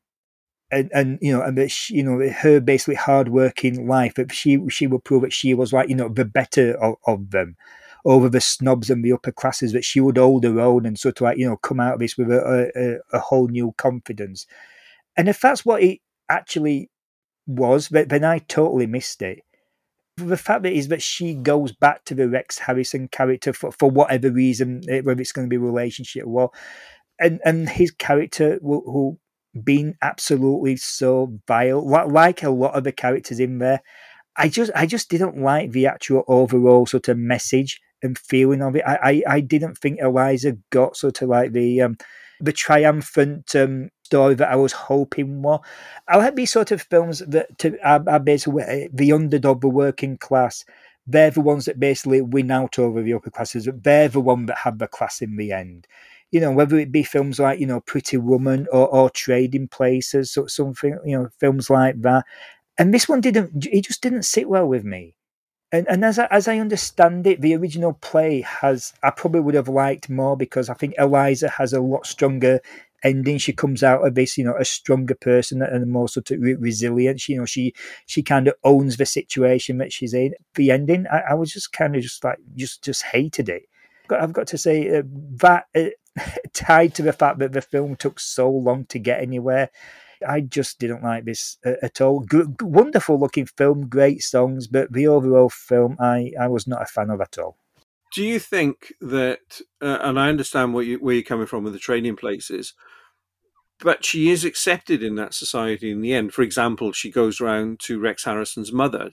and, 0.72 0.89
and 0.93 1.20
you 1.22 1.32
know, 1.32 1.41
and 1.41 1.57
that 1.57 1.72
she, 1.72 1.95
you 1.95 2.03
know, 2.03 2.30
her 2.30 2.59
basically 2.59 2.95
hardworking 2.95 3.88
life, 3.88 4.13
that 4.15 4.32
she 4.32 4.59
she 4.70 4.88
will 4.88 4.99
prove 4.99 5.24
that 5.24 5.34
she 5.34 5.53
was 5.53 5.74
like 5.74 5.89
you 5.89 5.95
know 5.95 6.09
the 6.09 6.26
better 6.26 6.74
of, 6.84 6.95
of, 7.07 7.32
them 7.32 7.55
over 8.05 8.30
the 8.30 8.41
snobs 8.41 8.89
and 8.89 9.03
the 9.03 9.11
upper 9.11 9.32
classes. 9.32 9.74
That 9.74 9.84
she 9.84 9.99
would 9.99 10.17
hold 10.17 10.43
her 10.43 10.59
own 10.59 10.86
and 10.86 10.97
sort 10.97 11.17
of 11.17 11.22
like 11.22 11.38
you 11.38 11.47
know 11.47 11.57
come 11.57 11.80
out 11.80 11.95
of 11.95 11.99
this 11.99 12.17
with 12.17 12.32
a, 12.32 12.72
a, 12.76 13.17
a 13.17 13.20
whole 13.20 13.47
new 13.47 13.74
confidence. 13.78 14.45
And 15.17 15.28
if 15.28 15.41
that's 15.41 15.65
what 15.65 15.82
it 15.82 15.99
actually 16.30 16.89
was, 17.47 17.89
then 17.89 18.24
I 18.24 18.39
totally 18.39 18.86
missed 18.86 19.22
it. 19.22 19.39
The 20.17 20.38
fact 20.38 20.63
that 20.63 20.74
is 20.74 20.89
that 20.89 21.01
she 21.01 21.34
goes 21.34 21.72
back 21.72 22.05
to 22.05 22.15
the 22.15 22.30
Rex 22.30 22.59
Harrison 22.59 23.07
character 23.07 23.53
for, 23.53 23.72
for 23.72 23.89
whatever 23.89 24.30
reason, 24.30 24.82
eh, 24.89 25.01
whether 25.01 25.22
it's 25.22 25.32
going 25.32 25.47
to 25.47 25.49
be 25.49 25.57
relationship 25.57 26.26
or 26.28 26.51
and 27.20 27.39
and 27.43 27.67
his 27.67 27.91
character 27.91 28.59
who 28.61 29.17
been 29.63 29.95
absolutely 30.01 30.77
so 30.77 31.39
vile. 31.47 31.87
Like 31.87 32.43
a 32.43 32.49
lot 32.49 32.75
of 32.75 32.83
the 32.83 32.91
characters 32.91 33.39
in 33.39 33.59
there, 33.59 33.81
I 34.37 34.49
just 34.49 34.71
I 34.75 34.85
just 34.85 35.09
didn't 35.09 35.37
like 35.37 35.71
the 35.71 35.87
actual 35.87 36.23
overall 36.27 36.85
sort 36.85 37.07
of 37.07 37.17
message 37.17 37.81
and 38.01 38.17
feeling 38.17 38.61
of 38.61 38.75
it. 38.75 38.83
I 38.85 39.23
I, 39.27 39.35
I 39.35 39.39
didn't 39.41 39.77
think 39.77 39.99
Eliza 39.99 40.57
got 40.69 40.97
sort 40.97 41.21
of 41.21 41.29
like 41.29 41.51
the 41.51 41.81
um, 41.81 41.97
the 42.39 42.53
triumphant 42.53 43.53
um, 43.55 43.89
story 44.03 44.35
that 44.35 44.51
I 44.51 44.55
was 44.55 44.71
hoping 44.71 45.41
for. 45.41 45.61
I 46.07 46.17
like 46.17 46.35
these 46.35 46.51
sort 46.51 46.71
of 46.71 46.81
films 46.81 47.19
that 47.19 47.57
to, 47.59 47.77
are, 47.87 48.03
are 48.07 48.19
basically 48.19 48.89
the 48.93 49.11
underdog, 49.11 49.61
the 49.61 49.67
working 49.69 50.17
class. 50.17 50.63
They're 51.05 51.31
the 51.31 51.41
ones 51.41 51.65
that 51.65 51.79
basically 51.79 52.21
win 52.21 52.51
out 52.51 52.77
over 52.77 53.01
the 53.01 53.13
upper 53.13 53.31
classes. 53.31 53.67
They're 53.73 54.09
the 54.09 54.21
one 54.21 54.45
that 54.45 54.59
have 54.59 54.77
the 54.77 54.87
class 54.87 55.21
in 55.21 55.37
the 55.37 55.51
end 55.51 55.87
you 56.32 56.39
know, 56.39 56.51
whether 56.51 56.77
it 56.77 56.91
be 56.91 57.03
films 57.03 57.39
like, 57.39 57.59
you 57.59 57.65
know, 57.65 57.82
Pretty 57.82 58.17
Woman 58.17 58.67
or, 58.71 58.88
or 58.88 59.09
Trading 59.09 59.67
Places, 59.67 60.38
or 60.38 60.47
something, 60.47 60.97
you 61.05 61.17
know, 61.17 61.30
films 61.39 61.69
like 61.69 62.01
that. 62.01 62.25
And 62.77 62.93
this 62.93 63.09
one 63.09 63.21
didn't, 63.21 63.65
it 63.65 63.86
just 63.86 64.01
didn't 64.01 64.23
sit 64.23 64.47
well 64.47 64.67
with 64.67 64.84
me. 64.84 65.15
And, 65.71 65.88
and 65.88 66.03
as 66.03 66.17
I, 66.17 66.27
as 66.32 66.47
I 66.47 66.57
understand 66.57 67.27
it, 67.27 67.41
the 67.41 67.55
original 67.55 67.93
play 67.93 68.41
has, 68.41 68.93
I 69.03 69.11
probably 69.11 69.41
would 69.41 69.55
have 69.55 69.67
liked 69.67 70.09
more 70.09 70.36
because 70.36 70.69
I 70.69 70.73
think 70.73 70.95
Eliza 70.97 71.49
has 71.49 71.73
a 71.73 71.82
lot 71.82 72.07
stronger 72.07 72.59
ending. 73.03 73.38
She 73.38 73.53
comes 73.53 73.84
out 73.84 74.05
of 74.05 74.15
this, 74.15 74.38
you 74.38 74.43
know, 74.43 74.55
a 74.57 74.65
stronger 74.65 75.15
person 75.15 75.61
and 75.61 75.91
more 75.91 76.09
sort 76.09 76.32
of 76.32 76.39
resilient. 76.41 77.27
You 77.30 77.38
know, 77.39 77.45
she 77.45 77.73
she 78.07 78.23
kind 78.23 78.47
of 78.47 78.55
owns 78.63 78.97
the 78.97 79.05
situation 79.05 79.77
that 79.77 79.93
she's 79.93 80.13
in. 80.13 80.34
The 80.55 80.71
ending, 80.71 81.05
I, 81.11 81.19
I 81.32 81.34
was 81.36 81.53
just 81.53 81.71
kind 81.71 81.95
of 81.95 82.01
just 82.01 82.23
like 82.23 82.39
just 82.55 82.84
just 82.84 83.03
hated 83.03 83.49
it. 83.49 83.63
I've 84.09 84.34
got 84.34 84.47
to 84.47 84.57
say 84.57 84.97
uh, 84.97 85.03
that 85.38 85.65
uh, 85.75 85.89
tied 86.53 86.95
to 86.95 87.01
the 87.01 87.14
fact 87.14 87.39
that 87.39 87.51
the 87.51 87.62
film 87.62 87.95
took 87.95 88.20
so 88.20 88.49
long 88.49 88.86
to 88.86 88.99
get 88.99 89.22
anywhere. 89.22 89.70
I 90.28 90.41
just 90.41 90.80
didn't 90.80 91.03
like 91.03 91.26
this 91.26 91.57
uh, 91.66 91.74
at 91.82 92.01
all. 92.01 92.26
G- 92.26 92.43
wonderful 92.62 93.20
looking 93.20 93.45
film, 93.45 93.88
great 93.88 94.22
songs, 94.22 94.68
but 94.68 94.91
the 94.91 95.07
overall 95.07 95.49
film, 95.49 95.95
I, 95.99 96.34
I 96.39 96.47
was 96.47 96.68
not 96.68 96.82
a 96.82 96.86
fan 96.86 97.10
of 97.10 97.22
at 97.22 97.38
all. 97.38 97.57
Do 98.14 98.24
you 98.24 98.39
think 98.39 98.91
that, 98.99 99.62
uh, 99.82 99.99
and 100.01 100.20
I 100.20 100.30
understand 100.30 100.74
what 100.74 100.86
you, 100.86 100.97
where 100.97 101.14
you're 101.14 101.24
coming 101.24 101.45
from 101.45 101.64
with 101.64 101.74
the 101.74 101.80
trading 101.80 102.16
places, 102.16 102.74
but 103.80 104.03
she 104.03 104.30
is 104.30 104.43
accepted 104.43 105.01
in 105.03 105.16
that 105.16 105.34
society 105.34 105.91
in 105.91 106.01
the 106.01 106.14
end. 106.14 106.34
For 106.34 106.41
example, 106.41 106.91
she 106.91 107.12
goes 107.12 107.39
round 107.39 107.80
to 107.82 107.99
Rex 107.99 108.26
Harrison's 108.26 108.74
mother. 108.74 109.12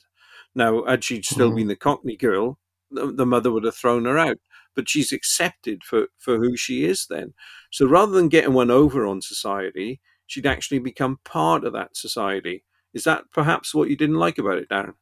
Now, 0.55 0.85
had 0.87 1.05
she 1.05 1.23
still 1.23 1.53
mm. 1.53 1.57
been 1.57 1.69
the 1.69 1.77
Cockney 1.77 2.17
girl, 2.17 2.59
the, 2.91 3.13
the 3.13 3.27
mother 3.27 3.53
would 3.53 3.65
have 3.65 3.77
thrown 3.77 4.07
her 4.07 4.19
out 4.19 4.39
but 4.77 4.89
she's 4.89 5.11
accepted 5.11 5.83
for, 5.83 6.07
for 6.19 6.37
who 6.37 6.57
she 6.57 6.85
is 6.85 7.07
then. 7.09 7.35
So 7.73 7.87
rather 7.87 8.13
than 8.13 8.29
getting 8.29 8.53
one 8.53 8.71
over 8.71 9.07
on 9.07 9.21
society, 9.23 10.01
she'd 10.27 10.47
actually 10.47 10.79
become 10.79 11.19
part 11.25 11.65
of 11.65 11.73
that 11.73 11.97
society. 11.97 12.63
Is 12.95 13.05
that 13.05 13.25
perhaps 13.33 13.75
what 13.75 13.89
you 13.89 13.97
didn't 13.97 14.21
like 14.21 14.39
about 14.39 14.59
it, 14.59 14.69
Darren? 14.69 14.95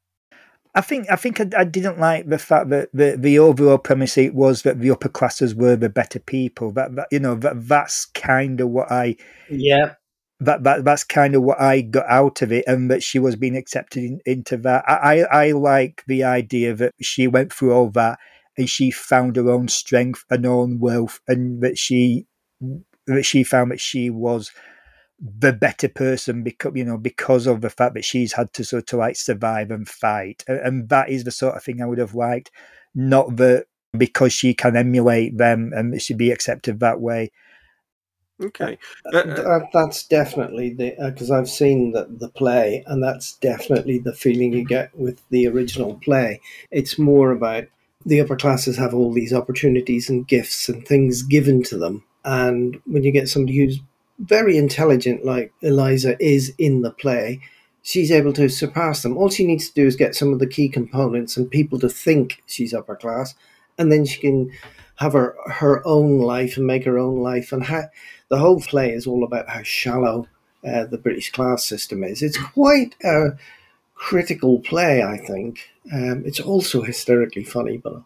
I 0.77 0.81
think 0.81 1.07
I 1.11 1.17
think 1.17 1.41
I, 1.41 1.47
I, 1.57 1.65
didn't 1.65 2.01
like 2.01 2.29
the 2.29 2.39
fact 2.39 2.69
that 2.71 2.89
the, 2.93 3.17
the 3.17 3.39
overall 3.39 3.79
premise 3.79 4.19
was 4.33 4.63
that 4.63 4.81
the 4.81 4.91
upper 4.91 5.09
classes 5.09 5.55
were 5.55 5.77
the 5.77 5.89
better 5.89 6.19
people. 6.19 6.73
That, 6.73 6.97
that 6.97 7.07
you 7.13 7.21
know 7.21 7.37
that 7.37 7.69
that's 7.69 8.07
kind 8.07 8.61
of 8.61 8.71
what 8.71 8.91
I 8.91 9.15
yeah 9.49 9.95
that, 10.41 10.65
that 10.65 10.85
that's 10.85 11.05
kind 11.05 11.37
of 11.37 11.43
what 11.43 11.61
I 11.61 11.81
got 11.81 12.07
out 12.09 12.43
of 12.43 12.51
it, 12.51 12.65
and 12.67 12.91
that 12.91 13.05
she 13.05 13.21
was 13.21 13.37
being 13.37 13.57
accepted 13.57 14.03
in, 14.03 14.21
into 14.27 14.57
that. 14.59 14.85
I, 14.89 15.21
I 15.23 15.45
I 15.47 15.51
like 15.53 16.03
the 16.09 16.25
idea 16.25 16.75
that 16.75 16.93
she 17.01 17.29
went 17.29 17.53
through 17.53 17.73
all 17.73 17.91
that 17.91 18.19
and 18.57 18.69
she 18.69 18.91
found 18.91 19.37
her 19.37 19.51
own 19.51 19.69
strength 19.69 20.25
and 20.31 20.47
own 20.47 20.79
wealth, 20.79 21.21
and 21.29 21.63
that 21.63 21.79
she 21.79 22.27
that 23.07 23.25
she 23.25 23.45
found 23.45 23.71
that 23.71 23.81
she 23.81 24.11
was 24.11 24.51
the 25.21 25.53
better 25.53 25.89
person 25.89 26.43
because 26.43 26.73
you 26.75 26.85
know 26.85 26.99
because 26.99 27.47
of 27.47 27.61
the 27.61 27.71
fact 27.71 27.95
that 27.95 28.05
she's 28.05 28.33
had 28.33 28.53
to 28.53 28.65
sort 28.65 28.93
of 28.93 28.99
like 28.99 29.17
survive 29.17 29.71
and 29.71 29.89
fight, 29.89 30.45
and 30.49 30.89
that 30.89 31.09
is 31.09 31.25
the 31.25 31.31
sort 31.31 31.57
of 31.57 31.63
thing 31.63 31.81
I 31.81 31.87
would 31.87 31.99
have 31.99 32.15
liked, 32.15 32.51
not 32.95 33.37
that 33.37 33.67
because 33.97 34.33
she 34.33 34.55
can 34.55 34.77
emulate 34.77 35.39
them 35.39 35.73
and 35.75 36.01
should 36.01 36.19
be 36.19 36.33
accepted 36.33 36.81
that 36.81 37.01
way. 37.01 37.31
Okay, 38.43 38.79
uh, 39.13 39.19
uh, 39.19 39.61
that's 39.73 40.07
definitely 40.09 40.75
the 40.75 40.97
because 40.99 41.31
uh, 41.31 41.39
I've 41.39 41.49
seen 41.49 41.93
the 41.93 42.09
the 42.11 42.29
play, 42.29 42.83
and 42.87 43.03
that's 43.03 43.37
definitely 43.37 43.99
the 43.99 44.13
feeling 44.13 44.53
you 44.53 44.65
get 44.65 44.97
with 44.99 45.21
the 45.31 45.47
original 45.47 45.95
play. 45.95 46.41
It's 46.73 46.99
more 46.99 47.31
about 47.31 47.65
the 48.07 48.21
upper 48.21 48.37
classes 48.37 48.77
have 48.77 48.95
all 48.95 49.13
these 49.13 49.33
opportunities 49.33 50.11
and 50.11 50.27
gifts 50.27 50.69
and 50.69 50.87
things 50.87 51.23
given 51.23 51.63
to 51.65 51.79
them. 51.79 52.05
And 52.25 52.81
when 52.87 53.03
you 53.05 53.13
get 53.13 53.29
somebody 53.29 53.59
who's 53.59 53.81
very 54.19 54.57
intelligent, 54.57 55.25
like 55.25 55.53
Eliza 55.63 56.17
is 56.23 56.53
in 56.59 56.83
the 56.83 56.91
play, 56.91 57.41
she's 57.83 58.11
able 58.11 58.33
to 58.35 58.49
surpass 58.49 59.03
them. 59.03 59.17
All 59.17 59.29
she 59.29 59.47
needs 59.47 59.69
to 59.69 59.75
do 59.75 59.87
is 59.87 59.97
get 59.97 60.15
some 60.15 60.33
of 60.33 60.39
the 60.39 60.47
key 60.47 60.69
components 60.69 61.37
and 61.37 61.51
people 61.51 61.79
to 61.81 61.89
think 61.89 62.43
she's 62.47 62.75
upper 62.75 62.97
class, 62.97 63.35
and 63.79 63.91
then 63.91 64.05
she 64.05 64.21
can 64.21 64.51
have 64.97 65.13
her 65.13 65.37
her 65.47 65.87
own 65.87 66.19
life 66.21 66.57
and 66.57 66.67
make 66.67 66.85
her 66.85 66.99
own 66.99 67.21
life. 67.21 67.53
And 67.53 67.65
how, 67.65 67.85
the 68.29 68.39
whole 68.39 68.61
play 68.61 68.91
is 68.91 69.07
all 69.07 69.25
about 69.25 69.49
how 69.49 69.63
shallow 69.63 70.29
uh, 70.67 70.85
the 70.85 70.99
British 70.99 71.31
class 71.33 71.65
system 71.65 72.05
is. 72.05 72.23
It's 72.23 72.39
quite 72.39 72.95
a 73.05 73.31
critical 74.05 74.59
play, 74.61 75.03
I 75.03 75.17
think. 75.17 75.71
Um, 75.91 76.25
it's 76.27 76.39
also 76.39 76.83
hysterically 76.83 77.43
funny, 77.43 77.79
but 77.79 78.03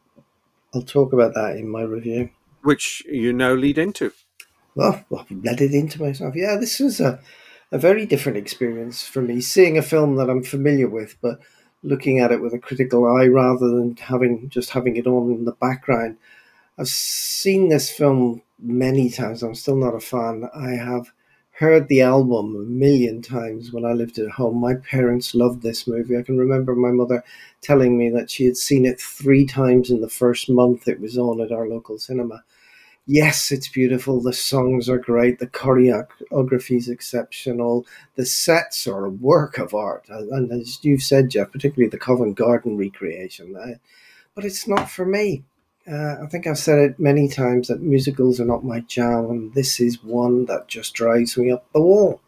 I'll 0.72 0.82
talk 0.82 1.12
about 1.12 1.34
that 1.34 1.56
in 1.56 1.68
my 1.68 1.82
review. 1.82 2.30
Which 2.62 3.02
you 3.06 3.32
now 3.32 3.54
lead 3.54 3.78
into. 3.78 4.12
Well, 4.76 5.04
well 5.10 5.26
I've 5.28 5.44
led 5.44 5.60
it 5.60 5.74
into 5.74 6.00
myself. 6.00 6.36
Yeah, 6.36 6.56
this 6.56 6.78
was 6.78 7.00
a, 7.00 7.18
a 7.72 7.78
very 7.78 8.06
different 8.06 8.38
experience 8.38 9.02
for 9.02 9.22
me, 9.22 9.40
seeing 9.40 9.76
a 9.76 9.82
film 9.82 10.14
that 10.16 10.30
I'm 10.30 10.44
familiar 10.44 10.88
with, 10.88 11.16
but 11.20 11.40
looking 11.82 12.20
at 12.20 12.30
it 12.30 12.40
with 12.40 12.54
a 12.54 12.60
critical 12.60 13.04
eye 13.04 13.26
rather 13.26 13.68
than 13.68 13.96
having 13.96 14.48
just 14.50 14.70
having 14.70 14.96
it 14.96 15.06
on 15.08 15.32
in 15.32 15.46
the 15.46 15.52
background. 15.52 16.16
I've 16.78 16.88
seen 16.88 17.70
this 17.70 17.90
film 17.90 18.42
many 18.60 19.10
times. 19.10 19.42
I'm 19.42 19.56
still 19.56 19.76
not 19.76 19.96
a 19.96 20.00
fan. 20.00 20.48
I 20.54 20.70
have 20.76 21.10
heard 21.58 21.88
the 21.88 22.00
album 22.00 22.54
a 22.54 22.60
million 22.60 23.20
times 23.20 23.72
when 23.72 23.84
I 23.84 23.92
lived 23.92 24.18
at 24.18 24.30
home. 24.30 24.60
My 24.60 24.74
parents 24.74 25.34
loved 25.34 25.62
this 25.62 25.88
movie. 25.88 26.16
I 26.16 26.22
can 26.22 26.38
remember 26.38 26.76
my 26.76 26.92
mother 26.92 27.24
telling 27.60 27.98
me 27.98 28.10
that 28.10 28.30
she 28.30 28.44
had 28.44 28.56
seen 28.56 28.86
it 28.86 29.00
three 29.00 29.44
times 29.44 29.90
in 29.90 30.00
the 30.00 30.08
first 30.08 30.48
month 30.48 30.86
it 30.86 31.00
was 31.00 31.18
on 31.18 31.40
at 31.40 31.50
our 31.50 31.66
local 31.68 31.98
cinema. 31.98 32.44
Yes, 33.06 33.50
it's 33.50 33.68
beautiful. 33.68 34.20
The 34.20 34.32
songs 34.32 34.88
are 34.88 34.98
great. 34.98 35.40
The 35.40 35.48
choreography 35.48 36.76
is 36.76 36.88
exceptional. 36.88 37.86
The 38.14 38.26
sets 38.26 38.86
are 38.86 39.06
a 39.06 39.10
work 39.10 39.58
of 39.58 39.74
art. 39.74 40.04
And 40.08 40.52
as 40.52 40.78
you've 40.84 41.02
said, 41.02 41.30
Jeff, 41.30 41.50
particularly 41.50 41.88
the 41.88 41.98
Covent 41.98 42.36
Garden 42.36 42.76
recreation. 42.76 43.56
but 44.34 44.44
it's 44.44 44.68
not 44.68 44.90
for 44.90 45.06
me. 45.06 45.44
Uh, 45.90 46.16
I 46.22 46.26
think 46.26 46.46
I've 46.46 46.58
said 46.58 46.78
it 46.78 47.00
many 47.00 47.28
times 47.28 47.68
that 47.68 47.80
musicals 47.80 48.40
are 48.40 48.44
not 48.44 48.64
my 48.64 48.80
jam, 48.80 49.30
and 49.30 49.54
this 49.54 49.80
is 49.80 50.02
one 50.02 50.44
that 50.46 50.68
just 50.68 50.94
drives 50.94 51.36
me 51.38 51.50
up 51.50 51.66
the 51.72 51.80
wall. 51.80 52.20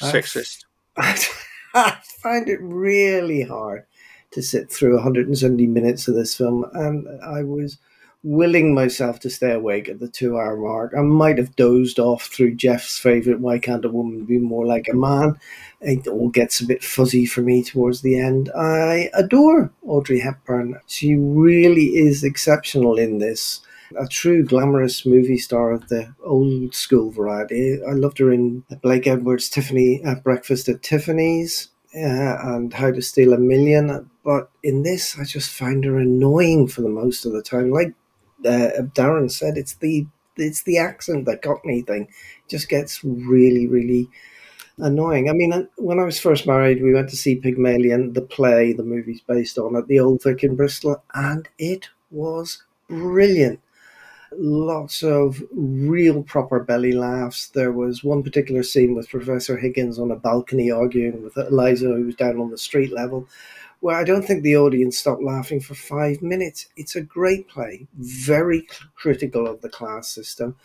Sexist. 0.00 0.64
I, 0.96 1.20
I 1.74 1.98
find 2.22 2.48
it 2.48 2.60
really 2.62 3.42
hard 3.42 3.84
to 4.30 4.42
sit 4.42 4.70
through 4.70 4.94
170 4.94 5.66
minutes 5.66 6.06
of 6.06 6.14
this 6.14 6.36
film, 6.36 6.66
and 6.72 7.08
I 7.22 7.42
was 7.42 7.78
willing 8.22 8.74
myself 8.74 9.20
to 9.20 9.30
stay 9.30 9.52
awake 9.52 9.88
at 9.88 10.00
the 10.00 10.08
two 10.08 10.36
hour 10.36 10.56
mark. 10.56 10.92
I 10.96 11.02
might 11.02 11.38
have 11.38 11.56
dozed 11.56 11.98
off 11.98 12.24
through 12.24 12.56
Jeff's 12.56 12.98
favourite 12.98 13.40
Why 13.40 13.58
Can't 13.58 13.84
a 13.84 13.88
Woman 13.88 14.24
Be 14.24 14.38
More 14.38 14.66
Like 14.66 14.88
a 14.88 14.96
Man? 14.96 15.38
It 15.80 16.06
all 16.08 16.28
gets 16.28 16.60
a 16.60 16.66
bit 16.66 16.82
fuzzy 16.82 17.26
for 17.26 17.42
me 17.42 17.62
towards 17.62 18.02
the 18.02 18.18
end. 18.18 18.50
I 18.56 19.10
adore 19.14 19.70
Audrey 19.86 20.20
Hepburn. 20.20 20.80
She 20.86 21.14
really 21.14 21.96
is 21.96 22.24
exceptional 22.24 22.98
in 22.98 23.18
this. 23.18 23.60
A 23.98 24.06
true 24.06 24.44
glamorous 24.44 25.06
movie 25.06 25.38
star 25.38 25.70
of 25.70 25.88
the 25.88 26.12
old 26.22 26.74
school 26.74 27.10
variety. 27.10 27.78
I 27.88 27.92
loved 27.92 28.18
her 28.18 28.30
in 28.32 28.64
Blake 28.82 29.06
Edwards' 29.06 29.48
Tiffany 29.48 30.02
at 30.04 30.24
Breakfast 30.24 30.68
at 30.68 30.82
Tiffany's. 30.82 31.68
Uh, 31.94 32.36
and 32.42 32.74
How 32.74 32.90
to 32.90 33.00
Steal 33.00 33.32
a 33.32 33.38
Million, 33.38 34.10
but 34.22 34.50
in 34.62 34.82
this, 34.82 35.18
I 35.18 35.24
just 35.24 35.50
find 35.50 35.82
her 35.86 35.96
annoying 35.96 36.68
for 36.68 36.82
the 36.82 36.90
most 36.90 37.24
of 37.24 37.32
the 37.32 37.40
time. 37.42 37.70
Like 37.70 37.94
uh, 38.44 38.82
Darren 38.94 39.30
said, 39.30 39.56
it's 39.56 39.74
the 39.74 40.06
it's 40.36 40.62
the 40.62 40.78
accent, 40.78 41.24
the 41.24 41.36
Cockney 41.36 41.82
thing, 41.82 42.08
just 42.48 42.68
gets 42.68 43.02
really, 43.02 43.66
really 43.66 44.08
annoying. 44.78 45.28
I 45.28 45.32
mean, 45.32 45.52
uh, 45.52 45.64
when 45.76 45.98
I 45.98 46.04
was 46.04 46.20
first 46.20 46.46
married, 46.46 46.82
we 46.82 46.94
went 46.94 47.10
to 47.10 47.16
see 47.16 47.36
Pygmalion, 47.36 48.12
the 48.12 48.22
play 48.22 48.72
the 48.72 48.84
movie's 48.84 49.20
based 49.20 49.58
on, 49.58 49.76
at 49.76 49.88
the 49.88 50.00
Old 50.00 50.22
Vic 50.22 50.44
in 50.44 50.56
Bristol, 50.56 51.02
and 51.14 51.48
it 51.58 51.88
was 52.10 52.62
brilliant. 52.88 53.60
Lots 54.36 55.02
of 55.02 55.42
real 55.52 56.22
proper 56.22 56.60
belly 56.60 56.92
laughs. 56.92 57.48
There 57.48 57.72
was 57.72 58.04
one 58.04 58.22
particular 58.22 58.62
scene 58.62 58.94
with 58.94 59.08
Professor 59.08 59.56
Higgins 59.56 59.98
on 59.98 60.10
a 60.10 60.16
balcony 60.16 60.70
arguing 60.70 61.22
with 61.22 61.36
Eliza, 61.36 61.86
who 61.86 62.04
was 62.04 62.14
down 62.14 62.38
on 62.38 62.50
the 62.50 62.58
street 62.58 62.92
level, 62.92 63.26
where 63.80 63.96
I 63.96 64.04
don't 64.04 64.22
think 64.22 64.42
the 64.42 64.56
audience 64.56 64.98
stopped 64.98 65.22
laughing 65.22 65.60
for 65.60 65.74
five 65.74 66.22
minutes. 66.22 66.66
It's 66.76 66.96
a 66.96 67.00
great 67.02 67.48
play, 67.48 67.86
very 67.96 68.66
critical 68.96 69.46
of 69.46 69.60
the 69.60 69.68
class 69.68 70.08
system, 70.08 70.56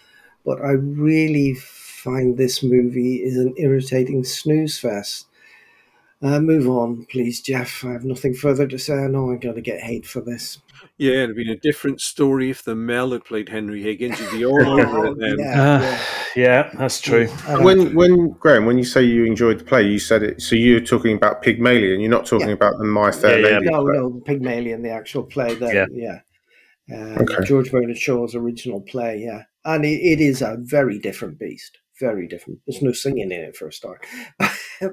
but 0.45 0.61
I 0.61 0.72
really 0.72 1.56
find 1.56 2.38
this 2.38 2.64
movie 2.64 3.18
is 3.23 3.38
an 3.38 3.53
irritating 3.57 4.23
snooze 4.23 4.80
fest. 4.80 5.27
Uh, 6.23 6.40
move 6.40 6.68
on, 6.68 7.06
please, 7.06 7.41
Jeff. 7.41 7.85
I 7.85 7.91
have 7.94 8.06
nothing 8.06 8.34
further 8.34 8.68
to 8.68 8.80
say. 8.80 8.95
I 8.95 9.07
know 9.10 9.30
I'm 9.30 9.40
going 9.40 9.56
to 9.56 9.61
get 9.61 9.81
hate 9.81 10.07
for 10.07 10.22
this. 10.22 10.60
Yeah, 10.99 11.24
it'd 11.24 11.36
been 11.36 11.49
a 11.49 11.57
different 11.57 12.02
story 12.02 12.52
if 12.52 12.64
the 12.64 12.76
Mel 12.76 13.11
had 13.11 13.26
played 13.26 13.49
Henry 13.49 13.82
Higgins. 13.82 14.20
You'd 14.20 14.32
be 14.32 14.45
all 14.45 14.61
over 14.80 15.07
it 15.07 15.18
then. 15.20 15.40
Yeah, 15.40 15.64
uh, 15.74 15.98
yeah. 16.36 16.70
that's 16.78 17.02
true. 17.02 17.28
When, 17.61 17.95
when 17.95 18.30
Graham, 18.34 18.65
when 18.68 18.78
you 18.78 18.84
say 18.84 19.02
you 19.03 19.26
enjoyed 19.26 19.60
the 19.60 19.64
play, 19.64 19.84
you 19.88 19.98
said 19.98 20.22
it. 20.22 20.41
So 20.41 20.56
you're 20.56 20.80
talking 20.80 21.15
about 21.15 21.41
Pygmalion. 21.41 21.99
You're 21.99 22.11
not 22.11 22.28
talking 22.28 22.49
Yeah. 22.49 22.53
about 22.53 22.78
the 22.78 22.84
My 22.86 23.11
Fair 23.11 23.40
Yeah, 23.40 23.48
yeah. 23.48 23.57
Lady. 23.57 23.70
No, 23.72 23.84
play. 23.84 23.94
no, 23.98 24.22
Pygmalion, 24.26 24.82
the 24.84 24.91
actual 24.91 25.24
play. 25.24 25.56
That, 25.56 25.74
Yeah. 25.74 25.86
yeah. 25.91 26.20
Uh, 26.95 27.22
Okay. 27.24 27.44
George 27.45 27.72
Bernard 27.72 27.98
Shaw's 27.98 28.36
original 28.36 28.82
play, 28.82 29.18
yeah. 29.26 29.44
And 29.65 29.86
it, 29.86 29.99
it 29.99 30.22
is 30.22 30.41
a 30.41 30.57
very 30.60 30.99
different 30.99 31.40
beast. 31.40 31.80
Very 31.99 32.28
different. 32.28 32.60
There's 32.68 32.82
no 32.84 32.91
singing 32.91 33.32
in 33.32 33.41
it 33.41 33.56
for 33.56 33.68
a 33.68 33.74
start. 33.74 34.06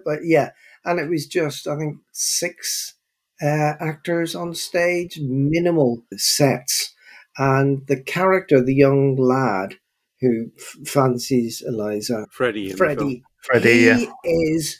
but 0.05 0.21
yeah, 0.23 0.51
and 0.85 0.99
it 1.01 1.09
was 1.11 1.27
just, 1.27 1.67
I 1.67 1.77
think, 1.77 1.99
six 2.13 2.95
uh, 3.43 3.75
actors 3.81 4.35
on 4.35 4.55
stage, 4.55 5.19
minimal 5.21 6.03
sets. 6.17 6.95
And 7.39 7.87
the 7.87 8.03
character, 8.03 8.62
the 8.62 8.75
young 8.75 9.17
lad 9.17 9.77
who 10.21 10.51
f- 10.59 10.89
fancies 10.89 11.62
Eliza, 11.67 12.27
Freddie. 12.31 12.73
Freddie, 12.73 13.23
Freddie, 13.43 13.73
he 13.73 13.87
yeah. 13.87 14.05
is 14.25 14.79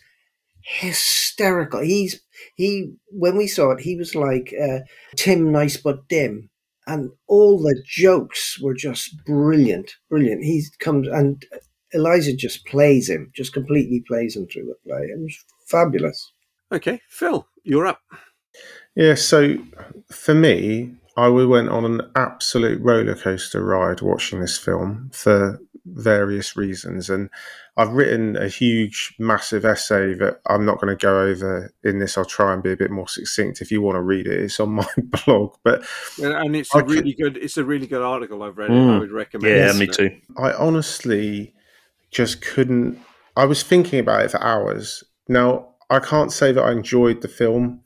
hysterical. 0.63 1.81
He's 1.81 2.21
he 2.57 2.93
when 3.09 3.37
we 3.37 3.47
saw 3.47 3.71
it, 3.73 3.81
he 3.81 3.97
was 3.97 4.15
like 4.15 4.53
uh, 4.61 4.81
Tim 5.17 5.51
Nice 5.51 5.77
but 5.77 6.09
dim, 6.09 6.51
and 6.87 7.11
all 7.27 7.59
the 7.59 7.83
jokes 7.87 8.61
were 8.61 8.75
just 8.75 9.25
brilliant, 9.25 9.93
brilliant. 10.11 10.45
He 10.45 10.63
comes 10.81 11.09
and 11.09 11.43
Eliza 11.93 12.35
just 12.35 12.67
plays 12.67 13.09
him, 13.09 13.31
just 13.35 13.53
completely 13.53 14.05
plays 14.07 14.37
him 14.37 14.47
through 14.47 14.67
the 14.67 14.77
play. 14.87 15.03
It 15.03 15.19
was 15.19 15.37
fabulous. 15.67 16.33
Okay, 16.73 17.01
Phil, 17.09 17.47
you're 17.65 17.87
up. 17.87 18.01
Yeah, 18.95 19.15
so 19.15 19.57
for 20.11 20.35
me, 20.35 20.93
I 21.17 21.29
went 21.29 21.69
on 21.69 21.85
an 21.85 22.03
absolute 22.17 22.81
roller 22.83 23.15
coaster 23.15 23.63
ride 23.65 24.01
watching 24.01 24.41
this 24.41 24.59
film 24.59 25.11
for 25.13 25.61
various 25.87 26.57
reasons. 26.57 27.09
And 27.11 27.31
I've 27.77 27.93
written 27.93 28.37
a 28.37 28.49
huge, 28.49 29.15
massive 29.19 29.65
essay 29.65 30.15
that 30.15 30.41
I'm 30.49 30.65
not 30.67 30.81
going 30.81 30.97
to 30.97 31.01
go 31.01 31.21
over 31.23 31.73
in 31.85 31.99
this. 31.99 32.19
I'll 32.19 32.25
try 32.25 32.53
and 32.53 32.63
be 32.63 32.73
a 32.73 32.77
bit 32.77 32.91
more 32.91 33.09
succinct. 33.09 33.61
If 33.63 33.71
you 33.71 33.81
want 33.81 33.97
to 33.97 34.03
read 34.03 34.27
it, 34.27 34.41
it's 34.41 34.61
on 34.61 34.71
my 34.75 34.87
blog. 35.25 35.55
But 35.65 35.83
And, 36.23 36.33
and 36.33 36.57
it's 36.57 36.75
I 36.75 36.81
a 36.81 36.83
could- 36.83 36.91
really 36.91 37.15
good. 37.15 37.37
It's 37.39 37.57
a 37.57 37.65
really 37.65 37.87
good 37.87 38.03
article. 38.03 38.43
I've 38.43 38.59
read 38.59 38.71
it. 38.71 38.75
I 38.75 38.77
Mm. 38.77 39.01
would 39.01 39.13
recommend. 39.13 39.55
Yeah, 39.57 39.71
it. 39.71 39.77
me 39.77 39.87
too. 39.87 40.11
I 40.39 40.53
honestly 40.53 41.55
just 42.11 42.43
couldn't. 42.43 42.99
I 43.37 43.45
was 43.45 43.63
thinking 43.63 43.99
about 44.01 44.25
it 44.25 44.31
for 44.33 44.43
hours. 44.43 45.05
Now, 45.29 45.69
I 45.89 45.99
can't 46.01 46.33
say 46.33 46.53
that 46.53 46.63
I 46.63 46.73
enjoyed 46.73 47.23
the 47.23 47.29
film, 47.29 47.81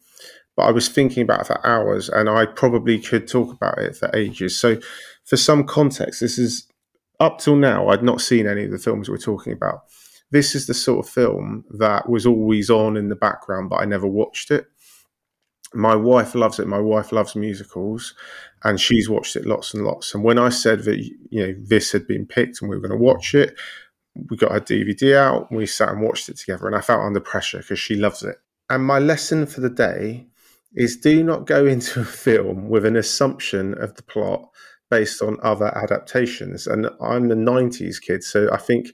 but 0.57 0.65
I 0.65 0.71
was 0.71 0.89
thinking 0.89 1.23
about 1.23 1.43
it 1.43 1.47
for 1.47 1.67
hours 1.67 2.09
and 2.09 2.29
I 2.29 2.47
probably 2.47 2.99
could 2.99 3.27
talk 3.27 3.53
about 3.53 3.79
it 3.79 3.97
for 3.97 4.11
ages. 4.15 4.59
So, 4.59 4.79
for 5.25 5.37
some 5.37 5.65
context, 5.65 6.21
this 6.21 6.39
is 6.39 6.69
up 7.21 7.39
till 7.39 7.57
now, 7.57 7.89
I'd 7.89 8.03
not 8.03 8.21
seen 8.21 8.47
any 8.47 8.65
of 8.65 8.71
the 8.71 8.79
films 8.79 9.09
we're 9.09 9.17
talking 9.17 9.53
about. 9.53 9.85
This 10.31 10.55
is 10.55 10.67
the 10.67 10.75
sort 10.75 11.07
of 11.07 11.11
film 11.11 11.65
that 11.79 12.09
was 12.09 12.27
always 12.27 12.71
on 12.71 12.97
in 12.97 13.09
the 13.09 13.17
background, 13.17 13.71
but 13.71 13.77
I 13.77 13.85
never 13.85 14.07
watched 14.07 14.51
it. 14.51 14.67
My 15.73 15.95
wife 15.95 16.35
loves 16.35 16.59
it. 16.59 16.67
My 16.67 16.79
wife 16.79 17.13
loves 17.13 17.35
musicals, 17.35 18.15
and 18.63 18.81
she's 18.81 19.09
watched 19.09 19.37
it 19.37 19.47
lots 19.47 19.75
and 19.75 19.85
lots. 19.85 20.15
And 20.15 20.23
when 20.23 20.39
I 20.39 20.49
said 20.49 20.85
that 20.85 20.99
you 20.99 21.47
know 21.47 21.55
this 21.59 21.93
had 21.93 22.07
been 22.07 22.27
picked 22.27 22.61
and 22.61 22.71
we 22.71 22.77
were 22.77 22.87
going 22.87 22.99
to 22.99 23.05
watch 23.05 23.35
it, 23.35 23.57
we 24.31 24.37
got 24.37 24.53
our 24.53 24.61
DVD 24.61 25.17
out. 25.17 25.51
We 25.53 25.67
sat 25.67 25.91
and 25.91 26.01
watched 26.01 26.29
it 26.29 26.37
together, 26.37 26.67
and 26.67 26.77
I 26.77 26.81
felt 26.81 27.03
under 27.03 27.21
pressure 27.21 27.59
because 27.59 27.79
she 27.79 27.97
loves 27.97 28.23
it. 28.23 28.37
And 28.71 28.85
my 28.85 28.99
lesson 28.99 29.47
for 29.47 29.61
the 29.61 29.71
day 29.71 30.27
is: 30.75 30.97
do 30.97 31.23
not 31.25 31.47
go 31.47 31.67
into 31.67 32.01
a 32.01 32.05
film 32.05 32.69
with 32.69 32.85
an 32.85 32.97
assumption 32.97 33.75
of 33.83 33.95
the 33.97 34.03
plot 34.03 34.49
based 34.91 35.23
on 35.23 35.39
other 35.43 35.77
adaptations. 35.77 36.67
And 36.67 36.89
I'm 37.01 37.29
the 37.29 37.35
'90s 37.37 38.01
kid, 38.01 38.23
so 38.25 38.49
I 38.53 38.59
think 38.59 38.89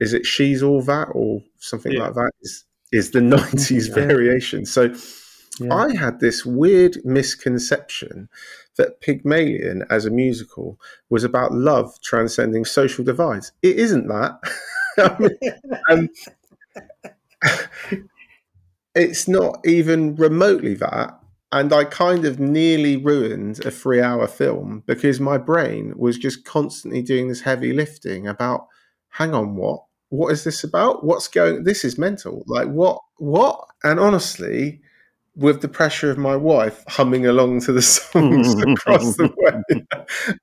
is 0.00 0.12
it 0.12 0.26
she's 0.26 0.62
all 0.62 0.82
that 0.82 1.08
or 1.12 1.40
something 1.58 1.92
Yeah. 1.92 2.04
like 2.04 2.14
that 2.14 2.32
is 2.42 2.64
is 2.92 3.10
the 3.12 3.20
'90s 3.20 3.88
Yeah. 3.88 3.94
variation. 3.94 4.66
So. 4.66 4.94
Yeah. 5.60 5.74
I 5.74 5.94
had 5.94 6.18
this 6.20 6.46
weird 6.46 6.96
misconception 7.04 8.30
that 8.78 9.02
Pygmalion 9.02 9.84
as 9.90 10.06
a 10.06 10.10
musical 10.10 10.80
was 11.10 11.24
about 11.24 11.52
love 11.52 11.92
transcending 12.02 12.64
social 12.64 13.04
divides. 13.04 13.52
It 13.60 13.76
isn't 13.78 14.08
that. 14.08 14.40
I 14.98 15.16
mean, 15.18 15.52
um, 15.90 16.08
it's 18.94 19.28
not 19.28 19.60
even 19.66 20.16
remotely 20.16 20.74
that. 20.74 21.18
And 21.52 21.72
I 21.72 21.84
kind 21.84 22.24
of 22.24 22.40
nearly 22.40 22.96
ruined 22.96 23.64
a 23.64 23.70
three 23.70 24.00
hour 24.00 24.26
film 24.26 24.82
because 24.86 25.20
my 25.20 25.38
brain 25.38 25.92
was 25.96 26.18
just 26.18 26.44
constantly 26.44 27.02
doing 27.02 27.28
this 27.28 27.42
heavy 27.42 27.72
lifting 27.72 28.26
about 28.26 28.66
hang 29.10 29.34
on, 29.34 29.56
what? 29.56 29.82
what 30.12 30.30
is 30.30 30.44
this 30.44 30.62
about? 30.62 31.04
What's 31.04 31.26
going? 31.26 31.64
This 31.64 31.84
is 31.84 31.96
mental. 31.96 32.44
Like 32.46 32.68
what? 32.68 33.00
What? 33.16 33.66
And 33.82 33.98
honestly, 33.98 34.82
with 35.34 35.62
the 35.62 35.68
pressure 35.68 36.10
of 36.10 36.18
my 36.18 36.36
wife 36.36 36.84
humming 36.86 37.26
along 37.26 37.62
to 37.62 37.72
the 37.72 37.80
songs 37.82 38.54
across 38.62 39.16
the 39.16 39.32
way, 39.38 39.86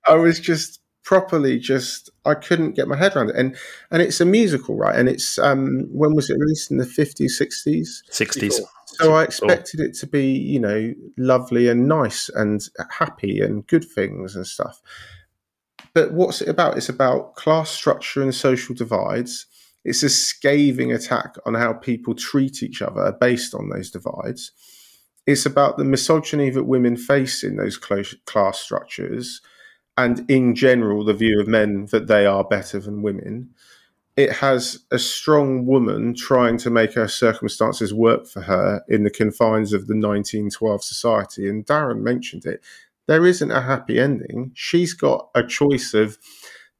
I 0.08 0.16
was 0.16 0.40
just 0.40 0.82
properly 1.10 1.58
just 1.58 2.12
I 2.24 2.36
couldn't 2.36 2.74
get 2.74 2.88
my 2.88 2.96
head 2.96 3.16
around 3.16 3.32
it. 3.32 3.36
And 3.36 3.58
and 3.90 4.00
it's 4.00 4.22
a 4.22 4.26
musical, 4.26 4.76
right? 4.76 4.96
And 4.96 5.10
it's 5.10 5.40
um 5.40 5.88
when 5.92 6.14
was 6.14 6.30
it 6.30 6.38
released 6.38 6.70
in 6.70 6.78
the 6.78 6.86
fifties, 6.86 7.36
sixties? 7.36 8.04
Sixties. 8.12 8.62
So 8.86 9.16
I 9.16 9.24
expected 9.24 9.80
it 9.80 9.96
to 9.96 10.06
be, 10.06 10.34
you 10.34 10.60
know, 10.60 10.94
lovely 11.18 11.68
and 11.68 11.88
nice 11.88 12.30
and 12.30 12.62
happy 12.92 13.42
and 13.42 13.66
good 13.66 13.86
things 13.86 14.36
and 14.36 14.46
stuff. 14.46 14.84
But 15.96 16.14
what's 16.14 16.44
it 16.44 16.50
about? 16.50 16.78
It's 16.78 16.90
about 16.90 17.34
class 17.34 17.72
structure 17.72 18.22
and 18.22 18.36
social 18.36 18.76
divides. 18.76 19.48
It's 19.84 20.04
a 20.04 20.10
scathing 20.10 20.92
attack 20.92 21.38
on 21.44 21.56
how 21.56 21.74
people 21.74 22.14
treat 22.14 22.62
each 22.62 22.84
other 22.84 23.18
based 23.20 23.56
on 23.56 23.70
those 23.70 23.90
divides. 23.90 24.52
It's 25.26 25.48
about 25.48 25.80
the 25.80 25.86
misogyny 25.86 26.52
that 26.52 26.66
women 26.66 26.98
face 26.98 27.44
in 27.44 27.56
those 27.56 27.78
close 27.78 28.16
class 28.28 28.60
structures 28.60 29.42
and, 30.04 30.30
in 30.30 30.56
general, 30.56 31.04
the 31.04 31.14
view 31.14 31.42
of 31.42 31.48
men 31.48 31.88
that 31.88 32.08
they 32.08 32.26
are 32.26 32.44
better 32.44 32.80
than 32.80 33.02
women. 33.02 33.50
It 34.16 34.32
has 34.34 34.80
a 34.92 35.00
strong 35.00 35.66
woman 35.66 36.14
trying 36.14 36.58
to 36.60 36.70
make 36.70 36.94
her 36.94 37.08
circumstances 37.08 37.94
work 37.94 38.26
for 38.28 38.42
her 38.42 38.82
in 38.88 39.04
the 39.04 39.10
confines 39.10 39.74
of 39.74 39.88
the 39.88 39.94
1912 39.94 40.84
society. 40.84 41.50
And 41.50 41.66
Darren 41.66 42.02
mentioned 42.02 42.46
it 42.46 42.64
there 43.08 43.26
isn't 43.26 43.52
a 43.52 43.62
happy 43.62 44.00
ending. 44.00 44.52
She's 44.54 44.94
got 44.94 45.30
a 45.34 45.44
choice 45.44 45.94
of 45.94 46.18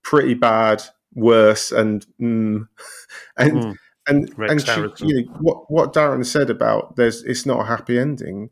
pretty 0.04 0.34
bad, 0.36 0.84
worse, 1.14 1.72
and 1.72 2.06
mm, 2.22 2.68
and 3.38 3.54
Mm. 3.54 3.76
and 4.08 4.38
Rex 4.38 4.52
and 4.52 4.62
she, 4.98 5.06
you 5.08 5.16
know, 5.26 5.32
what 5.42 5.72
what 5.72 5.94
Darren 5.94 6.26
said 6.26 6.50
about 6.50 6.96
there's 6.96 7.24
it's 7.24 7.46
not 7.46 7.62
a 7.62 7.66
happy 7.66 7.98
ending. 7.98 8.50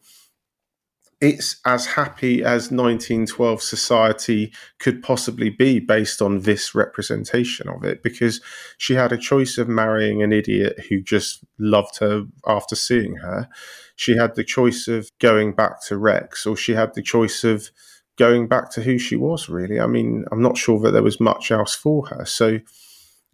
It's 1.20 1.60
as 1.66 1.88
happy 1.88 2.44
as 2.44 2.72
1912 2.72 3.62
society 3.64 4.54
could 4.78 5.02
possibly 5.02 5.50
be 5.50 5.80
based 5.80 6.22
on 6.22 6.42
this 6.42 6.76
representation 6.76 7.68
of 7.70 7.84
it 7.84 8.04
because 8.04 8.40
she 8.78 8.94
had 8.94 9.12
a 9.12 9.18
choice 9.18 9.58
of 9.58 9.68
marrying 9.68 10.22
an 10.22 10.32
idiot 10.32 10.86
who 10.90 11.02
just 11.02 11.44
loved 11.58 11.98
her 12.00 12.26
after 12.46 12.76
seeing 12.76 13.16
her. 13.16 13.50
She 13.96 14.16
had 14.16 14.36
the 14.36 14.44
choice 14.44 14.88
of 14.88 15.10
going 15.18 15.54
back 15.54 15.84
to 15.88 15.98
Rex, 15.98 16.46
or 16.46 16.56
she 16.56 16.74
had 16.74 16.94
the 16.94 17.02
choice 17.02 17.44
of 17.44 17.72
going 18.18 18.48
back 18.48 18.70
to 18.72 18.84
who 18.84 19.00
she 19.00 19.16
was, 19.16 19.50
really. 19.50 19.80
I 19.80 19.88
mean, 19.88 20.26
I'm 20.32 20.42
not 20.42 20.58
sure 20.58 20.80
that 20.82 20.92
there 20.92 21.02
was 21.02 21.20
much 21.20 21.50
else 21.50 21.74
for 21.74 22.06
her. 22.08 22.26
So 22.26 22.60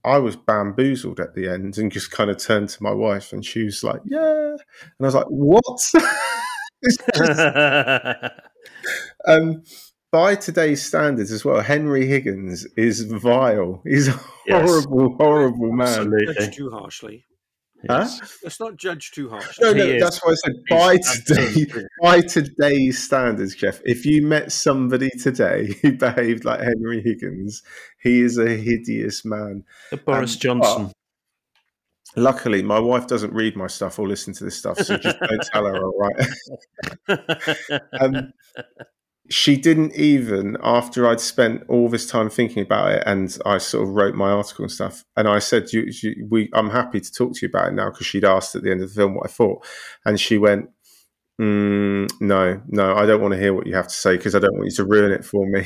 I 0.06 0.20
was 0.20 0.38
bamboozled 0.38 1.20
at 1.20 1.34
the 1.34 1.50
end 1.50 1.78
and 1.78 1.92
just 1.92 2.12
kind 2.12 2.30
of 2.30 2.38
turned 2.38 2.70
to 2.70 2.84
my 2.84 2.92
wife, 2.92 3.34
and 3.34 3.44
she 3.44 3.64
was 3.64 3.84
like, 3.84 4.02
Yeah. 4.06 4.52
And 4.52 5.02
I 5.02 5.06
was 5.06 5.16
like, 5.16 5.28
What? 5.28 5.64
It's 6.84 6.98
just- 7.18 8.32
um, 9.28 9.64
by 10.12 10.36
today's 10.36 10.84
standards 10.86 11.32
as 11.32 11.44
well, 11.44 11.62
Henry 11.62 12.06
Higgins 12.06 12.66
is 12.78 13.02
vile. 13.02 13.82
He's 13.86 14.10
a 14.10 14.20
Yes. 14.46 14.70
horrible, 14.70 15.16
horrible 15.18 15.72
man. 15.72 15.88
Absolutely. 15.88 16.34
Judge 16.36 16.56
too 16.56 16.70
harshly. 16.70 17.26
Huh? 17.90 18.08
Let's 18.44 18.60
not 18.62 18.78
judge 18.78 19.12
too 19.12 19.30
harshly. 19.30 19.66
No, 19.66 19.74
no, 19.74 19.86
He 19.86 19.92
is. 19.96 20.02
that's 20.04 20.24
why 20.24 20.32
I 20.32 20.36
said 20.36 20.54
by 20.70 20.94
He's 20.96 21.24
today, 21.26 21.44
absolutely- 21.44 21.84
by 22.02 22.22
today's 22.22 23.04
standards, 23.04 23.56
Jeff. 23.56 23.82
If 23.84 24.06
you 24.06 24.26
met 24.26 24.52
somebody 24.52 25.10
today 25.22 25.74
who 25.82 25.94
behaved 25.98 26.46
like 26.46 26.62
Henry 26.62 27.02
Higgins, 27.02 27.62
he 28.02 28.22
is 28.22 28.38
a 28.38 28.48
hideous 28.50 29.26
man. 29.26 29.64
Boris 30.06 30.36
Um, 30.36 30.40
Johnson. 30.40 30.92
Luckily, 32.16 32.62
my 32.62 32.80
wife 32.80 33.08
doesn't 33.08 33.34
read 33.34 33.56
my 33.56 33.68
stuff 33.68 33.98
or 33.98 34.08
listen 34.08 34.34
to 34.34 34.44
this 34.44 34.58
stuff, 34.58 34.78
so 34.80 34.98
just 34.98 35.20
don't 35.20 35.44
tell 35.52 35.66
her, 35.66 35.84
all 35.84 35.98
right? 35.98 37.20
um, 38.00 38.34
she 39.30 39.56
didn't 39.56 39.96
even, 39.96 40.58
after 40.62 41.08
I'd 41.08 41.20
spent 41.20 41.64
all 41.68 41.90
this 41.90 42.06
time 42.06 42.30
thinking 42.30 42.62
about 42.64 42.92
it, 42.92 43.04
and 43.06 43.36
I 43.46 43.58
sort 43.58 43.88
of 43.88 43.96
wrote 43.96 44.16
my 44.16 44.32
article 44.32 44.64
and 44.64 44.72
stuff, 44.72 45.06
and 45.16 45.28
I 45.28 45.40
said, 45.40 45.72
you, 45.72 45.86
you, 46.04 46.28
"We, 46.30 46.50
I'm 46.54 46.70
happy 46.70 47.00
to 47.00 47.12
talk 47.12 47.34
to 47.34 47.40
you 47.46 47.50
about 47.50 47.70
it 47.70 47.74
now," 47.74 47.90
because 47.90 48.06
she'd 48.06 48.26
asked 48.26 48.56
at 48.56 48.64
the 48.64 48.72
end 48.72 48.82
of 48.84 48.90
the 48.90 48.96
film 48.96 49.16
what 49.16 49.28
I 49.30 49.32
thought, 49.32 49.66
and 50.06 50.20
she 50.20 50.38
went, 50.38 50.70
mm, 51.42 52.10
"No, 52.22 52.62
no, 52.68 52.96
I 52.96 53.06
don't 53.06 53.22
want 53.22 53.34
to 53.34 53.40
hear 53.40 53.54
what 53.54 53.68
you 53.68 53.76
have 53.76 53.88
to 53.88 53.96
say 53.96 54.18
because 54.18 54.36
I 54.36 54.40
don't 54.40 54.56
want 54.56 54.66
you 54.66 54.76
to 54.78 54.86
ruin 54.86 55.12
it 55.12 55.26
for 55.26 55.48
me." 55.48 55.66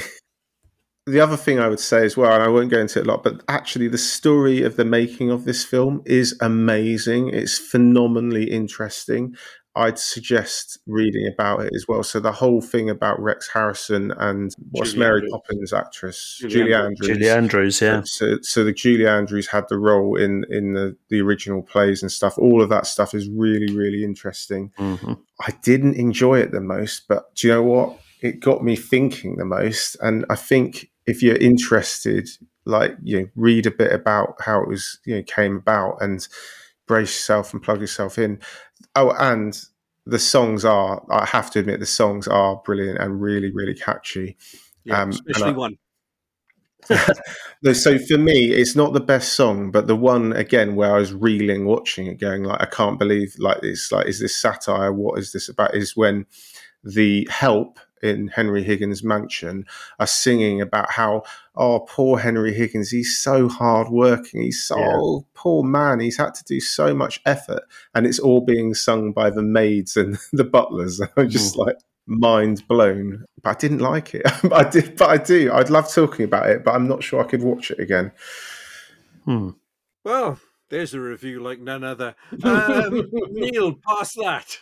The 1.08 1.22
other 1.22 1.38
thing 1.38 1.60
I 1.60 1.70
would 1.70 1.80
say 1.80 2.04
as 2.06 2.18
well, 2.18 2.34
and 2.34 2.44
I 2.44 2.50
won't 2.50 2.70
go 2.70 2.80
into 2.80 3.00
it 3.00 3.08
a 3.08 3.10
lot, 3.10 3.24
but 3.24 3.42
actually 3.48 3.88
the 3.88 3.98
story 3.98 4.62
of 4.62 4.76
the 4.76 4.86
making 4.86 5.32
of 5.32 5.46
this 5.46 5.64
film 5.64 6.02
is 6.06 6.38
amazing. 6.42 7.30
It's 7.30 7.58
phenomenally 7.58 8.52
interesting. 8.52 9.36
I'd 9.78 10.00
suggest 10.00 10.80
reading 10.88 11.32
about 11.32 11.62
it 11.62 11.72
as 11.76 11.86
well. 11.88 12.02
So 12.02 12.20
the 12.20 12.32
whole 12.32 12.62
thing 12.62 12.90
about 12.90 13.22
Rex 13.22 13.48
Harrison 13.48 14.12
and 14.18 14.52
what's 14.72 14.94
Julie 14.94 15.06
Mary 15.06 15.16
Andrews. 15.18 15.32
Poppins 15.32 15.74
actress 15.74 16.38
Julie 16.40 16.54
Julie, 16.54 16.74
Andrews. 16.74 17.10
Andrews. 17.10 17.18
Julie 17.18 17.30
Andrews, 17.30 17.82
yeah. 17.82 18.02
So, 18.04 18.38
so 18.42 18.64
the 18.64 18.74
Julie 18.74 19.08
Andrews 19.08 19.48
had 19.48 19.66
the 19.70 19.78
role 19.78 20.16
in 20.16 20.46
in 20.50 20.74
the 20.74 20.98
the 21.10 21.22
original 21.22 21.62
plays 21.62 22.02
and 22.02 22.12
stuff. 22.12 22.38
All 22.40 22.62
of 22.62 22.70
that 22.70 22.88
stuff 22.88 23.14
is 23.14 23.30
really 23.30 23.74
really 23.74 24.04
interesting. 24.04 24.72
hmm 24.78 25.14
I 25.40 25.52
didn't 25.62 25.94
enjoy 25.94 26.40
it 26.40 26.52
the 26.52 26.60
most, 26.60 27.08
but 27.08 27.36
do 27.36 27.48
you 27.48 27.54
know 27.54 27.64
what? 27.64 28.00
It 28.22 28.40
got 28.40 28.64
me 28.64 28.76
thinking 28.76 29.36
the 29.36 29.46
most. 29.46 29.96
And 30.02 30.26
I 30.28 30.36
think 30.36 30.90
if 31.08 31.24
you're 31.24 31.38
interested, 31.38 32.30
like 32.66 32.96
you 33.02 33.22
know, 33.22 33.28
read 33.36 33.66
a 33.66 33.72
bit 33.72 33.92
about 33.92 34.36
how 34.42 34.62
it 34.62 34.68
was, 34.68 35.00
you 35.06 35.16
know, 35.16 35.24
came 35.24 35.56
about 35.58 35.98
and 36.02 36.28
brace 36.86 37.10
yourself 37.16 37.54
and 37.54 37.64
plug 37.64 37.82
yourself 37.82 38.18
in. 38.18 38.40
Oh, 38.96 39.12
and 39.20 39.60
the 40.06 40.20
songs 40.20 40.64
are, 40.64 41.04
I 41.12 41.26
have 41.26 41.52
to 41.52 41.60
admit, 41.60 41.80
the 41.82 41.86
songs 41.86 42.28
are 42.28 42.62
brilliant 42.64 43.00
and 43.00 43.22
really, 43.22 43.52
really 43.52 43.74
catchy. 43.74 44.38
Yeah, 44.86 45.02
Um, 45.02 45.10
especially 45.10 45.50
I- 45.50 45.52
one. 45.52 45.78
So 47.74 47.98
for 47.98 48.18
me, 48.18 48.52
it's 48.52 48.76
not 48.76 48.94
the 48.94 49.02
best 49.02 49.34
song, 49.34 49.72
but 49.72 49.88
the 49.88 49.96
one 49.96 50.32
again 50.34 50.76
where 50.76 50.96
I 50.96 51.00
was 51.00 51.14
reeling 51.14 51.66
watching 51.66 52.08
it, 52.08 52.20
going 52.20 52.44
like, 52.44 52.62
I 52.62 52.66
can't 52.66 53.00
believe 53.00 53.36
like 53.40 53.58
it's 53.64 53.92
like, 53.92 54.08
is 54.08 54.20
this 54.22 54.36
satire? 54.36 54.94
What 54.94 55.20
is 55.20 55.32
this 55.34 55.50
about? 55.50 55.76
Is 55.76 55.98
when 55.98 56.26
the 56.84 57.28
help 57.30 57.80
in 58.04 58.28
Henry 58.28 58.64
Higgins' 58.64 59.04
mansion 59.04 59.66
are 60.00 60.08
singing 60.08 60.62
about 60.62 60.92
how, 60.92 61.24
oh, 61.56 61.82
poor 61.82 62.18
Henry 62.20 62.54
Higgins, 62.54 62.90
he's 62.92 63.18
so 63.18 63.48
hardworking, 63.48 64.42
he's 64.42 64.64
so 64.64 64.78
Yeah. 64.78 65.26
poor 65.34 65.64
man, 65.64 66.00
he's 66.00 66.18
had 66.18 66.34
to 66.36 66.44
do 66.44 66.60
so 66.60 66.94
much 66.94 67.22
effort, 67.26 67.64
and 67.96 68.06
it's 68.06 68.20
all 68.20 68.42
being 68.42 68.74
sung 68.74 69.12
by 69.12 69.30
the 69.30 69.42
maids 69.44 69.98
and 69.98 70.18
the 70.34 70.44
butlers. 70.44 71.02
I'm 71.18 71.30
just 71.30 71.56
Mm. 71.56 71.66
like 71.66 71.78
mind 72.06 72.68
blown. 72.68 73.26
But 73.44 73.50
I 73.50 73.60
didn't 73.60 73.80
like 73.80 74.16
it. 74.16 74.24
I 74.54 74.64
did, 74.64 74.96
but 74.98 75.10
I 75.10 75.18
do. 75.18 75.52
I'd 75.54 75.70
love 75.70 75.92
talking 75.94 76.26
about 76.26 76.50
it, 76.50 76.64
but 76.64 76.74
I'm 76.74 76.88
not 76.88 77.04
sure 77.04 77.22
I 77.24 77.28
could 77.28 77.44
watch 77.44 77.72
it 77.72 77.80
again. 77.80 78.12
Hmm. 79.26 79.50
Well, 80.06 80.40
there's 80.70 80.94
a 80.94 81.00
review 81.02 81.42
like 81.42 81.60
none 81.60 81.84
other. 81.84 82.16
Um, 82.44 83.10
Neil, 83.32 83.74
pass 83.86 84.14
that. 84.16 84.58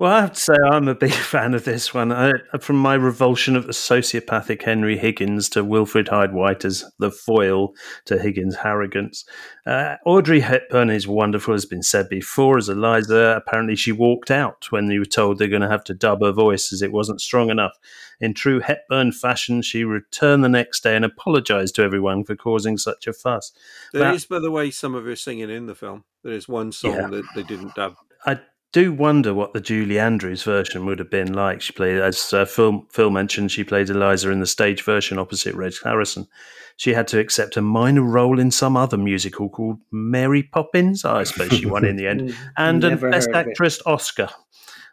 Well, 0.00 0.12
I 0.12 0.20
have 0.20 0.34
to 0.34 0.40
say 0.40 0.54
I'm 0.70 0.86
a 0.86 0.94
big 0.94 1.10
fan 1.32 1.54
of 1.54 1.64
this 1.64 1.92
one. 1.92 2.12
I, 2.12 2.30
from 2.60 2.76
my 2.76 2.94
revulsion 2.94 3.56
of 3.56 3.66
the 3.66 3.72
sociopathic 3.72 4.62
Henry 4.62 4.96
Higgins 4.96 5.48
to 5.50 5.64
Wilfrid 5.64 6.06
Hyde 6.06 6.32
White 6.32 6.64
as 6.64 6.84
the 7.00 7.10
foil 7.10 7.74
to 8.04 8.16
Higgins' 8.16 8.56
arrogance. 8.64 9.24
Uh, 9.66 9.96
Audrey 10.06 10.38
Hepburn 10.38 10.88
is 10.90 11.08
wonderful, 11.08 11.52
has 11.52 11.66
been 11.66 11.82
said 11.82 12.08
before, 12.08 12.58
as 12.58 12.68
Eliza. 12.68 13.34
Apparently, 13.44 13.74
she 13.74 13.90
walked 13.90 14.30
out 14.30 14.70
when 14.70 14.86
they 14.86 15.00
were 15.00 15.04
told 15.04 15.38
they're 15.38 15.48
going 15.48 15.62
to 15.62 15.68
have 15.68 15.82
to 15.84 15.94
dub 15.94 16.22
her 16.22 16.30
voice 16.30 16.72
as 16.72 16.80
it 16.80 16.92
wasn't 16.92 17.20
strong 17.20 17.50
enough. 17.50 17.76
In 18.20 18.34
true 18.34 18.60
Hepburn 18.60 19.10
fashion, 19.10 19.62
she 19.62 19.82
returned 19.82 20.44
the 20.44 20.48
next 20.48 20.84
day 20.84 20.94
and 20.94 21.04
apologised 21.04 21.74
to 21.74 21.82
everyone 21.82 22.22
for 22.22 22.36
causing 22.36 22.78
such 22.78 23.08
a 23.08 23.12
fuss. 23.12 23.50
There 23.92 24.04
Now- 24.04 24.14
is, 24.14 24.26
by 24.26 24.38
the 24.38 24.52
way, 24.52 24.70
some 24.70 24.94
of 24.94 25.04
her 25.06 25.16
singing 25.16 25.50
in 25.50 25.66
the 25.66 25.74
film. 25.74 26.04
There 26.22 26.34
is 26.34 26.48
one 26.48 26.70
song 26.70 26.92
Yeah. 26.94 27.08
that 27.08 27.24
they 27.34 27.42
didn't 27.42 27.74
dub. 27.74 27.96
I 28.24 28.38
do 28.72 28.92
wonder 28.92 29.32
what 29.32 29.54
the 29.54 29.60
Julie 29.60 29.98
Andrews 29.98 30.42
version 30.42 30.84
would 30.86 30.98
have 30.98 31.10
been 31.10 31.32
like. 31.32 31.60
She 31.62 31.72
played, 31.72 31.98
as 31.98 32.32
uh, 32.32 32.44
Phil, 32.44 32.84
Phil 32.90 33.10
mentioned, 33.10 33.50
she 33.50 33.64
played 33.64 33.88
Eliza 33.88 34.30
in 34.30 34.40
the 34.40 34.46
stage 34.46 34.82
version 34.82 35.18
opposite 35.18 35.54
Reg 35.54 35.74
Harrison. 35.82 36.28
She 36.76 36.94
had 36.94 37.08
to 37.08 37.18
accept 37.18 37.56
a 37.56 37.62
minor 37.62 38.02
role 38.02 38.38
in 38.38 38.50
some 38.50 38.76
other 38.76 38.96
musical 38.98 39.48
called 39.48 39.78
Mary 39.90 40.42
Poppins. 40.42 41.04
I 41.04 41.24
suppose 41.24 41.58
she 41.58 41.66
won 41.66 41.84
in 41.84 41.96
the 41.96 42.06
end, 42.06 42.36
and 42.56 42.84
a 42.84 42.96
Best. 42.96 43.30
Actress 43.30 43.80
Oscar. 43.84 44.28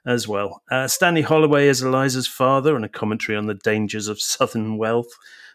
as 0.05 0.27
well. 0.27 0.61
Uh, 0.71 0.87
Stanley 0.87 1.21
Holloway 1.21 1.67
is 1.67 1.81
Eliza's 1.81 2.27
father 2.27 2.75
and 2.75 2.85
a 2.85 2.89
commentary 2.89 3.37
on 3.37 3.47
the 3.47 3.55
dangers 3.55 4.07
of 4.07 4.21
Southern 4.21 4.77
wealth 4.77 5.09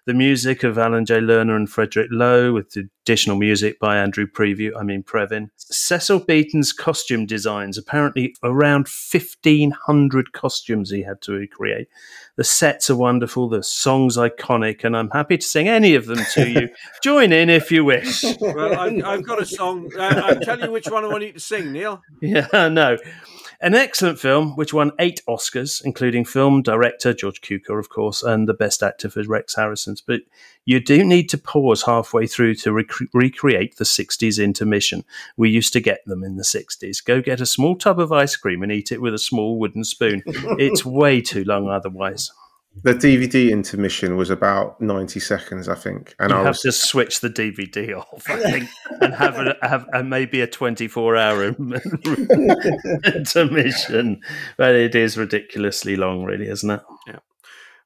the 0.07 0.15
music 0.15 0.63
of 0.63 0.79
Alan 0.79 1.05
J. 1.05 1.21
Lerner 1.21 1.57
and 1.57 1.69
Frederick 1.69 2.11
Loewe, 2.11 2.53
with 2.53 2.77
additional 2.77 3.37
music 3.37 3.79
by 3.79 3.97
Andrew 3.97 4.27
Preview, 4.27 4.73
I 4.79 4.83
mean 4.83 5.03
Previn. 5.03 5.51
Cecil 5.57 6.21
Beaton's 6.21 6.73
costume 6.73 7.27
designs, 7.27 7.77
apparently 7.77 8.35
around 8.43 8.89
1,500 8.89 10.33
costumes 10.33 10.91
he 10.91 11.03
had 11.03 11.21
to 11.23 11.33
recreate. 11.33 11.89
The 12.37 12.45
sets 12.45 12.89
are 12.89 12.97
wonderful, 12.97 13.49
the 13.49 13.63
song's 13.63 14.17
iconic, 14.17 14.85
and 14.85 14.97
I'm 14.97 15.11
happy 15.11 15.39
to 15.39 15.47
sing 15.47 15.69
any 15.69 15.95
of 15.95 16.07
them 16.07 16.25
to 16.33 16.49
you. 16.49 16.69
Join 17.03 17.33
in 17.33 17.51
if 17.51 17.71
you 17.71 17.85
wish. 17.85 18.25
Well, 18.41 18.79
I've, 18.79 19.05
I've 19.05 19.27
got 19.27 19.43
a 19.43 19.47
song. 19.47 19.91
I, 19.99 20.21
I'll 20.21 20.41
tell 20.41 20.59
you 20.59 20.71
which 20.71 20.89
one 20.89 21.05
I 21.05 21.09
want 21.09 21.25
you 21.25 21.33
to 21.33 21.41
sing, 21.41 21.73
Neil. 21.73 22.01
Yeah, 22.23 22.69
no. 22.69 22.97
An 23.63 23.75
excellent 23.75 24.19
film 24.19 24.57
which 24.57 24.73
won 24.73 24.93
eight 24.99 25.21
Oscars, 25.29 25.85
including 25.85 26.25
film 26.25 26.63
director 26.63 27.13
George 27.13 27.43
Cukor, 27.43 27.79
of 27.79 27.91
course, 27.91 28.23
and 28.23 28.49
the 28.49 28.55
best 28.55 28.83
actor 28.83 29.11
for 29.11 29.23
Rex 29.23 29.55
Harrison's. 29.55 30.01
But 30.01 30.23
you 30.65 30.81
do 30.81 31.05
need 31.05 31.29
to 31.29 31.37
pause 31.37 31.83
halfway 31.83 32.27
through 32.27 32.55
to 32.57 32.73
rec- 32.73 33.13
recreate 33.13 33.77
the 33.77 33.85
60s 33.85 34.43
intermission. 34.43 35.05
We 35.37 35.51
used 35.51 35.75
to 35.75 35.81
get 35.81 36.03
them 36.07 36.25
in 36.25 36.37
the 36.37 36.43
60s. 36.43 37.05
Go 37.05 37.21
get 37.21 37.43
a 37.43 37.47
small 37.47 37.77
tub 37.77 38.01
of 38.01 38.13
ice 38.13 38.35
cream 38.35 38.63
and 38.63 38.73
eat 38.73 38.93
it 38.93 39.03
with 39.03 39.13
a 39.13 39.19
small 39.19 39.59
wooden 39.59 39.85
spoon. 39.85 40.23
it's 40.27 40.87
way 40.87 41.21
too 41.21 41.45
long 41.45 41.69
otherwise. 41.69 42.31
The 42.83 42.95
DVD 42.95 43.51
intermission 43.51 44.17
was 44.17 44.31
about 44.31 44.81
ninety 44.81 45.19
seconds, 45.21 45.69
I 45.69 45.75
think, 45.75 46.15
and 46.19 46.31
you 46.31 46.37
I 46.37 46.45
have 46.45 46.51
was... 46.51 46.61
to 46.61 46.73
switch 46.73 47.21
the 47.21 47.29
DVD 47.29 47.99
off, 47.99 48.31
I 48.31 48.39
think, 48.39 48.71
and 49.01 49.13
have 49.13 49.39
a, 49.39 49.57
have 49.63 49.87
a, 49.93 50.05
maybe 50.05 50.41
a 50.41 50.47
twenty-four 50.47 51.17
hour 51.17 51.45
intermission. 53.05 54.21
But 54.57 54.77
it 54.77 54.95
is 54.95 55.19
ridiculously 55.19 55.97
long, 55.97 56.25
really, 56.25 56.49
isn't 56.49 56.71
it? 56.71 56.81
Yeah. 57.09 57.19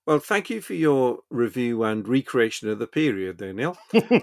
Well, 0.06 0.18
thank 0.18 0.50
you 0.50 0.60
for 0.60 0.74
your 0.74 1.20
review 1.30 1.82
and 1.82 2.06
recreation 2.06 2.68
of 2.68 2.78
the 2.78 2.86
period, 2.86 3.38
there, 3.38 3.54
Neil. 3.54 3.78
Um, 3.94 4.02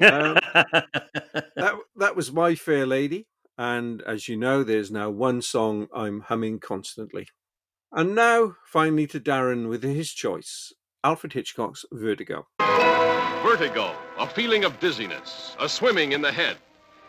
that 1.56 1.76
that 1.96 2.16
was 2.16 2.32
my 2.32 2.54
fair 2.54 2.86
lady, 2.86 3.28
and 3.58 4.04
as 4.04 4.30
you 4.30 4.38
know, 4.38 4.64
there's 4.64 4.92
now 4.92 5.10
one 5.10 5.42
song 5.42 5.88
I'm 5.94 6.22
humming 6.22 6.60
constantly. 6.60 7.28
And 7.94 8.16
now, 8.16 8.56
finally, 8.66 9.06
to 9.08 9.20
Darren 9.20 9.68
with 9.68 9.84
his 9.84 10.14
choice 10.14 10.72
Alfred 11.04 11.34
Hitchcock's 11.34 11.84
Vertigo. 11.92 12.48
Vertigo, 13.44 13.94
a 14.18 14.26
feeling 14.28 14.64
of 14.64 14.80
dizziness, 14.80 15.58
a 15.60 15.68
swimming 15.68 16.14
in 16.14 16.22
the 16.22 16.32
head. 16.32 16.56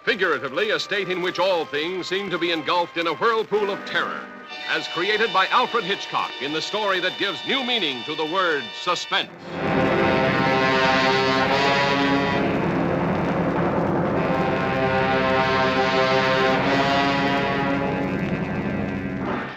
Figuratively, 0.05 0.71
a 0.71 0.81
state 0.81 1.09
in 1.09 1.23
which 1.23 1.39
all 1.39 1.65
things 1.65 2.09
seem 2.09 2.29
to 2.31 2.39
be 2.39 2.51
engulfed 2.51 2.97
in 2.97 3.07
a 3.07 3.15
whirlpool 3.15 3.71
of 3.71 3.85
terror, 3.85 4.27
as 4.69 4.89
created 4.89 5.33
by 5.33 5.47
Alfred 5.49 5.85
Hitchcock 5.85 6.33
in 6.43 6.53
the 6.53 6.61
story 6.61 6.99
that 6.99 7.17
gives 7.17 7.39
new 7.47 7.63
meaning 7.63 8.03
to 8.03 8.17
the 8.17 8.27
word 8.27 8.65
suspense. 8.83 9.31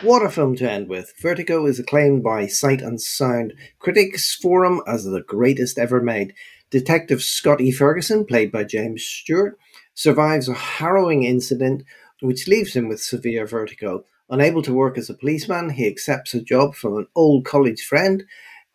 What 0.06 0.22
a 0.22 0.30
film 0.30 0.56
to 0.58 0.72
end 0.72 0.88
with. 0.88 1.16
Vertigo 1.20 1.66
is 1.66 1.80
acclaimed 1.80 2.22
by 2.22 2.46
Sight 2.46 2.80
and 2.80 3.02
Sound 3.02 3.56
Critics 3.80 4.36
Forum 4.36 4.84
as 4.86 5.04
the 5.04 5.24
greatest 5.24 5.80
ever 5.80 6.00
made. 6.00 6.36
Detective 6.70 7.24
Scotty 7.24 7.72
Ferguson, 7.72 8.24
played 8.24 8.52
by 8.52 8.66
James 8.66 9.04
Stewart, 9.04 9.58
survives 9.96 10.48
a 10.48 10.54
harrowing 10.54 11.24
incident 11.24 11.82
which 12.22 12.48
leaves 12.48 12.76
him 12.76 12.88
with 12.88 13.02
severe 13.02 13.48
vertigo. 13.48 14.06
Unable 14.30 14.62
to 14.62 14.76
work 14.76 15.00
as 15.00 15.10
a 15.10 15.16
policeman, 15.16 15.72
he 15.72 15.88
accepts 15.88 16.36
a 16.36 16.40
job 16.44 16.76
from 16.76 16.98
an 16.98 17.08
old 17.16 17.44
college 17.44 17.82
friend, 17.82 18.26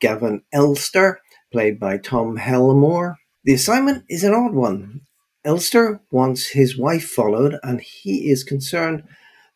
Gavin 0.01 0.43
Elster, 0.53 1.21
played 1.53 1.79
by 1.79 1.99
Tom 1.99 2.39
Helmore. 2.39 3.19
The 3.45 3.55
assignment 3.55 4.05
is 4.09 4.25
an 4.25 4.35
odd 4.35 4.55
one. 4.55 5.03
Elster 5.45 6.01
wants 6.11 6.49
his 6.49 6.77
wife 6.77 7.09
followed, 7.09 7.57
and 7.63 7.81
he 7.81 8.29
is 8.29 8.43
concerned 8.43 9.05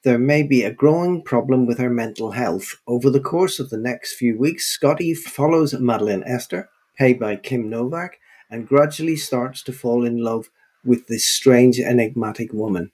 there 0.04 0.18
may 0.18 0.42
be 0.42 0.62
a 0.62 0.72
growing 0.72 1.22
problem 1.22 1.66
with 1.66 1.78
her 1.78 1.88
mental 1.88 2.32
health. 2.32 2.76
Over 2.86 3.08
the 3.08 3.20
course 3.20 3.58
of 3.58 3.70
the 3.70 3.78
next 3.78 4.14
few 4.14 4.38
weeks, 4.38 4.66
Scotty 4.66 5.14
follows 5.14 5.72
Madeleine 5.74 6.22
Elster, 6.24 6.68
played 6.98 7.18
by 7.18 7.36
Kim 7.36 7.70
Novak, 7.70 8.18
and 8.50 8.68
gradually 8.68 9.16
starts 9.16 9.62
to 9.62 9.72
fall 9.72 10.04
in 10.04 10.18
love 10.18 10.50
with 10.84 11.06
this 11.06 11.24
strange, 11.24 11.80
enigmatic 11.80 12.52
woman. 12.52 12.92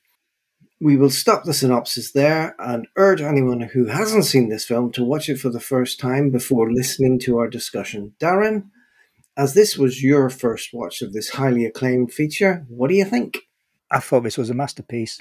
We 0.81 0.97
will 0.97 1.11
stop 1.11 1.45
the 1.45 1.53
synopsis 1.53 2.13
there 2.13 2.55
and 2.61 2.87
urge 2.97 3.21
anyone 3.21 3.61
who 3.61 3.87
hasn't 3.87 4.25
seen 4.25 4.49
this 4.49 4.65
film 4.65 4.93
to 4.93 5.05
watch 5.05 5.29
it 5.29 5.39
for 5.39 5.51
the 5.51 5.61
first 5.61 5.99
time 5.99 6.31
before 6.31 6.73
listening 6.73 7.19
to 7.21 7.39
our 7.39 7.49
discussion. 7.49 8.15
Darren, 8.21 8.71
as 9.37 9.55
this 9.55 9.77
was 9.77 10.03
your 10.03 10.31
first 10.31 10.73
watch 10.73 11.03
of 11.03 11.13
this 11.13 11.31
highly 11.31 11.67
acclaimed 11.67 12.13
feature, 12.13 12.65
what 12.69 12.89
do 12.89 12.95
you 12.95 13.05
think? 13.05 13.39
I 13.91 13.99
thought 13.99 14.23
this 14.23 14.39
was 14.39 14.49
a 14.49 14.55
masterpiece. 14.55 15.21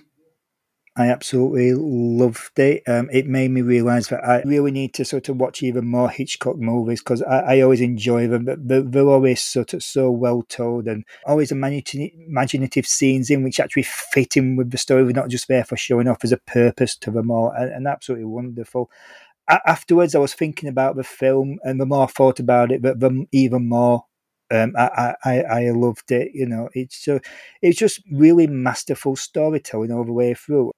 I 0.99 1.07
absolutely 1.07 1.73
loved 1.73 2.59
it. 2.59 2.84
Um, 2.85 3.09
it 3.09 3.26
made 3.26 3.51
me 3.51 3.61
realise 3.61 4.07
that 4.09 4.21
I 4.21 4.41
really 4.41 4.69
need 4.69 4.93
to 4.95 5.05
sort 5.05 5.30
of 5.30 5.38
watch 5.38 5.63
even 5.63 5.88
more 5.88 6.09
Hitchcock 6.09 6.57
movies 6.57 6.99
because 6.99 7.21
I, 7.21 7.39
I, 7.39 7.61
always 7.61 7.80
enjoy 7.80 8.27
them. 8.27 8.43
But 8.43 8.67
they're, 8.67 9.07
always 9.07 9.41
sort 9.41 9.73
of 9.73 9.81
so 9.81 10.11
well 10.11 10.41
told 10.41 10.89
and 10.89 11.05
always 11.26 11.53
imaginative 11.53 12.85
scenes 12.85 13.30
in 13.30 13.43
which 13.43 13.61
actually 13.61 13.84
fit 13.84 14.35
in 14.35 14.57
with 14.57 14.71
the 14.71 14.77
story. 14.77 15.03
They're 15.05 15.13
not 15.13 15.30
just 15.30 15.47
there 15.47 15.63
for 15.63 15.77
showing 15.77 16.09
off. 16.09 16.26
as 16.26 16.34
a 16.34 16.38
purpose 16.38 16.97
to 16.97 17.11
them 17.11 17.31
all, 17.31 17.51
and, 17.51 17.71
and 17.71 17.88
absolutely 17.88 18.26
wonderful. 18.26 18.91
afterwards, 19.47 20.15
I 20.15 20.19
was 20.19 20.34
thinking 20.34 20.67
about 20.67 20.97
the 20.97 21.05
film, 21.05 21.59
and 21.63 21.80
the 21.80 21.85
more 21.85 22.03
I 22.03 22.07
thought 22.07 22.41
about 22.41 22.73
it, 22.73 22.81
the 22.81 23.26
even 23.31 23.69
more 23.69 24.03
um, 24.51 24.73
I, 24.77 25.15
I, 25.23 25.41
I 25.43 25.69
loved 25.69 26.11
it. 26.11 26.31
You 26.34 26.45
know, 26.45 26.69
it's 26.73 27.07
uh, 27.07 27.19
it's 27.61 27.80
just 27.80 28.01
really 28.11 28.47
masterful 28.47 29.15
storytelling 29.15 29.93
all 29.93 30.03
the 30.03 30.11
way 30.11 30.34
through. 30.34 30.73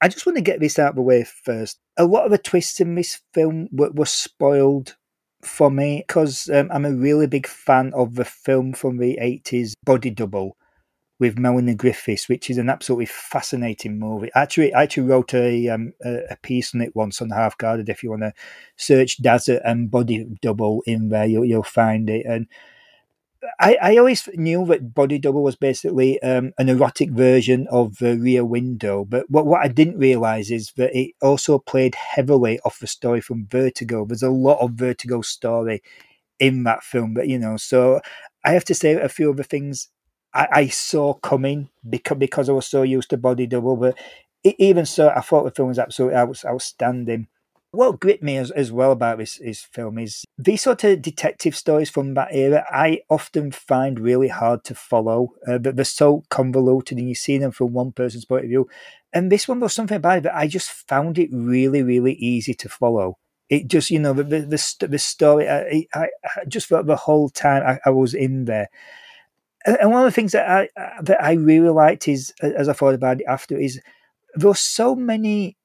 I 0.00 0.08
just 0.08 0.24
want 0.24 0.36
to 0.36 0.42
get 0.42 0.60
this 0.60 0.78
out 0.78 0.90
of 0.90 0.96
the 0.96 1.02
way 1.02 1.24
first. 1.24 1.78
A 1.96 2.04
lot 2.04 2.24
of 2.24 2.30
the 2.30 2.38
twists 2.38 2.80
in 2.80 2.94
this 2.94 3.20
film 3.34 3.68
were, 3.72 3.90
were 3.90 4.06
spoiled 4.06 4.96
for 5.42 5.70
me 5.70 6.04
because 6.06 6.48
um, 6.50 6.70
I'm 6.72 6.84
a 6.84 6.94
really 6.94 7.26
big 7.26 7.46
fan 7.46 7.92
of 7.94 8.14
the 8.14 8.24
film 8.24 8.72
from 8.72 8.98
the 8.98 9.18
80s, 9.20 9.74
Body 9.84 10.10
Double, 10.10 10.56
with 11.18 11.38
Melanie 11.38 11.74
Griffiths, 11.74 12.28
which 12.28 12.50
is 12.50 12.58
an 12.58 12.68
absolutely 12.68 13.06
fascinating 13.06 13.98
movie. 13.98 14.30
Actually, 14.34 14.72
I 14.74 14.82
actually 14.82 15.04
wrote 15.04 15.34
a, 15.34 15.68
um, 15.68 15.92
a, 16.04 16.36
piece 16.42 16.74
on 16.74 16.80
it 16.80 16.94
once 16.94 17.22
on 17.22 17.30
Half 17.30 17.58
Guarded. 17.58 17.88
If 17.88 18.02
you 18.02 18.10
want 18.10 18.22
to 18.22 18.32
search 18.76 19.22
Desert 19.22 19.62
and 19.64 19.90
Body 19.90 20.26
Double 20.42 20.82
in 20.86 21.08
there, 21.08 21.26
you'll, 21.26 21.44
you'll 21.44 21.62
find 21.62 22.10
it. 22.10 22.26
And 22.26 22.46
I, 23.60 23.76
I 23.82 23.96
always 23.96 24.28
knew 24.34 24.64
that 24.66 24.94
Body 24.94 25.18
Double 25.18 25.42
was 25.42 25.56
basically 25.56 26.20
um, 26.22 26.52
an 26.58 26.68
erotic 26.68 27.10
version 27.10 27.66
of 27.70 28.00
Rear 28.00 28.44
Window, 28.44 29.04
but 29.04 29.30
what, 29.30 29.46
what 29.46 29.62
I 29.62 29.68
didn't 29.68 29.98
realize 29.98 30.50
is 30.50 30.72
that 30.76 30.96
it 30.96 31.12
also 31.20 31.58
played 31.58 31.94
heavily 31.94 32.58
off 32.64 32.78
the 32.78 32.86
story 32.86 33.20
from 33.20 33.46
Vertigo. 33.50 34.04
There's 34.06 34.22
a 34.22 34.30
lot 34.30 34.60
of 34.60 34.72
Vertigo 34.72 35.20
story 35.22 35.82
in 36.38 36.64
that 36.64 36.84
film, 36.84 37.14
but 37.14 37.28
you 37.28 37.38
know, 37.38 37.56
so 37.56 38.00
I 38.44 38.52
have 38.52 38.64
to 38.66 38.74
say 38.74 38.94
a 38.94 39.08
few 39.08 39.30
of 39.30 39.36
the 39.36 39.44
things 39.44 39.88
I, 40.34 40.48
I 40.52 40.66
saw 40.68 41.14
coming 41.14 41.70
because 41.88 42.18
because 42.18 42.48
I 42.48 42.52
was 42.52 42.66
so 42.66 42.82
used 42.82 43.10
to 43.10 43.16
Body 43.16 43.46
Double, 43.46 43.76
but 43.76 43.98
even 44.44 44.86
so, 44.86 45.08
I 45.10 45.20
thought 45.20 45.44
the 45.44 45.50
film 45.50 45.68
was 45.68 45.78
absolutely 45.78 46.16
outstanding 46.16 47.28
what 47.70 48.00
gripped 48.00 48.22
me 48.22 48.36
as, 48.36 48.50
as 48.50 48.72
well 48.72 48.92
about 48.92 49.18
this, 49.18 49.38
this 49.38 49.62
film 49.62 49.98
is 49.98 50.24
these 50.38 50.62
sort 50.62 50.84
of 50.84 51.02
detective 51.02 51.54
stories 51.54 51.90
from 51.90 52.14
that 52.14 52.28
era 52.32 52.64
I 52.70 53.00
often 53.10 53.50
find 53.50 54.00
really 54.00 54.28
hard 54.28 54.64
to 54.64 54.74
follow. 54.74 55.34
Uh, 55.46 55.58
they're 55.60 55.84
so 55.84 56.24
convoluted 56.30 56.98
and 56.98 57.08
you 57.08 57.14
see 57.14 57.38
them 57.38 57.50
from 57.50 57.72
one 57.72 57.92
person's 57.92 58.24
point 58.24 58.44
of 58.44 58.48
view. 58.48 58.68
And 59.12 59.30
this 59.30 59.48
one 59.48 59.60
was 59.60 59.72
something 59.72 59.96
about 59.96 60.18
it 60.18 60.22
that 60.24 60.36
I 60.36 60.46
just 60.46 60.70
found 60.70 61.18
it 61.18 61.30
really, 61.32 61.82
really 61.82 62.14
easy 62.14 62.54
to 62.54 62.68
follow. 62.68 63.18
It 63.48 63.68
just, 63.68 63.90
you 63.90 64.00
know, 64.00 64.12
the 64.12 64.24
the, 64.24 64.86
the, 64.86 64.98
story, 64.98 65.48
I, 65.48 65.86
I, 65.94 66.08
I, 66.24 66.44
just 66.48 66.66
felt 66.66 66.86
the 66.86 66.96
whole 66.96 67.28
time 67.28 67.62
I, 67.62 67.78
I 67.88 67.90
was 67.90 68.12
in 68.12 68.46
there. 68.46 68.68
And 69.64 69.90
one 69.90 70.00
of 70.00 70.06
the 70.06 70.14
things 70.14 70.32
that 70.32 70.48
I 70.48 70.68
that 71.02 71.22
I 71.22 71.32
really 71.34 71.68
liked 71.68 72.08
is, 72.08 72.32
as 72.40 72.68
I 72.68 72.72
thought 72.72 72.94
about 72.94 73.20
it 73.20 73.26
after, 73.28 73.56
is 73.56 73.80
there 74.34 74.48
were 74.48 74.54
so 74.54 74.94
many 74.94 75.56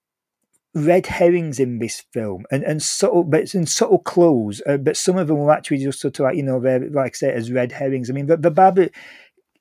red 0.74 1.06
herrings 1.06 1.60
in 1.60 1.80
this 1.80 2.04
film 2.14 2.46
and, 2.50 2.64
and 2.64 2.82
subtle 2.82 3.24
but 3.24 3.54
and 3.54 3.68
subtle 3.68 4.00
clues 4.00 4.62
uh, 4.68 4.78
but 4.78 4.96
some 4.96 5.18
of 5.18 5.28
them 5.28 5.38
were 5.38 5.52
actually 5.52 5.78
just 5.78 6.00
sort 6.00 6.18
of 6.18 6.24
like 6.24 6.36
you 6.36 6.44
know 6.44 6.60
they're 6.62 6.90
like 6.90 7.14
I 7.14 7.16
say 7.16 7.34
as 7.34 7.52
red 7.52 7.74
herrings. 7.74 8.10
I 8.10 8.14
mean 8.14 8.28
the, 8.28 8.38
the 8.38 8.52
Barbara 8.52 8.90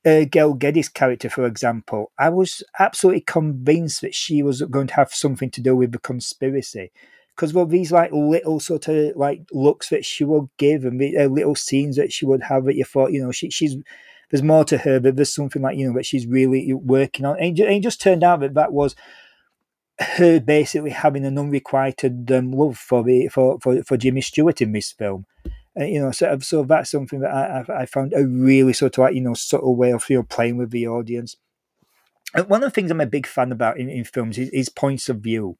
uh, 0.05 0.25
Bel 0.31 0.53
Geddes 0.53 0.87
character 0.87 1.29
for 1.29 1.45
example 1.45 2.11
I 2.17 2.29
was 2.29 2.63
absolutely 2.79 3.21
convinced 3.21 4.01
that 4.01 4.15
she 4.15 4.41
was 4.41 4.61
going 4.61 4.87
to 4.87 4.93
have 4.93 5.13
something 5.13 5.51
to 5.51 5.61
do 5.61 5.75
with 5.75 5.91
the 5.91 5.99
conspiracy. 5.99 6.91
Because 7.35 7.53
well 7.53 7.65
these 7.65 7.91
like 7.91 8.13
little 8.13 8.61
sort 8.61 8.87
of 8.87 9.15
like 9.17 9.41
looks 9.51 9.89
that 9.89 10.05
she 10.05 10.23
would 10.23 10.47
give 10.57 10.85
and 10.85 11.01
the, 11.01 11.17
uh, 11.17 11.25
little 11.25 11.55
scenes 11.55 11.97
that 11.97 12.13
she 12.13 12.25
would 12.25 12.43
have 12.43 12.63
that 12.65 12.75
you 12.75 12.85
thought 12.85 13.11
you 13.11 13.21
know 13.21 13.33
she, 13.33 13.49
she's 13.49 13.75
there's 14.29 14.43
more 14.43 14.63
to 14.63 14.77
her 14.77 15.01
but 15.01 15.17
there's 15.17 15.33
something 15.33 15.61
like 15.61 15.77
you 15.77 15.87
know 15.87 15.93
that 15.95 16.05
she's 16.05 16.25
really 16.25 16.73
working 16.73 17.25
on. 17.25 17.37
And 17.37 17.59
it 17.59 17.83
just 17.83 17.99
turned 17.99 18.23
out 18.23 18.39
that 18.39 18.53
that 18.53 18.71
was 18.71 18.95
her 19.99 20.39
basically 20.39 20.91
having 20.91 21.25
an 21.25 21.37
unrequited 21.37 22.31
um, 22.31 22.51
love 22.51 22.77
for, 22.77 23.03
the, 23.03 23.27
for 23.27 23.59
for 23.59 23.83
for 23.83 23.97
Jimmy 23.97 24.21
Stewart 24.21 24.61
in 24.61 24.71
this 24.71 24.91
film. 24.91 25.25
Uh, 25.79 25.85
you 25.85 26.01
know, 26.01 26.11
so 26.11 26.37
so 26.39 26.63
that's 26.63 26.91
something 26.91 27.19
that 27.21 27.31
I, 27.31 27.81
I 27.81 27.85
found 27.85 28.13
a 28.13 28.25
really 28.25 28.73
sort 28.73 28.97
of 28.97 29.03
like 29.03 29.15
you 29.15 29.21
know 29.21 29.33
subtle 29.33 29.75
way 29.75 29.91
of 29.91 30.09
you 30.09 30.17
know 30.17 30.23
playing 30.23 30.57
with 30.57 30.71
the 30.71 30.87
audience. 30.87 31.37
And 32.33 32.47
one 32.49 32.63
of 32.63 32.67
the 32.67 32.73
things 32.73 32.91
I'm 32.91 33.01
a 33.01 33.05
big 33.05 33.27
fan 33.27 33.51
about 33.51 33.77
in, 33.77 33.89
in 33.89 34.03
films 34.03 34.37
is, 34.37 34.49
is 34.49 34.69
points 34.69 35.09
of 35.09 35.17
view. 35.17 35.57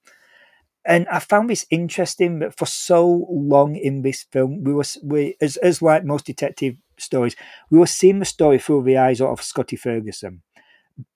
And 0.85 1.07
I 1.09 1.19
found 1.19 1.49
this 1.49 1.65
interesting 1.69 2.39
that 2.39 2.57
for 2.57 2.65
so 2.65 3.27
long 3.29 3.75
in 3.75 4.01
this 4.01 4.25
film, 4.31 4.63
we 4.63 4.73
were 4.73 4.85
we 5.03 5.35
as 5.39 5.57
as 5.57 5.81
like 5.81 6.03
most 6.03 6.25
detective 6.25 6.75
stories, 6.97 7.35
we 7.69 7.77
were 7.77 7.87
seeing 7.87 8.19
the 8.19 8.25
story 8.25 8.57
through 8.57 8.83
the 8.83 8.97
eyes 8.97 9.21
of 9.21 9.41
Scotty 9.41 9.75
Ferguson 9.75 10.41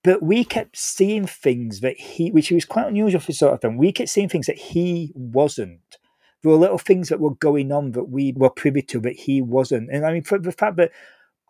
but 0.03 0.21
we 0.21 0.43
kept 0.43 0.77
seeing 0.77 1.27
things 1.27 1.81
that 1.81 1.97
he, 1.97 2.31
which 2.31 2.47
he 2.47 2.55
was 2.55 2.65
quite 2.65 2.87
unusual 2.87 3.19
for 3.19 3.33
sort 3.33 3.53
of 3.53 3.61
film. 3.61 3.77
We 3.77 3.91
kept 3.91 4.09
seeing 4.09 4.29
things 4.29 4.47
that 4.47 4.57
he 4.57 5.11
wasn't. 5.15 5.97
There 6.41 6.51
were 6.51 6.57
little 6.57 6.77
things 6.77 7.09
that 7.09 7.19
were 7.19 7.33
going 7.35 7.71
on 7.71 7.91
that 7.91 8.09
we 8.09 8.33
were 8.35 8.49
privy 8.49 8.81
to 8.83 8.99
that 9.01 9.15
he 9.15 9.41
wasn't. 9.41 9.89
And 9.91 10.05
I 10.05 10.13
mean, 10.13 10.23
for 10.23 10.37
the 10.37 10.51
fact 10.51 10.77
that 10.77 10.91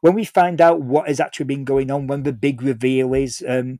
when 0.02 0.14
we 0.14 0.24
find 0.24 0.62
out 0.62 0.82
what 0.82 1.08
has 1.08 1.20
actually 1.20 1.48
been 1.48 1.66
going 1.66 1.92
on, 1.92 2.08
when 2.08 2.24
the 2.24 2.34
big 2.34 2.62
reveal 2.62 3.14
is, 3.14 3.44
um, 3.48 3.80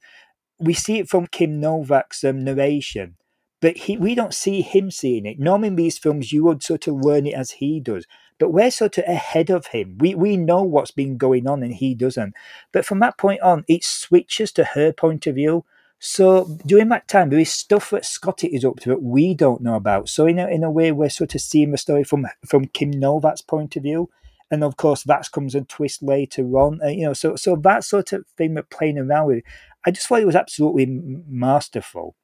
we 0.60 0.74
see 0.74 1.00
it 1.00 1.10
from 1.10 1.28
Kim 1.28 1.60
Novak's 1.60 2.24
um, 2.24 2.44
narration, 2.44 3.16
but 3.62 3.78
he, 3.78 3.98
we 3.98 4.16
don't 4.16 4.34
see 4.34 4.62
him 4.62 4.92
seeing 4.92 5.26
it. 5.26 5.40
Normally 5.40 5.70
in 5.70 5.76
these 5.76 5.98
films, 5.98 6.32
you 6.32 6.44
would 6.46 6.64
sort 6.64 6.88
of 6.88 6.96
learn 6.96 7.26
it 7.26 7.34
as 7.34 7.52
he 7.52 7.80
does 7.80 8.06
but 8.38 8.52
we're 8.52 8.72
sort 8.72 8.98
of 8.98 9.06
ahead 9.06 9.50
of 9.50 9.68
him. 9.68 9.98
We 10.00 10.16
we 10.16 10.38
know 10.38 10.62
what's 10.64 10.92
been 10.92 11.18
going 11.18 11.48
on 11.48 11.64
and 11.64 11.74
he 11.74 11.96
doesn't. 11.96 12.34
But 12.72 12.86
from 12.86 13.00
that 13.00 13.18
point 13.18 13.42
on, 13.42 13.64
it 13.68 13.84
switches 13.84 14.52
to 14.54 14.64
her 14.64 14.92
point 14.92 15.28
of 15.28 15.36
view. 15.36 15.66
So 16.00 16.58
during 16.66 16.90
that 16.90 17.08
time, 17.08 17.30
there 17.30 17.40
is 17.40 17.50
stuff 17.50 17.90
that 17.92 18.06
Scotty 18.06 18.48
is 18.48 18.66
up 18.66 18.80
to 18.82 18.90
that 18.90 19.02
we 19.02 19.34
don't 19.34 19.62
know 19.62 19.76
about. 19.76 20.10
So 20.10 20.28
in 20.28 20.40
a, 20.40 20.48
in 20.48 20.64
a 20.64 20.70
way, 20.70 20.92
we're 20.92 21.10
sort 21.10 21.34
of 21.34 21.42
seeing 21.42 21.72
the 21.72 21.78
story 21.78 22.04
from 22.04 22.28
from 22.46 22.68
Kim 22.68 22.92
Novak's 22.92 23.42
point 23.42 23.76
of 23.76 23.84
view, 23.84 24.10
and 24.52 24.64
of 24.64 24.76
course 24.78 25.04
that 25.04 25.32
comes 25.32 25.56
a 25.56 25.62
twist 25.62 26.04
later 26.04 26.44
on. 26.58 26.82
Uh, 26.84 26.90
you 26.90 27.06
know, 27.06 27.14
so 27.14 27.36
so 27.38 27.56
that 27.56 27.84
sort 27.86 28.12
of 28.12 28.26
thing 28.38 28.56
we're 28.56 28.64
playing 28.64 28.98
around 29.00 29.28
with, 29.28 29.44
I 29.86 29.92
just 29.92 30.08
thought 30.08 30.22
it 30.22 30.28
was 30.28 30.36
absolutely 30.36 30.86
masterful, 30.86 32.16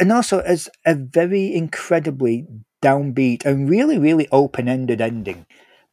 and 0.00 0.10
also 0.10 0.40
as 0.40 0.68
a 0.84 0.94
very 0.94 1.54
incredibly 1.54 2.46
downbeat 2.82 3.44
and 3.44 3.68
really, 3.68 3.98
really 3.98 4.26
open 4.32 4.66
ended 4.68 5.00
ending 5.00 5.46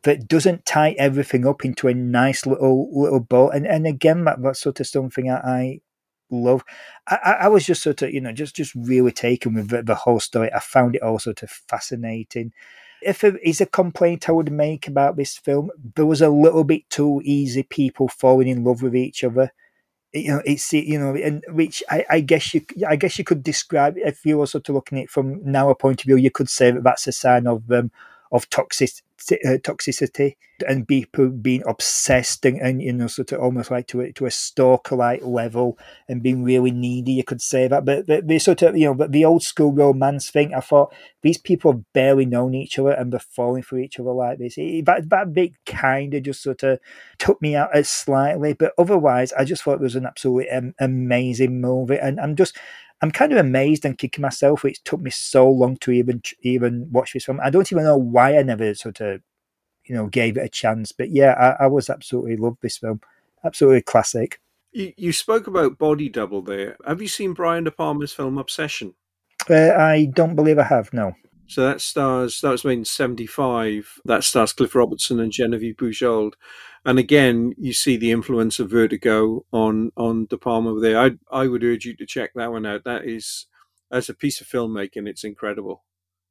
that 0.03 0.27
doesn't 0.27 0.65
tie 0.65 0.91
everything 0.97 1.45
up 1.45 1.65
into 1.65 1.87
a 1.87 1.93
nice 1.93 2.45
little 2.45 2.89
little 2.97 3.19
bow. 3.19 3.49
And 3.49 3.67
and 3.67 3.85
again, 3.85 4.23
that, 4.23 4.41
that's 4.41 4.61
sort 4.61 4.79
of 4.79 4.87
something 4.87 5.29
I, 5.29 5.35
I 5.35 5.79
love. 6.31 6.63
I, 7.07 7.37
I, 7.41 7.47
was 7.49 7.65
just 7.65 7.83
sort 7.83 8.01
of, 8.01 8.11
you 8.11 8.21
know, 8.21 8.31
just 8.31 8.55
just 8.55 8.73
really 8.75 9.11
taken 9.11 9.53
with 9.53 9.69
the, 9.69 9.83
the 9.83 9.95
whole 9.95 10.21
story. 10.21 10.49
I 10.53 10.59
found 10.59 10.95
it 10.95 11.01
all 11.01 11.19
sort 11.19 11.43
of 11.43 11.49
fascinating. 11.49 12.53
If 13.01 13.21
there 13.21 13.37
is 13.37 13.61
a 13.61 13.65
complaint 13.65 14.27
I 14.27 14.31
would 14.31 14.51
make 14.51 14.87
about 14.87 15.17
this 15.17 15.37
film, 15.37 15.69
there 15.95 16.05
was 16.05 16.21
a 16.21 16.29
little 16.29 16.63
bit 16.63 16.89
too 16.89 17.21
easy 17.23 17.63
people 17.63 18.07
falling 18.07 18.47
in 18.47 18.63
love 18.63 18.81
with 18.81 18.95
each 18.95 19.23
other 19.23 19.51
you 20.13 20.31
know 20.31 20.41
it's 20.45 20.71
you 20.73 20.97
know 20.99 21.15
and 21.15 21.43
which 21.49 21.83
I, 21.89 22.05
I, 22.09 22.19
guess 22.21 22.53
you 22.53 22.65
I 22.87 22.95
guess 22.95 23.17
you 23.17 23.23
could 23.23 23.43
describe 23.43 23.97
if 23.97 24.25
you 24.25 24.37
were 24.37 24.47
sort 24.47 24.69
of 24.69 24.75
looking 24.75 24.99
at 24.99 25.05
it 25.05 25.09
from 25.09 25.41
now 25.43 25.69
a 25.69 25.75
point 25.75 26.01
of 26.01 26.05
view 26.05 26.15
you 26.15 26.31
could 26.31 26.49
say 26.49 26.71
that 26.71 26.83
that's 26.83 27.07
a 27.07 27.11
sign 27.11 27.47
of 27.47 27.69
um, 27.71 27.91
of 28.31 28.49
toxic 28.49 28.91
uh, 29.31 29.57
toxicity 29.57 30.35
and 30.67 30.87
people 30.87 31.29
being 31.29 31.63
obsessed 31.67 32.45
and, 32.45 32.59
and, 32.61 32.81
you 32.81 32.93
know 32.93 33.07
sort 33.07 33.31
of 33.31 33.39
almost 33.39 33.71
like 33.71 33.87
to 33.87 34.01
a, 34.01 34.11
to 34.11 34.25
a 34.25 34.31
stalker 34.31 34.95
like 34.95 35.21
level 35.23 35.77
and 36.07 36.23
being 36.23 36.43
really 36.43 36.71
needy 36.71 37.13
you 37.13 37.23
could 37.23 37.41
say 37.41 37.67
that. 37.67 37.83
But 37.83 38.05
the, 38.07 38.39
sort 38.39 38.61
of 38.61 38.77
you 38.77 38.85
know 38.85 38.93
but 38.93 39.11
the 39.11 39.25
old 39.25 39.43
school 39.43 39.71
romance 39.71 40.29
thing 40.29 40.53
i 40.53 40.59
thought 40.59 40.93
these 41.23 41.37
people 41.37 41.71
have 41.71 41.93
barely 41.93 42.25
known 42.25 42.53
each 42.53 42.77
other 42.77 42.91
and 42.91 43.11
they're 43.11 43.19
falling 43.19 43.63
for 43.63 43.77
each 43.79 43.99
other 43.99 44.11
like 44.11 44.37
this. 44.37 44.55
It, 44.57 44.85
that, 44.85 45.09
that 45.09 45.33
bit 45.33 45.53
kind 45.65 46.13
of 46.13 46.23
just 46.23 46.41
sort 46.41 46.63
of 46.63 46.79
took 47.17 47.41
me 47.41 47.55
out 47.55 47.71
slightly 47.85 48.53
but 48.53 48.73
otherwise 48.77 49.33
i 49.33 49.43
just 49.43 49.63
thought 49.63 49.75
it 49.75 49.81
was 49.81 49.95
an 49.95 50.05
absolutely 50.05 50.49
um, 50.51 50.73
amazing 50.79 51.59
movie. 51.59 51.97
And 51.97 52.19
i'm 52.19 52.35
just 52.35 52.57
I'm 53.01 53.11
kind 53.11 53.31
of 53.31 53.37
amazed 53.37 53.85
and 53.85 53.97
kicking 53.97 54.23
myself. 54.23 54.65
It 54.65 54.79
took 54.83 55.01
me 55.01 55.11
so 55.11 55.49
long 55.49 55.77
to 55.77 55.91
even 55.91 56.21
even 56.41 56.87
watch 56.91 57.13
this 57.13 57.25
film. 57.25 57.39
I 57.43 57.49
don't 57.49 57.71
even 57.71 57.83
know 57.83 57.97
why 57.97 58.37
I 58.37 58.43
never 58.43 58.73
sort 58.73 59.01
of, 59.01 59.21
you 59.85 59.95
know, 59.95 60.07
gave 60.07 60.37
it 60.37 60.45
a 60.45 60.49
chance. 60.49 60.91
But 60.91 61.11
yeah, 61.11 61.33
I, 61.33 61.65
I 61.65 61.67
was 61.67 61.89
absolutely 61.89 62.37
loved 62.37 62.57
this 62.61 62.77
film. 62.77 63.01
Absolutely 63.43 63.81
classic. 63.81 64.41
You, 64.71 64.93
you 64.97 65.13
spoke 65.13 65.47
about 65.47 65.77
Body 65.77 66.09
Double 66.09 66.41
there. 66.41 66.75
Have 66.85 67.01
you 67.01 67.07
seen 67.07 67.33
Brian 67.33 67.63
De 67.63 67.71
Palma's 67.71 68.13
film 68.13 68.37
Obsession? 68.37 68.95
Uh, 69.49 69.71
I 69.71 70.09
don't 70.13 70.35
believe 70.35 70.59
I 70.59 70.63
have. 70.63 70.91
No. 70.91 71.13
So 71.47 71.63
that 71.63 71.79
stars 71.81 72.41
that 72.41 72.51
was 72.51 72.65
made 72.65 72.79
in 72.79 72.85
'75. 72.85 74.01
That 74.05 74.23
stars 74.23 74.53
Cliff 74.53 74.75
Robertson 74.75 75.19
and 75.19 75.31
Genevieve 75.31 75.77
Bujold, 75.77 76.33
and 76.85 76.99
again 76.99 77.53
you 77.57 77.73
see 77.73 77.95
the 77.97 78.11
influence 78.11 78.59
of 78.59 78.69
Vertigo 78.69 79.45
on 79.51 79.91
on 79.95 80.25
De 80.25 80.37
Palma 80.37 80.77
there. 80.79 80.99
I 80.99 81.11
I 81.31 81.47
would 81.47 81.63
urge 81.63 81.85
you 81.85 81.95
to 81.95 82.05
check 82.05 82.31
that 82.35 82.51
one 82.51 82.65
out. 82.65 82.83
That 82.83 83.05
is 83.05 83.45
as 83.89 84.09
a 84.09 84.13
piece 84.13 84.41
of 84.41 84.47
filmmaking, 84.47 85.07
it's 85.07 85.23
incredible, 85.23 85.85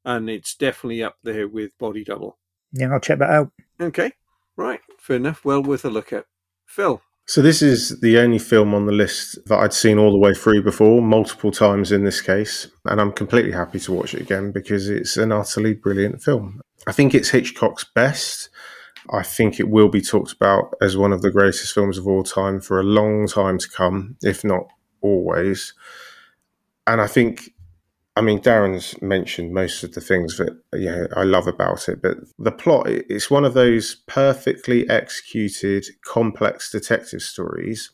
and 0.05 0.29
it's 0.29 0.55
definitely 0.55 1.01
up 1.01 1.17
there 1.23 1.47
with 1.47 1.71
Body 1.79 2.03
Double. 2.03 2.37
Yeah, 2.71 2.93
I'll 2.93 2.99
check 2.99 3.17
that 3.19 3.31
out. 3.31 3.51
Okay, 3.81 4.11
right, 4.55 4.81
fair 4.99 5.15
enough. 5.15 5.43
Well 5.43 5.63
worth 5.63 5.85
a 5.85 5.89
look 5.89 6.13
at. 6.13 6.25
Phil, 6.67 7.01
so 7.27 7.41
this 7.41 7.61
is 7.61 7.99
the 7.99 8.17
only 8.19 8.39
film 8.39 8.73
on 8.73 8.85
the 8.85 8.93
list 8.93 9.37
that 9.47 9.59
I'd 9.59 9.73
seen 9.73 9.97
all 9.97 10.11
the 10.11 10.17
way 10.17 10.33
through 10.33 10.63
before, 10.63 11.01
multiple 11.01 11.51
times 11.51 11.91
in 11.91 12.05
this 12.05 12.21
case, 12.21 12.67
and 12.85 13.01
I'm 13.01 13.11
completely 13.11 13.51
happy 13.51 13.79
to 13.81 13.91
watch 13.91 14.13
it 14.13 14.21
again 14.21 14.53
because 14.53 14.87
it's 14.87 15.17
an 15.17 15.33
utterly 15.33 15.73
brilliant 15.73 16.23
film. 16.23 16.61
I 16.87 16.93
think 16.93 17.13
it's 17.13 17.29
Hitchcock's 17.29 17.83
best. 17.83 18.49
I 19.09 19.23
think 19.23 19.59
it 19.59 19.69
will 19.69 19.89
be 19.89 20.01
talked 20.01 20.31
about 20.31 20.73
as 20.81 20.95
one 20.95 21.11
of 21.11 21.21
the 21.21 21.31
greatest 21.31 21.73
films 21.73 21.97
of 21.97 22.07
all 22.07 22.23
time 22.23 22.61
for 22.61 22.79
a 22.79 22.83
long 22.83 23.27
time 23.27 23.57
to 23.57 23.69
come, 23.69 24.15
if 24.23 24.45
not 24.45 24.67
always. 25.01 25.73
And 26.85 27.01
I 27.01 27.07
think 27.07 27.51
I 28.17 28.21
mean, 28.21 28.39
Darren's 28.39 28.99
mentioned 28.99 29.53
most 29.53 29.83
of 29.83 29.93
the 29.93 30.01
things 30.01 30.37
that 30.37 30.59
yeah 30.73 31.05
I 31.15 31.21
love 31.21 31.45
about 31.45 31.87
it, 31.87 32.01
but 32.01 32.17
the 32.39 32.51
plot 32.51 32.87
it's 32.87 33.29
one 33.29 33.45
of 33.45 33.53
those 33.53 33.97
perfectly 34.07 34.89
executed, 34.89 35.85
complex 36.03 36.71
detective 36.71 37.21
stories 37.21 37.91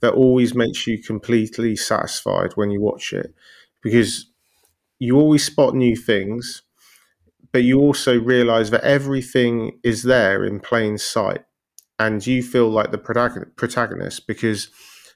that 0.00 0.12
always 0.12 0.54
makes 0.54 0.86
you 0.86 1.02
completely 1.02 1.76
satisfied 1.76 2.52
when 2.56 2.70
you 2.70 2.82
watch 2.82 3.14
it 3.14 3.34
because 3.82 4.26
you 4.98 5.16
always 5.18 5.44
spot 5.44 5.74
new 5.74 5.96
things, 5.96 6.62
but 7.50 7.62
you 7.62 7.80
also 7.80 8.20
realize 8.20 8.68
that 8.70 8.84
everything 8.84 9.78
is 9.82 10.02
there 10.02 10.44
in 10.44 10.60
plain 10.60 10.98
sight, 10.98 11.42
and 11.98 12.26
you 12.26 12.42
feel 12.42 12.68
like 12.68 12.90
the 12.90 12.98
protagonist 12.98 14.26
because 14.26 14.68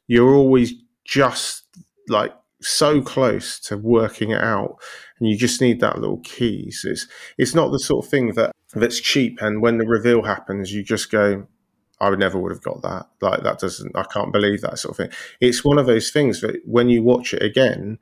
you're 0.07 0.35
always 0.35 0.73
just 1.05 1.65
like 2.09 2.33
so 2.61 3.01
close 3.01 3.59
to 3.61 3.77
working 3.77 4.31
it 4.31 4.41
out 4.41 4.77
and 5.19 5.29
you 5.29 5.37
just 5.37 5.61
need 5.61 5.81
that 5.81 5.99
little 5.99 6.21
key 6.21 6.71
so 6.71 6.89
it's 6.91 7.07
it's 7.37 7.55
not 7.55 7.71
the 7.71 7.79
sort 7.79 8.05
of 8.05 8.11
thing 8.11 8.33
that 8.35 8.53
that's 8.75 9.01
cheap 9.01 9.41
and 9.41 9.63
when 9.63 9.79
the 9.79 9.87
reveal 9.87 10.23
happens 10.23 10.73
you 10.73 10.83
just 10.83 11.11
go 11.11 11.47
I 12.01 12.11
would 12.11 12.19
never 12.19 12.39
would 12.39 12.53
have 12.53 12.63
got 12.63 12.83
that 12.83 13.07
like 13.21 13.43
that 13.43 13.59
doesn't 13.59 13.97
I 13.97 14.05
can't 14.05 14.33
believe 14.33 14.61
that 14.63 14.79
sort 14.79 14.93
of 14.93 14.97
thing 14.97 15.19
it's 15.41 15.65
one 15.65 15.79
of 15.79 15.87
those 15.87 16.11
things 16.11 16.41
that 16.41 16.61
when 16.65 16.89
you 16.89 17.03
watch 17.03 17.33
it 17.33 17.43
again 17.43 17.99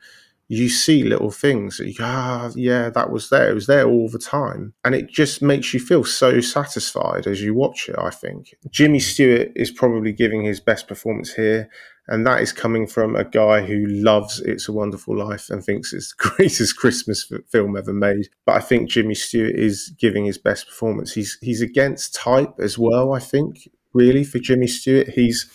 you 0.48 0.68
see 0.68 1.02
little 1.02 1.30
things 1.30 1.76
that 1.76 1.88
you 1.88 1.94
go, 1.94 2.04
ah, 2.06 2.50
yeah, 2.54 2.88
that 2.90 3.10
was 3.10 3.30
there. 3.30 3.50
It 3.50 3.54
was 3.54 3.66
there 3.66 3.86
all 3.86 4.08
the 4.08 4.18
time. 4.18 4.74
And 4.84 4.94
it 4.94 5.08
just 5.08 5.42
makes 5.42 5.74
you 5.74 5.80
feel 5.80 6.04
so 6.04 6.40
satisfied 6.40 7.26
as 7.26 7.42
you 7.42 7.52
watch 7.52 7.88
it, 7.88 7.96
I 7.98 8.10
think. 8.10 8.54
Jimmy 8.70 9.00
Stewart 9.00 9.50
is 9.56 9.72
probably 9.72 10.12
giving 10.12 10.44
his 10.44 10.60
best 10.60 10.86
performance 10.86 11.34
here. 11.34 11.68
And 12.08 12.26
that 12.26 12.40
is 12.40 12.52
coming 12.52 12.86
from 12.86 13.16
a 13.16 13.24
guy 13.24 13.62
who 13.62 13.86
loves 13.86 14.40
It's 14.40 14.68
a 14.68 14.72
Wonderful 14.72 15.16
Life 15.16 15.50
and 15.50 15.64
thinks 15.64 15.92
it's 15.92 16.14
the 16.14 16.30
greatest 16.36 16.76
Christmas 16.76 17.30
film 17.50 17.76
ever 17.76 17.92
made. 17.92 18.28
But 18.44 18.56
I 18.56 18.60
think 18.60 18.88
Jimmy 18.88 19.14
Stewart 19.14 19.54
is 19.54 19.92
giving 19.98 20.24
his 20.24 20.38
best 20.38 20.66
performance. 20.66 21.12
He's 21.12 21.38
he's 21.40 21.60
against 21.60 22.14
type 22.14 22.54
as 22.58 22.78
well, 22.78 23.12
I 23.12 23.18
think, 23.18 23.68
really, 23.92 24.24
for 24.24 24.38
Jimmy 24.38 24.68
Stewart. 24.68 25.08
He's 25.08 25.50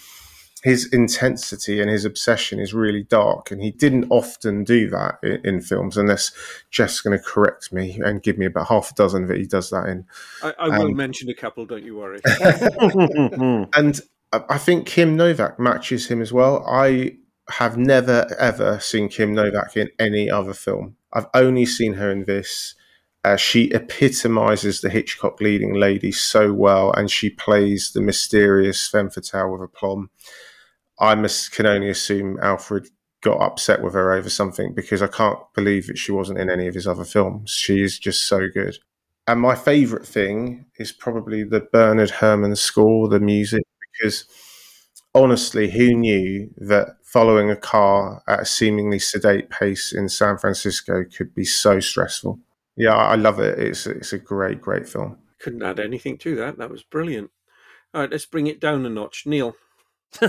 his 0.63 0.85
intensity 0.93 1.81
and 1.81 1.89
his 1.89 2.05
obsession 2.05 2.59
is 2.59 2.73
really 2.73 3.03
dark, 3.03 3.49
and 3.49 3.61
he 3.61 3.71
didn't 3.71 4.07
often 4.09 4.63
do 4.63 4.89
that 4.89 5.19
in, 5.23 5.41
in 5.45 5.61
films. 5.61 5.97
Unless 5.97 6.31
Jeff's 6.69 7.01
going 7.01 7.17
to 7.17 7.23
correct 7.23 7.71
me 7.71 7.99
and 8.03 8.21
give 8.21 8.37
me 8.37 8.45
about 8.45 8.67
half 8.67 8.91
a 8.91 8.93
dozen 8.93 9.27
that 9.27 9.37
he 9.37 9.45
does 9.45 9.69
that 9.69 9.87
in. 9.87 10.05
I, 10.43 10.53
I 10.59 10.79
will 10.79 10.87
um, 10.87 10.95
mention 10.95 11.29
a 11.29 11.33
couple. 11.33 11.65
Don't 11.65 11.83
you 11.83 11.95
worry. 11.95 12.19
and 13.73 14.01
I 14.33 14.57
think 14.57 14.85
Kim 14.85 15.17
Novak 15.17 15.59
matches 15.59 16.07
him 16.07 16.21
as 16.21 16.31
well. 16.31 16.65
I 16.65 17.17
have 17.49 17.77
never 17.77 18.27
ever 18.39 18.79
seen 18.79 19.09
Kim 19.09 19.33
Novak 19.33 19.75
in 19.75 19.89
any 19.99 20.29
other 20.29 20.53
film. 20.53 20.95
I've 21.11 21.27
only 21.33 21.65
seen 21.65 21.93
her 21.93 22.09
in 22.09 22.23
this. 22.23 22.75
Uh, 23.23 23.35
she 23.35 23.69
epitomizes 23.71 24.81
the 24.81 24.89
Hitchcock 24.89 25.41
leading 25.41 25.73
lady 25.73 26.11
so 26.11 26.53
well, 26.53 26.91
and 26.93 27.11
she 27.11 27.29
plays 27.29 27.91
the 27.93 28.01
mysterious 28.01 28.87
femme 28.87 29.09
fatale 29.09 29.51
with 29.51 29.61
aplomb. 29.61 30.09
I 30.99 31.15
must, 31.15 31.51
can 31.51 31.65
only 31.65 31.89
assume 31.89 32.39
Alfred 32.41 32.87
got 33.21 33.41
upset 33.41 33.83
with 33.83 33.93
her 33.93 34.13
over 34.13 34.29
something 34.29 34.73
because 34.73 35.01
I 35.01 35.07
can't 35.07 35.39
believe 35.53 35.87
that 35.87 35.97
she 35.97 36.11
wasn't 36.11 36.39
in 36.39 36.49
any 36.49 36.67
of 36.67 36.73
his 36.73 36.87
other 36.87 37.05
films. 37.05 37.51
She 37.51 37.81
is 37.81 37.99
just 37.99 38.27
so 38.27 38.47
good. 38.51 38.77
And 39.27 39.39
my 39.39 39.55
favourite 39.55 40.05
thing 40.05 40.65
is 40.77 40.91
probably 40.91 41.43
the 41.43 41.59
Bernard 41.71 42.09
Herrmann 42.09 42.55
score, 42.55 43.07
the 43.07 43.19
music, 43.19 43.63
because 43.91 44.26
honestly, 45.13 45.69
who 45.72 45.93
knew 45.93 46.49
that 46.57 46.97
following 47.03 47.49
a 47.49 47.55
car 47.55 48.22
at 48.27 48.41
a 48.41 48.45
seemingly 48.45 48.99
sedate 48.99 49.49
pace 49.49 49.93
in 49.93 50.09
San 50.09 50.38
Francisco 50.38 51.03
could 51.05 51.34
be 51.34 51.45
so 51.45 51.80
stressful? 51.80 52.39
Yeah, 52.77 52.95
I 52.95 53.15
love 53.15 53.39
it. 53.39 53.59
It's 53.59 53.85
it's 53.85 54.13
a 54.13 54.18
great, 54.18 54.61
great 54.61 54.88
film. 54.88 55.18
Couldn't 55.39 55.63
add 55.63 55.80
anything 55.80 56.18
to 56.19 56.35
that. 56.38 56.57
That 56.57 56.69
was 56.69 56.84
brilliant. 56.84 57.31
All 57.93 58.01
right, 58.01 58.11
let's 58.11 58.26
bring 58.26 58.47
it 58.47 58.59
down 58.59 58.85
a 58.85 58.89
notch. 58.89 59.26
Neil. 59.26 59.55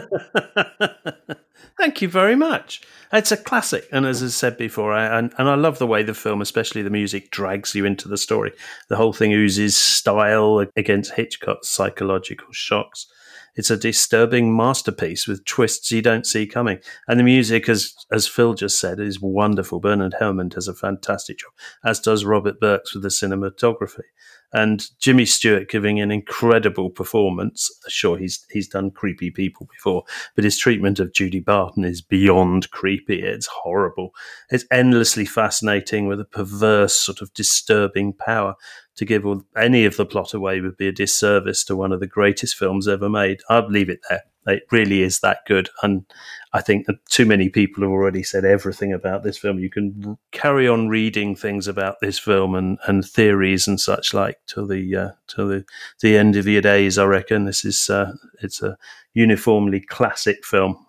Thank 1.79 2.03
you 2.03 2.09
very 2.09 2.37
much. 2.37 2.83
It's 3.13 3.33
a 3.33 3.37
classic, 3.37 3.89
and 3.93 4.07
as 4.07 4.23
I 4.23 4.29
said 4.29 4.57
before, 4.57 4.93
I, 4.93 5.19
and, 5.19 5.33
and 5.39 5.49
I 5.49 5.55
love 5.55 5.79
the 5.79 5.87
way 5.87 6.03
the 6.03 6.15
film, 6.15 6.41
especially 6.41 6.83
the 6.83 6.91
music, 6.91 7.31
drags 7.31 7.75
you 7.75 7.85
into 7.85 8.09
the 8.09 8.17
story. 8.17 8.53
The 8.89 8.97
whole 8.97 9.13
thing 9.13 9.33
oozes 9.33 9.77
style 9.77 10.65
against 10.77 11.15
Hitchcock's 11.15 11.69
psychological 11.69 12.49
shocks. 12.53 13.07
It's 13.55 13.71
a 13.71 13.77
disturbing 13.77 14.57
masterpiece 14.57 15.27
with 15.27 15.45
twists 15.45 15.91
you 15.91 16.01
don't 16.01 16.27
see 16.27 16.47
coming, 16.47 16.79
and 17.07 17.21
the 17.21 17.25
music, 17.25 17.69
as 17.69 17.95
as 18.11 18.27
Phil 18.27 18.55
just 18.55 18.79
said, 18.79 18.99
is 18.99 19.21
wonderful. 19.21 19.81
Bernard 19.81 20.15
Herrmann 20.19 20.49
does 20.49 20.69
a 20.69 20.75
fantastic 20.75 21.39
job, 21.39 21.53
as 21.85 22.01
does 22.01 22.25
Robert 22.25 22.61
Burks 22.61 22.95
with 22.95 23.03
the 23.03 23.11
cinematography 23.11 24.05
and 24.53 24.85
Jimmy 24.99 25.25
Stewart 25.25 25.69
giving 25.69 26.01
an 26.01 26.11
incredible 26.11 26.91
performance. 26.91 27.71
Sure, 27.89 28.19
he's 28.19 28.45
he's 28.51 28.69
done 28.69 28.91
creepy 28.91 29.31
people 29.31 29.67
before, 29.67 30.05
but 30.35 30.45
his 30.45 30.59
treatment 30.59 31.01
of 31.01 31.13
Judy 31.15 31.41
Barton 31.41 31.85
is 31.85 32.03
beyond 32.03 32.71
creepy. 32.71 33.23
It's 33.23 33.47
horrible. 33.47 34.15
It's 34.51 34.67
endlessly 34.71 35.25
fascinating 35.25 36.07
with 36.07 36.21
a 36.21 36.25
perverse, 36.25 36.97
sort 36.97 37.21
of 37.21 37.33
disturbing 37.35 38.13
power. 38.13 38.55
To 38.97 39.07
give 39.07 39.25
any 39.57 39.87
of 39.87 39.97
the 39.97 40.05
plot 40.05 40.35
away 40.35 40.61
would 40.61 40.77
be 40.77 40.87
a 40.87 40.93
disservice 40.93 41.65
to 41.65 41.77
one 41.77 41.93
of 41.93 42.01
the 42.01 42.07
greatest 42.07 42.57
films 42.57 42.87
ever 42.87 43.09
made. 43.09 43.41
I'd 43.49 43.71
leave 43.71 43.89
it 43.89 44.01
there. 44.11 44.25
It 44.47 44.65
really 44.73 45.03
is 45.03 45.21
that 45.21 45.41
good. 45.47 45.69
And 45.83 46.05
I 46.53 46.61
think 46.61 46.87
that 46.87 47.05
too 47.07 47.25
many 47.25 47.49
people 47.49 47.83
have 47.83 47.93
already 47.93 48.23
said 48.23 48.45
everything 48.45 48.93
about 48.93 49.23
this 49.23 49.39
film. 49.39 49.59
You 49.59 49.71
can 49.71 50.19
carry 50.33 50.67
on 50.67 50.89
reading 50.89 51.37
things 51.37 51.69
about 51.69 52.01
this 52.01 52.19
film 52.19 52.55
and, 52.55 52.79
and 52.87 53.05
theories 53.05 53.69
and 53.69 53.81
such 53.81 54.13
like 54.13 54.39
to 54.49 54.67
the 54.67 54.97
uh, 54.97 55.11
the 55.37 55.65
the 56.01 56.17
end 56.17 56.37
of 56.37 56.47
your 56.47 56.63
days. 56.63 56.99
I 56.99 57.05
reckon 57.05 57.45
this 57.45 57.65
is 57.65 57.89
uh, 57.89 58.13
it's 58.43 58.63
a 58.63 58.77
uniformly 59.15 59.81
classic 59.81 60.45
film. 60.45 60.87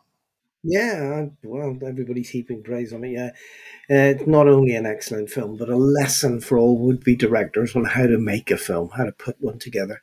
Yeah, 0.66 1.26
well, 1.44 1.78
everybody's 1.86 2.30
heaping 2.30 2.64
praise 2.64 2.94
on 2.94 3.04
it. 3.04 3.12
Yeah, 3.12 3.32
uh, 3.92 4.16
it's 4.16 4.28
not 4.28 4.48
only 4.48 4.76
an 4.76 4.86
excellent 4.86 5.30
film, 5.30 5.58
but 5.58 5.68
a 5.68 5.76
lesson 5.76 6.40
for 6.40 6.58
all 6.58 6.78
would-be 6.78 7.18
directors 7.18 7.76
on 7.76 7.84
how 7.84 8.08
to 8.08 8.18
make 8.18 8.50
a 8.50 8.56
film, 8.56 8.90
how 8.92 9.04
to 9.04 9.12
put 9.12 9.36
one 9.42 9.60
together. 9.60 10.02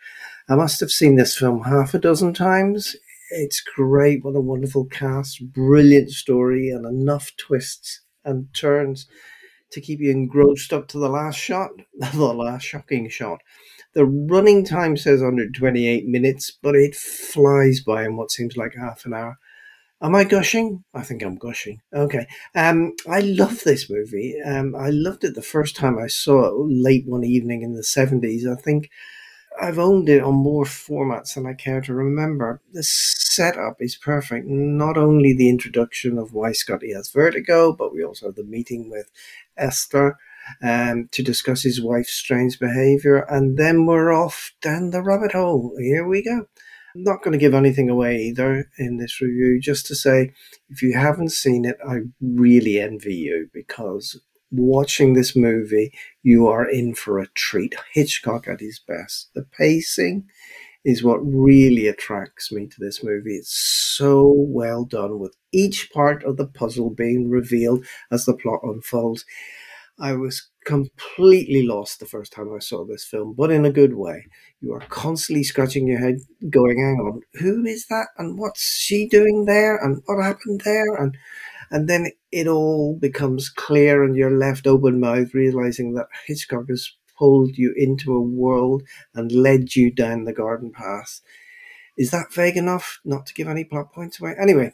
I 0.50 0.56
must 0.56 0.80
have 0.80 0.90
seen 0.90 1.16
this 1.16 1.36
film 1.36 1.62
half 1.62 1.94
a 1.94 1.98
dozen 1.98 2.34
times 2.34 2.94
it's 3.30 3.60
great. 3.60 4.24
What 4.24 4.36
a 4.36 4.40
wonderful 4.40 4.86
cast, 4.86 5.52
brilliant 5.52 6.10
story, 6.10 6.70
and 6.70 6.84
enough 6.86 7.32
twists 7.36 8.02
and 8.24 8.48
turns 8.54 9.06
to 9.72 9.80
keep 9.80 10.00
you 10.00 10.10
engrossed 10.10 10.72
up 10.72 10.88
to 10.88 10.98
the 10.98 11.08
last 11.08 11.36
shot, 11.38 11.70
the 12.12 12.24
last 12.24 12.64
shocking 12.64 13.08
shot. 13.08 13.40
The 13.94 14.04
running 14.04 14.64
time 14.64 14.96
says 14.96 15.20
128 15.20 16.06
minutes, 16.06 16.56
but 16.62 16.76
it 16.76 16.94
flies 16.94 17.80
by 17.80 18.04
in 18.04 18.16
what 18.16 18.30
seems 18.30 18.56
like 18.56 18.74
half 18.74 19.04
an 19.04 19.14
hour. 19.14 19.38
Am 20.02 20.14
I 20.14 20.24
gushing? 20.24 20.84
I 20.94 21.02
think 21.02 21.22
I'm 21.22 21.36
gushing. 21.36 21.82
Okay. 21.92 22.26
Um, 22.54 22.94
I 23.08 23.20
love 23.20 23.64
this 23.64 23.90
movie. 23.90 24.34
Um, 24.44 24.74
I 24.74 24.88
loved 24.90 25.24
it 25.24 25.34
the 25.34 25.42
first 25.42 25.76
time 25.76 25.98
I 25.98 26.06
saw 26.06 26.46
it 26.46 26.54
late 26.54 27.04
one 27.06 27.24
evening 27.24 27.62
in 27.62 27.74
the 27.74 27.82
70s. 27.82 28.50
I 28.50 28.58
think 28.58 28.88
I've 29.60 29.78
owned 29.78 30.08
it 30.08 30.22
on 30.22 30.34
more 30.34 30.64
formats 30.64 31.34
than 31.34 31.46
I 31.46 31.52
care 31.52 31.80
to 31.82 31.92
remember. 31.92 32.60
The 32.72 32.82
setup 32.82 33.76
is 33.80 33.94
perfect. 33.94 34.46
Not 34.46 34.96
only 34.96 35.34
the 35.34 35.50
introduction 35.50 36.18
of 36.18 36.32
why 36.32 36.52
Scotty 36.52 36.92
has 36.94 37.10
vertigo, 37.10 37.72
but 37.72 37.92
we 37.92 38.02
also 38.02 38.26
have 38.26 38.36
the 38.36 38.44
meeting 38.44 38.90
with 38.90 39.10
Elster 39.58 40.16
um, 40.62 41.08
to 41.12 41.22
discuss 41.22 41.62
his 41.62 41.80
wife's 41.80 42.14
strange 42.14 42.58
behavior, 42.58 43.18
and 43.28 43.58
then 43.58 43.86
we're 43.86 44.12
off 44.12 44.52
down 44.62 44.90
the 44.90 45.02
rabbit 45.02 45.32
hole. 45.32 45.76
Here 45.78 46.06
we 46.06 46.22
go. 46.22 46.46
I'm 46.94 47.04
not 47.04 47.22
going 47.22 47.32
to 47.32 47.38
give 47.38 47.54
anything 47.54 47.88
away 47.88 48.16
either 48.16 48.68
in 48.78 48.96
this 48.96 49.20
review, 49.20 49.60
just 49.60 49.86
to 49.86 49.94
say 49.94 50.32
if 50.70 50.82
you 50.82 50.94
haven't 50.94 51.32
seen 51.32 51.64
it, 51.64 51.76
I 51.86 51.98
really 52.20 52.80
envy 52.80 53.14
you 53.14 53.48
because 53.52 54.20
watching 54.50 55.14
this 55.14 55.36
movie, 55.36 55.92
you 56.22 56.48
are 56.48 56.68
in 56.68 56.94
for 56.94 57.18
a 57.18 57.28
treat. 57.28 57.74
Hitchcock 57.92 58.48
at 58.48 58.60
his 58.60 58.80
best. 58.86 59.30
The 59.34 59.44
pacing 59.44 60.26
is 60.84 61.04
what 61.04 61.18
really 61.18 61.86
attracts 61.88 62.52
me 62.52 62.66
to 62.66 62.76
this 62.80 63.04
movie. 63.04 63.36
It's 63.36 63.54
so 63.54 64.32
well 64.34 64.84
done 64.84 65.18
with 65.18 65.36
each 65.52 65.90
part 65.92 66.24
of 66.24 66.36
the 66.36 66.46
puzzle 66.46 66.90
being 66.90 67.30
revealed 67.30 67.84
as 68.10 68.24
the 68.24 68.36
plot 68.36 68.60
unfolds. 68.62 69.24
I 69.98 70.14
was 70.14 70.48
completely 70.64 71.62
lost 71.62 72.00
the 72.00 72.06
first 72.06 72.32
time 72.32 72.52
I 72.54 72.58
saw 72.58 72.84
this 72.84 73.04
film, 73.04 73.34
but 73.36 73.50
in 73.50 73.64
a 73.64 73.72
good 73.72 73.94
way. 73.94 74.26
You 74.60 74.72
are 74.74 74.80
constantly 74.88 75.42
scratching 75.44 75.86
your 75.86 75.98
head, 75.98 76.20
going, 76.48 76.78
hang 76.78 77.00
on, 77.00 77.20
who 77.34 77.64
is 77.64 77.86
that? 77.88 78.08
And 78.18 78.38
what's 78.38 78.62
she 78.62 79.08
doing 79.08 79.44
there? 79.46 79.76
And 79.76 80.02
what 80.06 80.22
happened 80.22 80.62
there? 80.64 80.94
And 80.94 81.16
and 81.70 81.88
then 81.88 82.10
it 82.32 82.46
all 82.46 82.96
becomes 82.96 83.48
clear 83.48 84.02
and 84.02 84.16
you're 84.16 84.36
left 84.36 84.66
open 84.66 85.00
mouthed 85.00 85.34
realizing 85.34 85.94
that 85.94 86.08
hitchcock 86.26 86.68
has 86.68 86.92
pulled 87.18 87.56
you 87.56 87.74
into 87.76 88.14
a 88.14 88.20
world 88.20 88.82
and 89.14 89.30
led 89.30 89.76
you 89.76 89.90
down 89.90 90.24
the 90.24 90.32
garden 90.32 90.72
path. 90.72 91.20
Is 91.98 92.10
that 92.10 92.32
vague 92.32 92.56
enough 92.56 92.98
not 93.04 93.26
to 93.26 93.34
give 93.34 93.46
any 93.46 93.64
plot 93.64 93.92
points 93.92 94.20
away? 94.20 94.34
Anyway 94.40 94.72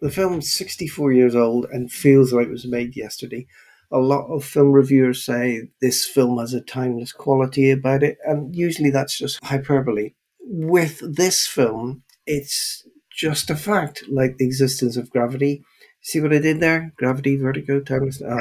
the 0.00 0.10
film's 0.10 0.52
64 0.52 1.12
years 1.12 1.34
old 1.34 1.66
and 1.70 1.90
feels 1.90 2.32
like 2.32 2.46
it 2.46 2.52
was 2.52 2.66
made 2.66 2.96
yesterday. 2.96 3.46
A 3.90 3.98
lot 3.98 4.26
of 4.26 4.44
film 4.44 4.72
reviewers 4.72 5.24
say 5.24 5.70
this 5.80 6.06
film 6.06 6.38
has 6.38 6.54
a 6.54 6.60
timeless 6.60 7.12
quality 7.12 7.70
about 7.70 8.02
it 8.02 8.18
and 8.24 8.54
usually 8.54 8.90
that's 8.90 9.18
just 9.18 9.42
hyperbole. 9.44 10.12
With 10.40 11.00
this 11.16 11.46
film 11.46 12.04
it's 12.26 12.86
just 13.10 13.50
a 13.50 13.56
fact 13.56 14.04
like 14.08 14.36
the 14.36 14.44
existence 14.44 14.96
of 14.96 15.10
gravity 15.10 15.64
See 16.08 16.22
what 16.22 16.32
I 16.32 16.38
did 16.38 16.60
there? 16.60 16.94
Gravity, 16.96 17.36
vertigo, 17.36 17.80
timeless. 17.80 18.22
Uh, 18.22 18.40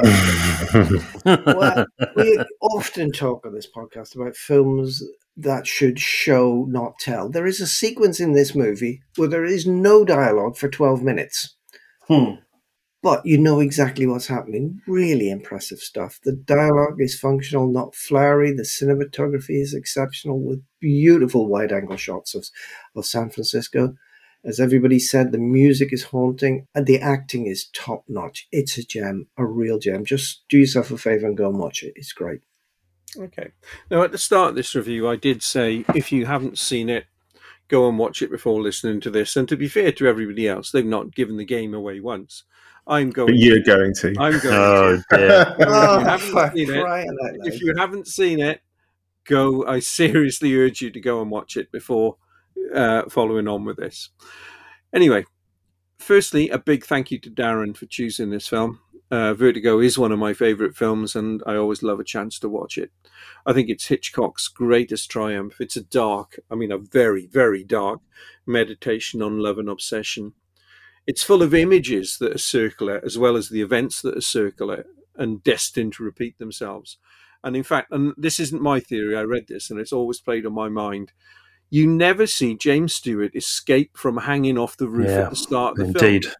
well, 1.45 1.85
we 2.15 2.39
often 2.61 3.11
talk 3.11 3.45
on 3.45 3.53
this 3.53 3.67
podcast 3.69 4.15
about 4.15 4.37
films 4.37 5.03
that 5.35 5.67
should 5.67 5.99
show, 5.99 6.65
not 6.69 6.97
tell. 6.97 7.27
There 7.27 7.45
is 7.45 7.59
a 7.59 7.67
sequence 7.67 8.21
in 8.21 8.31
this 8.31 8.55
movie 8.55 9.01
where 9.17 9.27
there 9.27 9.43
is 9.43 9.67
no 9.67 10.05
dialogue 10.05 10.55
for 10.55 10.69
12 10.69 11.03
minutes. 11.03 11.57
Hmm. 12.07 12.35
But 13.03 13.25
you 13.25 13.37
know 13.37 13.59
exactly 13.59 14.07
what's 14.07 14.27
happening. 14.27 14.79
Really 14.87 15.29
impressive 15.29 15.79
stuff. 15.79 16.21
The 16.23 16.37
dialogue 16.37 16.99
is 16.99 17.19
functional, 17.19 17.69
not 17.69 17.95
flowery. 17.95 18.53
The 18.53 18.63
cinematography 18.63 19.61
is 19.61 19.73
exceptional 19.73 20.39
with 20.39 20.63
beautiful 20.79 21.49
wide 21.49 21.73
angle 21.73 21.97
shots 21.97 22.33
of, 22.33 22.45
of 22.95 23.05
San 23.05 23.29
Francisco. 23.29 23.95
As 24.43 24.59
everybody 24.59 24.99
said, 24.99 25.31
the 25.31 25.37
music 25.37 25.91
is 25.91 26.03
haunting 26.05 26.67
and 26.73 26.85
the 26.85 26.99
acting 26.99 27.47
is 27.47 27.67
top 27.73 28.03
notch. 28.07 28.47
It's 28.51 28.77
a 28.77 28.83
gem, 28.83 29.27
a 29.37 29.45
real 29.45 29.79
gem. 29.79 30.05
Just 30.05 30.43
do 30.47 30.57
yourself 30.57 30.91
a 30.91 30.97
favor 30.97 31.27
and 31.27 31.37
go 31.37 31.49
and 31.49 31.59
watch 31.59 31.83
it. 31.83 31.93
It's 31.95 32.13
great. 32.13 32.41
Okay. 33.17 33.51
Now, 33.89 34.03
at 34.03 34.11
the 34.11 34.17
start 34.17 34.49
of 34.49 34.55
this 34.55 34.75
review, 34.75 35.07
I 35.07 35.15
did 35.15 35.41
say 35.41 35.85
if 35.95 36.11
you 36.11 36.25
haven't 36.25 36.57
seen 36.57 36.89
it, 36.89 37.05
go 37.67 37.89
and 37.89 37.97
watch 37.97 38.21
it 38.21 38.31
before 38.31 38.61
listening 38.61 39.01
to 39.01 39.09
this. 39.09 39.35
And 39.35 39.47
to 39.49 39.57
be 39.57 39.67
fair 39.67 39.91
to 39.93 40.07
everybody 40.07 40.47
else, 40.47 40.71
they've 40.71 40.85
not 40.85 41.15
given 41.15 41.37
the 41.37 41.45
game 41.45 41.73
away 41.73 41.99
once. 41.99 42.43
I'm 42.85 43.09
going. 43.09 43.33
But 43.33 43.37
you're 43.37 43.57
to. 43.57 43.63
going 43.63 43.93
to. 43.95 44.15
I'm 44.19 44.39
going. 44.39 44.55
Oh, 44.55 44.97
to. 44.97 45.17
dear. 45.17 45.55
oh, 45.67 46.15
if, 46.15 46.29
you 46.29 46.37
oh, 46.87 46.93
it, 46.93 47.53
if 47.53 47.61
you 47.61 47.73
haven't 47.75 48.07
seen 48.07 48.39
it, 48.39 48.61
go. 49.25 49.65
I 49.65 49.79
seriously 49.79 50.55
urge 50.55 50.81
you 50.81 50.91
to 50.91 50.99
go 51.01 51.21
and 51.21 51.29
watch 51.29 51.57
it 51.57 51.71
before 51.71 52.17
uh, 52.73 53.03
following 53.09 53.47
on 53.47 53.65
with 53.65 53.77
this. 53.77 54.09
Anyway, 54.93 55.25
firstly, 55.99 56.49
a 56.49 56.57
big 56.57 56.85
thank 56.85 57.11
you 57.11 57.19
to 57.19 57.29
Darren 57.29 57.75
for 57.75 57.85
choosing 57.85 58.29
this 58.29 58.47
film. 58.47 58.79
Uh, 59.09 59.33
Vertigo 59.33 59.79
is 59.79 59.97
one 59.97 60.11
of 60.11 60.19
my 60.19 60.33
favourite 60.33 60.75
films, 60.75 61.15
and 61.15 61.41
I 61.45 61.55
always 61.55 61.81
love 61.81 61.99
a 61.99 62.03
chance 62.03 62.39
to 62.39 62.49
watch 62.49 62.77
it. 62.77 62.91
I 63.45 63.53
think 63.53 63.69
it's 63.69 63.87
Hitchcock's 63.87 64.49
greatest 64.49 65.09
triumph. 65.09 65.61
It's 65.61 65.77
a 65.77 65.83
dark, 65.83 66.39
I 66.51 66.55
mean, 66.55 66.73
a 66.73 66.77
very, 66.77 67.25
very 67.25 67.63
dark 67.63 68.01
meditation 68.45 69.21
on 69.21 69.39
love 69.39 69.57
and 69.59 69.69
obsession. 69.69 70.33
It's 71.05 71.23
full 71.23 71.41
of 71.41 71.53
images 71.53 72.17
that 72.17 72.35
are 72.35 72.39
circular, 72.39 73.01
as 73.05 73.17
well 73.17 73.37
as 73.37 73.47
the 73.47 73.61
events 73.61 74.01
that 74.01 74.17
are 74.17 74.21
circular 74.21 74.85
and 75.15 75.41
destined 75.41 75.93
to 75.93 76.03
repeat 76.03 76.37
themselves. 76.37 76.97
And 77.43 77.55
in 77.55 77.63
fact, 77.63 77.91
and 77.91 78.13
this 78.17 78.41
isn't 78.41 78.61
my 78.61 78.81
theory, 78.81 79.15
I 79.15 79.21
read 79.21 79.47
this 79.47 79.69
and 79.69 79.79
it's 79.79 79.93
always 79.93 80.19
played 80.19 80.45
on 80.45 80.53
my 80.53 80.69
mind 80.69 81.13
you 81.69 81.87
never 81.87 82.25
see 82.27 82.55
James 82.55 82.93
Stewart 82.95 83.35
escape 83.35 83.97
from 83.97 84.17
hanging 84.17 84.57
off 84.57 84.77
the 84.77 84.87
roof 84.87 85.07
Yeah, 85.09 85.23
at 85.23 85.29
the 85.31 85.35
start 85.35 85.71
of 85.79 85.93
the 85.93 85.99
indeed. 86.05 86.23
film. 86.25 86.35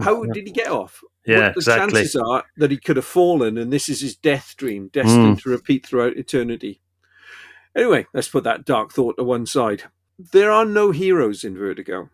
How 0.00 0.24
did 0.24 0.46
he 0.46 0.52
get 0.52 0.68
off? 0.68 1.02
Yeah, 1.26 1.46
What 1.46 1.54
the 1.54 1.58
exactly. 1.58 1.92
chances 2.00 2.16
are 2.16 2.44
that 2.58 2.70
he 2.70 2.76
could 2.76 2.96
have 2.96 3.04
fallen 3.06 3.56
and 3.58 3.72
this 3.72 3.88
is 3.88 4.00
his 4.00 4.14
death 4.16 4.54
dream, 4.56 4.88
destined 4.92 5.38
Mm. 5.38 5.42
to 5.42 5.48
repeat 5.50 5.86
throughout 5.86 6.16
eternity. 6.16 6.80
Anyway, 7.74 8.06
let's 8.14 8.28
put 8.28 8.44
that 8.44 8.64
dark 8.64 8.92
thought 8.92 9.16
to 9.16 9.24
one 9.24 9.46
side. 9.46 9.84
There 10.18 10.50
are 10.50 10.64
no 10.64 10.92
heroes 10.92 11.44
in 11.44 11.56
Vertigo. 11.56 12.10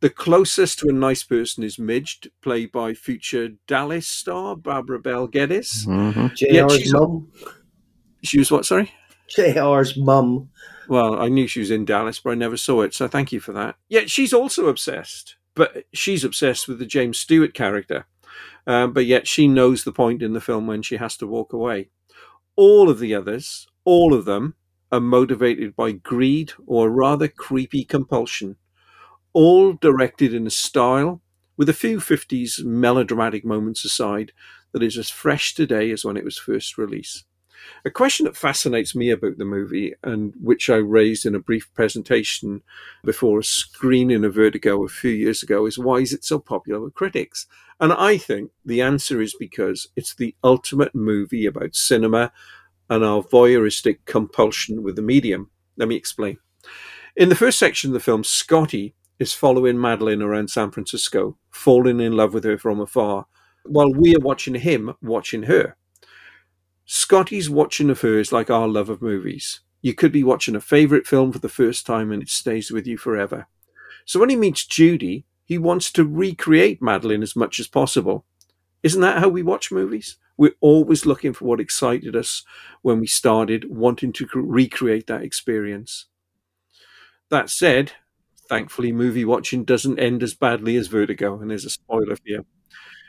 The 0.00 0.10
closest 0.10 0.80
to 0.80 0.88
a 0.88 0.92
nice 0.92 1.22
person 1.22 1.62
is 1.62 1.78
Midge, 1.78 2.28
played 2.40 2.72
by 2.72 2.94
future 2.94 3.50
Dallas 3.68 4.08
star 4.08 4.56
Barbara 4.56 4.98
Bel 4.98 5.28
Geddes. 5.28 5.86
Mhm. 5.86 6.32
Yet 6.40 6.52
JR's 6.68 6.76
she's- 6.76 6.92
mum. 6.92 7.28
She 8.24 8.38
was 8.38 8.50
what, 8.50 8.64
sorry? 8.64 8.92
JR's 9.34 9.96
mum. 9.96 10.50
Well, 10.88 11.18
I 11.18 11.28
knew 11.28 11.46
she 11.46 11.60
was 11.60 11.70
in 11.70 11.84
Dallas, 11.84 12.18
but 12.18 12.30
I 12.30 12.34
never 12.34 12.56
saw 12.56 12.82
it, 12.82 12.94
so 12.94 13.08
thank 13.08 13.32
you 13.32 13.40
for 13.40 13.52
that. 13.52 13.76
Yet 13.88 14.10
she's 14.10 14.32
also 14.32 14.66
obsessed, 14.66 15.36
but 15.54 15.84
she's 15.92 16.24
obsessed 16.24 16.68
with 16.68 16.78
the 16.78 16.86
James 16.86 17.18
Stewart 17.18 17.54
character. 17.54 18.06
Um, 18.66 18.92
but 18.92 19.06
yet 19.06 19.26
she 19.26 19.48
knows 19.48 19.84
the 19.84 19.92
point 19.92 20.22
in 20.22 20.32
the 20.32 20.40
film 20.40 20.66
when 20.66 20.82
she 20.82 20.96
has 20.96 21.16
to 21.18 21.26
walk 21.26 21.52
away. 21.52 21.88
All 22.56 22.88
of 22.90 22.98
the 22.98 23.14
others, 23.14 23.66
all 23.84 24.14
of 24.14 24.24
them, 24.24 24.54
are 24.90 25.00
motivated 25.00 25.74
by 25.74 25.92
greed 25.92 26.52
or 26.66 26.90
rather 26.90 27.28
creepy 27.28 27.84
compulsion. 27.84 28.56
All 29.32 29.72
directed 29.72 30.34
in 30.34 30.46
a 30.46 30.50
style, 30.50 31.22
with 31.56 31.68
a 31.68 31.74
few 31.74 31.98
50s 31.98 32.62
melodramatic 32.64 33.44
moments 33.44 33.84
aside, 33.84 34.32
that 34.72 34.82
is 34.82 34.98
as 34.98 35.10
fresh 35.10 35.54
today 35.54 35.90
as 35.90 36.04
when 36.04 36.16
it 36.16 36.24
was 36.24 36.36
first 36.36 36.76
released. 36.76 37.24
A 37.84 37.90
question 37.90 38.24
that 38.24 38.36
fascinates 38.36 38.94
me 38.94 39.10
about 39.10 39.38
the 39.38 39.44
movie, 39.44 39.94
and 40.02 40.32
which 40.40 40.70
I 40.70 40.76
raised 40.76 41.26
in 41.26 41.34
a 41.34 41.40
brief 41.40 41.72
presentation 41.74 42.62
before 43.04 43.40
a 43.40 43.44
screening 43.44 44.24
of 44.24 44.34
Vertigo 44.34 44.84
a 44.84 44.88
few 44.88 45.10
years 45.10 45.42
ago, 45.42 45.66
is 45.66 45.78
why 45.78 45.96
is 45.96 46.12
it 46.12 46.24
so 46.24 46.38
popular 46.38 46.80
with 46.80 46.94
critics? 46.94 47.46
And 47.80 47.92
I 47.92 48.16
think 48.18 48.50
the 48.64 48.80
answer 48.80 49.20
is 49.20 49.34
because 49.38 49.88
it's 49.96 50.14
the 50.14 50.34
ultimate 50.44 50.94
movie 50.94 51.46
about 51.46 51.74
cinema 51.74 52.32
and 52.88 53.04
our 53.04 53.22
voyeuristic 53.22 53.98
compulsion 54.04 54.82
with 54.82 54.96
the 54.96 55.02
medium. 55.02 55.50
Let 55.76 55.88
me 55.88 55.96
explain. 55.96 56.38
In 57.16 57.28
the 57.28 57.34
first 57.34 57.58
section 57.58 57.90
of 57.90 57.94
the 57.94 58.00
film, 58.00 58.24
Scotty 58.24 58.94
is 59.18 59.32
following 59.32 59.80
Madeleine 59.80 60.22
around 60.22 60.50
San 60.50 60.70
Francisco, 60.70 61.36
falling 61.50 62.00
in 62.00 62.12
love 62.16 62.34
with 62.34 62.44
her 62.44 62.58
from 62.58 62.80
afar, 62.80 63.26
while 63.64 63.92
we 63.92 64.14
are 64.14 64.20
watching 64.20 64.54
him 64.54 64.94
watching 65.02 65.44
her. 65.44 65.76
Scotty's 66.84 67.48
watching 67.48 67.90
of 67.90 68.00
her 68.00 68.18
is 68.18 68.32
like 68.32 68.50
our 68.50 68.68
love 68.68 68.88
of 68.88 69.02
movies. 69.02 69.60
You 69.80 69.94
could 69.94 70.12
be 70.12 70.24
watching 70.24 70.54
a 70.54 70.60
favourite 70.60 71.06
film 71.06 71.32
for 71.32 71.38
the 71.38 71.48
first 71.48 71.86
time 71.86 72.12
and 72.12 72.22
it 72.22 72.28
stays 72.28 72.70
with 72.70 72.86
you 72.86 72.96
forever. 72.96 73.46
So 74.04 74.20
when 74.20 74.30
he 74.30 74.36
meets 74.36 74.66
Judy, 74.66 75.24
he 75.44 75.58
wants 75.58 75.90
to 75.92 76.04
recreate 76.04 76.82
Madeleine 76.82 77.22
as 77.22 77.36
much 77.36 77.58
as 77.58 77.68
possible. 77.68 78.24
Isn't 78.82 79.00
that 79.00 79.18
how 79.18 79.28
we 79.28 79.42
watch 79.42 79.70
movies? 79.70 80.16
We're 80.36 80.54
always 80.60 81.06
looking 81.06 81.32
for 81.32 81.44
what 81.44 81.60
excited 81.60 82.16
us 82.16 82.44
when 82.82 83.00
we 83.00 83.06
started, 83.06 83.70
wanting 83.70 84.12
to 84.14 84.26
recreate 84.34 85.06
that 85.06 85.22
experience. 85.22 86.06
That 87.28 87.48
said, 87.48 87.92
thankfully, 88.48 88.92
movie 88.92 89.24
watching 89.24 89.64
doesn't 89.64 89.98
end 89.98 90.22
as 90.22 90.34
badly 90.34 90.76
as 90.76 90.88
Vertigo, 90.88 91.40
and 91.40 91.50
there's 91.50 91.64
a 91.64 91.70
spoiler 91.70 92.16
you. 92.24 92.44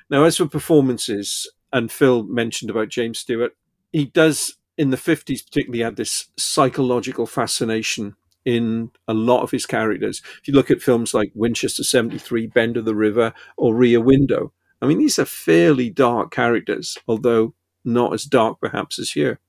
Now, 0.09 0.25
as 0.25 0.37
for 0.37 0.47
performances, 0.47 1.49
and 1.71 1.91
Phil 1.91 2.23
mentioned 2.23 2.69
about 2.69 2.89
James 2.89 3.19
Stewart, 3.19 3.55
he 3.93 4.05
does 4.05 4.57
in 4.77 4.89
the 4.89 4.97
50s 4.97 5.45
particularly 5.45 5.83
had 5.83 5.95
this 5.95 6.27
psychological 6.35 7.25
fascination 7.25 8.15
in 8.43 8.91
a 9.07 9.13
lot 9.13 9.43
of 9.43 9.51
his 9.51 9.65
characters. 9.65 10.21
If 10.41 10.47
you 10.47 10.53
look 10.53 10.69
at 10.69 10.81
films 10.81 11.13
like 11.13 11.31
Winchester 11.33 11.83
73, 11.83 12.47
Bend 12.47 12.75
of 12.75 12.85
the 12.85 12.95
River, 12.95 13.33
or 13.55 13.75
Rear 13.75 14.01
Window, 14.01 14.51
I 14.81 14.87
mean, 14.87 14.97
these 14.97 15.17
are 15.17 15.25
fairly 15.25 15.89
dark 15.89 16.31
characters, 16.31 16.97
although 17.07 17.53
not 17.85 18.13
as 18.13 18.25
dark 18.25 18.59
perhaps 18.59 18.99
as 18.99 19.11
here. 19.11 19.39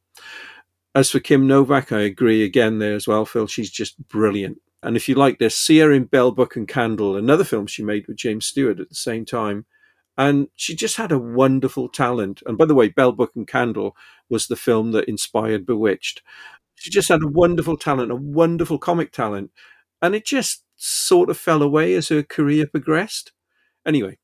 As 0.95 1.11
for 1.11 1.19
Kim 1.19 1.49
Novak, 1.49 1.91
I 1.91 2.03
agree 2.03 2.45
again 2.45 2.79
there 2.79 2.95
as 2.95 3.09
well, 3.09 3.25
Phil. 3.25 3.49
She's 3.49 3.71
just 3.71 3.97
brilliant. 4.09 4.59
And 4.81 4.97
if 4.97 5.09
you 5.09 5.17
like 5.17 5.39
this, 5.39 5.57
see 5.57 5.79
her 5.79 5.91
in 5.91 6.05
Bell, 6.05 6.31
Book 6.31 6.55
and 6.55 6.69
Candle, 6.69 7.17
another 7.17 7.43
film 7.43 7.67
she 7.67 7.83
made 7.83 8.07
with 8.07 8.17
James 8.17 8.47
Stewart 8.47 8.79
at 8.79 8.91
the 8.91 8.95
same 8.95 9.25
time. 9.25 9.65
And 10.17 10.49
she 10.55 10.77
just 10.77 10.97
had 10.97 11.11
a 11.11 11.19
wonderful 11.19 11.89
talent. 11.89 12.43
And 12.47 12.57
by 12.57 12.67
the 12.67 12.75
way, 12.75 12.89
Bell, 12.89 13.13
Book 13.13 13.33
and 13.35 13.47
Candle 13.47 13.97
was 14.29 14.47
the 14.47 14.57
film 14.57 14.93
that 14.93 15.09
inspired 15.09 15.67
Bewitched. 15.67 16.23
She 16.77 16.91
just 16.91 17.09
had 17.09 17.23
a 17.23 17.29
wonderful 17.29 17.77
talent, 17.77 18.13
a 18.13 18.17
wonderful 18.17 18.79
comic 18.79 19.13
talent. 19.13 19.51
And 20.01 20.15
it 20.15 20.25
just 20.25 20.63
sort 20.77 21.31
of 21.31 21.39
fell 21.39 21.63
away 21.63 21.95
as 21.95 22.09
her 22.09 22.23
career 22.23 22.67
progressed. 22.67 23.33
Anyway, 23.87 24.19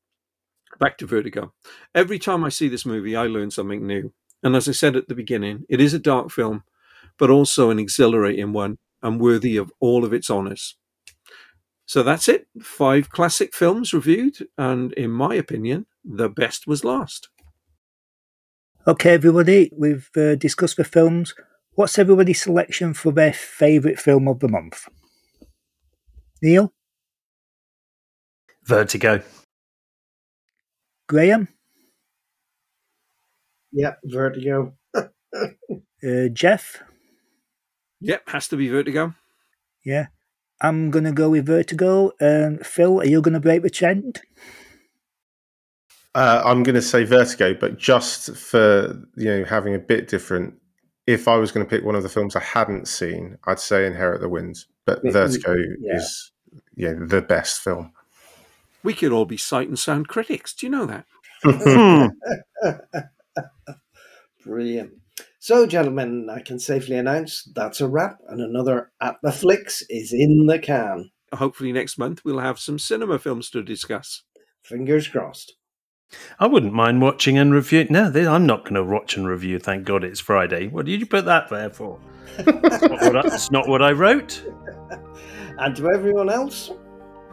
back 0.79 0.97
to 0.97 1.05
Vertigo. 1.05 1.53
Every 1.93 2.19
time 2.19 2.43
I 2.43 2.49
see 2.49 2.67
this 2.67 2.85
movie, 2.85 3.15
I 3.15 3.27
learn 3.27 3.51
something 3.51 3.85
new. 3.85 4.13
And 4.43 4.55
as 4.55 4.67
I 4.67 4.71
said 4.71 4.95
at 4.95 5.07
the 5.07 5.15
beginning, 5.15 5.65
it 5.69 5.79
is 5.81 5.93
a 5.93 5.99
dark 5.99 6.31
film, 6.31 6.63
but 7.17 7.29
also 7.29 7.69
an 7.69 7.79
exhilarating 7.79 8.53
one 8.53 8.77
and 9.03 9.19
worthy 9.19 9.57
of 9.57 9.71
all 9.79 10.05
of 10.05 10.13
its 10.13 10.29
honours. 10.29 10.75
So 11.91 12.03
that's 12.03 12.29
it. 12.29 12.47
Five 12.61 13.09
classic 13.09 13.53
films 13.53 13.93
reviewed, 13.93 14.47
and 14.57 14.93
in 14.93 15.11
my 15.11 15.35
opinion, 15.35 15.87
the 16.05 16.29
best 16.29 16.65
was 16.65 16.85
last. 16.85 17.27
Okay, 18.87 19.15
everybody, 19.15 19.69
we've 19.77 20.09
uh, 20.15 20.35
discussed 20.35 20.77
the 20.77 20.85
films. 20.85 21.33
What's 21.73 21.99
everybody's 21.99 22.41
selection 22.41 22.93
for 22.93 23.11
their 23.11 23.33
favourite 23.33 23.99
film 23.99 24.29
of 24.29 24.39
the 24.39 24.47
month? 24.47 24.87
Neil? 26.41 26.71
Vertigo. 28.63 29.21
Graham? 31.09 31.49
Yep, 33.73 33.99
Vertigo. 34.05 34.73
Uh, 36.03 36.29
Jeff? 36.33 36.81
Yep, 37.99 38.29
has 38.29 38.47
to 38.47 38.57
be 38.57 38.69
Vertigo. 38.69 39.13
Yeah. 39.85 40.07
I'm 40.61 40.91
going 40.91 41.05
to 41.05 41.11
go 41.11 41.31
with 41.31 41.47
Vertigo. 41.47 42.11
Um, 42.21 42.59
Phil, 42.59 43.01
are 43.01 43.05
you 43.05 43.21
going 43.21 43.33
to 43.33 43.39
break 43.39 43.63
the 43.63 43.69
trend? 43.69 44.21
Uh, 46.13 46.41
I'm 46.45 46.63
going 46.63 46.75
to 46.75 46.81
say 46.81 47.03
Vertigo, 47.03 47.53
but 47.53 47.77
just 47.77 48.35
for 48.35 49.01
you 49.15 49.25
know 49.25 49.43
having 49.45 49.73
a 49.75 49.79
bit 49.79 50.07
different. 50.07 50.55
If 51.07 51.27
I 51.27 51.35
was 51.37 51.51
going 51.51 51.65
to 51.65 51.69
pick 51.69 51.83
one 51.83 51.95
of 51.95 52.03
the 52.03 52.09
films 52.09 52.35
I 52.35 52.41
hadn't 52.41 52.87
seen, 52.87 53.37
I'd 53.45 53.59
say 53.59 53.87
Inherit 53.87 54.21
the 54.21 54.29
Wind. 54.29 54.65
But 54.85 55.03
Mm, 55.03 55.13
Vertigo 55.13 55.55
yeah. 55.79 55.97
is 55.97 56.31
yeah 56.75 56.93
the 56.95 57.21
best 57.21 57.61
film. 57.61 57.91
We 58.83 58.93
could 58.93 59.11
all 59.11 59.25
be 59.25 59.37
sight 59.37 59.67
and 59.67 59.79
sound 59.79 60.07
critics. 60.07 60.53
Do 60.53 60.65
you 60.67 60.71
know 60.71 60.85
that? 60.85 61.05
Brilliant. 64.45 65.00
So, 65.43 65.65
gentlemen, 65.65 66.27
I 66.29 66.39
can 66.39 66.59
safely 66.59 66.95
announce 66.97 67.49
that's 67.55 67.81
a 67.81 67.87
wrap, 67.87 68.19
and 68.29 68.39
another 68.39 68.91
At 69.01 69.15
the 69.23 69.31
Flicks 69.31 69.83
is 69.89 70.13
in 70.13 70.45
the 70.45 70.59
can. 70.59 71.09
Hopefully, 71.33 71.71
next 71.71 71.97
month 71.97 72.23
we'll 72.23 72.41
have 72.41 72.59
some 72.59 72.77
cinema 72.77 73.17
films 73.17 73.49
to 73.49 73.63
discuss. 73.63 74.21
Fingers 74.61 75.07
crossed. 75.07 75.53
I 76.39 76.45
wouldn't 76.45 76.73
mind 76.73 77.01
watching 77.01 77.39
and 77.39 77.51
review. 77.51 77.87
No, 77.89 78.11
I'm 78.13 78.45
not 78.45 78.65
going 78.65 78.75
to 78.75 78.83
watch 78.83 79.17
and 79.17 79.27
review. 79.27 79.57
Thank 79.57 79.85
God 79.85 80.03
it's 80.03 80.19
Friday. 80.19 80.67
What 80.67 80.85
did 80.85 80.99
you 80.99 81.07
put 81.07 81.25
that 81.25 81.49
there 81.49 81.71
for? 81.71 81.99
it's, 82.37 82.81
not 82.83 83.01
what 83.01 83.17
I, 83.17 83.21
it's 83.25 83.51
not 83.51 83.67
what 83.67 83.81
I 83.81 83.91
wrote. 83.93 84.45
And 85.57 85.75
to 85.75 85.91
everyone 85.91 86.29
else, 86.29 86.71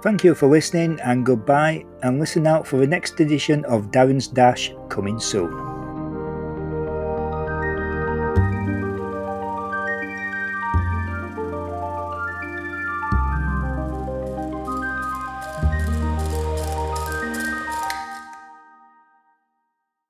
Thank 0.02 0.24
you 0.24 0.34
for 0.34 0.48
listening 0.48 0.98
and 1.00 1.26
goodbye, 1.26 1.84
and 2.02 2.18
listen 2.18 2.46
out 2.46 2.66
for 2.66 2.78
the 2.78 2.86
next 2.86 3.20
edition 3.20 3.64
of 3.66 3.90
Darren's 3.90 4.28
Dash 4.28 4.72
coming 4.88 5.18
soon. 5.18 5.87